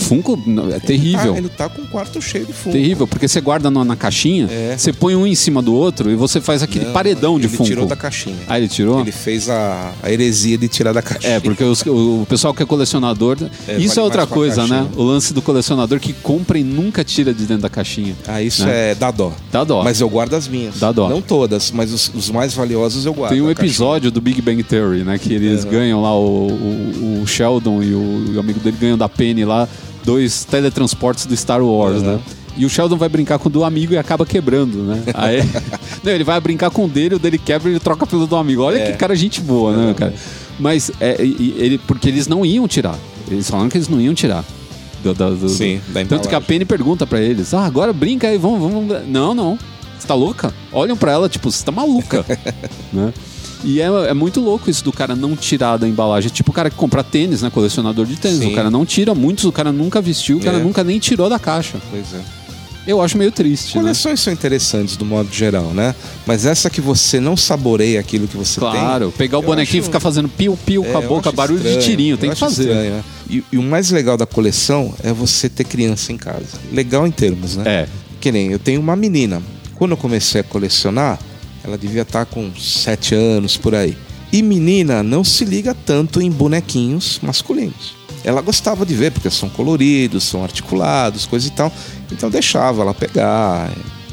Funko 0.09 0.39
é 0.75 0.79
terrível. 0.79 1.35
Ah, 1.35 1.39
ele 1.39 1.49
tá 1.49 1.69
com 1.69 1.83
um 1.83 1.87
quarto 1.87 2.21
cheio 2.23 2.47
de 2.47 2.53
Funko. 2.53 2.73
Terrível, 2.77 3.07
porque 3.07 3.27
você 3.29 3.41
guarda 3.41 3.71
na, 3.71 3.85
na 3.85 3.97
caixinha, 3.97 4.49
É. 4.51 4.77
você 4.77 4.93
põe 4.93 5.15
um 5.17 5.27
em 5.27 5.35
cima 5.35 5.61
do 5.63 5.75
outro 5.75 6.11
e 6.11 6.15
você 6.15 6.41
faz 6.41 6.63
aquele 6.63 6.87
Não, 6.87 6.93
paredão 6.93 7.39
de 7.39 7.47
ele 7.47 7.57
Funko. 7.57 7.69
tirou 7.69 7.87
da 7.87 7.97
caixinha. 7.97 8.37
Ah, 8.49 8.59
ele 8.59 8.69
tirou? 8.69 9.01
Ele 9.01 9.13
fez 9.13 9.49
a, 9.49 9.93
a 10.03 10.11
heresia 10.13 10.57
de 10.59 10.69
tirar 10.69 10.93
da 10.93 11.03
caixinha. 11.03 11.35
É, 11.35 11.41
porque 11.41 11.65
os- 11.65 11.83
o, 11.87 12.23
o 12.23 12.27
pessoal 12.29 12.55
que 12.55 12.63
é 12.63 12.67
colecionador. 12.67 13.37
É, 13.67 13.77
isso 13.79 13.89
vale 13.97 14.01
é 14.01 14.03
outra 14.03 14.27
coisa, 14.27 14.67
né? 14.67 14.87
O 14.97 15.03
lance 15.03 15.33
do 15.35 15.43
colecionador 15.43 15.99
que 16.01 16.13
compra 16.13 16.59
e 16.59 16.63
nunca 16.65 17.03
tira 17.05 17.33
de 17.35 17.45
dentro 17.47 17.63
da 17.63 17.69
caixinha. 17.71 18.15
Ah, 18.27 18.43
isso 18.43 18.65
Né? 18.65 18.93
é 18.93 18.95
dá 18.95 19.11
dó. 19.11 19.33
Dá 19.51 19.65
dó. 19.65 19.83
Mas 19.83 20.01
eu 20.01 20.09
guardo 20.09 20.35
as 20.35 20.47
minhas. 20.49 20.79
Dá 20.79 20.93
dó. 20.93 21.09
Não 21.09 21.21
todas, 21.21 21.71
mas 21.71 21.93
os, 21.93 22.11
os 22.15 22.31
mais 22.31 22.55
valiosos 22.55 23.05
eu 23.07 23.13
guardo. 23.15 23.33
Tem 23.33 23.41
um 23.43 23.47
a 23.49 23.55
caixinha. 23.55 23.67
episódio 23.71 24.11
do 24.11 24.21
Big 24.21 24.41
Bang 24.41 24.63
Theory, 24.63 25.03
né? 25.05 25.19
Que 25.19 25.33
eles 25.35 25.65
Uhum. 25.65 25.71
ganham 25.71 26.03
lá, 26.03 26.15
o, 26.17 26.47
o- 26.49 27.21
o 27.23 27.27
Sheldon 27.27 27.83
e 27.83 27.93
o, 27.95 28.35
o 28.37 28.41
amigo 28.41 28.61
dele 28.61 28.77
ganham 28.81 28.97
da 28.99 29.09
Penny 29.09 29.45
lá, 29.45 29.69
dois 30.07 30.45
teletransportes 30.45 31.27
do 31.27 31.37
Star 31.37 31.61
Wars, 31.63 32.01
Uhum. 32.01 32.15
né? 32.15 32.21
E 32.57 32.65
o 32.65 32.71
Sheldon 32.71 32.97
vai 32.97 33.09
brincar 33.11 33.39
com 33.39 33.51
o 33.51 33.53
do 33.53 33.63
amigo 33.65 33.93
e 33.93 33.99
acaba 33.99 34.25
quebrando, 34.25 34.79
né? 34.79 35.03
Aí, 35.13 35.43
não, 36.03 36.11
ele 36.13 36.25
vai 36.25 36.41
brincar 36.41 36.71
com 36.71 36.87
o 36.87 36.89
dele, 36.89 37.17
o 37.17 37.19
dele 37.19 37.37
quebra 37.37 37.69
e 37.69 37.73
ele 37.73 37.81
troca 37.81 38.07
pelo 38.07 38.27
do 38.27 38.35
amigo. 38.37 38.63
Olha 38.63 38.79
É. 38.79 38.93
que 38.93 38.97
cara 38.97 39.15
gente 39.15 39.43
boa, 39.43 39.77
né, 39.77 39.93
cara? 39.95 40.15
Mas 40.59 40.91
é, 40.99 41.17
ele, 41.21 41.77
porque 41.87 42.09
eles 42.09 42.27
não 42.27 42.47
iam 42.47 42.67
tirar. 42.67 42.99
Eles 43.31 43.51
falaram 43.51 43.69
que 43.69 43.77
eles 43.77 43.89
não 43.89 44.01
iam 44.01 44.15
tirar. 44.15 44.43
Do- 45.03 45.13
do- 45.13 45.37
do- 45.37 45.49
Sim, 45.51 45.81
da 45.89 46.03
Tanto 46.07 46.29
que 46.29 46.35
a. 46.35 46.41
Penny 46.41 46.65
pergunta 46.65 47.07
pra 47.07 47.21
eles: 47.21 47.53
Ah, 47.53 47.67
agora 47.67 47.93
brinca 47.93 48.27
aí, 48.29 48.39
vamos, 48.39 48.59
vamos. 48.73 49.07
Não, 49.07 49.35
não. 49.35 49.59
Você 49.99 50.07
tá 50.07 50.15
louca? 50.15 50.53
Olham 50.73 50.97
pra 50.97 51.13
ela, 51.13 51.29
tipo, 51.29 51.51
você 51.53 51.63
tá 51.63 51.71
maluca. 51.71 52.25
né? 52.93 53.13
E 53.67 53.81
é, 53.81 53.87
é 53.87 54.15
muito 54.15 54.41
louco 54.41 54.71
isso 54.71 54.85
do 54.85 54.93
cara 54.93 55.17
não 55.17 55.35
tirar 55.35 55.77
da 55.77 55.89
embalagem. 55.89 56.29
É 56.29 56.33
tipo 56.33 56.51
o 56.53 56.55
cara 56.55 56.71
que 56.71 56.77
compra 56.77 57.03
tênis, 57.03 57.43
né? 57.43 57.51
Colecionador 57.51 58.07
de 58.07 58.15
tênis. 58.17 58.39
Sim. 58.39 58.53
O 58.53 58.55
cara 58.55 58.71
não 58.71 58.87
tira, 58.87 59.13
muitos 59.15 59.45
o 59.45 59.51
cara 59.53 59.73
nunca 59.73 60.01
vestiu, 60.01 60.39
o 60.39 60.41
cara 60.41 60.59
É. 60.59 60.63
nunca 60.63 60.85
nem 60.85 60.99
tirou 61.01 61.29
da 61.29 61.39
caixa. 61.39 61.79
Pois 61.91 62.15
é. 62.15 62.21
Eu 62.87 63.03
acho 63.03 63.19
meio 63.19 63.33
triste, 63.33 63.75
né? 63.77 63.83
Coleções 63.83 64.21
são 64.21 64.33
interessantes 64.33 64.97
do 64.97 65.05
modo 65.05 65.29
geral, 65.33 65.73
né? 65.75 65.93
Mas 66.25 66.47
essa 66.47 66.71
que 66.71 66.81
você 66.81 67.19
não 67.19 67.37
saboreia 67.37 67.99
aquilo 67.99 68.29
que 68.29 68.37
você 68.37 68.61
tem. 68.61 68.71
Claro, 68.71 69.13
pegar 69.19 69.39
o 69.39 69.43
bonequinho 69.43 69.79
e 69.79 69.81
acho- 69.81 69.87
ficar 69.89 69.99
fazendo 69.99 70.29
piu-piu 70.29 70.85
com 70.85 70.97
a 70.97 71.03
É, 71.03 71.07
boca, 71.09 71.33
barulho 71.33 71.59
de 71.59 71.67
estranho, 71.67 71.85
tirinho, 71.91 72.17
tem 72.17 72.31
que 72.31 72.37
fazer. 72.37 72.69
estranho, 72.69 72.91
né? 72.95 73.05
e, 73.29 73.43
e 73.51 73.59
o 73.59 73.63
mais 73.65 73.91
legal 73.91 74.17
da 74.17 74.25
coleção 74.25 74.95
é 75.03 75.13
você 75.13 75.49
ter 75.49 75.65
criança 75.65 76.13
em 76.13 76.17
casa. 76.17 76.47
Legal 76.73 77.05
em 77.05 77.11
termos, 77.11 77.57
né? 77.57 77.65
É. 77.67 77.89
Que 78.21 78.31
nem 78.31 78.53
eu 78.53 78.59
tenho 78.61 78.81
uma 78.81 78.95
menina. 78.95 79.43
Quando 79.75 79.91
eu 79.91 79.97
comecei 79.97 80.41
a 80.43 80.45
colecionar, 80.45 81.19
ela 81.67 81.77
devia 81.77 82.03
estar 82.03 82.25
com 82.27 82.51
7 82.55 83.15
anos 83.15 83.57
por 83.57 83.75
aí. 83.75 83.97
E 84.33 84.43
menina 84.43 85.03
não 85.03 85.25
se 85.25 85.45
liga 85.45 85.75
tanto 85.85 86.21
em 86.21 86.31
bonequinhos 86.31 87.19
masculinos. 87.23 87.95
Ela 88.25 88.41
gostava 88.41 88.85
de 88.85 88.95
ver, 88.95 89.13
porque 89.13 89.31
são 89.31 89.49
coloridos, 89.49 90.25
são 90.25 90.43
articulados, 90.43 91.27
coisa 91.27 91.47
e 91.47 91.51
tal. 91.51 91.73
Então 92.11 92.29
deixava 92.31 92.83
ela 92.83 92.95
pegar. 92.95 93.71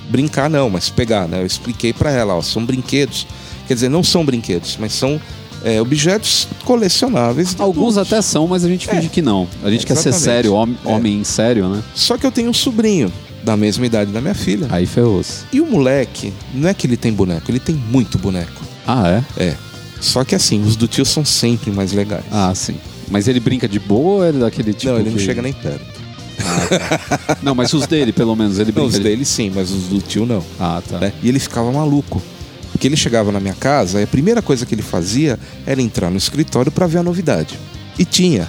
Brincar 0.09 0.49
não, 0.49 0.69
mas 0.69 0.89
pegar, 0.89 1.27
né? 1.27 1.41
Eu 1.41 1.45
expliquei 1.45 1.93
pra 1.93 2.11
ela, 2.11 2.35
ó, 2.35 2.41
são 2.41 2.63
brinquedos. 2.63 3.25
Quer 3.67 3.73
dizer, 3.73 3.89
não 3.89 4.03
são 4.03 4.23
brinquedos, 4.25 4.77
mas 4.79 4.93
são 4.93 5.19
é, 5.63 5.81
objetos 5.81 6.47
colecionáveis. 6.65 7.55
Alguns 7.57 7.97
até 7.97 8.21
são, 8.21 8.47
mas 8.47 8.63
a 8.63 8.67
gente 8.67 8.87
finge 8.87 9.07
É. 9.07 9.09
que 9.09 9.21
não. 9.21 9.47
A 9.63 9.71
gente 9.71 9.85
quer 9.85 9.95
ser 9.95 10.13
sério, 10.13 10.53
homem, 10.53 10.77
É. 10.85 10.87
homem 10.89 11.23
sério, 11.23 11.67
né? 11.69 11.81
Só 11.95 12.17
que 12.17 12.25
eu 12.25 12.31
tenho 12.31 12.49
um 12.49 12.53
sobrinho 12.53 13.11
da 13.43 13.57
mesma 13.57 13.85
idade 13.85 14.11
da 14.11 14.21
minha 14.21 14.33
filha. 14.33 14.67
Aí 14.69 14.85
ferrou-se. 14.85 15.43
E 15.51 15.59
o 15.61 15.65
moleque, 15.65 16.33
não 16.53 16.69
é 16.69 16.73
que 16.73 16.87
ele 16.87 16.97
tem 16.97 17.11
boneco, 17.11 17.49
ele 17.51 17.59
tem 17.59 17.75
muito 17.75 18.17
boneco. 18.17 18.61
Ah, 18.87 19.07
é? 19.37 19.43
É. 19.43 19.55
Só 20.01 20.23
que 20.23 20.35
assim, 20.35 20.61
os 20.63 20.75
do 20.75 20.87
tio 20.87 21.05
são 21.05 21.23
sempre 21.23 21.71
mais 21.71 21.91
legais. 21.93 22.23
Ah, 22.31 22.51
sim. 22.55 22.75
Mas 23.09 23.27
ele 23.27 23.39
brinca 23.39 23.67
de 23.67 23.79
boa 23.79 24.23
ou 24.23 24.25
ele 24.25 24.37
é 24.37 24.41
daquele 24.41 24.73
tipo 24.73 24.91
não, 24.93 24.99
ele 24.99 25.09
não 25.09 25.17
que- 25.17 25.23
chega 25.23 25.41
nem 25.41 25.53
perto. 25.53 25.93
Não, 27.41 27.53
mas 27.55 27.71
os 27.73 27.85
dele, 27.87 28.11
pelo 28.11 28.35
menos, 28.35 28.59
ele 28.59 28.71
Não, 28.71 28.73
brinca 28.83 28.87
os 28.87 28.93
de... 28.95 28.99
dele 29.03 29.23
sim, 29.25 29.51
mas 29.53 29.71
os 29.71 29.83
do 29.83 30.01
tio 30.01 30.25
não. 30.25 30.43
Ah, 30.59 30.81
tá. 30.87 30.97
né? 30.99 31.13
E 31.21 31.29
ele 31.29 31.39
ficava 31.39 31.71
maluco. 31.71 32.21
Porque 32.71 32.87
ele 32.87 32.97
chegava 32.97 33.31
na 33.31 33.39
minha 33.39 33.53
casa 33.53 33.99
e 34.01 34.03
a 34.03 34.07
primeira 34.07 34.41
coisa 34.41 34.65
que 34.65 34.73
ele 34.73 34.81
fazia 34.81 35.39
era 35.65 35.81
entrar 35.81 36.09
no 36.09 36.17
escritório 36.17 36.71
pra 36.71 36.87
ver 36.87 36.97
a 36.99 37.03
novidade. 37.03 37.57
E 37.97 38.03
tinha. 38.03 38.47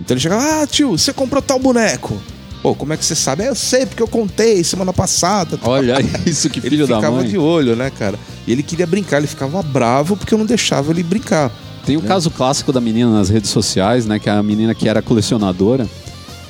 Então 0.00 0.14
ele 0.14 0.20
chegava, 0.20 0.62
ah, 0.62 0.66
tio, 0.66 0.90
você 0.96 1.12
comprou 1.12 1.40
tal 1.42 1.58
boneco. 1.58 2.20
Pô, 2.62 2.74
como 2.74 2.92
é 2.92 2.96
que 2.96 3.04
você 3.04 3.14
sabe? 3.16 3.42
"É, 3.42 3.48
Eu 3.48 3.54
sei, 3.56 3.84
porque 3.86 4.02
eu 4.02 4.06
contei 4.08 4.62
semana 4.62 4.92
passada. 4.92 5.58
Olha 5.62 5.96
isso, 6.24 6.48
que 6.48 6.60
Ele 6.64 6.70
filho 6.70 6.86
da 6.86 6.96
ficava 6.96 7.16
mãe. 7.16 7.28
de 7.28 7.36
olho, 7.36 7.74
né, 7.74 7.90
cara? 7.90 8.16
E 8.46 8.52
ele 8.52 8.62
queria 8.62 8.86
brincar, 8.86 9.18
ele 9.18 9.26
ficava 9.26 9.60
bravo 9.62 10.16
porque 10.16 10.32
eu 10.32 10.38
não 10.38 10.46
deixava 10.46 10.92
ele 10.92 11.02
brincar. 11.02 11.50
Tem 11.84 11.96
o 11.96 12.02
caso 12.02 12.30
clássico 12.30 12.72
da 12.72 12.80
menina 12.80 13.10
nas 13.10 13.28
redes 13.28 13.50
sociais, 13.50 14.06
né? 14.06 14.18
Que 14.20 14.28
é 14.28 14.32
a 14.32 14.42
menina 14.42 14.72
que 14.74 14.88
era 14.88 15.02
colecionadora. 15.02 15.88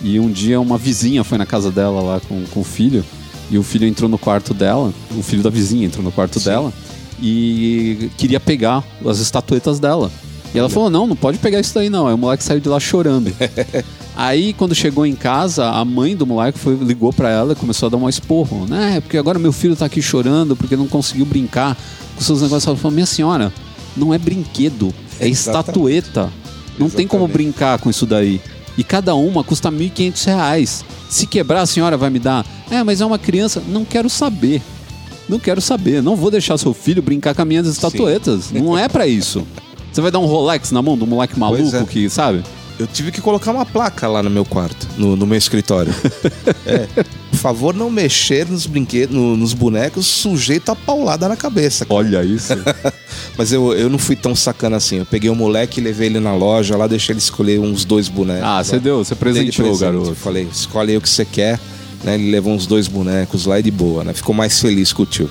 E 0.03 0.21
um 0.21 0.31
dia 0.31 0.61
uma 0.61 0.77
vizinha 0.77 1.25
foi 1.25 1.39
na 1.39 1.47
casa 1.47 1.71
dela 1.71 2.03
lá 2.03 2.21
com, 2.21 2.45
com 2.53 2.61
o 2.61 2.65
filho. 2.65 3.03
E 3.51 3.57
o 3.57 3.63
filho 3.63 3.87
entrou 3.87 4.11
no 4.11 4.19
quarto 4.19 4.53
dela. 4.53 4.93
O 5.17 5.23
filho 5.23 5.43
da 5.43 5.49
vizinha 5.49 5.87
entrou 5.87 6.05
no 6.05 6.13
quarto 6.13 6.39
Sim. 6.39 6.51
dela. 6.51 6.73
E 7.21 8.11
queria 8.19 8.41
pegar 8.41 8.83
as 9.07 9.19
estatuetas 9.21 9.79
dela. 9.79 10.11
E 10.55 10.59
ela 10.59 10.69
falou: 10.69 10.91
não, 10.91 11.07
não 11.07 11.17
pode 11.17 11.39
pegar 11.39 11.61
isso 11.61 11.75
daí 11.75 11.89
não. 11.89 12.07
Aí 12.07 12.15
o 12.15 12.19
moleque 12.19 12.45
saiu 12.45 12.61
de 12.61 12.69
lá 12.69 12.79
chorando. 12.79 13.33
Aí, 14.15 14.53
quando 14.53 14.75
chegou 14.75 15.07
em 15.07 15.15
casa, 15.15 15.71
a 15.71 15.83
mãe 15.87 16.15
do 16.15 16.27
moleque 16.27 16.59
foi, 16.59 16.75
ligou 16.75 17.13
pra 17.15 17.31
ela 17.31 17.53
e 17.53 17.57
começou 17.57 17.87
a 17.87 17.91
dar 17.91 17.97
um 17.97 18.09
esporro. 18.09 18.67
Né? 18.67 19.01
Porque 19.01 19.17
agora 19.17 19.39
meu 19.39 19.53
filho 19.53 19.75
tá 19.75 19.87
aqui 19.87 20.03
chorando 20.03 20.55
porque 20.55 20.77
não 20.77 20.87
conseguiu 20.87 21.25
brincar 21.25 21.77
com 22.15 22.21
seus 22.21 22.43
negócios. 22.43 22.67
Ela 22.67 22.77
falou: 22.77 22.93
minha 22.93 23.07
senhora, 23.07 23.53
não 23.97 24.13
é 24.13 24.19
brinquedo, 24.19 24.93
é 25.19 25.29
Exatamente. 25.29 25.69
estatueta. 25.71 26.31
Não 26.79 26.91
tem 26.91 27.07
como 27.07 27.25
Exatamente. 27.25 27.33
brincar 27.33 27.79
com 27.79 27.89
isso 27.89 28.05
daí. 28.05 28.41
E 28.77 28.85
cada 28.85 29.15
uma 29.15 29.45
custa 29.45 29.71
1.500 29.71 30.27
reais. 30.27 30.85
Se 31.09 31.27
quebrar, 31.27 31.63
a 31.63 31.67
senhora 31.67 31.97
vai 31.97 32.11
me 32.11 32.19
dar? 32.19 32.45
É, 32.71 32.83
mas 32.83 33.01
é 33.01 33.07
uma 33.07 33.19
criança. 33.19 33.63
Não 33.69 33.85
quero 33.85 34.09
saber. 34.09 34.63
Não 35.29 35.39
quero 35.39 35.61
saber. 35.61 36.03
Não 36.03 36.17
vou 36.17 36.31
deixar 36.31 36.57
seu 36.59 36.73
filho 36.73 37.03
brincar 37.03 37.35
com 37.35 37.43
as 37.43 37.49
minhas 37.49 37.67
estatuetas. 37.67 38.51
Não 38.51 38.77
é 38.77 38.89
pra 38.89 39.07
isso. 39.07 39.47
Você 39.93 40.01
vai 40.01 40.11
dar 40.11 40.19
um 40.19 40.27
Rolex 40.27 40.71
na 40.71 40.81
mão 40.81 40.97
do 40.97 41.07
moleque 41.07 41.39
maluco 41.39 41.77
é. 41.77 41.85
que, 41.85 42.09
sabe? 42.09 42.43
Eu 42.79 42.87
tive 42.87 43.13
que 43.13 43.21
colocar 43.21 43.53
uma 43.53 43.67
placa 43.67 44.09
lá 44.09 44.23
no 44.23 44.31
meu 44.31 44.45
quarto, 44.45 44.89
no, 44.97 45.15
no 45.15 45.27
meu 45.27 45.37
escritório. 45.39 45.93
É, 46.65 46.87
por 47.31 47.37
favor, 47.39 47.75
não 47.75 47.91
mexer 47.91 48.49
nos 48.49 48.67
brinquedos, 48.67 49.15
no- 49.15 49.37
nos 49.37 49.53
bonecos 49.53 50.07
sujeito 50.07 50.71
a 50.71 50.77
paulada 50.77 51.29
na 51.29 51.37
cabeça. 51.37 51.85
cara. 51.85 51.99
Olha 51.99 52.25
isso. 52.25 52.53
Mas 53.37 53.53
eu, 53.53 53.73
eu 53.75 53.91
não 53.91 53.99
fui 53.99 54.15
tão 54.15 54.35
sacana 54.35 54.77
assim. 54.77 54.99
Eu 54.99 55.07
peguei 55.07 55.29
o 55.29 55.35
moleque, 55.35 55.81
levei 55.81 56.07
ele 56.07 56.21
na 56.21 56.35
loja, 56.37 56.77
lá 56.77 56.87
deixei 56.87 57.13
ele 57.15 57.19
escolher 57.19 57.59
uns 57.59 57.85
dois 57.85 58.09
bonecos. 58.09 58.45
Ah, 58.45 58.63
você 58.63 58.79
deu, 58.79 59.05
você 59.05 59.15
presenteou, 59.17 59.67
presente. 59.69 59.81
garoto. 59.81 60.15
Falei, 60.15 60.49
escolhe 60.53 60.93
aí 60.93 60.97
o 60.97 61.01
que 61.01 61.09
você 61.09 61.25
quer. 61.25 61.59
Né, 62.05 62.15
ele 62.15 62.31
levou 62.31 62.53
uns 62.55 62.67
dois 62.67 62.87
bonecos 62.89 63.45
lá 63.47 63.59
e 63.59 63.63
de 63.63 63.71
boa, 63.71 64.03
né? 64.05 64.13
Ficou 64.13 64.35
mais 64.35 64.59
feliz 64.61 64.93
com 64.93 65.03
o 65.03 65.07
tio. 65.07 65.29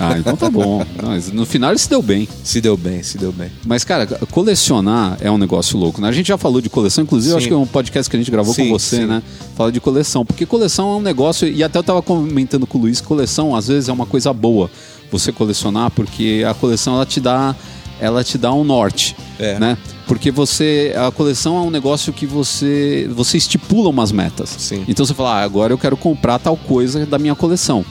Ah, 0.00 0.18
então 0.18 0.36
tá 0.36 0.50
bom. 0.50 0.84
Mas 1.02 1.30
no 1.32 1.44
final 1.46 1.70
ele 1.70 1.78
se 1.78 1.88
deu 1.88 2.00
bem. 2.02 2.28
Se 2.44 2.60
deu 2.60 2.76
bem, 2.76 3.02
se 3.02 3.18
deu 3.18 3.32
bem. 3.32 3.50
Mas, 3.66 3.84
cara, 3.84 4.06
colecionar 4.30 5.16
é 5.20 5.30
um 5.30 5.38
negócio 5.38 5.78
louco, 5.78 6.00
né? 6.00 6.08
A 6.08 6.12
gente 6.12 6.28
já 6.28 6.38
falou 6.38 6.60
de 6.60 6.68
coleção, 6.70 7.04
inclusive, 7.04 7.36
acho 7.36 7.46
que 7.46 7.52
é 7.52 7.56
um 7.56 7.66
podcast 7.66 8.08
que 8.08 8.16
a 8.16 8.18
gente 8.18 8.30
gravou 8.30 8.54
Sim, 8.54 8.64
com 8.68 8.78
você, 8.78 8.96
sim. 8.98 9.06
né? 9.06 9.22
Fala 9.56 9.70
de 9.72 9.80
coleção. 9.80 10.24
Porque 10.24 10.46
coleção 10.46 10.94
é 10.94 10.96
um 10.96 11.02
negócio, 11.02 11.46
e 11.48 11.62
até 11.62 11.78
eu 11.78 11.82
tava 11.82 12.02
comentando 12.02 12.66
com 12.66 12.78
o 12.78 12.80
Luiz, 12.82 13.00
coleção 13.00 13.54
às 13.54 13.68
vezes 13.68 13.88
é 13.88 13.92
uma 13.92 14.06
coisa 14.06 14.32
boa 14.32 14.70
você 15.10 15.32
colecionar, 15.32 15.90
porque 15.90 16.44
a 16.48 16.52
coleção 16.54 16.94
ela 16.94 17.06
te 17.06 17.18
dá, 17.20 17.56
ela 18.00 18.22
te 18.22 18.36
dá 18.36 18.52
um 18.52 18.62
norte, 18.64 19.16
É. 19.38 19.58
né? 19.58 19.78
Porque 20.06 20.30
você, 20.30 20.94
a 20.96 21.10
coleção 21.10 21.56
é 21.58 21.60
um 21.60 21.70
negócio 21.70 22.12
que 22.14 22.24
você, 22.24 23.08
você 23.14 23.36
estipula 23.36 23.90
umas 23.90 24.10
metas. 24.10 24.54
Sim. 24.58 24.84
Então 24.88 25.04
você 25.04 25.12
fala, 25.12 25.34
ah, 25.40 25.42
agora 25.42 25.72
eu 25.72 25.78
quero 25.78 25.96
comprar 25.98 26.38
tal 26.38 26.56
coisa 26.56 27.04
da 27.04 27.18
minha 27.18 27.34
coleção. 27.34 27.84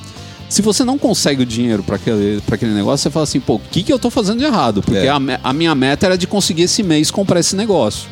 Se 0.49 0.61
você 0.61 0.83
não 0.85 0.97
consegue 0.97 1.43
o 1.43 1.45
dinheiro 1.45 1.83
para 1.83 1.97
aquele, 1.97 2.41
pra 2.41 2.55
aquele 2.55 2.73
negócio, 2.73 3.03
você 3.03 3.09
fala 3.09 3.23
assim, 3.23 3.39
pô, 3.39 3.55
o 3.55 3.59
que, 3.71 3.83
que 3.83 3.91
eu 3.91 3.99
tô 3.99 4.09
fazendo 4.09 4.39
de 4.39 4.45
errado? 4.45 4.81
Porque 4.81 4.97
É. 4.99 5.09
a, 5.09 5.19
a 5.43 5.53
minha 5.53 5.75
meta 5.75 6.05
era 6.05 6.17
de 6.17 6.25
conseguir 6.25 6.63
esse 6.63 6.81
mês 6.83 7.11
comprar 7.11 7.39
esse 7.39 7.55
negócio. 7.55 8.07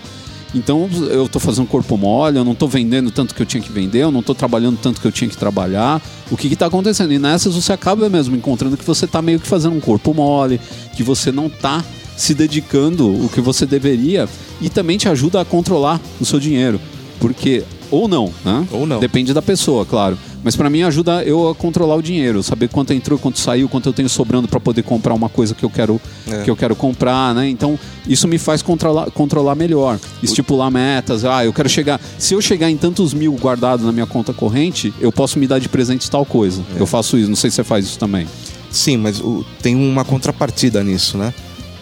Então 0.53 0.89
eu 1.09 1.27
tô 1.27 1.37
fazendo 1.39 1.67
corpo 1.67 1.97
mole, 1.97 2.37
eu 2.37 2.45
não 2.45 2.55
tô 2.55 2.65
vendendo 2.67 3.11
tanto 3.11 3.35
que 3.35 3.41
eu 3.41 3.45
tinha 3.45 3.61
que 3.61 3.71
vender, 3.71 4.03
eu 4.03 4.11
não 4.11 4.23
tô 4.23 4.33
trabalhando 4.33 4.77
tanto 4.81 5.01
que 5.01 5.07
eu 5.07 5.11
tinha 5.11 5.29
que 5.29 5.35
trabalhar. 5.35 6.01
O 6.31 6.37
que 6.37 6.47
que 6.47 6.55
tá 6.55 6.65
acontecendo? 6.67 7.11
E 7.11 7.19
nessas 7.19 7.55
você 7.55 7.73
acaba 7.73 8.09
mesmo 8.09 8.35
encontrando 8.37 8.77
que 8.77 8.85
você 8.85 9.05
tá 9.05 9.21
meio 9.21 9.39
que 9.39 9.47
fazendo 9.47 9.75
um 9.75 9.81
corpo 9.81 10.13
mole, 10.13 10.59
que 10.95 11.03
você 11.03 11.29
não 11.31 11.49
tá 11.49 11.83
se 12.15 12.33
dedicando 12.33 13.09
o 13.09 13.27
que 13.27 13.41
você 13.41 13.65
deveria 13.65 14.29
e 14.61 14.69
também 14.69 14.97
te 14.97 15.09
ajuda 15.09 15.41
a 15.41 15.45
controlar 15.45 15.99
o 16.21 16.25
seu 16.25 16.39
dinheiro. 16.39 16.79
Porque, 17.19 17.63
ou 17.91 18.07
não, 18.07 18.31
né? 18.43 18.65
Ou 18.71 18.85
não. 18.85 18.99
Depende 18.99 19.33
da 19.33 19.41
pessoa, 19.41 19.85
claro. 19.85 20.17
Mas 20.45 20.55
pra 20.55 20.69
mim 20.69 20.83
ajuda 20.83 21.23
eu 21.23 21.49
a 21.49 21.55
controlar 21.55 21.95
o 21.95 22.03
dinheiro, 22.03 22.43
saber 22.43 22.69
quanto 22.69 22.93
entrou, 22.93 23.17
quanto 23.17 23.39
saiu, 23.39 23.67
quanto 23.67 23.89
eu 23.89 23.93
tenho 23.93 24.07
sobrando 24.07 24.47
pra 24.47 24.59
poder 24.59 24.83
comprar 24.83 25.15
uma 25.15 25.27
coisa 25.27 25.55
que 25.55 25.65
eu 25.65 25.71
quero 25.71 25.99
É. 26.29 26.43
que 26.43 26.51
eu 26.51 26.55
quero 26.55 26.75
comprar, 26.75 27.33
né? 27.33 27.49
Então 27.49 27.79
isso 28.07 28.27
me 28.27 28.37
faz 28.37 28.61
controlar, 28.61 29.09
controlar 29.09 29.55
melhor, 29.55 29.99
estipular 30.21 30.69
metas. 30.69 31.25
Ah, 31.25 31.43
eu 31.43 31.51
quero 31.51 31.67
chegar. 31.67 31.99
Se 32.19 32.35
eu 32.35 32.41
chegar 32.41 32.69
em 32.69 32.77
tantos 32.77 33.11
mil 33.11 33.33
guardados 33.33 33.83
na 33.87 33.91
minha 33.91 34.05
conta 34.05 34.33
corrente, 34.33 34.93
eu 35.01 35.11
posso 35.11 35.39
me 35.39 35.47
dar 35.47 35.57
de 35.57 35.67
presente 35.67 36.11
tal 36.11 36.23
coisa. 36.27 36.61
É. 36.77 36.79
Eu 36.79 36.85
faço 36.85 37.17
isso. 37.17 37.27
Não 37.27 37.35
sei 37.35 37.49
se 37.49 37.55
você 37.55 37.63
faz 37.63 37.83
isso 37.85 37.97
também. 37.97 38.27
Sim, 38.69 38.97
mas 38.97 39.19
o- 39.19 39.43
tem 39.63 39.75
uma 39.75 40.05
contrapartida 40.05 40.83
nisso, 40.83 41.17
né? 41.17 41.33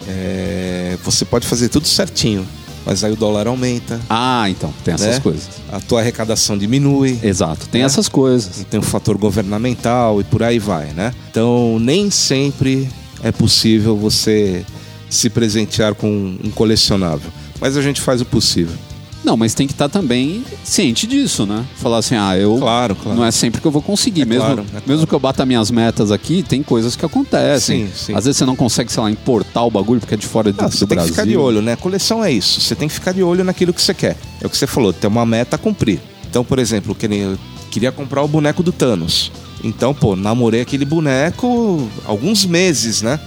É, 0.08 0.96
você 1.04 1.24
pode 1.24 1.46
fazer 1.46 1.68
tudo 1.68 1.86
certinho, 1.86 2.46
mas 2.86 3.02
aí 3.04 3.12
o 3.12 3.16
dólar 3.16 3.46
aumenta, 3.46 4.00
Ah, 4.08 4.48
então 4.48 4.72
tem 4.84 4.94
essas 4.94 5.16
né? 5.16 5.20
coisas. 5.20 5.48
a 5.72 5.80
tua 5.80 6.00
arrecadação 6.00 6.56
diminui, 6.58 7.18
Exato, 7.22 7.66
tem 7.68 7.82
É. 7.82 7.84
essas 7.84 8.08
coisas. 8.08 8.64
tem 8.70 8.78
o 8.80 8.82
fator 8.82 9.16
governamental 9.16 10.20
e 10.20 10.24
por 10.24 10.42
aí 10.42 10.58
vai, 10.58 10.86
né? 10.92 11.12
Então 11.30 11.78
nem 11.80 12.10
sempre 12.10 12.88
é 13.22 13.32
possível 13.32 13.96
você 13.96 14.64
se 15.08 15.30
presentear 15.30 15.94
com 15.94 16.36
um 16.42 16.50
colecionável, 16.50 17.30
mas 17.60 17.76
a 17.76 17.82
gente 17.82 18.00
faz 18.00 18.20
o 18.20 18.24
possível. 18.24 18.76
Não, 19.24 19.36
mas 19.36 19.54
tem 19.54 19.66
que 19.66 19.72
estar 19.72 19.88
também 19.88 20.44
ciente 20.62 21.06
disso, 21.06 21.46
né? 21.46 21.64
Falar 21.76 21.98
assim, 21.98 22.14
ah, 22.14 22.36
eu 22.36 22.58
Claro, 22.58 22.94
claro. 22.94 23.18
não 23.18 23.24
é 23.24 23.30
sempre 23.30 23.60
que 23.60 23.66
eu 23.66 23.70
vou 23.70 23.80
conseguir. 23.80 24.22
É 24.22 24.24
mesmo, 24.26 24.44
claro, 24.44 24.60
é 24.60 24.70
claro. 24.70 24.84
mesmo 24.86 25.06
que 25.06 25.12
eu 25.14 25.18
bata 25.18 25.46
minhas 25.46 25.70
metas 25.70 26.10
aqui, 26.12 26.42
tem 26.42 26.62
coisas 26.62 26.94
que 26.94 27.04
acontecem. 27.06 27.86
Sim, 27.86 27.92
sim. 27.94 28.14
Às 28.14 28.24
vezes 28.26 28.36
você 28.36 28.44
não 28.44 28.54
consegue, 28.54 28.92
sei 28.92 29.02
lá, 29.02 29.10
importar 29.10 29.62
o 29.64 29.70
bagulho 29.70 29.98
porque 30.00 30.14
é 30.14 30.18
de 30.18 30.26
fora 30.26 30.52
do, 30.52 30.60
Ah, 30.60 30.66
do 30.68 30.72
você 30.72 30.86
tem 30.86 30.96
Brasil. 30.96 31.14
que 31.14 31.20
ficar 31.20 31.26
de 31.26 31.36
olho, 31.36 31.62
né? 31.62 31.74
Coleção 31.76 32.22
é 32.22 32.30
isso. 32.30 32.60
Você 32.60 32.74
tem 32.74 32.86
que 32.86 32.94
ficar 32.94 33.12
de 33.12 33.22
olho 33.22 33.42
naquilo 33.44 33.72
que 33.72 33.80
você 33.80 33.94
quer. 33.94 34.16
É 34.42 34.46
o 34.46 34.50
que 34.50 34.56
você 34.56 34.66
falou, 34.66 34.92
tem 34.92 35.08
uma 35.08 35.24
meta 35.24 35.56
a 35.56 35.58
cumprir. 35.58 36.00
Então, 36.28 36.44
por 36.44 36.58
exemplo, 36.58 36.94
que 36.94 37.08
nem 37.08 37.38
queria 37.70 37.90
comprar 37.90 38.22
o 38.22 38.28
boneco 38.28 38.62
do 38.62 38.72
Thanos. 38.72 39.32
Então, 39.62 39.94
pô, 39.94 40.14
namorei 40.14 40.60
aquele 40.60 40.84
boneco 40.84 41.88
alguns 42.06 42.44
meses, 42.44 43.00
né? 43.00 43.18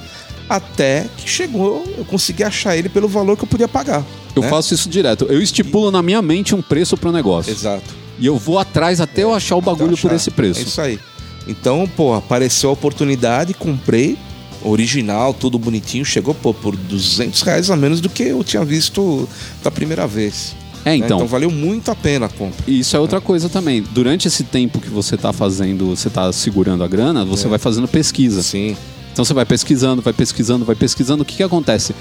Até 0.50 1.06
que 1.18 1.28
chegou, 1.30 1.84
eu 1.98 2.06
consegui 2.06 2.44
achar 2.44 2.78
ele 2.78 2.88
pelo 2.88 3.08
valor 3.08 3.36
que 3.36 3.44
eu 3.44 3.48
podia 3.48 3.68
pagar. 3.68 4.04
Eu 4.38 4.44
né? 4.44 4.50
faço 4.50 4.74
isso 4.74 4.90
direto. 4.90 5.26
Eu 5.30 5.42
estipulo 5.42 5.92
na 5.92 6.02
minha 6.02 6.22
mente 6.22 6.54
um 6.56 6.62
preço 6.62 6.96
pro 6.98 7.12
negócio. 7.12 7.52
Exato. 7.52 7.96
E 8.20 8.26
eu 8.26 8.38
vou 8.38 8.58
atrás 8.58 9.00
até 9.02 9.24
eu 9.24 9.34
achar 9.34 9.56
o 9.56 9.62
bagulho 9.62 9.92
Então, 9.94 9.98
por 10.02 10.08
achar. 10.08 10.16
esse 10.16 10.32
preço. 10.32 10.60
É 10.60 10.64
isso 10.64 10.82
aí. 10.82 11.00
Então, 11.48 11.90
pô, 11.96 12.14
apareceu 12.14 12.70
a 12.70 12.74
oportunidade, 12.74 13.54
comprei. 13.54 14.18
Original, 14.64 15.34
tudo 15.34 15.58
bonitinho. 15.60 16.04
Chegou, 16.04 16.34
pô, 16.34 16.54
por 16.54 16.76
200 16.76 17.42
reais 17.42 17.70
a 17.70 17.76
menos 17.76 18.02
do 18.02 18.10
que 18.10 18.24
eu 18.24 18.44
tinha 18.44 18.66
visto 18.66 19.30
da 19.64 19.70
primeira 19.72 20.08
vez. 20.08 20.56
É, 20.84 20.90
né? 20.92 20.96
então. 20.98 21.18
Então 21.18 21.28
valeu 21.28 21.52
muito 21.52 21.92
a 21.92 21.96
pena 21.96 22.26
a 22.26 22.30
compra. 22.30 22.64
E 22.68 22.80
isso 22.80 22.96
é 22.96 23.00
outra 23.00 23.22
coisa 23.22 23.48
também. 23.50 23.82
Durante 23.92 24.28
esse 24.28 24.44
tempo 24.44 24.80
que 24.80 24.90
você 24.90 25.16
tá 25.16 25.32
fazendo, 25.32 25.86
você 25.96 26.10
tá 26.10 26.32
segurando 26.34 26.84
a 26.84 26.88
grana, 26.88 27.24
você 27.24 27.46
É. 27.46 27.50
vai 27.50 27.60
fazendo 27.60 27.88
pesquisa. 27.88 28.42
Sim. 28.42 28.76
Então 29.14 29.24
você 29.24 29.34
vai 29.34 29.46
pesquisando, 29.46 30.02
vai 30.02 30.14
pesquisando, 30.14 30.66
vai 30.66 30.76
pesquisando. 30.76 31.24
O 31.24 31.26
que, 31.26 31.38
que 31.38 31.44
acontece? 31.44 31.94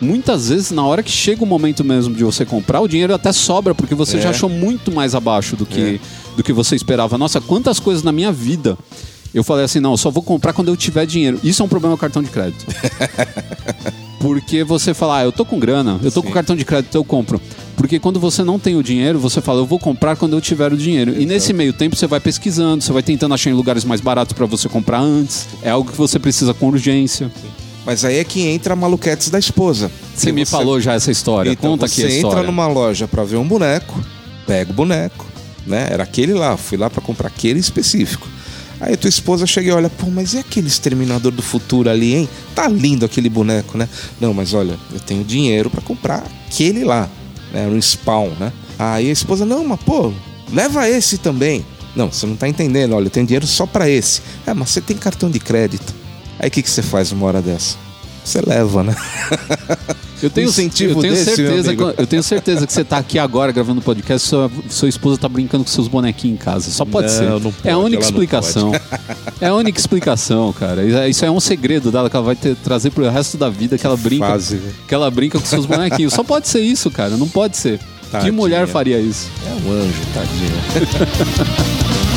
Muitas 0.00 0.48
vezes, 0.48 0.70
na 0.70 0.84
hora 0.84 1.02
que 1.02 1.10
chega 1.10 1.42
o 1.42 1.46
momento 1.46 1.84
mesmo 1.84 2.14
de 2.14 2.22
você 2.24 2.44
comprar, 2.44 2.80
o 2.80 2.88
dinheiro 2.88 3.14
até 3.14 3.32
sobra, 3.32 3.74
porque 3.74 3.94
você 3.94 4.18
É. 4.18 4.20
já 4.20 4.30
achou 4.30 4.48
muito 4.48 4.92
mais 4.92 5.14
abaixo 5.14 5.56
do 5.56 5.66
que, 5.66 6.00
do 6.36 6.42
que 6.42 6.52
você 6.52 6.76
esperava. 6.76 7.16
Nossa, 7.18 7.40
quantas 7.40 7.78
coisas 7.80 8.02
na 8.02 8.12
minha 8.12 8.30
vida 8.32 8.76
eu 9.34 9.44
falei 9.44 9.64
assim: 9.64 9.80
não, 9.80 9.92
eu 9.92 9.96
só 9.96 10.10
vou 10.10 10.22
comprar 10.22 10.52
quando 10.52 10.68
eu 10.68 10.76
tiver 10.76 11.04
dinheiro. 11.06 11.38
Isso 11.44 11.62
é 11.62 11.64
um 11.64 11.68
problema 11.68 11.96
com 11.96 12.00
cartão 12.00 12.22
de 12.22 12.30
crédito. 12.30 12.64
Porque 14.20 14.64
você 14.64 14.92
fala, 14.92 15.18
ah, 15.18 15.24
eu 15.24 15.30
tô 15.30 15.44
com 15.44 15.60
grana, 15.60 16.00
eu 16.02 16.10
tô 16.10 16.22
com 16.22 16.28
Sim. 16.28 16.34
cartão 16.34 16.56
de 16.56 16.64
crédito, 16.64 16.92
eu 16.96 17.04
compro. 17.04 17.40
Porque 17.76 18.00
quando 18.00 18.18
você 18.18 18.42
não 18.42 18.58
tem 18.58 18.74
o 18.74 18.82
dinheiro, 18.82 19.16
você 19.20 19.40
fala, 19.40 19.60
eu 19.60 19.64
vou 19.66 19.78
comprar 19.78 20.16
quando 20.16 20.32
eu 20.32 20.40
tiver 20.40 20.72
o 20.72 20.76
dinheiro. 20.76 21.14
E 21.16 21.24
nesse 21.24 21.52
meio 21.52 21.72
tempo 21.72 21.94
você 21.94 22.08
vai 22.08 22.18
pesquisando, 22.18 22.82
você 22.82 22.92
vai 22.92 23.02
tentando 23.02 23.32
achar 23.32 23.50
em 23.50 23.52
lugares 23.52 23.84
mais 23.84 24.00
baratos 24.00 24.32
para 24.32 24.44
você 24.44 24.68
comprar 24.68 24.98
antes. 24.98 25.46
É 25.62 25.70
algo 25.70 25.88
que 25.88 25.96
você 25.96 26.18
precisa 26.18 26.52
com 26.52 26.66
urgência. 26.66 27.30
Mas 27.88 28.04
aí 28.04 28.18
é 28.18 28.24
que 28.24 28.42
entra 28.42 28.74
a 28.74 28.76
maluquetes 28.76 29.30
da 29.30 29.38
esposa. 29.38 29.90
Você 30.14 30.30
me 30.30 30.44
falou 30.44 30.78
já 30.78 30.92
essa 30.92 31.10
história. 31.10 31.50
Então, 31.52 31.70
Conta 31.70 31.88
você 31.88 32.02
aqui 32.02 32.02
a 32.02 32.16
entra 32.18 32.28
história. 32.28 32.46
numa 32.46 32.66
loja 32.68 33.08
pra 33.08 33.24
ver 33.24 33.38
um 33.38 33.48
boneco, 33.48 33.98
pega 34.46 34.70
o 34.70 34.74
boneco, 34.74 35.24
né? 35.66 35.88
Era 35.90 36.02
aquele 36.02 36.34
lá, 36.34 36.54
fui 36.58 36.76
lá 36.76 36.90
pra 36.90 37.00
comprar 37.00 37.28
aquele 37.28 37.58
específico. 37.58 38.28
Aí 38.78 38.94
tua 38.94 39.08
esposa 39.08 39.46
chega 39.46 39.70
e 39.70 39.72
olha, 39.72 39.88
pô, 39.88 40.10
mas 40.10 40.34
e 40.34 40.38
aquele 40.38 40.68
exterminador 40.68 41.32
do 41.32 41.40
futuro 41.40 41.88
ali, 41.88 42.14
hein? 42.14 42.28
Tá 42.54 42.68
lindo 42.68 43.06
aquele 43.06 43.30
boneco, 43.30 43.78
né? 43.78 43.88
Não, 44.20 44.34
mas 44.34 44.52
olha, 44.52 44.78
eu 44.92 45.00
tenho 45.00 45.24
dinheiro 45.24 45.70
pra 45.70 45.80
comprar 45.80 46.24
aquele 46.46 46.84
lá, 46.84 47.08
né? 47.54 47.66
Um 47.68 47.80
spawn, 47.80 48.32
né? 48.38 48.52
Aí 48.78 49.08
a 49.08 49.12
esposa, 49.12 49.46
não, 49.46 49.64
mas 49.64 49.80
pô, 49.80 50.12
leva 50.52 50.86
esse 50.86 51.16
também. 51.16 51.64
Não, 51.96 52.12
você 52.12 52.26
não 52.26 52.36
tá 52.36 52.46
entendendo, 52.46 52.94
olha, 52.94 53.06
eu 53.06 53.10
tenho 53.10 53.24
dinheiro 53.24 53.46
só 53.46 53.64
pra 53.64 53.88
esse. 53.88 54.20
É, 54.46 54.52
mas 54.52 54.68
você 54.68 54.82
tem 54.82 54.94
cartão 54.94 55.30
de 55.30 55.40
crédito. 55.40 55.96
Aí 56.38 56.48
o 56.48 56.50
que, 56.50 56.62
que 56.62 56.70
você 56.70 56.82
faz 56.82 57.10
numa 57.12 57.26
hora 57.26 57.42
dessa? 57.42 57.76
Você 58.24 58.40
leva, 58.44 58.82
né? 58.82 58.94
Eu 60.20 60.28
tenho, 60.28 60.48
incentivo 60.48 60.98
eu 60.98 61.00
tenho 61.00 61.14
desse, 61.14 61.36
certeza 61.36 61.76
que, 61.76 61.80
eu 61.80 62.04
tenho 62.04 62.22
certeza 62.24 62.66
que 62.66 62.72
você 62.72 62.82
tá 62.82 62.98
aqui 62.98 63.20
agora 63.20 63.52
gravando 63.52 63.80
podcast, 63.80 64.26
sua, 64.26 64.50
sua 64.68 64.88
esposa 64.88 65.16
tá 65.16 65.28
brincando 65.28 65.62
com 65.62 65.70
seus 65.70 65.86
bonequinhos 65.86 66.40
em 66.40 66.44
casa. 66.44 66.72
Só 66.72 66.84
pode 66.84 67.06
Não, 67.06 67.14
ser. 67.16 67.24
não 67.40 67.54
é 67.62 67.70
a 67.70 67.74
pode, 67.74 67.84
única 67.86 68.02
explicação. 68.02 68.72
É 69.40 69.46
a 69.46 69.54
única 69.54 69.78
explicação, 69.78 70.52
cara. 70.52 70.84
Isso 70.84 70.96
é- 70.96 71.08
Isso 71.08 71.24
é 71.24 71.30
um 71.30 71.38
segredo 71.38 71.92
dela 71.92 72.10
que 72.10 72.16
ela 72.16 72.24
vai 72.26 72.34
ter, 72.34 72.56
trazer 72.56 72.90
pro 72.90 73.08
resto 73.08 73.36
da 73.38 73.48
vida 73.48 73.78
que 73.78 73.86
ela 73.86 73.96
brinca, 73.96 74.26
Fase, 74.26 74.56
velho. 74.56 74.74
que 74.88 74.92
ela 74.92 75.08
brinca 75.08 75.38
com 75.38 75.46
seus 75.46 75.64
bonequinhos. 75.64 76.12
Só 76.12 76.24
pode 76.24 76.48
ser 76.48 76.62
isso, 76.62 76.90
cara. 76.90 77.16
Não 77.16 77.28
pode 77.28 77.56
ser. 77.56 77.78
Que 77.78 78.10
Tadinha. 78.10 78.32
mulher 78.32 78.66
faria 78.66 78.98
isso? 78.98 79.28
É 79.46 79.50
um 79.68 79.72
anjo, 79.72 80.00
tadinha. 80.12 80.50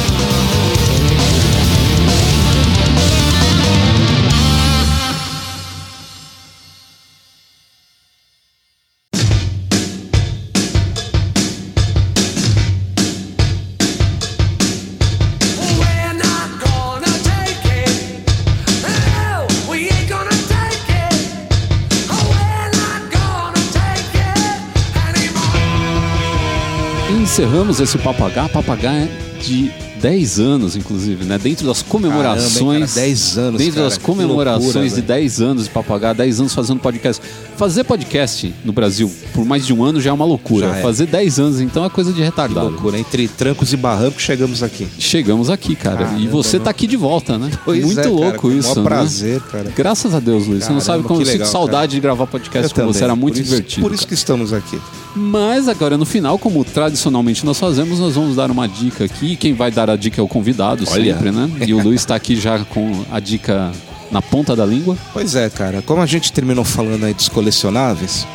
encerramos 27.81 27.83
esse. 27.83 27.97
Papo 27.97 28.71
H 28.71 28.93
é 28.93 29.07
de 29.41 29.71
10 30.01 30.39
anos, 30.39 30.75
inclusive, 30.75 31.23
né? 31.25 31.37
Dentro 31.37 31.67
das 31.67 31.81
comemorações. 31.83 32.53
Caramba, 32.57 32.73
hein, 32.75 32.79
cara? 32.87 33.01
10 33.07 33.37
anos, 33.37 33.57
Dentro 33.59 33.73
cara, 33.75 33.85
das 33.85 33.97
que 33.97 34.03
comemorações 34.03 34.63
loucura, 34.73 34.89
de 34.89 34.95
velho. 34.95 35.07
10 35.07 35.41
anos 35.41 35.63
de 35.67 35.71
H, 35.93 36.13
10 36.13 36.39
anos 36.39 36.53
fazendo 36.55 36.79
podcast. 36.79 37.21
Fazer 37.55 37.83
podcast 37.83 38.53
no 38.65 38.71
Brasil 38.73 39.11
por 39.33 39.45
mais 39.45 39.65
de 39.65 39.73
um 39.73 39.83
ano 39.83 40.01
já 40.01 40.09
é 40.09 40.13
uma 40.13 40.25
loucura. 40.25 40.69
Já 40.69 40.77
é. 40.77 40.81
Fazer 40.81 41.05
10 41.05 41.39
anos, 41.39 41.61
então 41.61 41.85
é 41.85 41.89
coisa 41.89 42.11
de 42.11 42.17
Que 42.17 42.23
retardado. 42.23 42.69
loucura. 42.69 42.97
Entre 42.97 43.27
trancos 43.27 43.71
e 43.73 43.77
barrancos 43.77 44.23
chegamos 44.23 44.63
aqui. 44.63 44.87
Chegamos 44.97 45.49
aqui, 45.49 45.75
cara. 45.75 46.01
e 46.01 46.05
Caramba, 46.05 46.29
você 46.31 46.57
não. 46.57 46.63
tá 46.65 46.71
aqui 46.71 46.87
de 46.87 46.97
volta, 46.97 47.37
né? 47.37 47.51
Pois 47.63 47.83
Muito 47.85 47.99
é, 47.99 48.03
cara, 48.03 48.15
louco 48.15 48.47
o 48.47 48.51
isso. 48.51 48.69
maior 48.69 48.81
né? 48.81 48.83
prazer, 48.83 49.41
cara. 49.41 49.73
Graças 49.75 50.15
a 50.15 50.19
Deus, 50.19 50.47
Luiz. 50.47 50.63
você 50.63 50.71
não 50.73 50.79
Caramba, 50.79 50.81
sabe 50.81 51.03
como 51.03 51.19
que 51.19 51.23
eu 51.23 51.31
sinto 51.31 51.39
legal, 51.41 51.51
saudade 51.51 51.91
de 51.91 51.99
gravar 51.99 52.25
podcast 52.25 52.73
com 52.73 52.85
você. 52.85 53.03
Era 53.03 53.15
muito 53.15 53.35
por 53.35 53.41
isso, 53.41 53.49
divertido. 53.51 53.81
Por 53.81 53.93
isso 53.93 54.07
que 54.07 54.13
estamos 54.15 54.51
aqui. 54.51 54.79
Mas 55.15 55.67
agora 55.67 55.97
no 55.97 56.05
final, 56.05 56.39
como 56.39 56.63
tradicionalmente 56.63 57.45
nós 57.45 57.59
fazemos, 57.59 57.99
nós 57.99 58.15
vamos 58.15 58.35
dar 58.35 58.49
uma 58.49 58.67
dica 58.67 59.05
aqui. 59.05 59.35
Quem 59.35 59.53
vai 59.53 59.69
dar 59.69 59.89
a 59.89 59.95
dica 59.95 60.21
é 60.21 60.23
o 60.23 60.27
convidado, 60.27 60.83
Olha. 60.89 61.13
sempre, 61.13 61.31
né? 61.31 61.49
E 61.67 61.73
o 61.73 61.81
Luiz 61.81 62.01
está 62.01 62.15
aqui 62.15 62.35
já 62.35 62.59
com 62.65 63.03
a 63.11 63.19
dica 63.19 63.71
na 64.09 64.21
ponta 64.21 64.55
da 64.55 64.65
língua. 64.65 64.97
Pois 65.13 65.35
é, 65.35 65.49
cara. 65.49 65.81
Como 65.81 66.01
a 66.01 66.05
gente 66.05 66.31
terminou 66.31 66.63
falando 66.63 67.05
aí 67.05 67.13
dos 67.13 67.27
colecionáveis, 67.27 68.25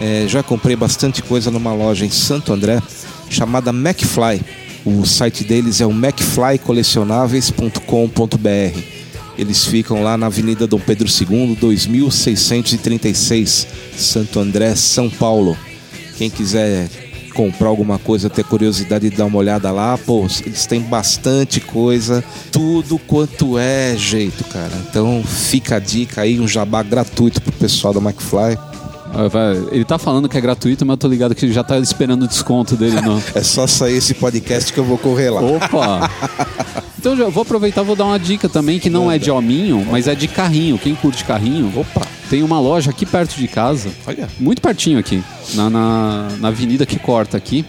é, 0.00 0.26
já 0.28 0.42
comprei 0.42 0.76
bastante 0.76 1.22
coisa 1.22 1.50
numa 1.50 1.72
loja 1.72 2.04
em 2.04 2.10
Santo 2.10 2.52
André 2.52 2.82
chamada 3.30 3.70
McFly. 3.70 4.42
O 4.84 5.04
site 5.04 5.42
deles 5.42 5.80
é 5.80 5.86
o 5.86 5.92
macflycolecionáveis.com.br. 5.92 8.80
Eles 9.38 9.66
ficam 9.66 10.02
lá 10.02 10.16
na 10.16 10.26
Avenida 10.26 10.66
Dom 10.66 10.78
Pedro 10.78 11.08
II, 11.08 11.56
2636, 11.60 13.66
Santo 13.96 14.40
André, 14.40 14.74
São 14.74 15.10
Paulo. 15.10 15.56
Quem 16.16 16.30
quiser 16.30 16.88
comprar 17.34 17.68
alguma 17.68 17.98
coisa, 17.98 18.30
ter 18.30 18.44
curiosidade 18.44 19.10
de 19.10 19.16
dar 19.16 19.26
uma 19.26 19.36
olhada 19.36 19.70
lá, 19.70 19.98
pô, 19.98 20.26
eles 20.44 20.64
têm 20.64 20.80
bastante 20.80 21.60
coisa, 21.60 22.24
tudo 22.50 22.98
quanto 22.98 23.58
é 23.58 23.94
jeito, 23.96 24.42
cara. 24.44 24.72
Então 24.88 25.22
fica 25.22 25.76
a 25.76 25.78
dica 25.78 26.22
aí, 26.22 26.40
um 26.40 26.48
jabá 26.48 26.82
gratuito 26.82 27.42
pro 27.42 27.52
pessoal 27.52 27.92
da 27.92 28.00
McFly. 28.00 28.56
Ah, 29.12 29.28
Ele 29.70 29.84
tá 29.84 29.98
falando 29.98 30.28
que 30.28 30.36
é 30.36 30.40
gratuito, 30.40 30.84
mas 30.84 30.94
eu 30.94 30.98
tô 30.98 31.08
ligado 31.08 31.34
que 31.34 31.44
ele 31.44 31.52
já 31.52 31.62
tá 31.62 31.78
esperando 31.78 32.24
o 32.24 32.28
desconto 32.28 32.74
dele 32.74 33.00
no. 33.00 33.22
É 33.34 33.42
só 33.42 33.66
sair 33.66 33.98
esse 33.98 34.14
podcast 34.14 34.72
que 34.72 34.78
eu 34.78 34.84
vou 34.84 34.98
correr 34.98 35.30
lá. 35.30 35.40
Opa! 35.40 36.10
Então 36.98 37.16
já 37.16 37.28
vou 37.28 37.42
aproveitar 37.42 37.82
e 37.82 37.84
vou 37.84 37.94
dar 37.94 38.04
uma 38.04 38.18
dica 38.18 38.48
também 38.48 38.80
que 38.80 38.90
não 38.90 39.08
é 39.12 39.16
de 39.16 39.30
hominho, 39.30 39.86
mas 39.88 40.08
é 40.08 40.14
de 40.16 40.26
carrinho. 40.26 40.76
Quem 40.76 40.92
curte 40.96 41.22
carrinho, 41.22 41.72
Opa, 41.76 42.04
tem 42.28 42.42
uma 42.42 42.60
loja 42.60 42.90
aqui 42.90 43.04
perto 43.06 43.36
de 43.36 43.48
casa, 43.48 43.90
olha. 44.06 44.28
muito 44.38 44.60
pertinho 44.62 44.98
aqui, 44.98 45.22
na, 45.54 45.70
na, 45.70 46.28
na 46.38 46.48
avenida 46.48 46.84
que 46.86 46.98
corta 46.98 47.36
aqui, 47.36 47.64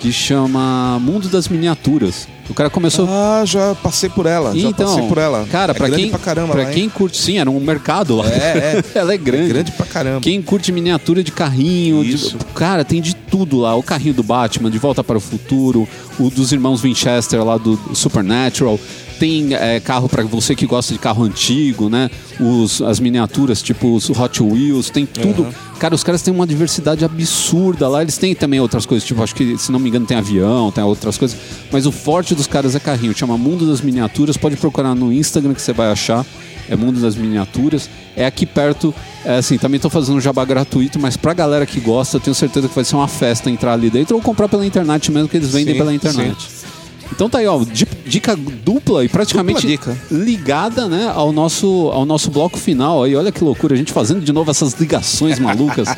que 0.00 0.12
chama 0.12 0.98
Mundo 1.00 1.28
das 1.28 1.46
Miniaturas. 1.48 2.26
O 2.50 2.54
cara 2.54 2.68
começou. 2.68 3.06
Ah, 3.08 3.44
já 3.46 3.74
passei 3.76 4.10
por 4.10 4.26
ela, 4.26 4.52
já 4.58 4.68
então, 4.68 4.86
passei 4.86 5.08
por 5.08 5.16
ela. 5.16 5.46
cara, 5.50 5.70
é 5.70 5.74
pra 5.74 5.88
quem 5.88 6.10
pra 6.10 6.18
caramba 6.18 6.52
pra 6.52 6.64
lá, 6.64 6.70
quem 6.70 6.88
curte, 6.88 7.16
sim, 7.16 7.38
era 7.38 7.48
um 7.48 7.60
mercado 7.60 8.16
lá. 8.16 8.26
É, 8.26 8.82
é. 8.84 8.84
Ela 8.98 9.14
é 9.14 9.16
grande. 9.16 9.44
É 9.44 9.48
grande 9.48 9.72
pra 9.72 9.86
caramba. 9.86 10.20
Quem 10.20 10.42
curte 10.42 10.72
miniatura 10.72 11.22
de 11.22 11.30
carrinho, 11.30 12.04
de- 12.04 12.14
Isso. 12.14 12.36
cara, 12.52 12.84
tem 12.84 13.00
de 13.00 13.14
tudo 13.14 13.58
lá. 13.58 13.74
O 13.76 13.82
carrinho 13.82 14.12
do 14.12 14.24
Batman, 14.24 14.70
De 14.70 14.76
Volta 14.78 15.04
para 15.04 15.16
o 15.16 15.20
Futuro, 15.20 15.88
o 16.18 16.28
dos 16.30 16.52
irmãos 16.52 16.80
Winchester 16.82 17.42
lá 17.44 17.56
do 17.56 17.78
Supernatural. 17.94 18.78
Tem 19.22 19.54
é, 19.54 19.78
carro 19.78 20.08
para 20.08 20.24
você 20.24 20.52
que 20.52 20.66
gosta 20.66 20.92
de 20.92 20.98
carro 20.98 21.22
antigo, 21.22 21.88
né? 21.88 22.10
Os, 22.40 22.82
as 22.82 22.98
miniaturas, 22.98 23.62
tipo 23.62 23.94
os 23.94 24.10
Hot 24.10 24.42
Wheels, 24.42 24.90
tem 24.90 25.06
tudo. 25.06 25.46
Cara, 25.78 25.94
os 25.94 26.02
caras 26.02 26.22
têm 26.22 26.34
uma 26.34 26.44
diversidade 26.44 27.04
absurda 27.04 27.86
lá. 27.86 28.02
Eles 28.02 28.18
têm 28.18 28.34
também 28.34 28.58
outras 28.58 28.84
coisas, 28.84 29.06
tipo, 29.06 29.22
acho 29.22 29.32
que, 29.32 29.56
se 29.56 29.70
não 29.70 29.78
me 29.78 29.90
engano, 29.90 30.06
tem 30.06 30.16
avião, 30.16 30.72
tem 30.72 30.82
outras 30.82 31.16
coisas. 31.16 31.38
Mas 31.70 31.86
o 31.86 31.92
forte 31.92 32.34
dos 32.34 32.48
caras 32.48 32.74
é 32.74 32.80
carrinho. 32.80 33.16
Chama 33.16 33.38
Mundo 33.38 33.64
das 33.64 33.80
Miniaturas. 33.80 34.36
Pode 34.36 34.56
procurar 34.56 34.92
no 34.92 35.12
Instagram 35.12 35.54
que 35.54 35.62
você 35.62 35.72
vai 35.72 35.92
achar 35.92 36.26
é 36.68 36.76
Mundo 36.76 37.00
das 37.00 37.14
Miniaturas. 37.14 37.88
É 38.16 38.26
aqui 38.26 38.44
perto, 38.44 38.94
é 39.24 39.36
assim, 39.36 39.56
também 39.56 39.78
tô 39.78 39.88
fazendo 39.88 40.16
um 40.16 40.20
jabá 40.20 40.44
gratuito, 40.44 40.98
mas 40.98 41.16
pra 41.16 41.32
galera 41.32 41.64
que 41.64 41.80
gosta, 41.80 42.16
eu 42.16 42.20
tenho 42.20 42.34
certeza 42.34 42.68
que 42.68 42.74
vai 42.74 42.84
ser 42.84 42.96
uma 42.96 43.08
festa 43.08 43.48
entrar 43.50 43.72
ali 43.72 43.88
dentro 43.88 44.16
ou 44.16 44.22
comprar 44.22 44.48
pela 44.48 44.66
internet 44.66 45.10
mesmo, 45.10 45.28
que 45.28 45.36
eles 45.36 45.50
vendem 45.50 45.74
Sim, 45.74 45.78
pela 45.78 45.94
internet. 45.94 46.48
Então 47.14 47.28
tá 47.30 47.38
aí, 47.38 47.46
ó, 47.46 47.62
di- 47.64 47.86
dica 48.06 48.34
dupla 48.36 49.04
e 49.04 49.08
praticamente 49.08 49.66
Dupla 49.66 49.92
dica. 49.94 49.98
ligada, 50.10 50.88
né, 50.88 51.12
ao 51.14 51.32
nosso, 51.32 51.90
ao 51.92 52.04
nosso 52.04 52.30
bloco 52.30 52.58
final. 52.58 53.02
Aí, 53.04 53.14
olha 53.14 53.30
que 53.30 53.44
loucura, 53.44 53.74
a 53.74 53.76
gente 53.76 53.92
fazendo 53.92 54.20
de 54.20 54.32
novo 54.32 54.50
essas 54.50 54.72
ligações 54.74 55.38
malucas 55.38 55.88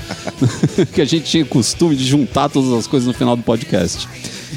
que 0.92 1.00
a 1.00 1.04
gente 1.04 1.24
tinha 1.24 1.44
costume 1.44 1.96
de 1.96 2.04
juntar 2.04 2.48
todas 2.48 2.72
as 2.72 2.86
coisas 2.86 3.06
no 3.06 3.14
final 3.14 3.36
do 3.36 3.42
podcast. 3.42 4.06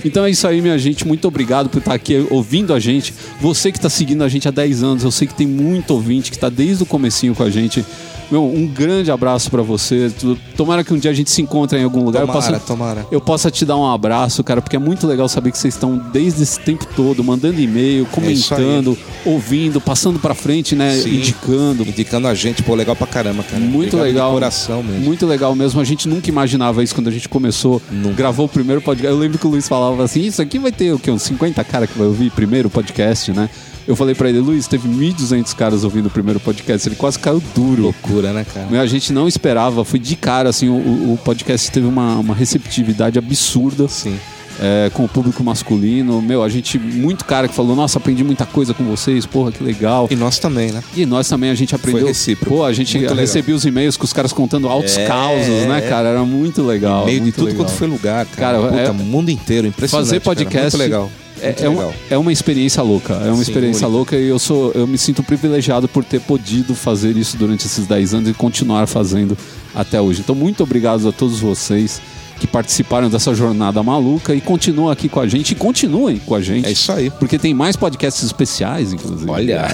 Então 0.05 0.26
é 0.26 0.30
isso 0.30 0.47
aí, 0.47 0.62
minha 0.62 0.78
gente. 0.78 1.08
Muito 1.08 1.28
obrigado 1.28 1.70
por 1.70 1.80
estar 1.80 1.93
aqui 1.93 2.26
ouvindo 2.30 2.74
a 2.74 2.80
gente. 2.80 3.14
Você 3.41 3.72
que 3.72 3.78
está 3.78 3.89
seguindo 3.89 4.24
a 4.24 4.30
gente 4.30 4.47
há 4.47 4.51
10 4.51 4.84
anos, 4.84 5.03
eu 5.03 5.12
sei 5.12 5.28
que 5.28 5.34
tem 5.34 5.47
muito 5.47 5.91
ouvinte 5.91 6.30
que 6.30 6.38
está 6.38 6.49
desde 6.49 6.84
o 6.84 6.86
comecinho 6.86 7.34
com 7.34 7.43
a 7.43 7.49
gente. 7.49 7.84
Meu, 8.30 8.44
um 8.44 8.68
grande 8.68 9.10
abraço 9.10 9.50
para 9.50 9.62
você. 9.62 10.12
Tomara 10.56 10.84
que 10.84 10.94
um 10.94 10.98
dia 10.98 11.12
a 11.12 11.14
gente 11.14 11.30
se 11.30 11.42
encontre 11.42 11.80
em 11.80 11.84
algum 11.84 12.04
lugar. 12.04 12.22
Tomara, 12.26 12.40
eu 12.40 12.42
possa, 12.54 12.60
tomara. 12.60 13.08
eu 13.12 13.22
possa 13.22 13.52
te 13.52 13.66
dar 13.66 13.78
um 13.78 13.90
abraço, 13.90 14.44
cara, 14.44 14.62
porque 14.62 14.76
é 14.76 14.80
muito 14.80 15.08
legal 15.08 15.30
saber 15.30 15.52
que 15.52 15.58
vocês 15.58 15.74
estão 15.74 15.98
desde 16.12 16.44
esse 16.44 16.60
tempo 16.60 16.86
todo 16.96 17.24
mandando 17.24 17.62
e-mail, 17.62 18.04
É 18.12 18.16
comentando, 18.16 18.98
ouvindo, 19.26 19.80
passando 19.80 20.20
para 20.20 20.34
frente, 20.34 20.76
né, 20.76 20.96
Sim. 20.98 21.16
indicando. 21.16 21.84
Indicando 21.84 22.28
a 22.28 22.34
gente, 22.34 22.62
pô, 22.64 22.76
legal 22.76 22.96
pra 22.96 23.08
caramba, 23.08 23.44
cara. 23.44 23.60
Muito 23.64 23.96
Obrigado 23.96 24.04
legal. 24.14 24.32
Coração 24.34 24.84
mesmo. 24.84 25.06
Muito 25.06 25.26
legal 25.26 25.56
mesmo. 25.56 25.80
A 25.80 25.84
gente 25.86 26.08
nunca 26.10 26.30
imaginava 26.30 26.84
isso 26.84 26.94
quando 26.94 27.08
a 27.08 27.12
gente 27.12 27.30
começou, 27.30 27.82
Nunca. 27.90 28.16
gravou 28.16 28.46
o 28.46 28.50
primeiro 28.50 28.82
podcast. 28.82 29.14
Eu 29.14 29.20
lembro 29.20 29.38
que 29.38 29.48
o 29.48 29.50
Luiz 29.50 29.68
falava 29.68 30.04
assim: 30.04 30.22
Isso 30.22 30.42
aqui 30.42 30.60
vai 30.60 30.72
ter 30.72 30.92
o 30.94 31.00
quê? 31.00 31.10
Uns 31.12 31.24
50 31.24 31.64
caras 31.64 31.90
que 31.90 31.98
vai 31.98 32.08
ouvir 32.08 32.30
primeiro 32.32 32.70
podcast, 32.70 33.32
né? 33.32 33.50
Eu 33.88 33.96
falei 33.96 34.14
pra 34.14 34.28
ele, 34.28 34.40
Luiz, 34.40 34.68
teve 34.68 34.86
1.200 34.90 35.56
caras 35.56 35.86
ouvindo 35.86 36.08
o 36.08 36.10
primeiro 36.10 36.42
podcast. 36.42 36.90
Ele 36.90 36.96
quase 36.98 37.18
caiu 37.18 37.42
duro. 37.56 37.84
Loucura, 37.84 38.16
né, 38.34 38.45
cara? 38.53 38.68
Meu, 38.70 38.82
a 38.82 38.86
gente 38.88 39.11
não 39.13 39.28
esperava, 39.28 39.84
foi 39.86 39.99
de 39.99 40.15
cara, 40.15 40.49
assim, 40.49 40.70
o, 40.70 41.13
o 41.13 41.20
podcast 41.24 41.72
teve 41.72 41.88
uma, 41.88 42.15
uma 42.18 42.34
receptividade 42.36 43.18
absurda 43.20 43.88
Sim. 43.88 44.18
é, 44.59 44.89
com 44.93 45.03
o 45.05 45.07
público 45.07 45.43
masculino. 45.43 46.22
Meu, 46.22 46.43
a 46.43 46.49
gente, 46.49 46.78
muito 46.80 47.26
cara 47.26 47.47
que 47.47 47.53
falou, 47.55 47.76
nossa, 47.76 47.97
aprendi 47.97 48.24
muita 48.24 48.45
coisa 48.45 48.74
com 48.74 48.84
vocês, 48.84 49.26
porra, 49.26 49.51
que 49.51 49.63
legal. 49.63 50.07
E 50.11 50.15
nós 50.15 50.39
também, 50.39 50.72
né? 50.72 50.84
E 50.95 51.05
nós 51.05 51.28
também, 51.28 51.49
a 51.49 51.55
gente 51.55 51.74
aprendeu. 51.76 52.07
recíproco. 52.07 52.57
Pô, 52.57 52.63
a 52.63 52.74
gente 52.74 52.97
recebia 52.97 53.55
os 53.55 53.65
e-mails 53.65 53.97
com 53.97 54.05
os 54.05 54.13
caras 54.13 54.34
contando 54.34 54.68
altos 54.68 54.97
É, 54.97 55.05
causos, 55.05 55.65
né, 55.68 55.82
cara? 55.82 56.09
Era 56.09 56.24
muito 56.24 56.63
legal. 56.63 57.05
Meio 57.05 57.22
de 57.22 57.32
tudo 57.32 57.45
legal. 57.47 57.65
quanto 57.65 57.76
foi 57.78 57.88
lugar, 57.88 58.26
cara. 58.26 58.57
Cara, 58.57 58.70
Puta, 58.70 58.82
é- 58.82 58.91
o 58.91 58.93
mundo 58.95 59.30
inteiro, 59.30 59.68
impressionante. 59.68 60.05
Fazer 60.07 60.20
cara. 60.20 60.36
podcast 60.36 60.78
Muito 60.78 60.78
legal. 60.78 61.11
É, 61.42 61.48
Muito 61.48 61.64
é, 61.64 61.70
uma, 61.70 61.80
legal. 61.80 61.94
é 62.10 62.18
uma 62.18 62.32
experiência 62.32 62.82
louca. 62.82 63.14
É 63.14 63.28
uma 63.28 63.36
Sim, 63.36 63.42
experiência 63.42 63.88
única. 63.88 63.98
louca 63.98 64.16
e 64.16 64.28
eu 64.28 64.40
sou 64.40 64.72
eu 64.74 64.88
me 64.88 64.98
sinto 64.98 65.22
privilegiado 65.24 65.88
por 65.88 66.04
ter 66.04 66.20
podido 66.22 66.76
fazer 66.76 67.16
isso 67.18 67.38
durante 67.38 67.66
esses 67.66 67.86
10 67.86 68.14
anos 68.14 68.30
e 68.30 68.34
continuar 68.34 68.88
fazendo 68.88 69.38
até 69.76 70.02
hoje. 70.02 70.22
Então, 70.22 70.36
muito 70.36 70.64
obrigado 70.64 71.08
a 71.08 71.12
todos 71.12 71.40
vocês 71.40 72.02
que 72.40 72.46
participaram 72.48 73.10
dessa 73.10 73.34
jornada 73.34 73.82
maluca 73.82 74.34
e 74.34 74.42
continuam 74.42 74.90
aqui 74.90 75.10
com 75.10 75.20
a 75.20 75.28
gente 75.28 75.52
e 75.52 75.56
continuem 75.56 76.20
com 76.20 76.36
a 76.36 76.42
gente. 76.42 76.68
É 76.68 76.72
isso 76.72 76.92
aí. 76.92 77.10
Porque 77.10 77.40
tem 77.40 77.54
mais 77.54 77.76
podcasts 77.76 78.24
especiais, 78.24 78.94
inclusive. 78.94 79.30
Olha. 79.30 79.66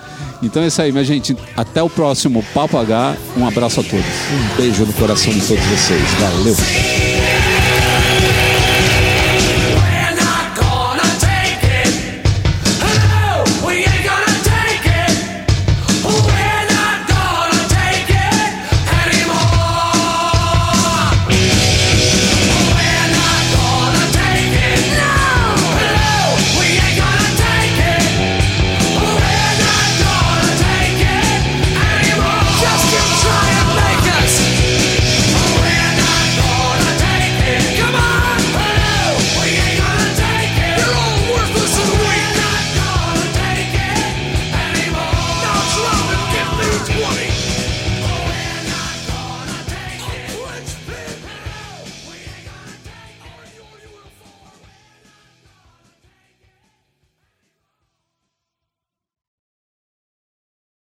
É. 0.00 0.14
Então 0.42 0.62
é 0.62 0.66
isso 0.66 0.82
aí, 0.82 0.92
minha 0.92 1.04
gente. 1.04 1.34
Até 1.56 1.82
o 1.82 1.88
próximo 1.88 2.44
Papo 2.52 2.76
H. 2.76 3.16
Um 3.34 3.48
abraço 3.48 3.80
a 3.80 3.82
todos. 3.82 4.04
Um 4.04 4.56
beijo 4.56 4.84
no 4.84 4.92
coração 4.92 5.32
de 5.32 5.40
todos 5.40 5.64
vocês. 5.64 6.02
Valeu. 6.20 7.03